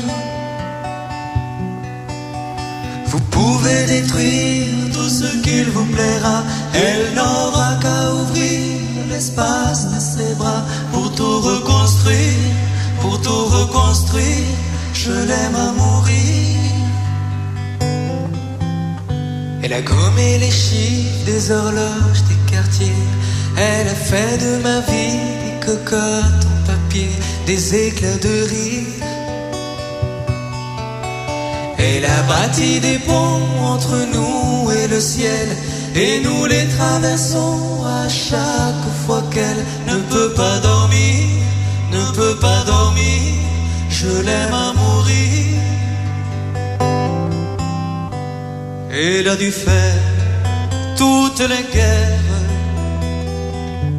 Vous 3.08 3.20
pouvez 3.32 3.86
détruire 3.86 4.68
tout 4.94 5.10
ce 5.10 5.38
qu'il 5.42 5.70
vous 5.72 5.86
plaira. 5.86 6.44
Elle 6.74 7.16
n'aura 7.16 7.76
qu'à 7.82 8.14
ouvrir 8.14 8.78
l'espace 9.10 9.88
de 9.94 10.00
ses 10.00 10.36
bras 10.36 10.64
pour 10.92 11.14
tout 11.16 11.40
reconstruire, 11.40 12.54
pour 13.02 13.20
tout 13.22 13.46
reconstruire. 13.46 14.56
Je 14.94 15.12
l'aime 15.12 15.56
à 15.56 15.72
mourir. 15.74 16.60
Elle 19.64 19.74
a 19.74 19.82
gommé 19.82 20.38
les 20.40 20.52
chiffres 20.52 21.26
des 21.26 21.52
horloges 21.52 22.24
des 22.30 22.52
quartiers. 22.52 23.08
Elle 23.58 23.88
a 23.88 23.96
fait 23.96 24.38
de 24.38 24.64
ma 24.64 24.80
vie 24.82 25.20
des 25.44 25.66
cocottes 25.66 26.46
en 26.54 26.68
papier, 26.68 27.10
des 27.46 27.88
éclats 27.88 28.18
de 28.18 28.36
rire. 28.50 29.04
Elle 31.78 32.06
a 32.06 32.24
bâti 32.24 32.80
des 32.80 33.00
ponts 33.00 33.42
entre 33.62 33.96
nous 34.14 34.72
et 34.72 34.88
le 34.88 35.00
ciel. 35.00 35.50
Et 35.96 36.22
nous 36.22 36.46
les 36.46 36.68
traversons 36.70 37.84
à 37.86 38.10
chaque 38.10 38.88
fois 39.06 39.24
qu'elle 39.32 39.64
ne 39.88 40.00
peut 40.10 40.34
pas 40.34 40.60
dormir, 40.60 41.28
ne 41.92 42.16
peut 42.16 42.38
pas 42.40 42.64
dormir. 42.66 43.22
Je 43.90 44.08
l'aime 44.08 44.54
à 44.54 44.74
mourir. 44.74 45.60
Elle 48.92 49.28
a 49.28 49.36
dû 49.36 49.52
faire 49.52 50.02
toutes 50.98 51.42
les 51.42 51.66
guerres 51.74 52.23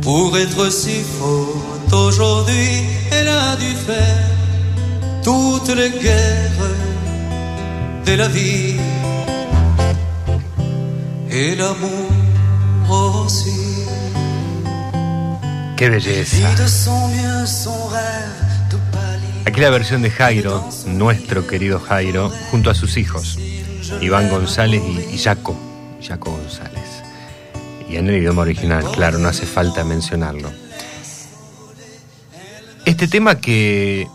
pour 0.05 0.37
être 0.37 0.71
si 0.71 1.03
forte 1.03 1.93
aujourd'hui. 1.93 2.85
Elle 3.11 3.29
a 3.29 3.57
dû 3.57 3.73
faire 3.75 4.25
toutes 5.25 5.75
les 5.75 5.91
guerres 5.91 6.71
de 8.05 8.15
la 8.15 8.29
vie 8.29 8.77
et 11.31 11.57
l'amour 11.57 13.25
aussi. 13.25 13.51
¡Qué 15.77 15.89
belleza! 15.89 16.49
Aquí 19.47 19.61
la 19.61 19.71
versión 19.71 20.03
de 20.03 20.11
Jairo, 20.11 20.65
nuestro 20.87 21.47
querido 21.47 21.81
Jairo, 21.81 22.31
junto 22.51 22.71
a 22.71 22.75
sus 22.75 22.97
hijos, 22.97 23.39
Iván 24.01 24.29
González 24.31 24.83
y, 24.83 25.15
y 25.15 25.19
Jaco, 25.19 25.57
Jaco 26.01 26.31
González. 26.31 26.94
Y 27.89 27.97
en 27.97 28.09
el 28.09 28.17
idioma 28.17 28.43
original, 28.43 28.85
claro, 28.93 29.19
no 29.19 29.29
hace 29.29 29.47
falta 29.47 29.85
mencionarlo. 29.85 30.51
Este 32.85 33.09
tema 33.09 33.41
que 33.41 34.07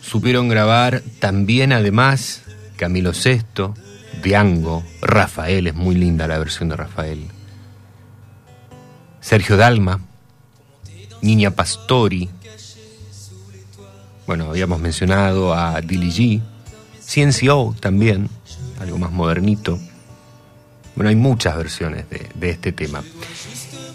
supieron 0.00 0.48
grabar 0.48 1.02
también 1.20 1.72
además 1.72 2.42
Camilo 2.76 3.12
VI, 3.12 3.74
Diango, 4.22 4.82
Rafael, 5.00 5.66
es 5.66 5.74
muy 5.74 5.94
linda 5.94 6.26
la 6.26 6.38
versión 6.38 6.68
de 6.68 6.76
Rafael. 6.76 7.28
Sergio 9.20 9.56
Dalma, 9.56 10.00
Niña 11.20 11.52
Pastori, 11.52 12.28
bueno, 14.26 14.50
habíamos 14.50 14.80
mencionado 14.80 15.52
a 15.52 15.80
Dilly 15.80 16.10
G, 16.10 16.40
Ciencio 17.00 17.74
también, 17.80 18.28
algo 18.80 18.96
más 18.96 19.10
modernito. 19.10 19.78
Bueno, 20.94 21.08
hay 21.08 21.16
muchas 21.16 21.56
versiones 21.56 22.08
de, 22.10 22.28
de 22.34 22.50
este 22.50 22.72
tema. 22.72 23.02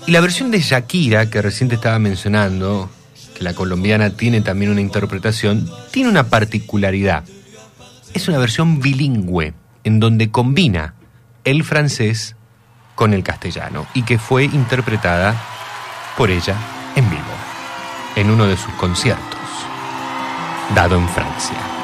Y 0.08 0.11
la 0.11 0.22
versión 0.22 0.51
de 0.51 0.61
Shakira, 0.61 1.30
que 1.30 1.42
recién 1.42 1.69
te 1.69 1.76
estaba 1.76 2.00
mencionando, 2.00 2.90
que 3.38 3.43
la 3.43 3.53
colombiana 3.53 4.09
tiene 4.11 4.42
también 4.42 4.72
una 4.72 4.82
interpretación, 4.82 5.69
tiene 5.92 6.09
una 6.09 6.24
particularidad. 6.24 7.24
Es 8.14 8.27
una 8.27 8.40
versión 8.40 8.80
bilingüe, 8.80 9.53
en 9.84 10.00
donde 10.00 10.32
combina 10.32 10.95
el 11.43 11.64
francés 11.64 12.35
con 12.95 13.14
el 13.14 13.24
castellano, 13.24 13.85
y 13.93 14.03
que 14.03 14.17
fue 14.17 14.45
interpretada 14.45 15.40
por 16.17 16.32
ella 16.32 16.56
en 16.95 17.08
vivo, 17.09 17.22
en 18.16 18.32
uno 18.32 18.48
de 18.48 18.58
sus 18.58 18.74
conciertos, 18.74 19.40
dado 20.74 20.98
en 20.98 21.08
Francia. 21.09 21.77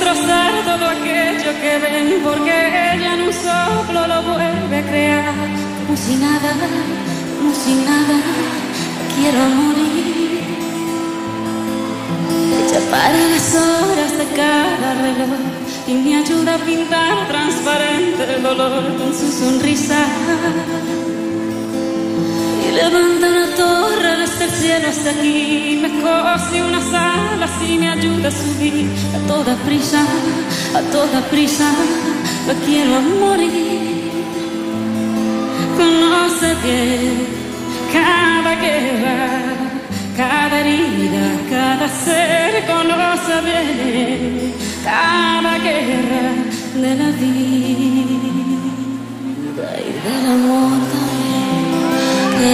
Destrozar 0.00 0.52
todo 0.64 0.86
aquello 0.88 1.52
que 1.60 1.78
ven 1.78 2.20
porque 2.24 2.94
ella 2.94 3.14
en 3.14 3.22
un 3.22 3.32
soplo 3.32 4.06
lo 4.06 4.22
vuelve 4.22 4.78
a 4.78 4.82
crear. 4.82 5.34
Como 5.86 5.96
si 5.96 6.16
nada, 6.16 6.50
como 7.38 7.54
si 7.54 7.74
nada, 7.84 8.16
quiero 9.16 9.40
morir. 9.58 10.40
Ella 12.60 12.80
para 12.90 13.18
las 13.32 13.54
horas 13.54 14.18
de 14.18 14.26
cada 14.36 14.94
reloj 15.02 15.40
y 15.86 15.94
me 15.94 16.16
ayuda 16.16 16.54
a 16.54 16.58
pintar 16.58 17.28
transparente 17.28 18.34
el 18.34 18.42
dolor 18.42 18.96
con 18.96 19.12
su 19.12 19.30
sonrisa. 19.30 20.06
Levanta 22.72 23.26
una 23.26 23.46
torre 23.56 24.16
desde 24.18 24.44
el 24.44 24.50
cielo 24.50 24.88
hasta 24.88 25.10
aquí, 25.10 25.78
me 25.82 25.88
cose 26.00 26.62
unas 26.62 26.86
alas 26.94 27.50
y 27.68 27.78
me 27.78 27.88
ayuda 27.90 28.28
a 28.28 28.30
subir. 28.30 28.88
A 29.16 29.18
toda 29.26 29.56
prisa, 29.66 30.02
a 30.74 30.80
toda 30.92 31.20
prisa, 31.30 31.68
la 32.46 32.54
quiero 32.64 32.96
a 32.96 33.00
morir. 33.00 34.10
Conoce 35.76 36.54
bien 36.62 37.26
cada 37.92 38.54
guerra, 38.54 39.42
cada 40.16 40.60
herida, 40.60 41.26
cada 41.50 41.88
ser, 41.88 42.66
conoce 42.66 43.34
bien 43.48 44.54
cada 44.84 45.58
guerra 45.58 46.24
de 46.76 46.94
la 46.94 47.10
vida 47.10 48.10
y 49.78 49.92
del 50.04 50.26
amor 50.32 51.19
je 52.40 52.46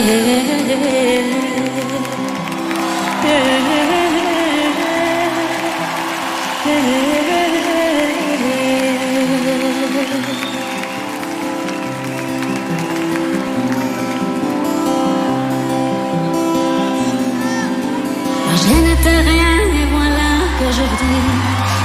n'étais 18.83 19.21
rien 19.21 19.55
et 19.71 19.87
voilà 19.93 20.31
qu'aujourd'hui 20.59 21.21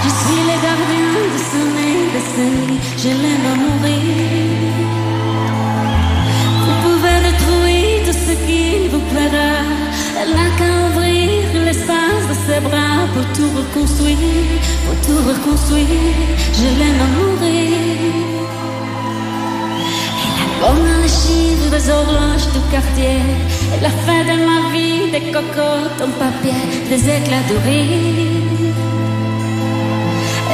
je 0.04 0.10
suis 0.10 0.42
le 0.50 0.56
gardien 0.66 1.12
de 1.34 1.40
son 1.50 1.68
décennie. 2.14 2.80
Je 2.98 3.10
l'aime 3.10 3.46
à 3.46 3.56
mourir. 3.56 5.01
Qu'il 8.46 8.90
vous 8.92 9.04
plaira. 9.12 9.52
Elle 10.20 10.32
n'a 10.38 10.50
qu'à 10.58 10.72
ouvrir 10.88 11.66
l'espace 11.66 12.26
de 12.32 12.36
ses 12.46 12.60
bras 12.68 13.08
pour 13.14 13.26
tout 13.36 13.52
reconstruire, 13.60 14.60
pour 14.86 14.98
tout 15.06 15.22
reconstruire. 15.32 16.16
Je 16.58 16.68
l'aime 16.80 17.02
à 17.06 17.10
mourir. 17.18 18.42
Comme 20.62 20.86
les 21.02 21.08
chiffres 21.08 21.72
des 21.72 21.90
horloges 21.90 22.48
du 22.54 22.60
quartier 22.72 23.18
Elle 23.74 23.86
a 23.86 23.90
fait 23.90 24.24
de 24.30 24.36
ma 24.46 24.60
vie 24.72 25.10
des 25.12 25.32
cocottes 25.32 26.00
en 26.06 26.12
papier 26.22 26.62
Des 26.88 27.02
éclats 27.10 27.48
de 27.50 27.58
rire 27.68 28.76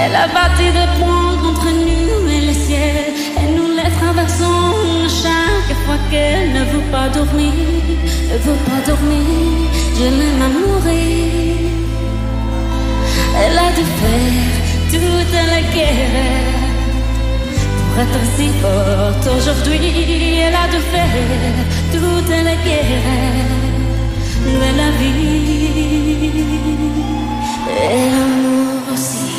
Elle 0.02 0.16
a 0.16 0.28
bâti 0.30 0.68
des 0.80 0.90
ponts 0.98 1.50
entre 1.50 1.70
nous 1.72 2.30
et 2.30 2.42
le 2.48 2.54
ciel. 2.54 3.14
Et 3.38 3.52
nous 3.56 3.72
les 3.76 3.92
traversons 4.00 5.10
chaque 5.10 5.47
fois 5.76 6.00
qu'elle 6.10 6.54
ne 6.54 6.64
veut 6.72 6.88
pas 6.92 7.10
dormir. 7.10 7.54
Ne 8.32 8.38
veut 8.46 8.62
pas 8.70 8.82
dormir. 8.86 9.70
Je 9.98 10.04
l'aime 10.04 10.42
à 10.42 10.50
mourir. 10.50 11.28
Elle 13.42 13.58
a 13.58 13.70
dû 13.78 13.86
faire 14.00 14.56
toute 14.92 15.34
la 15.54 15.62
guerre 15.76 16.58
pour 17.78 17.98
être 18.04 18.24
si 18.36 18.48
forte 18.62 19.26
aujourd'hui. 19.36 20.40
Elle 20.40 20.56
a 20.56 20.68
dû 20.74 20.80
faire 20.94 21.58
toute 21.94 22.30
la 22.30 22.56
guerre 22.66 23.52
de 24.46 24.70
la 24.78 24.90
vie 25.00 26.28
et 27.68 28.10
l'amour 28.16 28.82
aussi. 28.94 29.36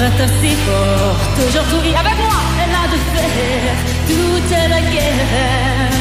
Pour 0.00 0.06
être 0.06 0.28
si 0.40 0.52
forte 0.66 1.38
aujourd'hui. 1.46 1.94
Avec 1.94 2.16
moi, 2.18 2.38
elle 2.62 2.74
a 2.74 2.84
dû 2.92 2.98
faire 3.14 3.76
toute 4.08 4.52
la 4.74 4.80
guerre 4.92 5.92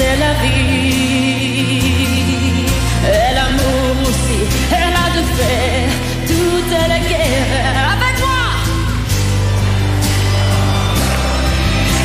de 0.00 0.10
la 0.22 0.32
vie. 0.42 1.68
Et 3.16 3.30
l'amour 3.34 3.94
aussi, 4.08 4.40
elle 4.70 4.96
a 5.04 5.06
dû 5.14 5.22
faire 5.36 5.90
toute 6.28 6.74
la 6.92 6.98
guerre. 7.10 7.52
Avec 7.94 8.14
moi, 8.24 8.42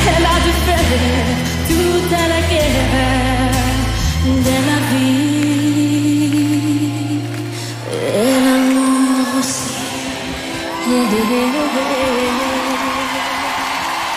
elle 0.08 0.26
a 0.34 0.36
dû 0.44 0.52
faire 0.66 0.94
toute 1.68 2.14
la 2.32 2.40
guerre 2.50 3.52
de 4.46 4.56
la 4.68 4.78
vie. 4.90 5.23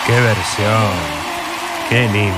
¡Qué 0.08 0.14
versión! 0.14 0.92
¡Qué 1.90 2.08
lindo! 2.08 2.34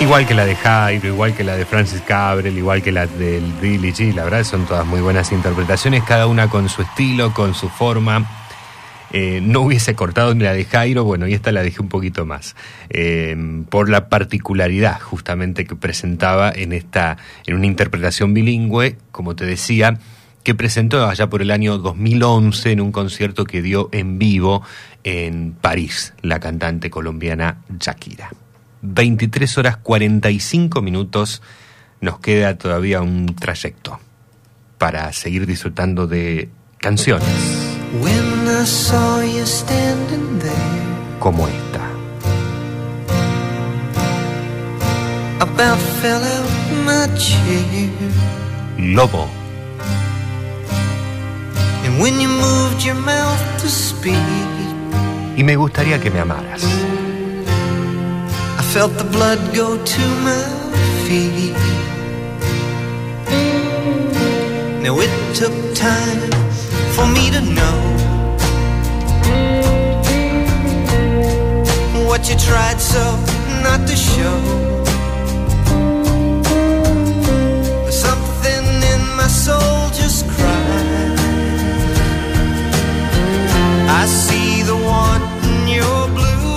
Igual 0.00 0.26
que 0.26 0.34
la 0.34 0.44
de 0.44 0.54
Jairo, 0.54 1.08
igual 1.08 1.34
que 1.34 1.42
la 1.42 1.56
de 1.56 1.64
Francis 1.64 2.00
Cabrel, 2.02 2.56
igual 2.56 2.82
que 2.82 2.92
la 2.92 3.06
del 3.06 3.52
Billy 3.60 3.92
G, 3.92 4.14
la 4.14 4.24
verdad 4.24 4.44
son 4.44 4.66
todas 4.66 4.86
muy 4.86 5.00
buenas 5.00 5.32
interpretaciones, 5.32 6.02
cada 6.04 6.26
una 6.26 6.48
con 6.48 6.68
su 6.68 6.82
estilo, 6.82 7.32
con 7.32 7.54
su 7.54 7.68
forma. 7.68 8.24
Eh, 9.12 9.40
no 9.42 9.60
hubiese 9.60 9.94
cortado 9.94 10.34
ni 10.34 10.44
la 10.44 10.52
de 10.52 10.64
Jairo, 10.64 11.04
bueno, 11.04 11.26
y 11.26 11.34
esta 11.34 11.50
la 11.50 11.62
dejé 11.62 11.82
un 11.82 11.88
poquito 11.88 12.24
más, 12.24 12.56
eh, 12.88 13.36
por 13.68 13.88
la 13.88 14.08
particularidad 14.08 15.00
justamente 15.00 15.66
que 15.66 15.76
presentaba 15.76 16.50
en 16.50 16.72
esta, 16.72 17.16
en 17.46 17.56
una 17.56 17.66
interpretación 17.66 18.32
bilingüe, 18.32 18.96
como 19.10 19.36
te 19.36 19.44
decía, 19.44 19.98
que 20.42 20.54
presentó 20.54 21.06
allá 21.06 21.28
por 21.28 21.42
el 21.42 21.50
año 21.50 21.78
2011 21.78 22.72
en 22.72 22.80
un 22.80 22.92
concierto 22.92 23.44
que 23.44 23.62
dio 23.62 23.88
en 23.92 24.18
vivo 24.18 24.62
en 25.04 25.52
París, 25.52 26.14
la 26.22 26.40
cantante 26.40 26.90
colombiana 26.90 27.62
Shakira. 27.78 28.30
23 28.82 29.58
horas 29.58 29.76
45 29.76 30.82
minutos, 30.82 31.42
nos 32.00 32.18
queda 32.18 32.58
todavía 32.58 33.00
un 33.00 33.26
trayecto 33.36 34.00
para 34.78 35.12
seguir 35.12 35.46
disfrutando 35.46 36.06
de 36.06 36.48
canciones 36.78 37.28
como 41.18 41.46
esta. 41.46 41.90
Lobo, 48.78 49.28
And 51.92 52.00
when 52.00 52.18
you 52.20 52.28
moved 52.28 52.82
your 52.82 52.94
mouth 52.94 53.60
to 53.60 53.68
speak, 53.68 54.16
y 55.36 55.42
me 55.44 55.56
gustaría 55.56 56.00
que 56.00 56.10
me 56.10 56.20
amaras. 56.20 56.64
I 58.58 58.62
felt 58.72 58.96
the 58.96 59.04
blood 59.04 59.38
go 59.54 59.76
to 59.76 60.02
my 60.24 60.42
feet. 61.04 61.54
Now 64.82 64.98
it 65.00 65.12
took 65.34 65.52
time 65.74 66.30
for 66.94 67.06
me 67.06 67.30
to 67.30 67.42
know 67.42 67.76
what 72.08 72.26
you 72.30 72.36
tried 72.36 72.80
so 72.80 73.04
not 73.62 73.86
to 73.86 73.96
show. 73.96 74.38
Something 77.90 78.64
in 78.94 79.02
my 79.14 79.28
soul 79.28 79.81
I 83.94 84.06
see 84.06 84.62
the 84.62 84.74
want 84.76 85.22
in 85.44 85.68
your 85.68 86.02
blue 86.16 86.50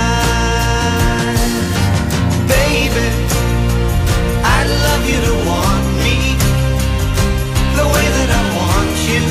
eyes. 0.00 1.52
Baby, 2.54 3.06
I'd 4.56 4.70
love 4.86 5.02
you 5.10 5.18
to 5.28 5.34
want 5.50 5.86
me 6.04 6.16
the 7.78 7.86
way 7.94 8.06
that 8.16 8.30
I 8.40 8.42
want 8.60 8.96
you, 9.12 9.24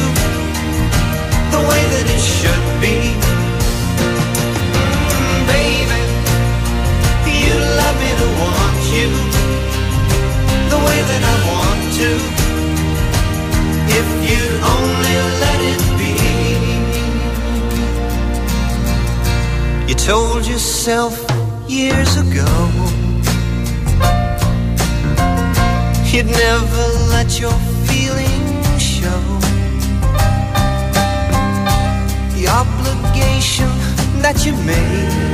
the 1.56 1.62
way 1.70 1.82
that 1.94 2.06
it 2.16 2.24
should 2.38 2.66
be. 2.84 2.96
Mm, 5.16 5.40
Baby, 5.56 6.02
you 7.44 7.56
love 7.82 7.98
me 8.04 8.12
to 8.22 8.28
want 8.44 8.82
you 8.98 9.10
the 10.74 10.80
way 10.88 11.00
that 11.12 11.24
I 11.34 11.36
want 11.52 11.82
to. 12.02 12.10
If 14.00 14.08
you'd 14.30 14.56
only 14.76 15.16
let 15.44 15.60
it 15.74 15.82
You 19.88 19.96
told 19.96 20.46
yourself 20.46 21.14
years 21.70 22.18
ago 22.18 22.46
you'd 26.18 26.26
never 26.26 26.86
let 27.10 27.40
your 27.40 27.58
feelings 27.86 28.82
show. 28.82 29.22
The 32.36 32.48
obligation 32.50 33.70
that 34.22 34.46
you 34.46 34.54
made 34.66 35.27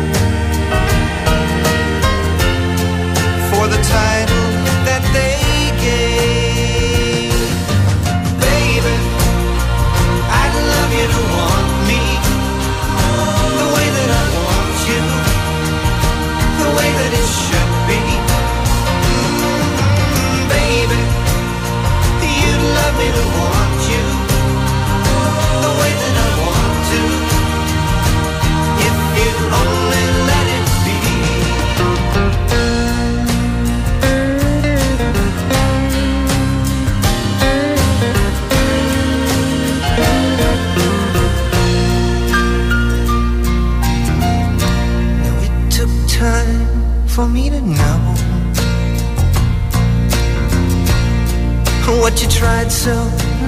tried 52.43 52.69
so 52.69 52.95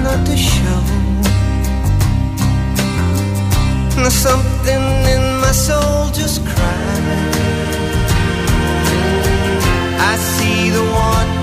not 0.04 0.24
to 0.24 0.36
show. 0.36 0.80
Something 4.08 4.84
in 5.14 5.24
my 5.44 5.52
soul 5.52 6.08
just 6.20 6.40
cried. 6.46 7.04
I 10.10 10.14
see 10.16 10.70
the 10.70 10.84
want 10.96 11.35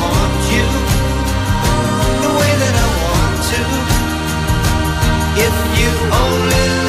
want 0.00 0.40
you 0.54 0.66
the 2.24 2.32
way 2.40 2.52
that 2.62 2.74
I 2.84 2.88
want 3.04 3.36
to. 3.52 3.62
If 5.46 5.56
you 5.78 5.90
only 6.24 6.79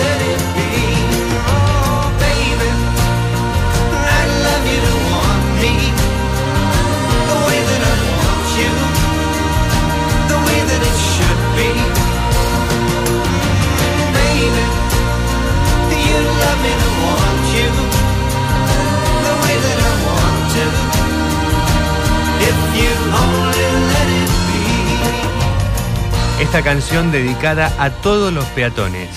Esta 26.39 26.63
canción 26.63 27.11
dedicada 27.11 27.73
a 27.77 27.91
todos 27.91 28.33
los 28.33 28.43
peatones, 28.45 29.09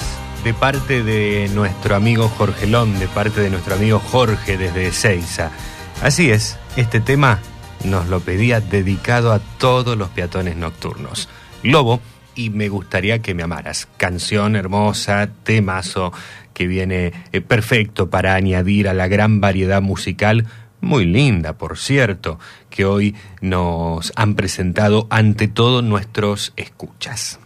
de 0.45 0.55
parte 0.55 1.03
de 1.03 1.51
nuestro 1.55 1.97
amigo 1.97 2.29
Jorge 2.29 2.67
Lom, 2.67 2.99
de 2.99 3.09
parte 3.09 3.41
de 3.41 3.51
nuestro 3.51 3.75
amigo 3.75 3.99
Jorge 3.99 4.57
desde 4.57 4.87
Ezeiza. 4.87 5.51
Así 6.03 6.31
es, 6.31 6.59
este 6.77 7.01
tema 7.01 7.41
nos 7.85 8.09
lo 8.09 8.21
pedía 8.21 8.61
dedicado 8.61 9.33
a 9.33 9.41
todos 9.59 9.97
los 9.97 10.11
peatones 10.11 10.57
nocturnos. 10.57 11.29
Lobo 11.63 12.01
y 12.37 12.51
Me 12.51 12.69
gustaría 12.69 13.21
que 13.21 13.35
me 13.35 13.43
amaras. 13.43 13.89
Canción 13.97 14.57
hermosa, 14.57 15.29
temazo 15.45 16.13
que 16.53 16.67
viene 16.67 17.13
eh, 17.33 17.41
perfecto 17.41 18.11
para 18.11 18.35
añadir 18.35 18.89
a 18.89 18.95
la 18.95 19.09
gran 19.09 19.41
variedad 19.41 19.83
musical 19.83 20.47
muy 20.85 21.05
linda, 21.05 21.55
por 21.59 21.79
cierto, 21.79 22.39
que 22.71 22.85
hoy 22.85 23.15
nos 23.41 24.13
han 24.17 24.35
presentado 24.35 25.07
ante 25.11 25.49
todo 25.49 25.83
nuestros 25.83 26.53
escuchas. 26.57 27.41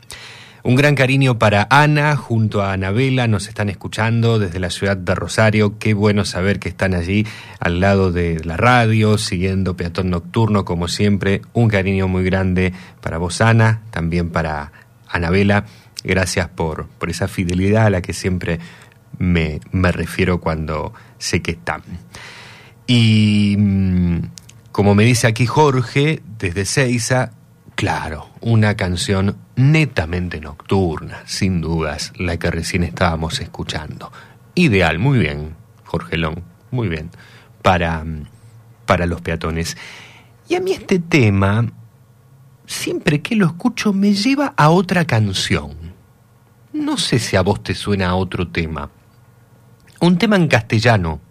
Un 0.65 0.75
gran 0.75 0.97
cariño 0.97 1.39
para 1.39 1.67
Ana, 1.71 2.17
junto 2.17 2.63
a 2.63 2.73
Anabela, 2.73 3.27
nos 3.29 3.49
están 3.49 3.71
escuchando 3.71 4.39
desde 4.39 4.59
la 4.59 4.71
ciudad 4.71 4.97
de 4.97 5.15
Rosario. 5.15 5.79
Qué 5.79 5.95
bueno 5.95 6.25
saber 6.25 6.59
que 6.59 6.69
están 6.69 6.95
allí 6.95 7.27
al 7.61 7.81
lado 7.81 8.13
de 8.13 8.45
la 8.45 8.57
radio, 8.57 9.17
siguiendo 9.17 9.77
Peatón 9.77 10.11
Nocturno, 10.11 10.65
como 10.65 10.89
siempre. 10.89 11.41
Un 11.53 11.69
cariño 11.69 12.09
muy 12.09 12.25
grande 12.25 12.75
para 13.01 13.19
vos, 13.19 13.41
Ana, 13.41 13.83
también 13.91 14.31
para 14.31 14.73
Anabela. 15.09 15.65
Gracias 16.05 16.49
por, 16.49 16.87
por 16.87 17.09
esa 17.09 17.29
fidelidad 17.29 17.87
a 17.87 17.91
la 17.91 18.03
que 18.03 18.13
siempre 18.13 18.59
me, 19.17 19.61
me 19.71 19.91
refiero 19.93 20.41
cuando 20.41 20.93
sé 21.19 21.41
que 21.41 21.53
están. 21.53 21.83
Y 22.91 23.55
mm, 23.59 24.31
como 24.73 24.95
me 24.95 25.05
dice 25.05 25.27
aquí 25.27 25.45
Jorge, 25.45 26.23
desde 26.39 26.65
Seiza, 26.65 27.33
claro, 27.75 28.31
una 28.41 28.77
canción 28.77 29.37
netamente 29.57 30.41
nocturna, 30.41 31.23
sin 31.27 31.61
dudas, 31.61 32.15
la 32.17 32.39
que 32.39 32.51
recién 32.51 32.85
estábamos 32.85 33.41
escuchando. 33.41 34.11
Ideal, 34.55 34.99
muy 34.99 35.19
bien, 35.19 35.55
Jorgelón, 35.85 36.43
muy 36.71 36.89
bien, 36.89 37.11
para, 37.61 38.03
mm, 38.03 38.25
para 38.87 39.05
los 39.05 39.21
peatones. 39.21 39.77
Y 40.49 40.55
a 40.55 40.61
mí 40.61 40.73
este 40.73 40.99
tema, 40.99 41.71
siempre 42.65 43.21
que 43.21 43.37
lo 43.37 43.45
escucho, 43.45 43.93
me 43.93 44.15
lleva 44.15 44.55
a 44.57 44.71
otra 44.71 45.05
canción. 45.05 45.77
No 46.73 46.97
sé 46.97 47.19
si 47.19 47.37
a 47.37 47.43
vos 47.43 47.63
te 47.63 47.75
suena 47.75 48.09
a 48.09 48.15
otro 48.15 48.49
tema. 48.49 48.91
Un 50.01 50.17
tema 50.17 50.37
en 50.37 50.49
castellano. 50.49 51.28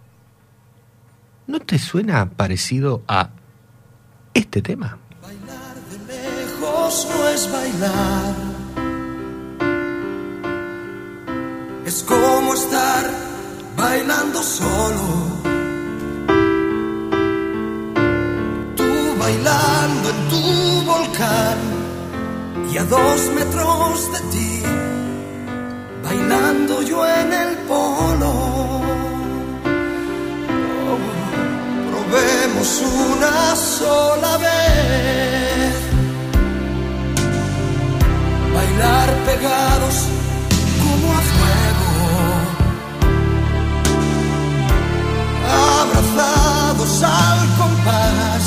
¿No 1.47 1.59
te 1.61 1.79
suena 1.79 2.29
parecido 2.29 3.03
a 3.07 3.29
este 4.33 4.61
tema? 4.61 4.97
lejos 6.07 7.07
no 7.09 7.27
es 7.29 7.51
bailar. 7.51 8.35
Es 11.85 12.03
como 12.03 12.53
estar 12.53 13.05
bailando 13.77 14.43
solo. 14.43 15.05
Tú 18.75 18.89
bailando 19.17 20.09
en 20.09 20.29
tu 20.29 20.91
volcán 20.91 21.57
y 22.73 22.77
a 22.77 22.83
dos 22.83 23.31
metros 23.35 24.11
de 24.11 24.19
ti, 24.33 24.63
bailando 26.03 26.81
yo 26.81 27.07
en 27.07 27.31
el 27.31 27.57
polo. 27.69 28.86
Probemos 32.09 32.81
una 32.81 33.55
sola 33.55 34.37
vez. 34.37 35.73
Bailar 38.53 39.09
pegados 39.25 39.95
como 40.83 41.13
a 41.13 41.21
fuego, 41.31 41.91
abrazados 45.79 47.03
al 47.03 47.39
compás, 47.57 48.43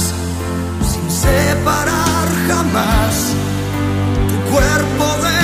sin 0.91 1.11
separar 1.11 2.29
jamás 2.49 3.15
tu 4.29 4.37
cuerpo 4.53 5.07
de 5.25 5.40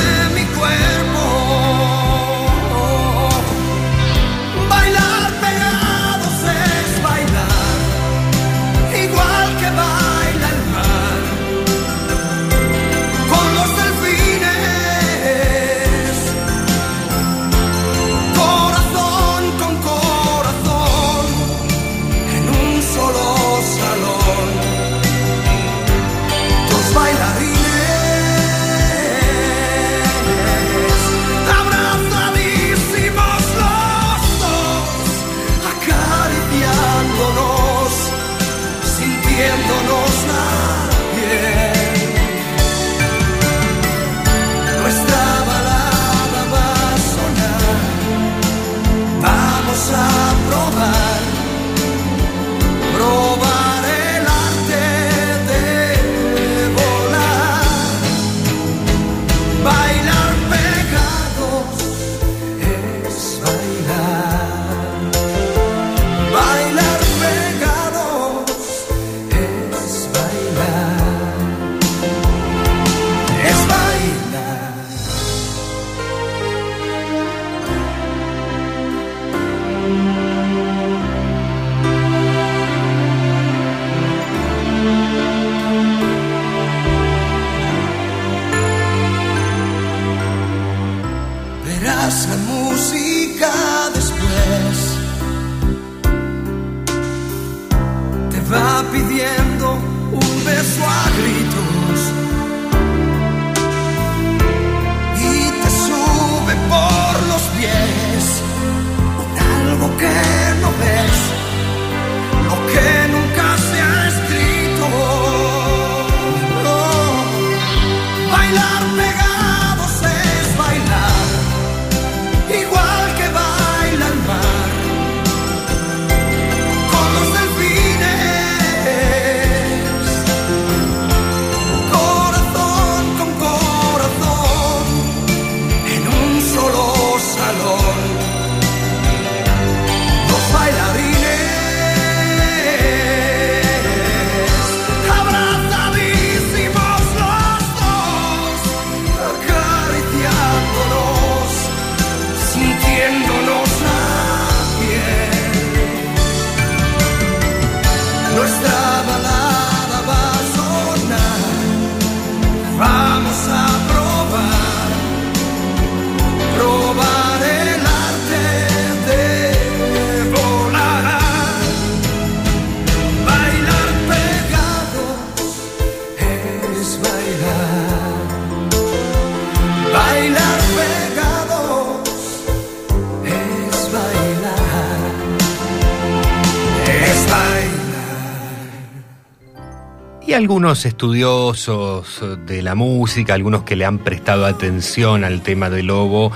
algunos 190.46 190.86
estudiosos 190.86 192.22
de 192.46 192.62
la 192.62 192.76
música, 192.76 193.34
algunos 193.34 193.64
que 193.64 193.74
le 193.74 193.84
han 193.84 193.98
prestado 193.98 194.46
atención 194.46 195.24
al 195.24 195.42
tema 195.42 195.70
de 195.70 195.82
Lobo, 195.82 196.30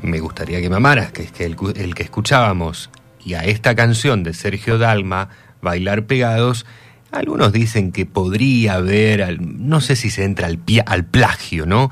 me 0.00 0.18
gustaría 0.18 0.62
que 0.62 0.70
me 0.70 0.76
amaras, 0.76 1.12
que 1.12 1.24
es 1.24 1.32
que 1.32 1.44
el, 1.44 1.54
que 1.94 2.02
escuchábamos, 2.02 2.88
y 3.22 3.34
a 3.34 3.44
esta 3.44 3.74
canción 3.74 4.22
de 4.22 4.32
Sergio 4.32 4.78
Dalma, 4.78 5.28
Bailar 5.60 6.06
Pegados, 6.06 6.64
algunos 7.12 7.52
dicen 7.52 7.92
que 7.92 8.06
podría 8.06 8.76
haber, 8.76 9.38
no 9.42 9.82
sé 9.82 9.94
si 9.94 10.08
se 10.08 10.24
entra 10.24 10.46
al, 10.46 10.58
al 10.86 11.04
plagio, 11.04 11.66
¿no? 11.66 11.90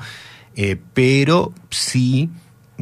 Eh, 0.55 0.75
pero 0.95 1.53
sí 1.69 2.31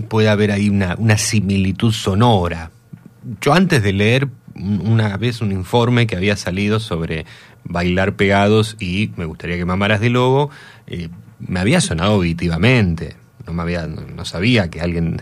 puede 0.07 0.29
haber 0.29 0.53
ahí 0.53 0.69
una, 0.69 1.17
similitud 1.17 1.91
sonora. 1.91 2.71
Yo 3.41 3.53
antes 3.53 3.83
de 3.83 3.91
leer 3.91 4.29
un- 4.55 4.79
una 4.87 5.17
vez 5.17 5.41
un 5.41 5.51
informe 5.51 6.07
que 6.07 6.15
había 6.15 6.37
salido 6.37 6.79
sobre 6.79 7.25
bailar 7.65 8.15
pegados 8.15 8.77
y 8.79 9.11
me 9.17 9.25
gustaría 9.25 9.57
que 9.57 9.65
me 9.65 9.73
amaras 9.73 9.99
de 9.99 10.09
lobo, 10.09 10.49
eh, 10.87 11.09
me 11.39 11.59
había 11.59 11.81
sonado 11.81 12.13
auditivamente. 12.13 13.15
No, 13.45 13.53
me 13.53 13.61
había, 13.61 13.87
no, 13.87 14.25
sabía 14.25 14.69
que 14.69 14.81
alguien 14.81 15.21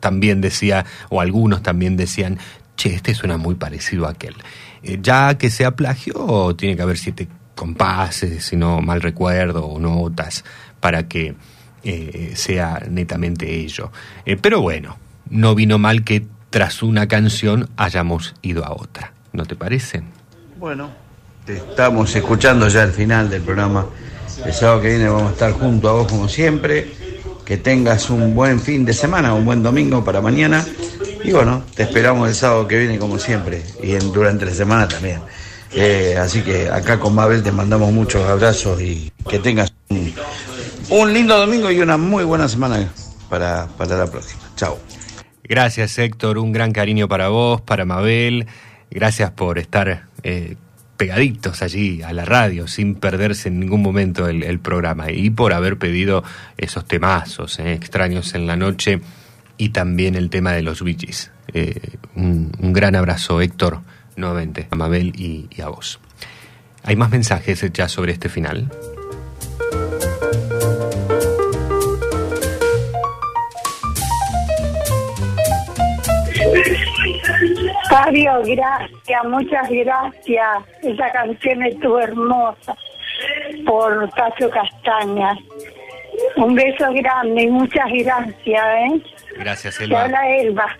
también 0.00 0.40
decía, 0.40 0.84
o 1.10 1.20
algunos 1.20 1.62
también 1.62 1.96
decían, 1.96 2.38
che, 2.76 2.94
este 2.94 3.14
suena 3.14 3.36
muy 3.36 3.54
parecido 3.54 4.06
a 4.06 4.10
aquel. 4.10 4.34
Eh, 4.82 4.98
ya 5.00 5.36
que 5.38 5.50
sea 5.50 5.72
plagio, 5.76 6.54
tiene 6.56 6.76
que 6.76 6.82
haber 6.82 6.98
siete 6.98 7.28
compases, 7.54 8.44
si 8.44 8.56
no 8.56 8.80
mal 8.80 9.02
recuerdo, 9.02 9.66
o 9.66 9.78
notas, 9.78 10.44
para 10.80 11.06
que 11.06 11.34
eh, 11.84 12.32
sea 12.34 12.82
netamente 12.90 13.60
ello. 13.60 13.92
Pero 14.40 14.60
bueno, 14.60 14.96
no 15.30 15.54
vino 15.54 15.78
mal 15.78 16.02
que 16.02 16.26
tras 16.50 16.82
una 16.82 17.08
canción 17.08 17.70
hayamos 17.76 18.34
ido 18.42 18.64
a 18.64 18.72
otra. 18.72 19.12
¿No 19.32 19.46
te 19.46 19.56
parece? 19.56 20.02
Bueno, 20.58 20.90
estamos 21.46 22.14
escuchando 22.14 22.68
ya 22.68 22.82
el 22.82 22.92
final 22.92 23.28
del 23.30 23.42
programa. 23.42 23.86
El 24.44 24.52
sábado 24.52 24.80
que 24.80 24.88
viene 24.88 25.08
vamos 25.08 25.30
a 25.30 25.32
estar 25.32 25.52
junto 25.52 25.88
a 25.88 25.92
vos 25.92 26.08
como 26.08 26.28
siempre. 26.28 26.92
Que 27.44 27.56
tengas 27.56 28.08
un 28.10 28.34
buen 28.34 28.60
fin 28.60 28.84
de 28.84 28.92
semana, 28.92 29.34
un 29.34 29.44
buen 29.44 29.62
domingo 29.62 30.04
para 30.04 30.20
mañana. 30.20 30.64
Y 31.24 31.32
bueno, 31.32 31.64
te 31.74 31.82
esperamos 31.82 32.28
el 32.28 32.34
sábado 32.34 32.66
que 32.66 32.78
viene 32.78 32.98
como 32.98 33.18
siempre. 33.18 33.62
Y 33.82 33.94
durante 33.94 34.44
la 34.46 34.52
semana 34.52 34.88
también. 34.88 35.20
Eh, 35.74 36.16
así 36.18 36.42
que 36.42 36.68
acá 36.68 37.00
con 37.00 37.14
Mabel 37.14 37.42
te 37.42 37.50
mandamos 37.50 37.92
muchos 37.92 38.28
abrazos 38.28 38.80
y 38.82 39.10
que 39.28 39.38
tengas 39.38 39.72
un, 39.88 40.12
un 40.90 41.12
lindo 41.14 41.38
domingo 41.38 41.70
y 41.70 41.80
una 41.80 41.96
muy 41.96 42.24
buena 42.24 42.48
semana 42.48 42.92
para, 43.30 43.66
para 43.78 43.96
la 43.96 44.06
próxima. 44.06 44.42
Chao. 44.56 44.78
Gracias 45.44 45.98
Héctor, 45.98 46.38
un 46.38 46.52
gran 46.52 46.72
cariño 46.72 47.08
para 47.08 47.28
vos, 47.28 47.60
para 47.62 47.86
Mabel. 47.86 48.46
Gracias 48.90 49.30
por 49.30 49.58
estar 49.58 50.08
eh, 50.22 50.56
pegaditos 50.96 51.62
allí 51.62 52.02
a 52.02 52.12
la 52.12 52.24
radio 52.24 52.68
sin 52.68 52.94
perderse 52.94 53.48
en 53.48 53.60
ningún 53.60 53.82
momento 53.82 54.28
el, 54.28 54.58
programa 54.60 55.10
y 55.10 55.30
por 55.30 55.52
haber 55.52 55.78
pedido 55.78 56.22
esos 56.56 56.84
temazos 56.86 57.58
eh, 57.58 57.72
extraños 57.72 58.34
en 58.34 58.46
la 58.46 58.56
noche 58.56 59.00
y 59.56 59.70
también 59.70 60.14
el 60.14 60.30
tema 60.30 60.52
de 60.52 60.62
los 60.62 60.80
Gees. 60.80 61.30
Eh, 61.52 61.98
un, 62.14 62.52
un 62.58 62.72
gran 62.72 62.94
abrazo 62.94 63.40
Héctor, 63.40 63.80
nuevamente, 64.16 64.68
a 64.70 64.76
Mabel 64.76 65.12
y, 65.16 65.48
y 65.50 65.60
a 65.60 65.68
vos. 65.68 65.98
¿Hay 66.84 66.96
más 66.96 67.10
mensajes 67.10 67.64
ya 67.72 67.88
sobre 67.88 68.12
este 68.12 68.28
final? 68.28 68.70
Fabio, 77.92 78.40
gracias, 78.42 79.24
muchas 79.24 79.68
gracias. 79.68 80.48
Esa 80.82 81.12
canción 81.12 81.62
estuvo 81.62 82.00
hermosa 82.00 82.74
por 83.66 84.10
Cacho 84.14 84.48
Castaña. 84.48 85.36
Un 86.36 86.54
beso 86.54 86.90
grande 86.94 87.42
y 87.42 87.50
muchas 87.50 87.86
gracias, 87.92 88.64
¿eh? 88.64 89.02
Gracias 89.38 89.80
Elba. 89.80 90.04
habla 90.04 90.36
Elba, 90.36 90.76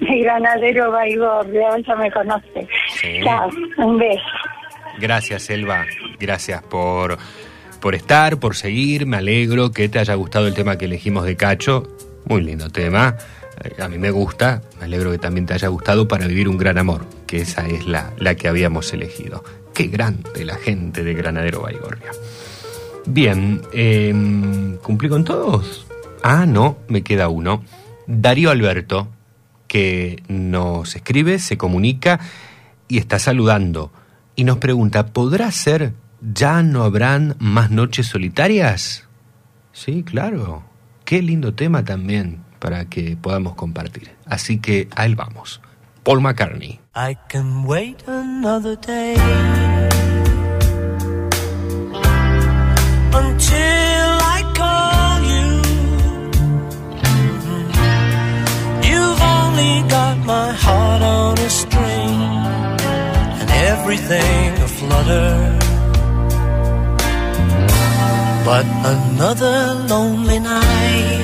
de 0.00 0.18
Granadero 0.20 0.90
Baigorria, 0.90 1.76
ella 1.76 1.96
me 1.96 2.10
conoce. 2.10 2.68
Sí. 2.88 3.20
Chao, 3.22 3.50
un 3.76 3.98
beso. 3.98 4.22
Gracias, 4.98 5.50
Elba. 5.50 5.84
Gracias 6.18 6.62
por, 6.62 7.18
por 7.82 7.94
estar, 7.94 8.38
por 8.38 8.56
seguir. 8.56 9.04
Me 9.04 9.18
alegro 9.18 9.72
que 9.72 9.90
te 9.90 9.98
haya 9.98 10.14
gustado 10.14 10.46
el 10.46 10.54
tema 10.54 10.78
que 10.78 10.86
elegimos 10.86 11.26
de 11.26 11.36
Cacho. 11.36 11.82
Muy 12.24 12.42
lindo 12.42 12.70
tema. 12.70 13.18
A 13.78 13.88
mí 13.88 13.98
me 13.98 14.10
gusta. 14.10 14.62
Me 14.78 14.86
alegro 14.86 15.10
que 15.10 15.18
también 15.18 15.46
te 15.46 15.54
haya 15.54 15.68
gustado 15.68 16.08
para 16.08 16.26
vivir 16.26 16.48
un 16.48 16.58
gran 16.58 16.78
amor, 16.78 17.06
que 17.26 17.40
esa 17.40 17.66
es 17.66 17.86
la, 17.86 18.12
la 18.18 18.34
que 18.34 18.48
habíamos 18.48 18.92
elegido. 18.92 19.44
Qué 19.72 19.88
grande 19.88 20.44
la 20.44 20.56
gente 20.56 21.02
de 21.02 21.14
Granadero 21.14 21.62
Baigorria. 21.62 22.12
Bien, 23.06 23.60
em, 23.72 24.76
¿cumplí 24.76 25.08
con 25.08 25.24
todos? 25.24 25.86
Ah, 26.22 26.46
no, 26.46 26.78
me 26.88 27.02
queda 27.02 27.28
uno. 27.28 27.64
Darío 28.06 28.50
Alberto, 28.50 29.08
que 29.66 30.22
nos 30.28 30.94
escribe, 30.94 31.38
se 31.38 31.58
comunica 31.58 32.20
y 32.88 32.98
está 32.98 33.18
saludando. 33.18 33.92
Y 34.36 34.44
nos 34.44 34.58
pregunta, 34.58 35.06
¿podrá 35.06 35.50
ser 35.50 35.92
ya 36.20 36.62
no 36.62 36.82
habrán 36.84 37.36
más 37.38 37.70
noches 37.70 38.06
solitarias? 38.06 39.06
Sí, 39.72 40.02
claro. 40.02 40.64
Qué 41.04 41.20
lindo 41.20 41.54
tema 41.54 41.84
también 41.84 42.43
para 42.64 42.86
que 42.86 43.14
podamos 43.20 43.56
compartir. 43.56 44.16
Así 44.24 44.58
que 44.58 44.88
a 44.96 45.04
él 45.04 45.16
vamos. 45.16 45.60
Paul 46.02 46.22
McCartney. 46.22 46.80
I 46.96 47.14
can 47.28 47.66
wait 47.66 48.02
another 48.08 48.74
day 48.74 49.16
until 53.12 54.12
I 54.36 54.40
call 54.60 55.20
you. 55.32 55.48
You've 58.88 59.22
only 59.36 59.82
got 59.90 60.16
my 60.24 60.48
heart 60.64 61.02
on 61.02 61.38
a 61.38 61.50
string 61.50 62.18
and 63.40 63.50
everything 63.72 64.54
aflutter. 64.68 65.58
But 68.46 68.64
another 68.94 69.74
lonely 69.86 70.40
night 70.40 71.23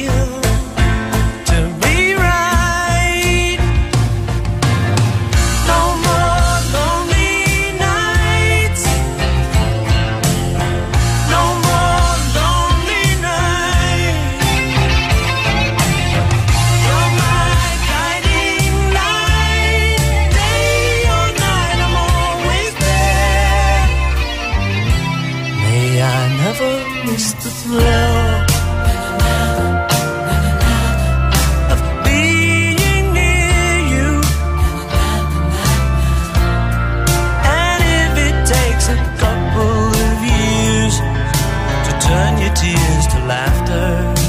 tears 42.55 43.07
to 43.07 43.19
laughter, 43.25 44.20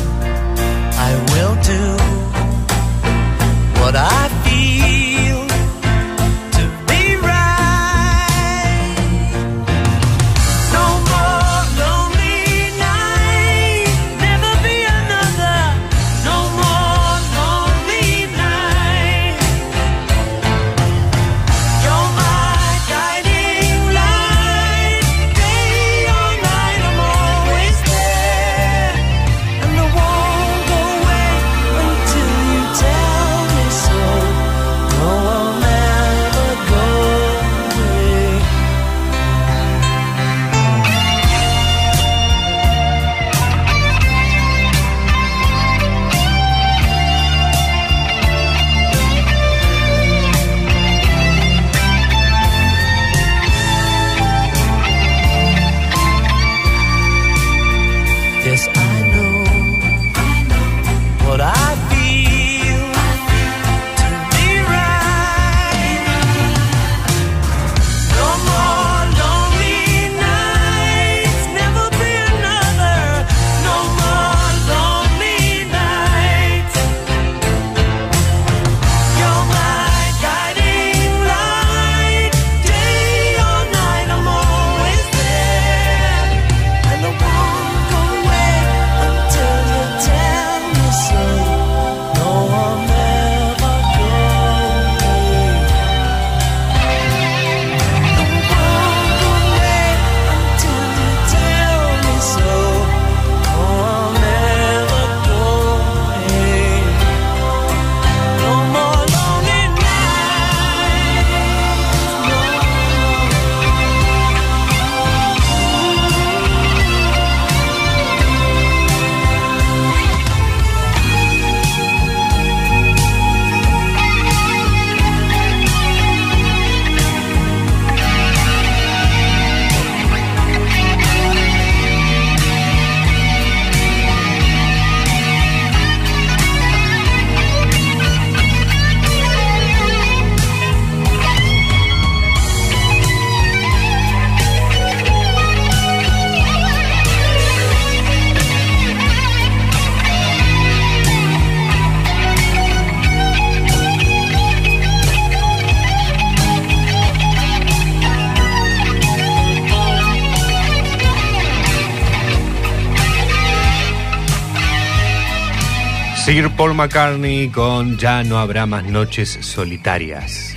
Paul 166.63 166.75
McCartney 166.75 167.49
con 167.49 167.99
Ya 167.99 168.23
no 168.23 168.39
habrá 168.39 168.67
más 168.67 168.85
noches 168.85 169.37
solitarias. 169.41 170.55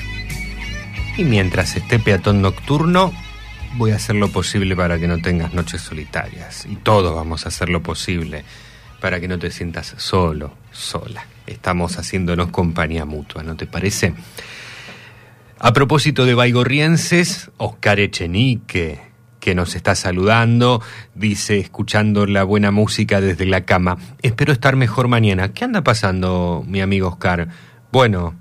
Y 1.17 1.23
mientras 1.23 1.75
esté 1.75 1.97
peatón 1.97 2.43
nocturno, 2.43 3.11
voy 3.73 3.89
a 3.89 3.95
hacer 3.95 4.15
lo 4.15 4.27
posible 4.27 4.75
para 4.75 4.99
que 4.99 5.07
no 5.07 5.19
tengas 5.19 5.55
noches 5.55 5.81
solitarias. 5.81 6.67
Y 6.69 6.75
todos 6.75 7.15
vamos 7.15 7.45
a 7.45 7.47
hacer 7.49 7.69
lo 7.69 7.81
posible 7.81 8.45
para 9.01 9.19
que 9.19 9.27
no 9.27 9.39
te 9.39 9.49
sientas 9.49 9.95
solo, 9.97 10.53
sola. 10.71 11.25
Estamos 11.47 11.97
haciéndonos 11.97 12.49
compañía 12.49 13.05
mutua, 13.05 13.41
¿no 13.41 13.55
te 13.55 13.65
parece? 13.65 14.13
A 15.57 15.73
propósito 15.73 16.25
de 16.25 16.35
baigorrienses, 16.35 17.49
Oscar 17.57 17.99
Echenique, 17.99 19.01
que 19.45 19.53
nos 19.53 19.75
está 19.75 19.93
saludando, 19.93 20.81
dice, 21.13 21.59
escuchando 21.59 22.25
la 22.25 22.43
buena 22.43 22.71
música 22.71 23.21
desde 23.21 23.45
la 23.45 23.63
cama, 23.63 23.99
espero 24.23 24.51
estar 24.51 24.75
mejor 24.75 25.07
mañana. 25.07 25.53
¿Qué 25.53 25.63
anda 25.63 25.83
pasando, 25.83 26.63
mi 26.67 26.81
amigo 26.81 27.09
Oscar? 27.09 27.49
Bueno, 27.91 28.33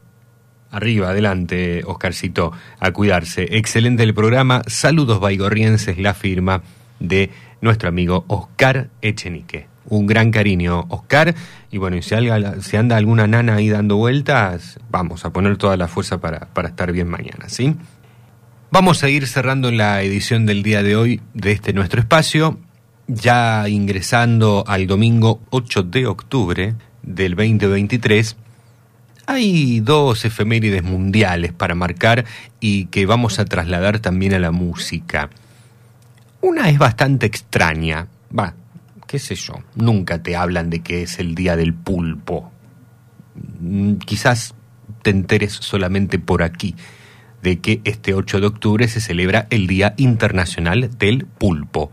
arriba, 0.71 1.11
adelante, 1.11 1.83
Oscarcito, 1.85 2.53
a 2.81 2.91
cuidarse. 2.93 3.49
Excelente 3.51 4.03
el 4.03 4.15
programa, 4.15 4.63
saludos 4.67 5.21
baigorrienses, 5.21 5.99
la 5.99 6.15
firma 6.15 6.63
de 7.01 7.29
nuestro 7.61 7.91
amigo 7.91 8.25
Oscar 8.29 8.89
Echenique. 9.03 9.67
Un 9.85 10.07
gran 10.07 10.31
cariño, 10.31 10.87
Oscar. 10.89 11.35
Y 11.71 11.77
bueno, 11.77 12.01
si, 12.01 12.15
si 12.63 12.77
anda 12.79 12.97
alguna 12.97 13.27
nana 13.27 13.57
ahí 13.57 13.69
dando 13.69 13.97
vueltas, 13.97 14.81
vamos 14.89 15.27
a 15.27 15.35
poner 15.35 15.59
toda 15.59 15.77
la 15.77 15.87
fuerza 15.87 16.19
para, 16.19 16.47
para 16.55 16.69
estar 16.69 16.93
bien 16.93 17.09
mañana, 17.09 17.51
¿sí? 17.51 17.77
Vamos 18.75 19.05
a 19.05 19.09
ir 19.09 19.29
cerrando 19.29 19.71
la 19.71 20.03
edición 20.03 20.47
del 20.47 20.65
día 20.65 20.83
de 20.83 20.97
hoy 20.97 21.21
de 21.33 21.53
este 21.53 21.73
nuestro 21.73 22.01
espacio, 22.01 22.59
ya 23.07 23.69
ingresando 23.69 24.65
al 24.67 24.89
domingo 24.89 25.41
8 25.51 25.85
de 25.85 26.09
octubre 26.09 26.75
del 27.01 27.37
2023. 27.37 28.37
Hay 29.27 29.79
dos 29.79 30.25
efemérides 30.25 30.83
mundiales 30.83 31.53
para 31.53 31.77
marcar 31.77 32.25
y 32.59 32.87
que 32.87 33.07
vamos 33.07 33.39
a 33.39 33.45
trasladar 33.45 34.01
también 34.01 34.35
a 34.35 34.41
la 34.41 34.51
música. 34.51 35.31
Una 36.41 36.69
es 36.69 36.77
bastante 36.77 37.27
extraña, 37.27 38.09
va, 38.37 38.55
qué 39.07 39.21
sé 39.21 39.37
yo, 39.37 39.55
nunca 39.77 40.21
te 40.21 40.35
hablan 40.35 40.69
de 40.71 40.81
que 40.81 41.03
es 41.03 41.21
el 41.21 41.37
día 41.37 41.55
del 41.55 41.75
pulpo. 41.75 42.51
Mm, 43.61 43.99
Quizás 43.99 44.53
te 45.03 45.11
enteres 45.11 45.53
solamente 45.53 46.19
por 46.19 46.43
aquí 46.43 46.75
de 47.45 47.61
que 47.61 47.83
este 47.85 48.15
8 48.15 48.41
de 48.41 48.47
octubre 48.47 48.89
se 48.89 49.01
celebra 49.01 49.47
el 49.51 49.67
Día 49.67 49.95
Internacional 49.99 50.91
del 50.99 51.27
Pulpo, 51.27 51.93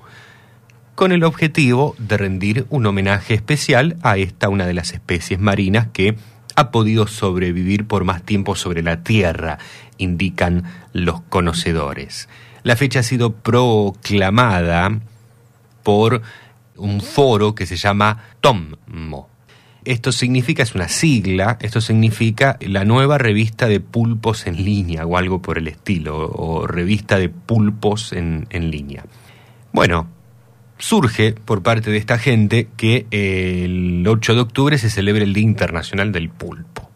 con 0.96 1.12
el 1.12 1.26
objetivo 1.26 1.94
de 2.00 2.16
rendir 2.16 2.66
un 2.70 2.86
homenaje 2.86 3.34
especial 3.34 3.98
a 4.02 4.18
esta 4.18 4.48
una 4.48 4.66
de 4.66 4.74
las 4.74 4.94
especies 4.94 5.40
marinas 5.40 5.90
que 5.92 6.16
ha 6.56 6.72
podido 6.72 7.06
sobrevivir 7.06 7.86
por 7.86 8.06
más 8.06 8.24
tiempo 8.24 8.56
sobre 8.56 8.82
la 8.82 9.04
Tierra, 9.04 9.58
indican 9.98 10.64
los 10.94 11.20
conocedores. 11.20 12.30
La 12.64 12.78
fecha 12.78 13.00
ha 13.00 13.04
sido 13.04 13.34
proclamada 13.34 15.02
por 15.84 16.22
un 16.78 17.02
foro 17.02 17.56
que 17.56 17.66
se 17.66 17.76
llama 17.76 18.24
TOMMO. 18.40 19.31
Esto 19.84 20.12
significa, 20.12 20.62
es 20.62 20.76
una 20.76 20.88
sigla, 20.88 21.58
esto 21.62 21.82
significa 21.82 22.58
la 22.62 22.86
nueva 22.86 23.18
revista 23.18 23.68
de 23.68 23.80
pulpos 23.80 24.46
en 24.46 24.64
línea 24.64 25.06
o 25.06 25.18
algo 25.18 25.42
por 25.42 25.58
el 25.58 25.68
estilo, 25.68 26.30
o 26.32 26.68
revista 26.68 27.18
de 27.18 27.30
pulpos 27.30 28.14
en, 28.14 28.46
en 28.52 28.70
línea. 28.70 29.06
Bueno, 29.74 30.08
surge 30.78 31.34
por 31.34 31.64
parte 31.64 31.90
de 31.90 31.98
esta 31.98 32.18
gente 32.18 32.68
que 32.78 33.08
el 33.12 34.06
8 34.08 34.36
de 34.36 34.42
octubre 34.42 34.78
se 34.78 34.90
celebra 34.90 35.24
el 35.24 35.34
Día 35.34 35.44
Internacional 35.44 36.12
del 36.12 36.30
Pulpo. 36.30 36.90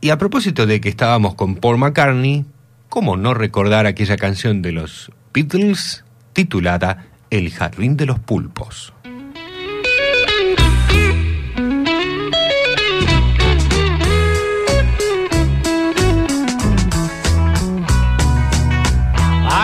Y 0.00 0.10
a 0.10 0.18
propósito 0.18 0.66
de 0.66 0.80
que 0.80 0.88
estábamos 0.88 1.34
con 1.34 1.56
Paul 1.56 1.78
McCartney, 1.78 2.44
¿cómo 2.88 3.16
no 3.16 3.34
recordar 3.34 3.86
aquella 3.86 4.16
canción 4.16 4.62
de 4.62 4.72
los 4.72 5.10
Beatles 5.34 6.04
titulada 6.32 7.06
El 7.30 7.50
Jardín 7.50 7.96
de 7.96 8.06
los 8.06 8.18
Pulpos? 8.18 8.92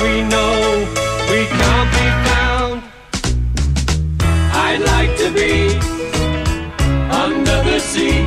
we 0.00 0.22
know 0.22 0.86
we 1.30 1.46
can't 1.46 1.90
be 1.98 2.06
found. 2.28 2.82
I'd 4.66 4.82
like 4.94 5.16
to 5.18 5.30
be 5.32 5.76
under 7.24 7.58
the 7.70 7.78
sea 7.78 8.20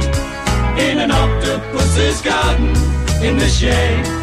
in 0.77 0.99
an 0.99 1.11
octopus's 1.11 2.21
garden 2.21 2.69
in 3.23 3.37
the 3.37 3.47
shade. 3.47 4.22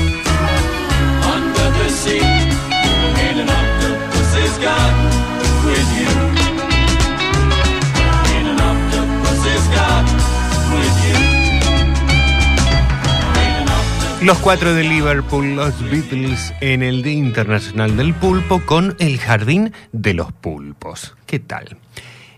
Los 14.21 14.37
cuatro 14.37 14.75
de 14.75 14.83
Liverpool, 14.83 15.55
los 15.55 15.81
Beatles 15.89 16.53
en 16.61 16.83
el 16.83 17.01
Día 17.01 17.13
Internacional 17.13 17.97
del 17.97 18.13
Pulpo 18.13 18.61
con 18.67 18.95
el 18.99 19.17
Jardín 19.17 19.73
de 19.93 20.13
los 20.13 20.31
Pulpos. 20.31 21.15
¿Qué 21.25 21.39
tal? 21.39 21.77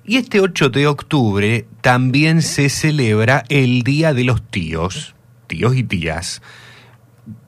Y 0.06 0.16
este 0.16 0.40
8 0.40 0.70
de 0.70 0.88
octubre 0.88 1.66
también 1.82 2.42
se 2.42 2.70
celebra 2.70 3.44
el 3.50 3.84
Día 3.84 4.14
de 4.14 4.24
los 4.24 4.42
Tíos, 4.50 5.14
tíos 5.48 5.76
y 5.76 5.84
tías. 5.84 6.42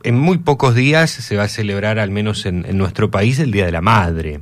En 0.03 0.19
muy 0.19 0.37
pocos 0.39 0.75
días 0.75 1.11
se 1.11 1.37
va 1.37 1.43
a 1.43 1.47
celebrar, 1.47 1.97
al 1.97 2.11
menos 2.11 2.45
en, 2.45 2.65
en 2.65 2.77
nuestro 2.77 3.09
país, 3.09 3.39
el 3.39 3.51
Día 3.51 3.65
de 3.65 3.71
la 3.71 3.81
Madre. 3.81 4.41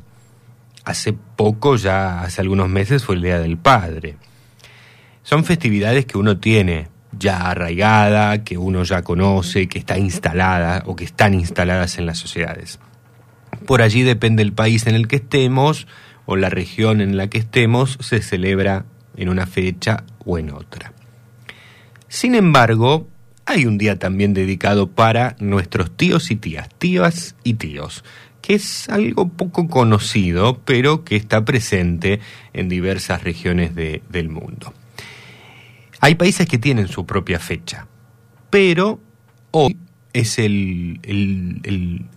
Hace 0.85 1.13
poco, 1.13 1.75
ya 1.75 2.21
hace 2.21 2.41
algunos 2.41 2.69
meses, 2.69 3.03
fue 3.03 3.15
el 3.15 3.21
Día 3.21 3.39
del 3.39 3.57
Padre. 3.57 4.17
Son 5.23 5.45
festividades 5.45 6.05
que 6.05 6.17
uno 6.17 6.37
tiene 6.37 6.89
ya 7.17 7.49
arraigada, 7.49 8.43
que 8.43 8.57
uno 8.57 8.83
ya 8.83 9.01
conoce, 9.01 9.67
que 9.67 9.79
está 9.79 9.97
instalada 9.97 10.83
o 10.85 10.95
que 10.95 11.05
están 11.05 11.33
instaladas 11.33 11.97
en 11.97 12.05
las 12.05 12.17
sociedades. 12.17 12.79
Por 13.65 13.81
allí 13.81 14.01
depende 14.01 14.43
el 14.43 14.53
país 14.53 14.87
en 14.87 14.95
el 14.95 15.07
que 15.07 15.17
estemos 15.17 15.87
o 16.25 16.35
la 16.35 16.49
región 16.49 17.01
en 17.01 17.17
la 17.17 17.27
que 17.27 17.37
estemos, 17.37 17.97
se 18.01 18.21
celebra 18.21 18.85
en 19.15 19.29
una 19.29 19.45
fecha 19.45 20.03
o 20.25 20.37
en 20.37 20.51
otra. 20.51 20.93
Sin 22.07 22.35
embargo, 22.35 23.07
hay 23.45 23.65
un 23.65 23.77
día 23.77 23.99
también 23.99 24.33
dedicado 24.33 24.89
para 24.89 25.35
nuestros 25.39 25.95
tíos 25.95 26.31
y 26.31 26.35
tías, 26.35 26.69
tías 26.77 27.35
y 27.43 27.55
tíos, 27.55 28.03
que 28.43 28.55
es 28.55 28.89
algo 28.89 29.29
poco 29.29 29.69
conocido, 29.69 30.59
pero 30.65 31.05
que 31.05 31.15
está 31.15 31.45
presente 31.45 32.19
en 32.51 32.67
diversas 32.67 33.23
regiones 33.23 33.73
de- 33.73 34.03
del 34.09 34.27
mundo. 34.27 34.73
Hay 36.01 36.15
países 36.15 36.45
que 36.45 36.57
tienen 36.57 36.89
su 36.89 37.05
propia 37.05 37.39
fecha, 37.39 37.87
pero 38.49 38.99
hoy 39.51 39.77
es 40.11 40.39
el, 40.39 40.99
el- 41.03 41.61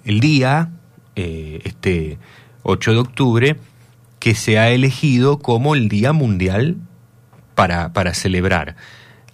el- 0.05 0.21
día, 0.21 0.71
eh, 1.15 1.61
este 1.63 2.19
8 2.65 2.91
de 2.93 2.99
octubre, 2.99 3.57
que 4.19 4.35
se 4.35 4.59
ha 4.59 4.71
elegido 4.71 5.39
como 5.39 5.77
el 5.77 5.89
Día 5.89 6.13
Mundial 6.13 6.77
para, 7.55 7.93
para 7.93 8.13
celebrar 8.15 8.75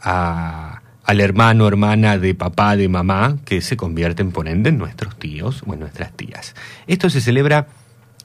a- 0.03 0.82
al 1.05 1.21
hermano, 1.21 1.67
hermana 1.67 2.19
de 2.19 2.35
papá, 2.35 2.77
de 2.77 2.89
mamá, 2.89 3.39
que 3.45 3.61
se 3.61 3.77
convierten, 3.77 4.31
por 4.31 4.49
ende, 4.49 4.71
en 4.71 4.79
nuestros 4.79 5.19
tíos 5.19 5.63
o 5.67 5.75
en 5.75 5.81
nuestras 5.81 6.13
tías. 6.13 6.55
Esto 6.87 7.11
se 7.11 7.21
celebra 7.21 7.67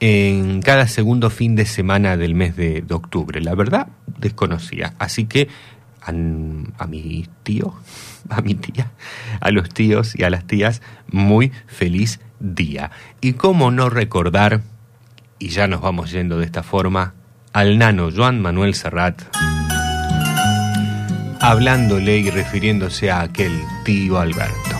en 0.00 0.62
cada 0.62 0.86
segundo 0.86 1.30
fin 1.30 1.56
de 1.56 1.66
semana 1.66 2.16
del 2.16 2.34
mes 2.34 2.56
de, 2.56 2.84
octubre. 2.90 3.40
La 3.40 3.54
verdad, 3.54 3.88
desconocía. 4.18 4.94
Así 4.98 5.26
que 5.26 5.48
a, 6.00 6.10
a 6.10 6.86
mi 6.86 7.26
tío, 7.42 7.74
a 8.28 8.40
mi 8.40 8.54
tía, 8.54 8.92
a 9.40 9.50
los 9.50 9.68
tíos 9.70 10.14
y 10.16 10.22
a 10.22 10.30
las 10.30 10.46
tías, 10.46 10.82
muy 11.10 11.52
feliz 11.66 12.20
día. 12.38 12.90
Y 13.20 13.32
cómo 13.32 13.70
no 13.70 13.90
recordar, 13.90 14.62
y 15.38 15.48
ya 15.48 15.66
nos 15.66 15.80
vamos 15.80 16.12
yendo 16.12 16.38
de 16.38 16.44
esta 16.44 16.62
forma, 16.62 17.14
al 17.52 17.78
nano 17.78 18.10
Joan 18.14 18.40
Manuel 18.40 18.74
Serrat, 18.74 19.22
hablándole 21.40 22.18
y 22.18 22.30
refiriéndose 22.30 23.10
a 23.10 23.22
aquel 23.22 23.62
tío 23.84 24.18
Alberto. 24.18 24.78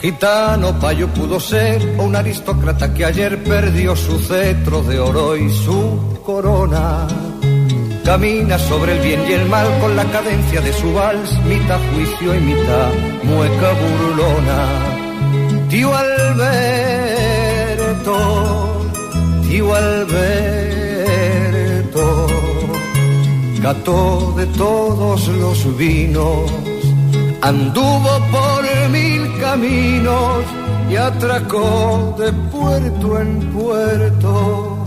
Gitano 0.00 0.78
payo 0.78 1.08
pudo 1.08 1.40
ser 1.40 1.96
o 1.98 2.04
un 2.04 2.14
aristócrata 2.14 2.94
que 2.94 3.04
ayer 3.04 3.42
perdió 3.42 3.96
su 3.96 4.18
cetro 4.20 4.82
de 4.82 5.00
oro 5.00 5.36
y 5.36 5.50
su 5.50 6.20
corona. 6.24 7.06
Camina 8.04 8.58
sobre 8.58 8.96
el 8.96 9.00
bien 9.02 9.20
y 9.28 9.32
el 9.32 9.48
mal 9.48 9.66
con 9.80 9.96
la 9.96 10.04
cadencia 10.04 10.60
de 10.60 10.72
su 10.72 10.94
vals, 10.94 11.30
mitad 11.44 11.80
juicio 11.92 12.34
y 12.34 12.40
mitad 12.40 12.90
mueca 13.24 13.72
burlona. 13.72 14.97
Tío 15.68 15.94
Alberto, 15.94 16.46
tío 19.46 19.74
Alberto, 19.74 20.06
cató 23.62 24.34
de 24.38 24.46
todos 24.46 25.28
los 25.28 25.76
vinos, 25.76 26.50
anduvo 27.42 28.18
por 28.30 28.64
mil 28.90 29.30
caminos 29.40 30.42
y 30.90 30.96
atracó 30.96 32.16
de 32.18 32.32
puerto 32.50 33.20
en 33.20 33.40
puerto. 33.52 34.86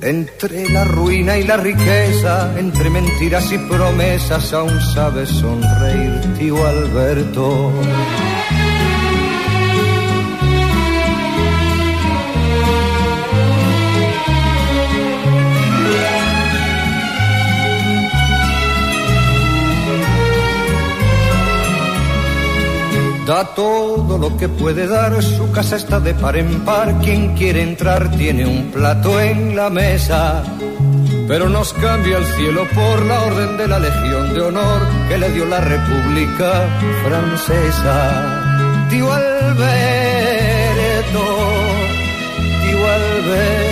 Entre 0.00 0.68
la 0.70 0.84
ruina 0.84 1.36
y 1.36 1.44
la 1.44 1.58
riqueza, 1.58 2.58
entre 2.58 2.88
mentiras 2.88 3.52
y 3.52 3.58
promesas, 3.58 4.54
aún 4.54 4.80
sabe 4.80 5.26
sonreír, 5.26 6.20
tío 6.38 6.66
Alberto. 6.66 7.72
Da 23.26 23.54
todo 23.54 24.18
lo 24.18 24.36
que 24.36 24.50
puede 24.50 24.86
dar, 24.86 25.22
su 25.22 25.50
casa 25.50 25.76
está 25.76 25.98
de 25.98 26.12
par 26.12 26.36
en 26.36 26.62
par, 26.62 27.00
quien 27.00 27.34
quiere 27.34 27.62
entrar 27.62 28.10
tiene 28.18 28.44
un 28.44 28.70
plato 28.70 29.18
en 29.18 29.56
la 29.56 29.70
mesa. 29.70 30.44
Pero 31.26 31.48
nos 31.48 31.72
cambia 31.72 32.18
el 32.18 32.26
cielo 32.26 32.66
por 32.74 33.02
la 33.06 33.22
orden 33.22 33.56
de 33.56 33.66
la 33.66 33.78
Legión 33.78 34.34
de 34.34 34.42
Honor 34.42 34.82
que 35.08 35.16
le 35.16 35.30
dio 35.30 35.46
la 35.46 35.58
República 35.58 36.68
Francesa. 37.02 38.86
Tío 38.90 39.10
Alberto, 39.10 39.64
tío 42.60 42.86
Alberto, 42.98 43.64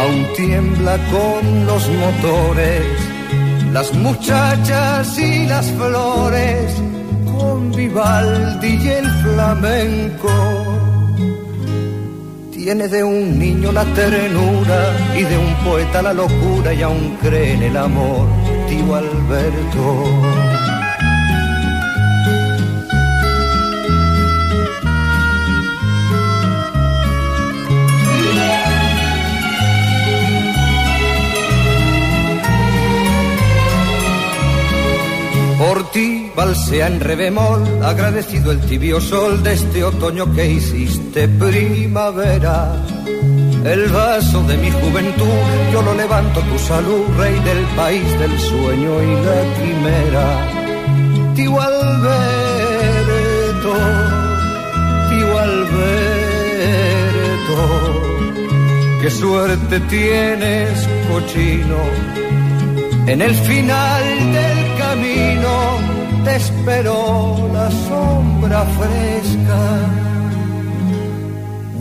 aún 0.00 0.26
tiembla 0.34 0.98
con 1.10 1.66
los 1.66 1.88
motores 1.88 3.11
las 3.72 3.92
muchachas 3.94 5.18
y 5.18 5.46
las 5.46 5.70
flores, 5.72 6.74
con 7.24 7.72
Vivaldi 7.72 8.68
y 8.68 8.88
el 8.88 9.10
flamenco. 9.22 10.30
Tiene 12.52 12.86
de 12.86 13.02
un 13.02 13.38
niño 13.38 13.72
la 13.72 13.84
ternura 13.94 14.96
y 15.16 15.22
de 15.22 15.38
un 15.38 15.54
poeta 15.64 16.02
la 16.02 16.12
locura 16.12 16.74
y 16.74 16.82
aún 16.82 17.16
cree 17.20 17.54
en 17.54 17.62
el 17.62 17.76
amor, 17.76 18.28
tío 18.68 18.94
Alberto. 18.94 20.71
Por 35.62 35.78
ti 35.92 36.28
balsea 36.34 36.88
en 36.88 36.98
re 36.98 37.14
bemol, 37.14 37.62
agradecido 37.84 38.50
el 38.50 38.58
tibio 38.62 39.00
sol 39.00 39.44
de 39.44 39.52
este 39.52 39.84
otoño 39.84 40.34
que 40.34 40.50
hiciste 40.50 41.28
primavera. 41.28 42.84
El 43.64 43.88
vaso 43.90 44.42
de 44.42 44.56
mi 44.56 44.72
juventud, 44.72 45.40
yo 45.72 45.82
lo 45.82 45.94
levanto 45.94 46.40
tu 46.40 46.58
salud, 46.58 47.06
rey 47.16 47.38
del 47.44 47.64
país 47.76 48.18
del 48.18 48.40
sueño 48.40 49.02
y 49.04 49.14
la 49.26 49.38
quimera. 49.56 50.26
Tío 51.36 51.60
Alberto, 51.60 52.12
tío 55.10 55.38
Alberto, 55.38 55.92
qué 59.00 59.10
suerte 59.10 59.78
tienes, 59.78 60.88
cochino 61.08 62.22
en 63.06 63.20
el 63.20 63.34
final 63.34 64.32
del 64.32 64.51
camino 64.92 65.78
te 66.22 66.36
esperó 66.36 67.50
la 67.54 67.70
sombra 67.88 68.62
fresca 68.78 69.60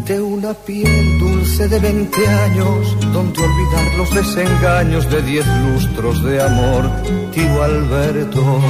de 0.06 0.22
una 0.22 0.54
piel 0.54 1.20
dulce 1.20 1.68
de 1.68 1.80
20 1.80 2.28
años, 2.28 2.98
donde 3.12 3.40
olvidar 3.42 3.98
los 3.98 4.16
desengaños 4.16 5.10
de 5.10 5.22
diez 5.24 5.46
lustros 5.66 6.24
de 6.24 6.42
amor, 6.42 6.90
tío 7.34 7.64
Alberto. 7.64 8.62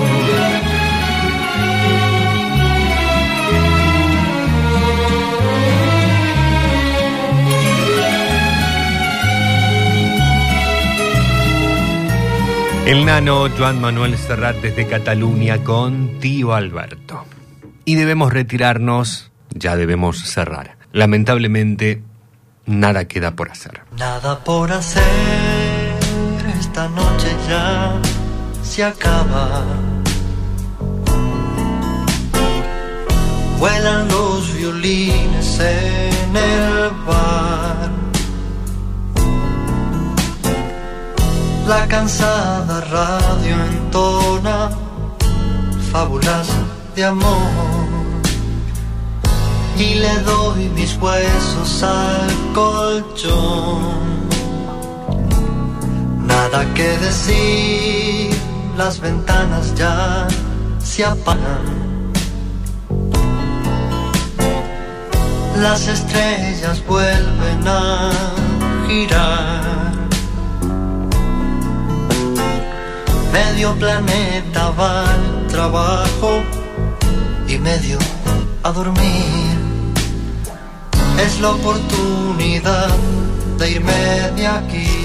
El 12.92 13.06
nano 13.06 13.48
Joan 13.58 13.80
Manuel 13.80 14.18
Serrat 14.18 14.58
desde 14.58 14.86
Cataluña 14.86 15.64
con 15.64 16.20
tío 16.20 16.53
Alberto. 16.53 17.24
Y 17.86 17.95
debemos 17.95 18.34
retirarnos, 18.34 19.32
ya 19.50 19.78
debemos 19.78 20.20
cerrar. 20.20 20.76
lamentablemente 20.92 22.03
nada 22.66 23.06
queda 23.06 23.34
por 23.38 23.50
hacer. 23.50 23.80
Nada 23.98 24.44
por 24.44 24.74
hacer, 24.74 25.03
esta 26.60 26.90
noche 26.90 27.34
ya 27.48 27.94
se 28.61 28.84
acaba. 28.84 29.64
Vuelan 33.58 34.10
los 34.10 34.53
violines 34.58 35.60
en 35.61 36.36
el 36.36 36.90
bar. 37.08 38.01
La 41.72 41.88
cansada 41.88 42.82
radio 42.82 43.56
entona 43.72 44.72
fábulas 45.90 46.50
de 46.98 47.06
amor 47.06 47.88
y 49.77 49.93
le 50.03 50.19
doy 50.32 50.67
mis 50.75 50.98
huesos 50.98 51.82
al 51.83 52.30
colchón. 52.53 54.27
Nada 56.27 56.66
que 56.74 56.90
decir, 56.98 58.38
las 58.75 59.00
ventanas 59.00 59.74
ya 59.74 60.27
se 60.77 61.06
apagan. 61.06 61.67
Las 65.61 65.88
estrellas 65.88 66.85
vuelven 66.85 67.66
a 67.66 68.11
girar. 68.88 69.81
Medio 73.32 73.74
planeta 73.76 74.72
va 74.72 75.10
al 75.14 75.48
trabajo 75.48 76.42
y 77.48 77.58
medio 77.58 77.98
a 78.64 78.72
dormir. 78.72 79.58
Es 81.19 81.40
la 81.40 81.51
oportunidad 81.51 82.90
de 83.58 83.72
irme 83.72 84.32
de 84.35 84.48
aquí. 84.48 85.01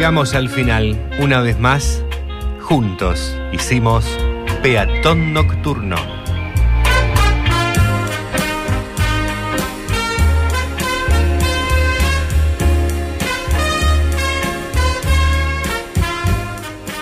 Llegamos 0.00 0.34
al 0.34 0.48
final, 0.48 0.98
una 1.18 1.42
vez 1.42 1.58
más, 1.60 2.02
juntos 2.62 3.36
hicimos 3.52 4.06
Peatón 4.62 5.34
Nocturno. 5.34 5.96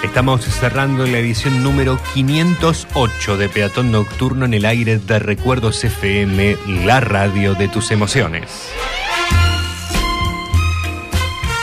Estamos 0.02 0.44
cerrando 0.44 1.06
la 1.06 1.18
edición 1.18 1.62
número 1.62 2.00
508 2.14 3.36
de 3.36 3.48
Peatón 3.48 3.92
Nocturno 3.92 4.44
en 4.44 4.54
el 4.54 4.64
aire 4.64 4.98
de 4.98 5.20
Recuerdos 5.20 5.84
FM, 5.84 6.56
la 6.84 6.98
radio 6.98 7.54
de 7.54 7.68
tus 7.68 7.92
emociones. 7.92 8.72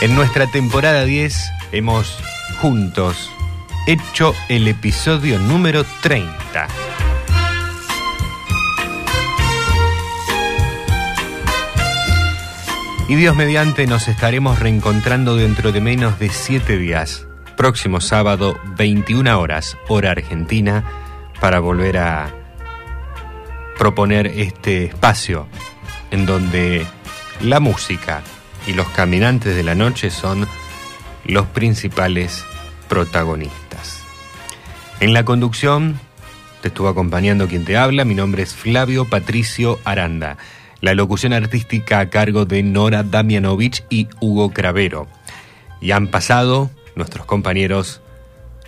En 0.02 0.14
nuestra 0.14 0.46
temporada 0.46 1.06
10 1.06 1.52
hemos 1.72 2.18
juntos 2.60 3.30
hecho 3.86 4.34
el 4.50 4.68
episodio 4.68 5.38
número 5.38 5.84
30. 6.02 6.68
Y 13.08 13.14
Dios 13.14 13.34
mediante 13.36 13.86
nos 13.86 14.08
estaremos 14.08 14.58
reencontrando 14.58 15.34
dentro 15.34 15.72
de 15.72 15.80
menos 15.80 16.18
de 16.18 16.28
7 16.28 16.76
días, 16.76 17.26
próximo 17.56 18.02
sábado 18.02 18.60
21 18.76 19.40
horas, 19.40 19.78
hora 19.88 20.10
argentina, 20.10 20.84
para 21.40 21.58
volver 21.58 21.96
a 21.96 22.34
proponer 23.78 24.26
este 24.26 24.84
espacio 24.84 25.46
en 26.10 26.26
donde 26.26 26.86
la 27.40 27.60
música 27.60 28.22
y 28.66 28.72
los 28.72 28.88
caminantes 28.88 29.54
de 29.54 29.62
la 29.62 29.74
noche 29.74 30.10
son 30.10 30.46
los 31.24 31.46
principales 31.46 32.44
protagonistas. 32.88 34.02
En 35.00 35.12
la 35.12 35.24
conducción 35.24 35.98
te 36.62 36.68
estuvo 36.68 36.88
acompañando 36.88 37.48
quien 37.48 37.64
te 37.64 37.76
habla, 37.76 38.04
mi 38.04 38.14
nombre 38.14 38.42
es 38.42 38.54
Flavio 38.54 39.04
Patricio 39.04 39.78
Aranda. 39.84 40.36
La 40.80 40.94
locución 40.94 41.32
artística 41.32 42.00
a 42.00 42.10
cargo 42.10 42.44
de 42.44 42.62
Nora 42.62 43.02
Damianovich 43.02 43.84
y 43.88 44.08
Hugo 44.20 44.50
Cravero. 44.50 45.06
Y 45.80 45.90
han 45.92 46.08
pasado 46.08 46.70
nuestros 46.94 47.26
compañeros 47.26 48.02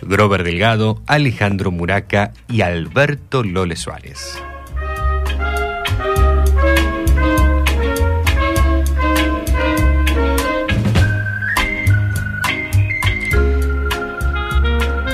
Grover 0.01 0.43
Delgado, 0.43 1.01
Alejandro 1.07 1.71
Muraca 1.71 2.31
y 2.47 2.61
Alberto 2.61 3.43
Lole 3.43 3.75
Suárez. 3.75 4.41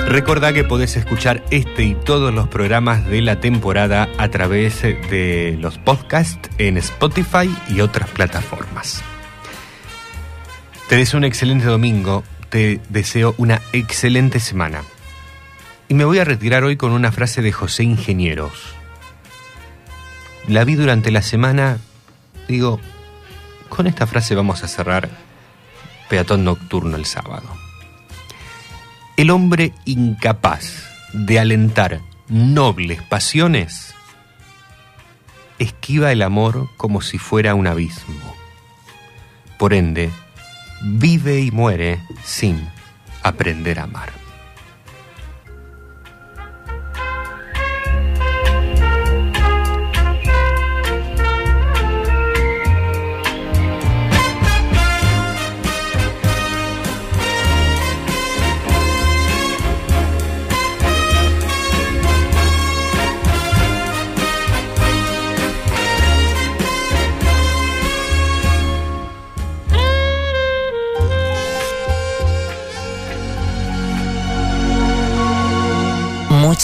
Recordá 0.08 0.52
que 0.52 0.62
podés 0.62 0.96
escuchar 0.96 1.42
este 1.50 1.82
y 1.82 1.94
todos 1.96 2.32
los 2.32 2.46
programas 2.46 3.04
de 3.06 3.20
la 3.22 3.40
temporada 3.40 4.08
a 4.18 4.28
través 4.28 4.82
de 4.82 5.58
los 5.60 5.78
podcasts 5.78 6.48
en 6.58 6.76
Spotify 6.76 7.52
y 7.68 7.80
otras 7.80 8.08
plataformas. 8.10 9.02
Te 10.88 10.94
deseo 10.94 11.18
un 11.18 11.24
excelente 11.24 11.66
domingo, 11.66 12.22
te 12.50 12.80
deseo 12.88 13.34
una 13.36 13.60
excelente 13.72 14.38
semana. 14.38 14.84
Y 15.88 15.94
me 15.94 16.04
voy 16.04 16.20
a 16.20 16.24
retirar 16.24 16.62
hoy 16.62 16.76
con 16.76 16.92
una 16.92 17.10
frase 17.10 17.42
de 17.42 17.50
José 17.50 17.82
Ingenieros. 17.82 18.74
La 20.46 20.62
vi 20.62 20.76
durante 20.76 21.10
la 21.10 21.22
semana, 21.22 21.78
digo, 22.46 22.78
con 23.68 23.88
esta 23.88 24.06
frase 24.06 24.36
vamos 24.36 24.62
a 24.62 24.68
cerrar 24.68 25.08
Peatón 26.08 26.44
Nocturno 26.44 26.96
el 26.96 27.06
sábado. 27.06 27.65
El 29.16 29.30
hombre 29.30 29.72
incapaz 29.86 30.90
de 31.14 31.38
alentar 31.40 32.02
nobles 32.28 33.00
pasiones 33.00 33.94
esquiva 35.58 36.12
el 36.12 36.20
amor 36.20 36.68
como 36.76 37.00
si 37.00 37.16
fuera 37.16 37.54
un 37.54 37.66
abismo. 37.66 38.34
Por 39.58 39.72
ende, 39.72 40.10
vive 40.82 41.40
y 41.40 41.50
muere 41.50 41.98
sin 42.24 42.68
aprender 43.22 43.78
a 43.78 43.84
amar. 43.84 44.25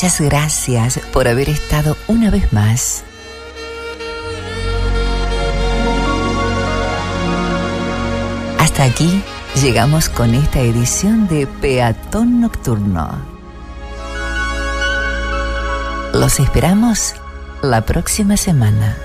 Muchas 0.03 0.21
gracias 0.21 0.99
por 1.13 1.29
haber 1.29 1.49
estado 1.49 1.97
una 2.09 2.29
vez 2.29 2.53
más. 2.53 3.05
Hasta 8.59 8.83
aquí 8.83 9.23
llegamos 9.63 10.09
con 10.09 10.35
esta 10.35 10.59
edición 10.59 11.29
de 11.29 11.47
Peatón 11.47 12.41
Nocturno. 12.41 13.13
Los 16.13 16.41
esperamos 16.41 17.15
la 17.63 17.83
próxima 17.83 18.37
semana. 18.37 18.97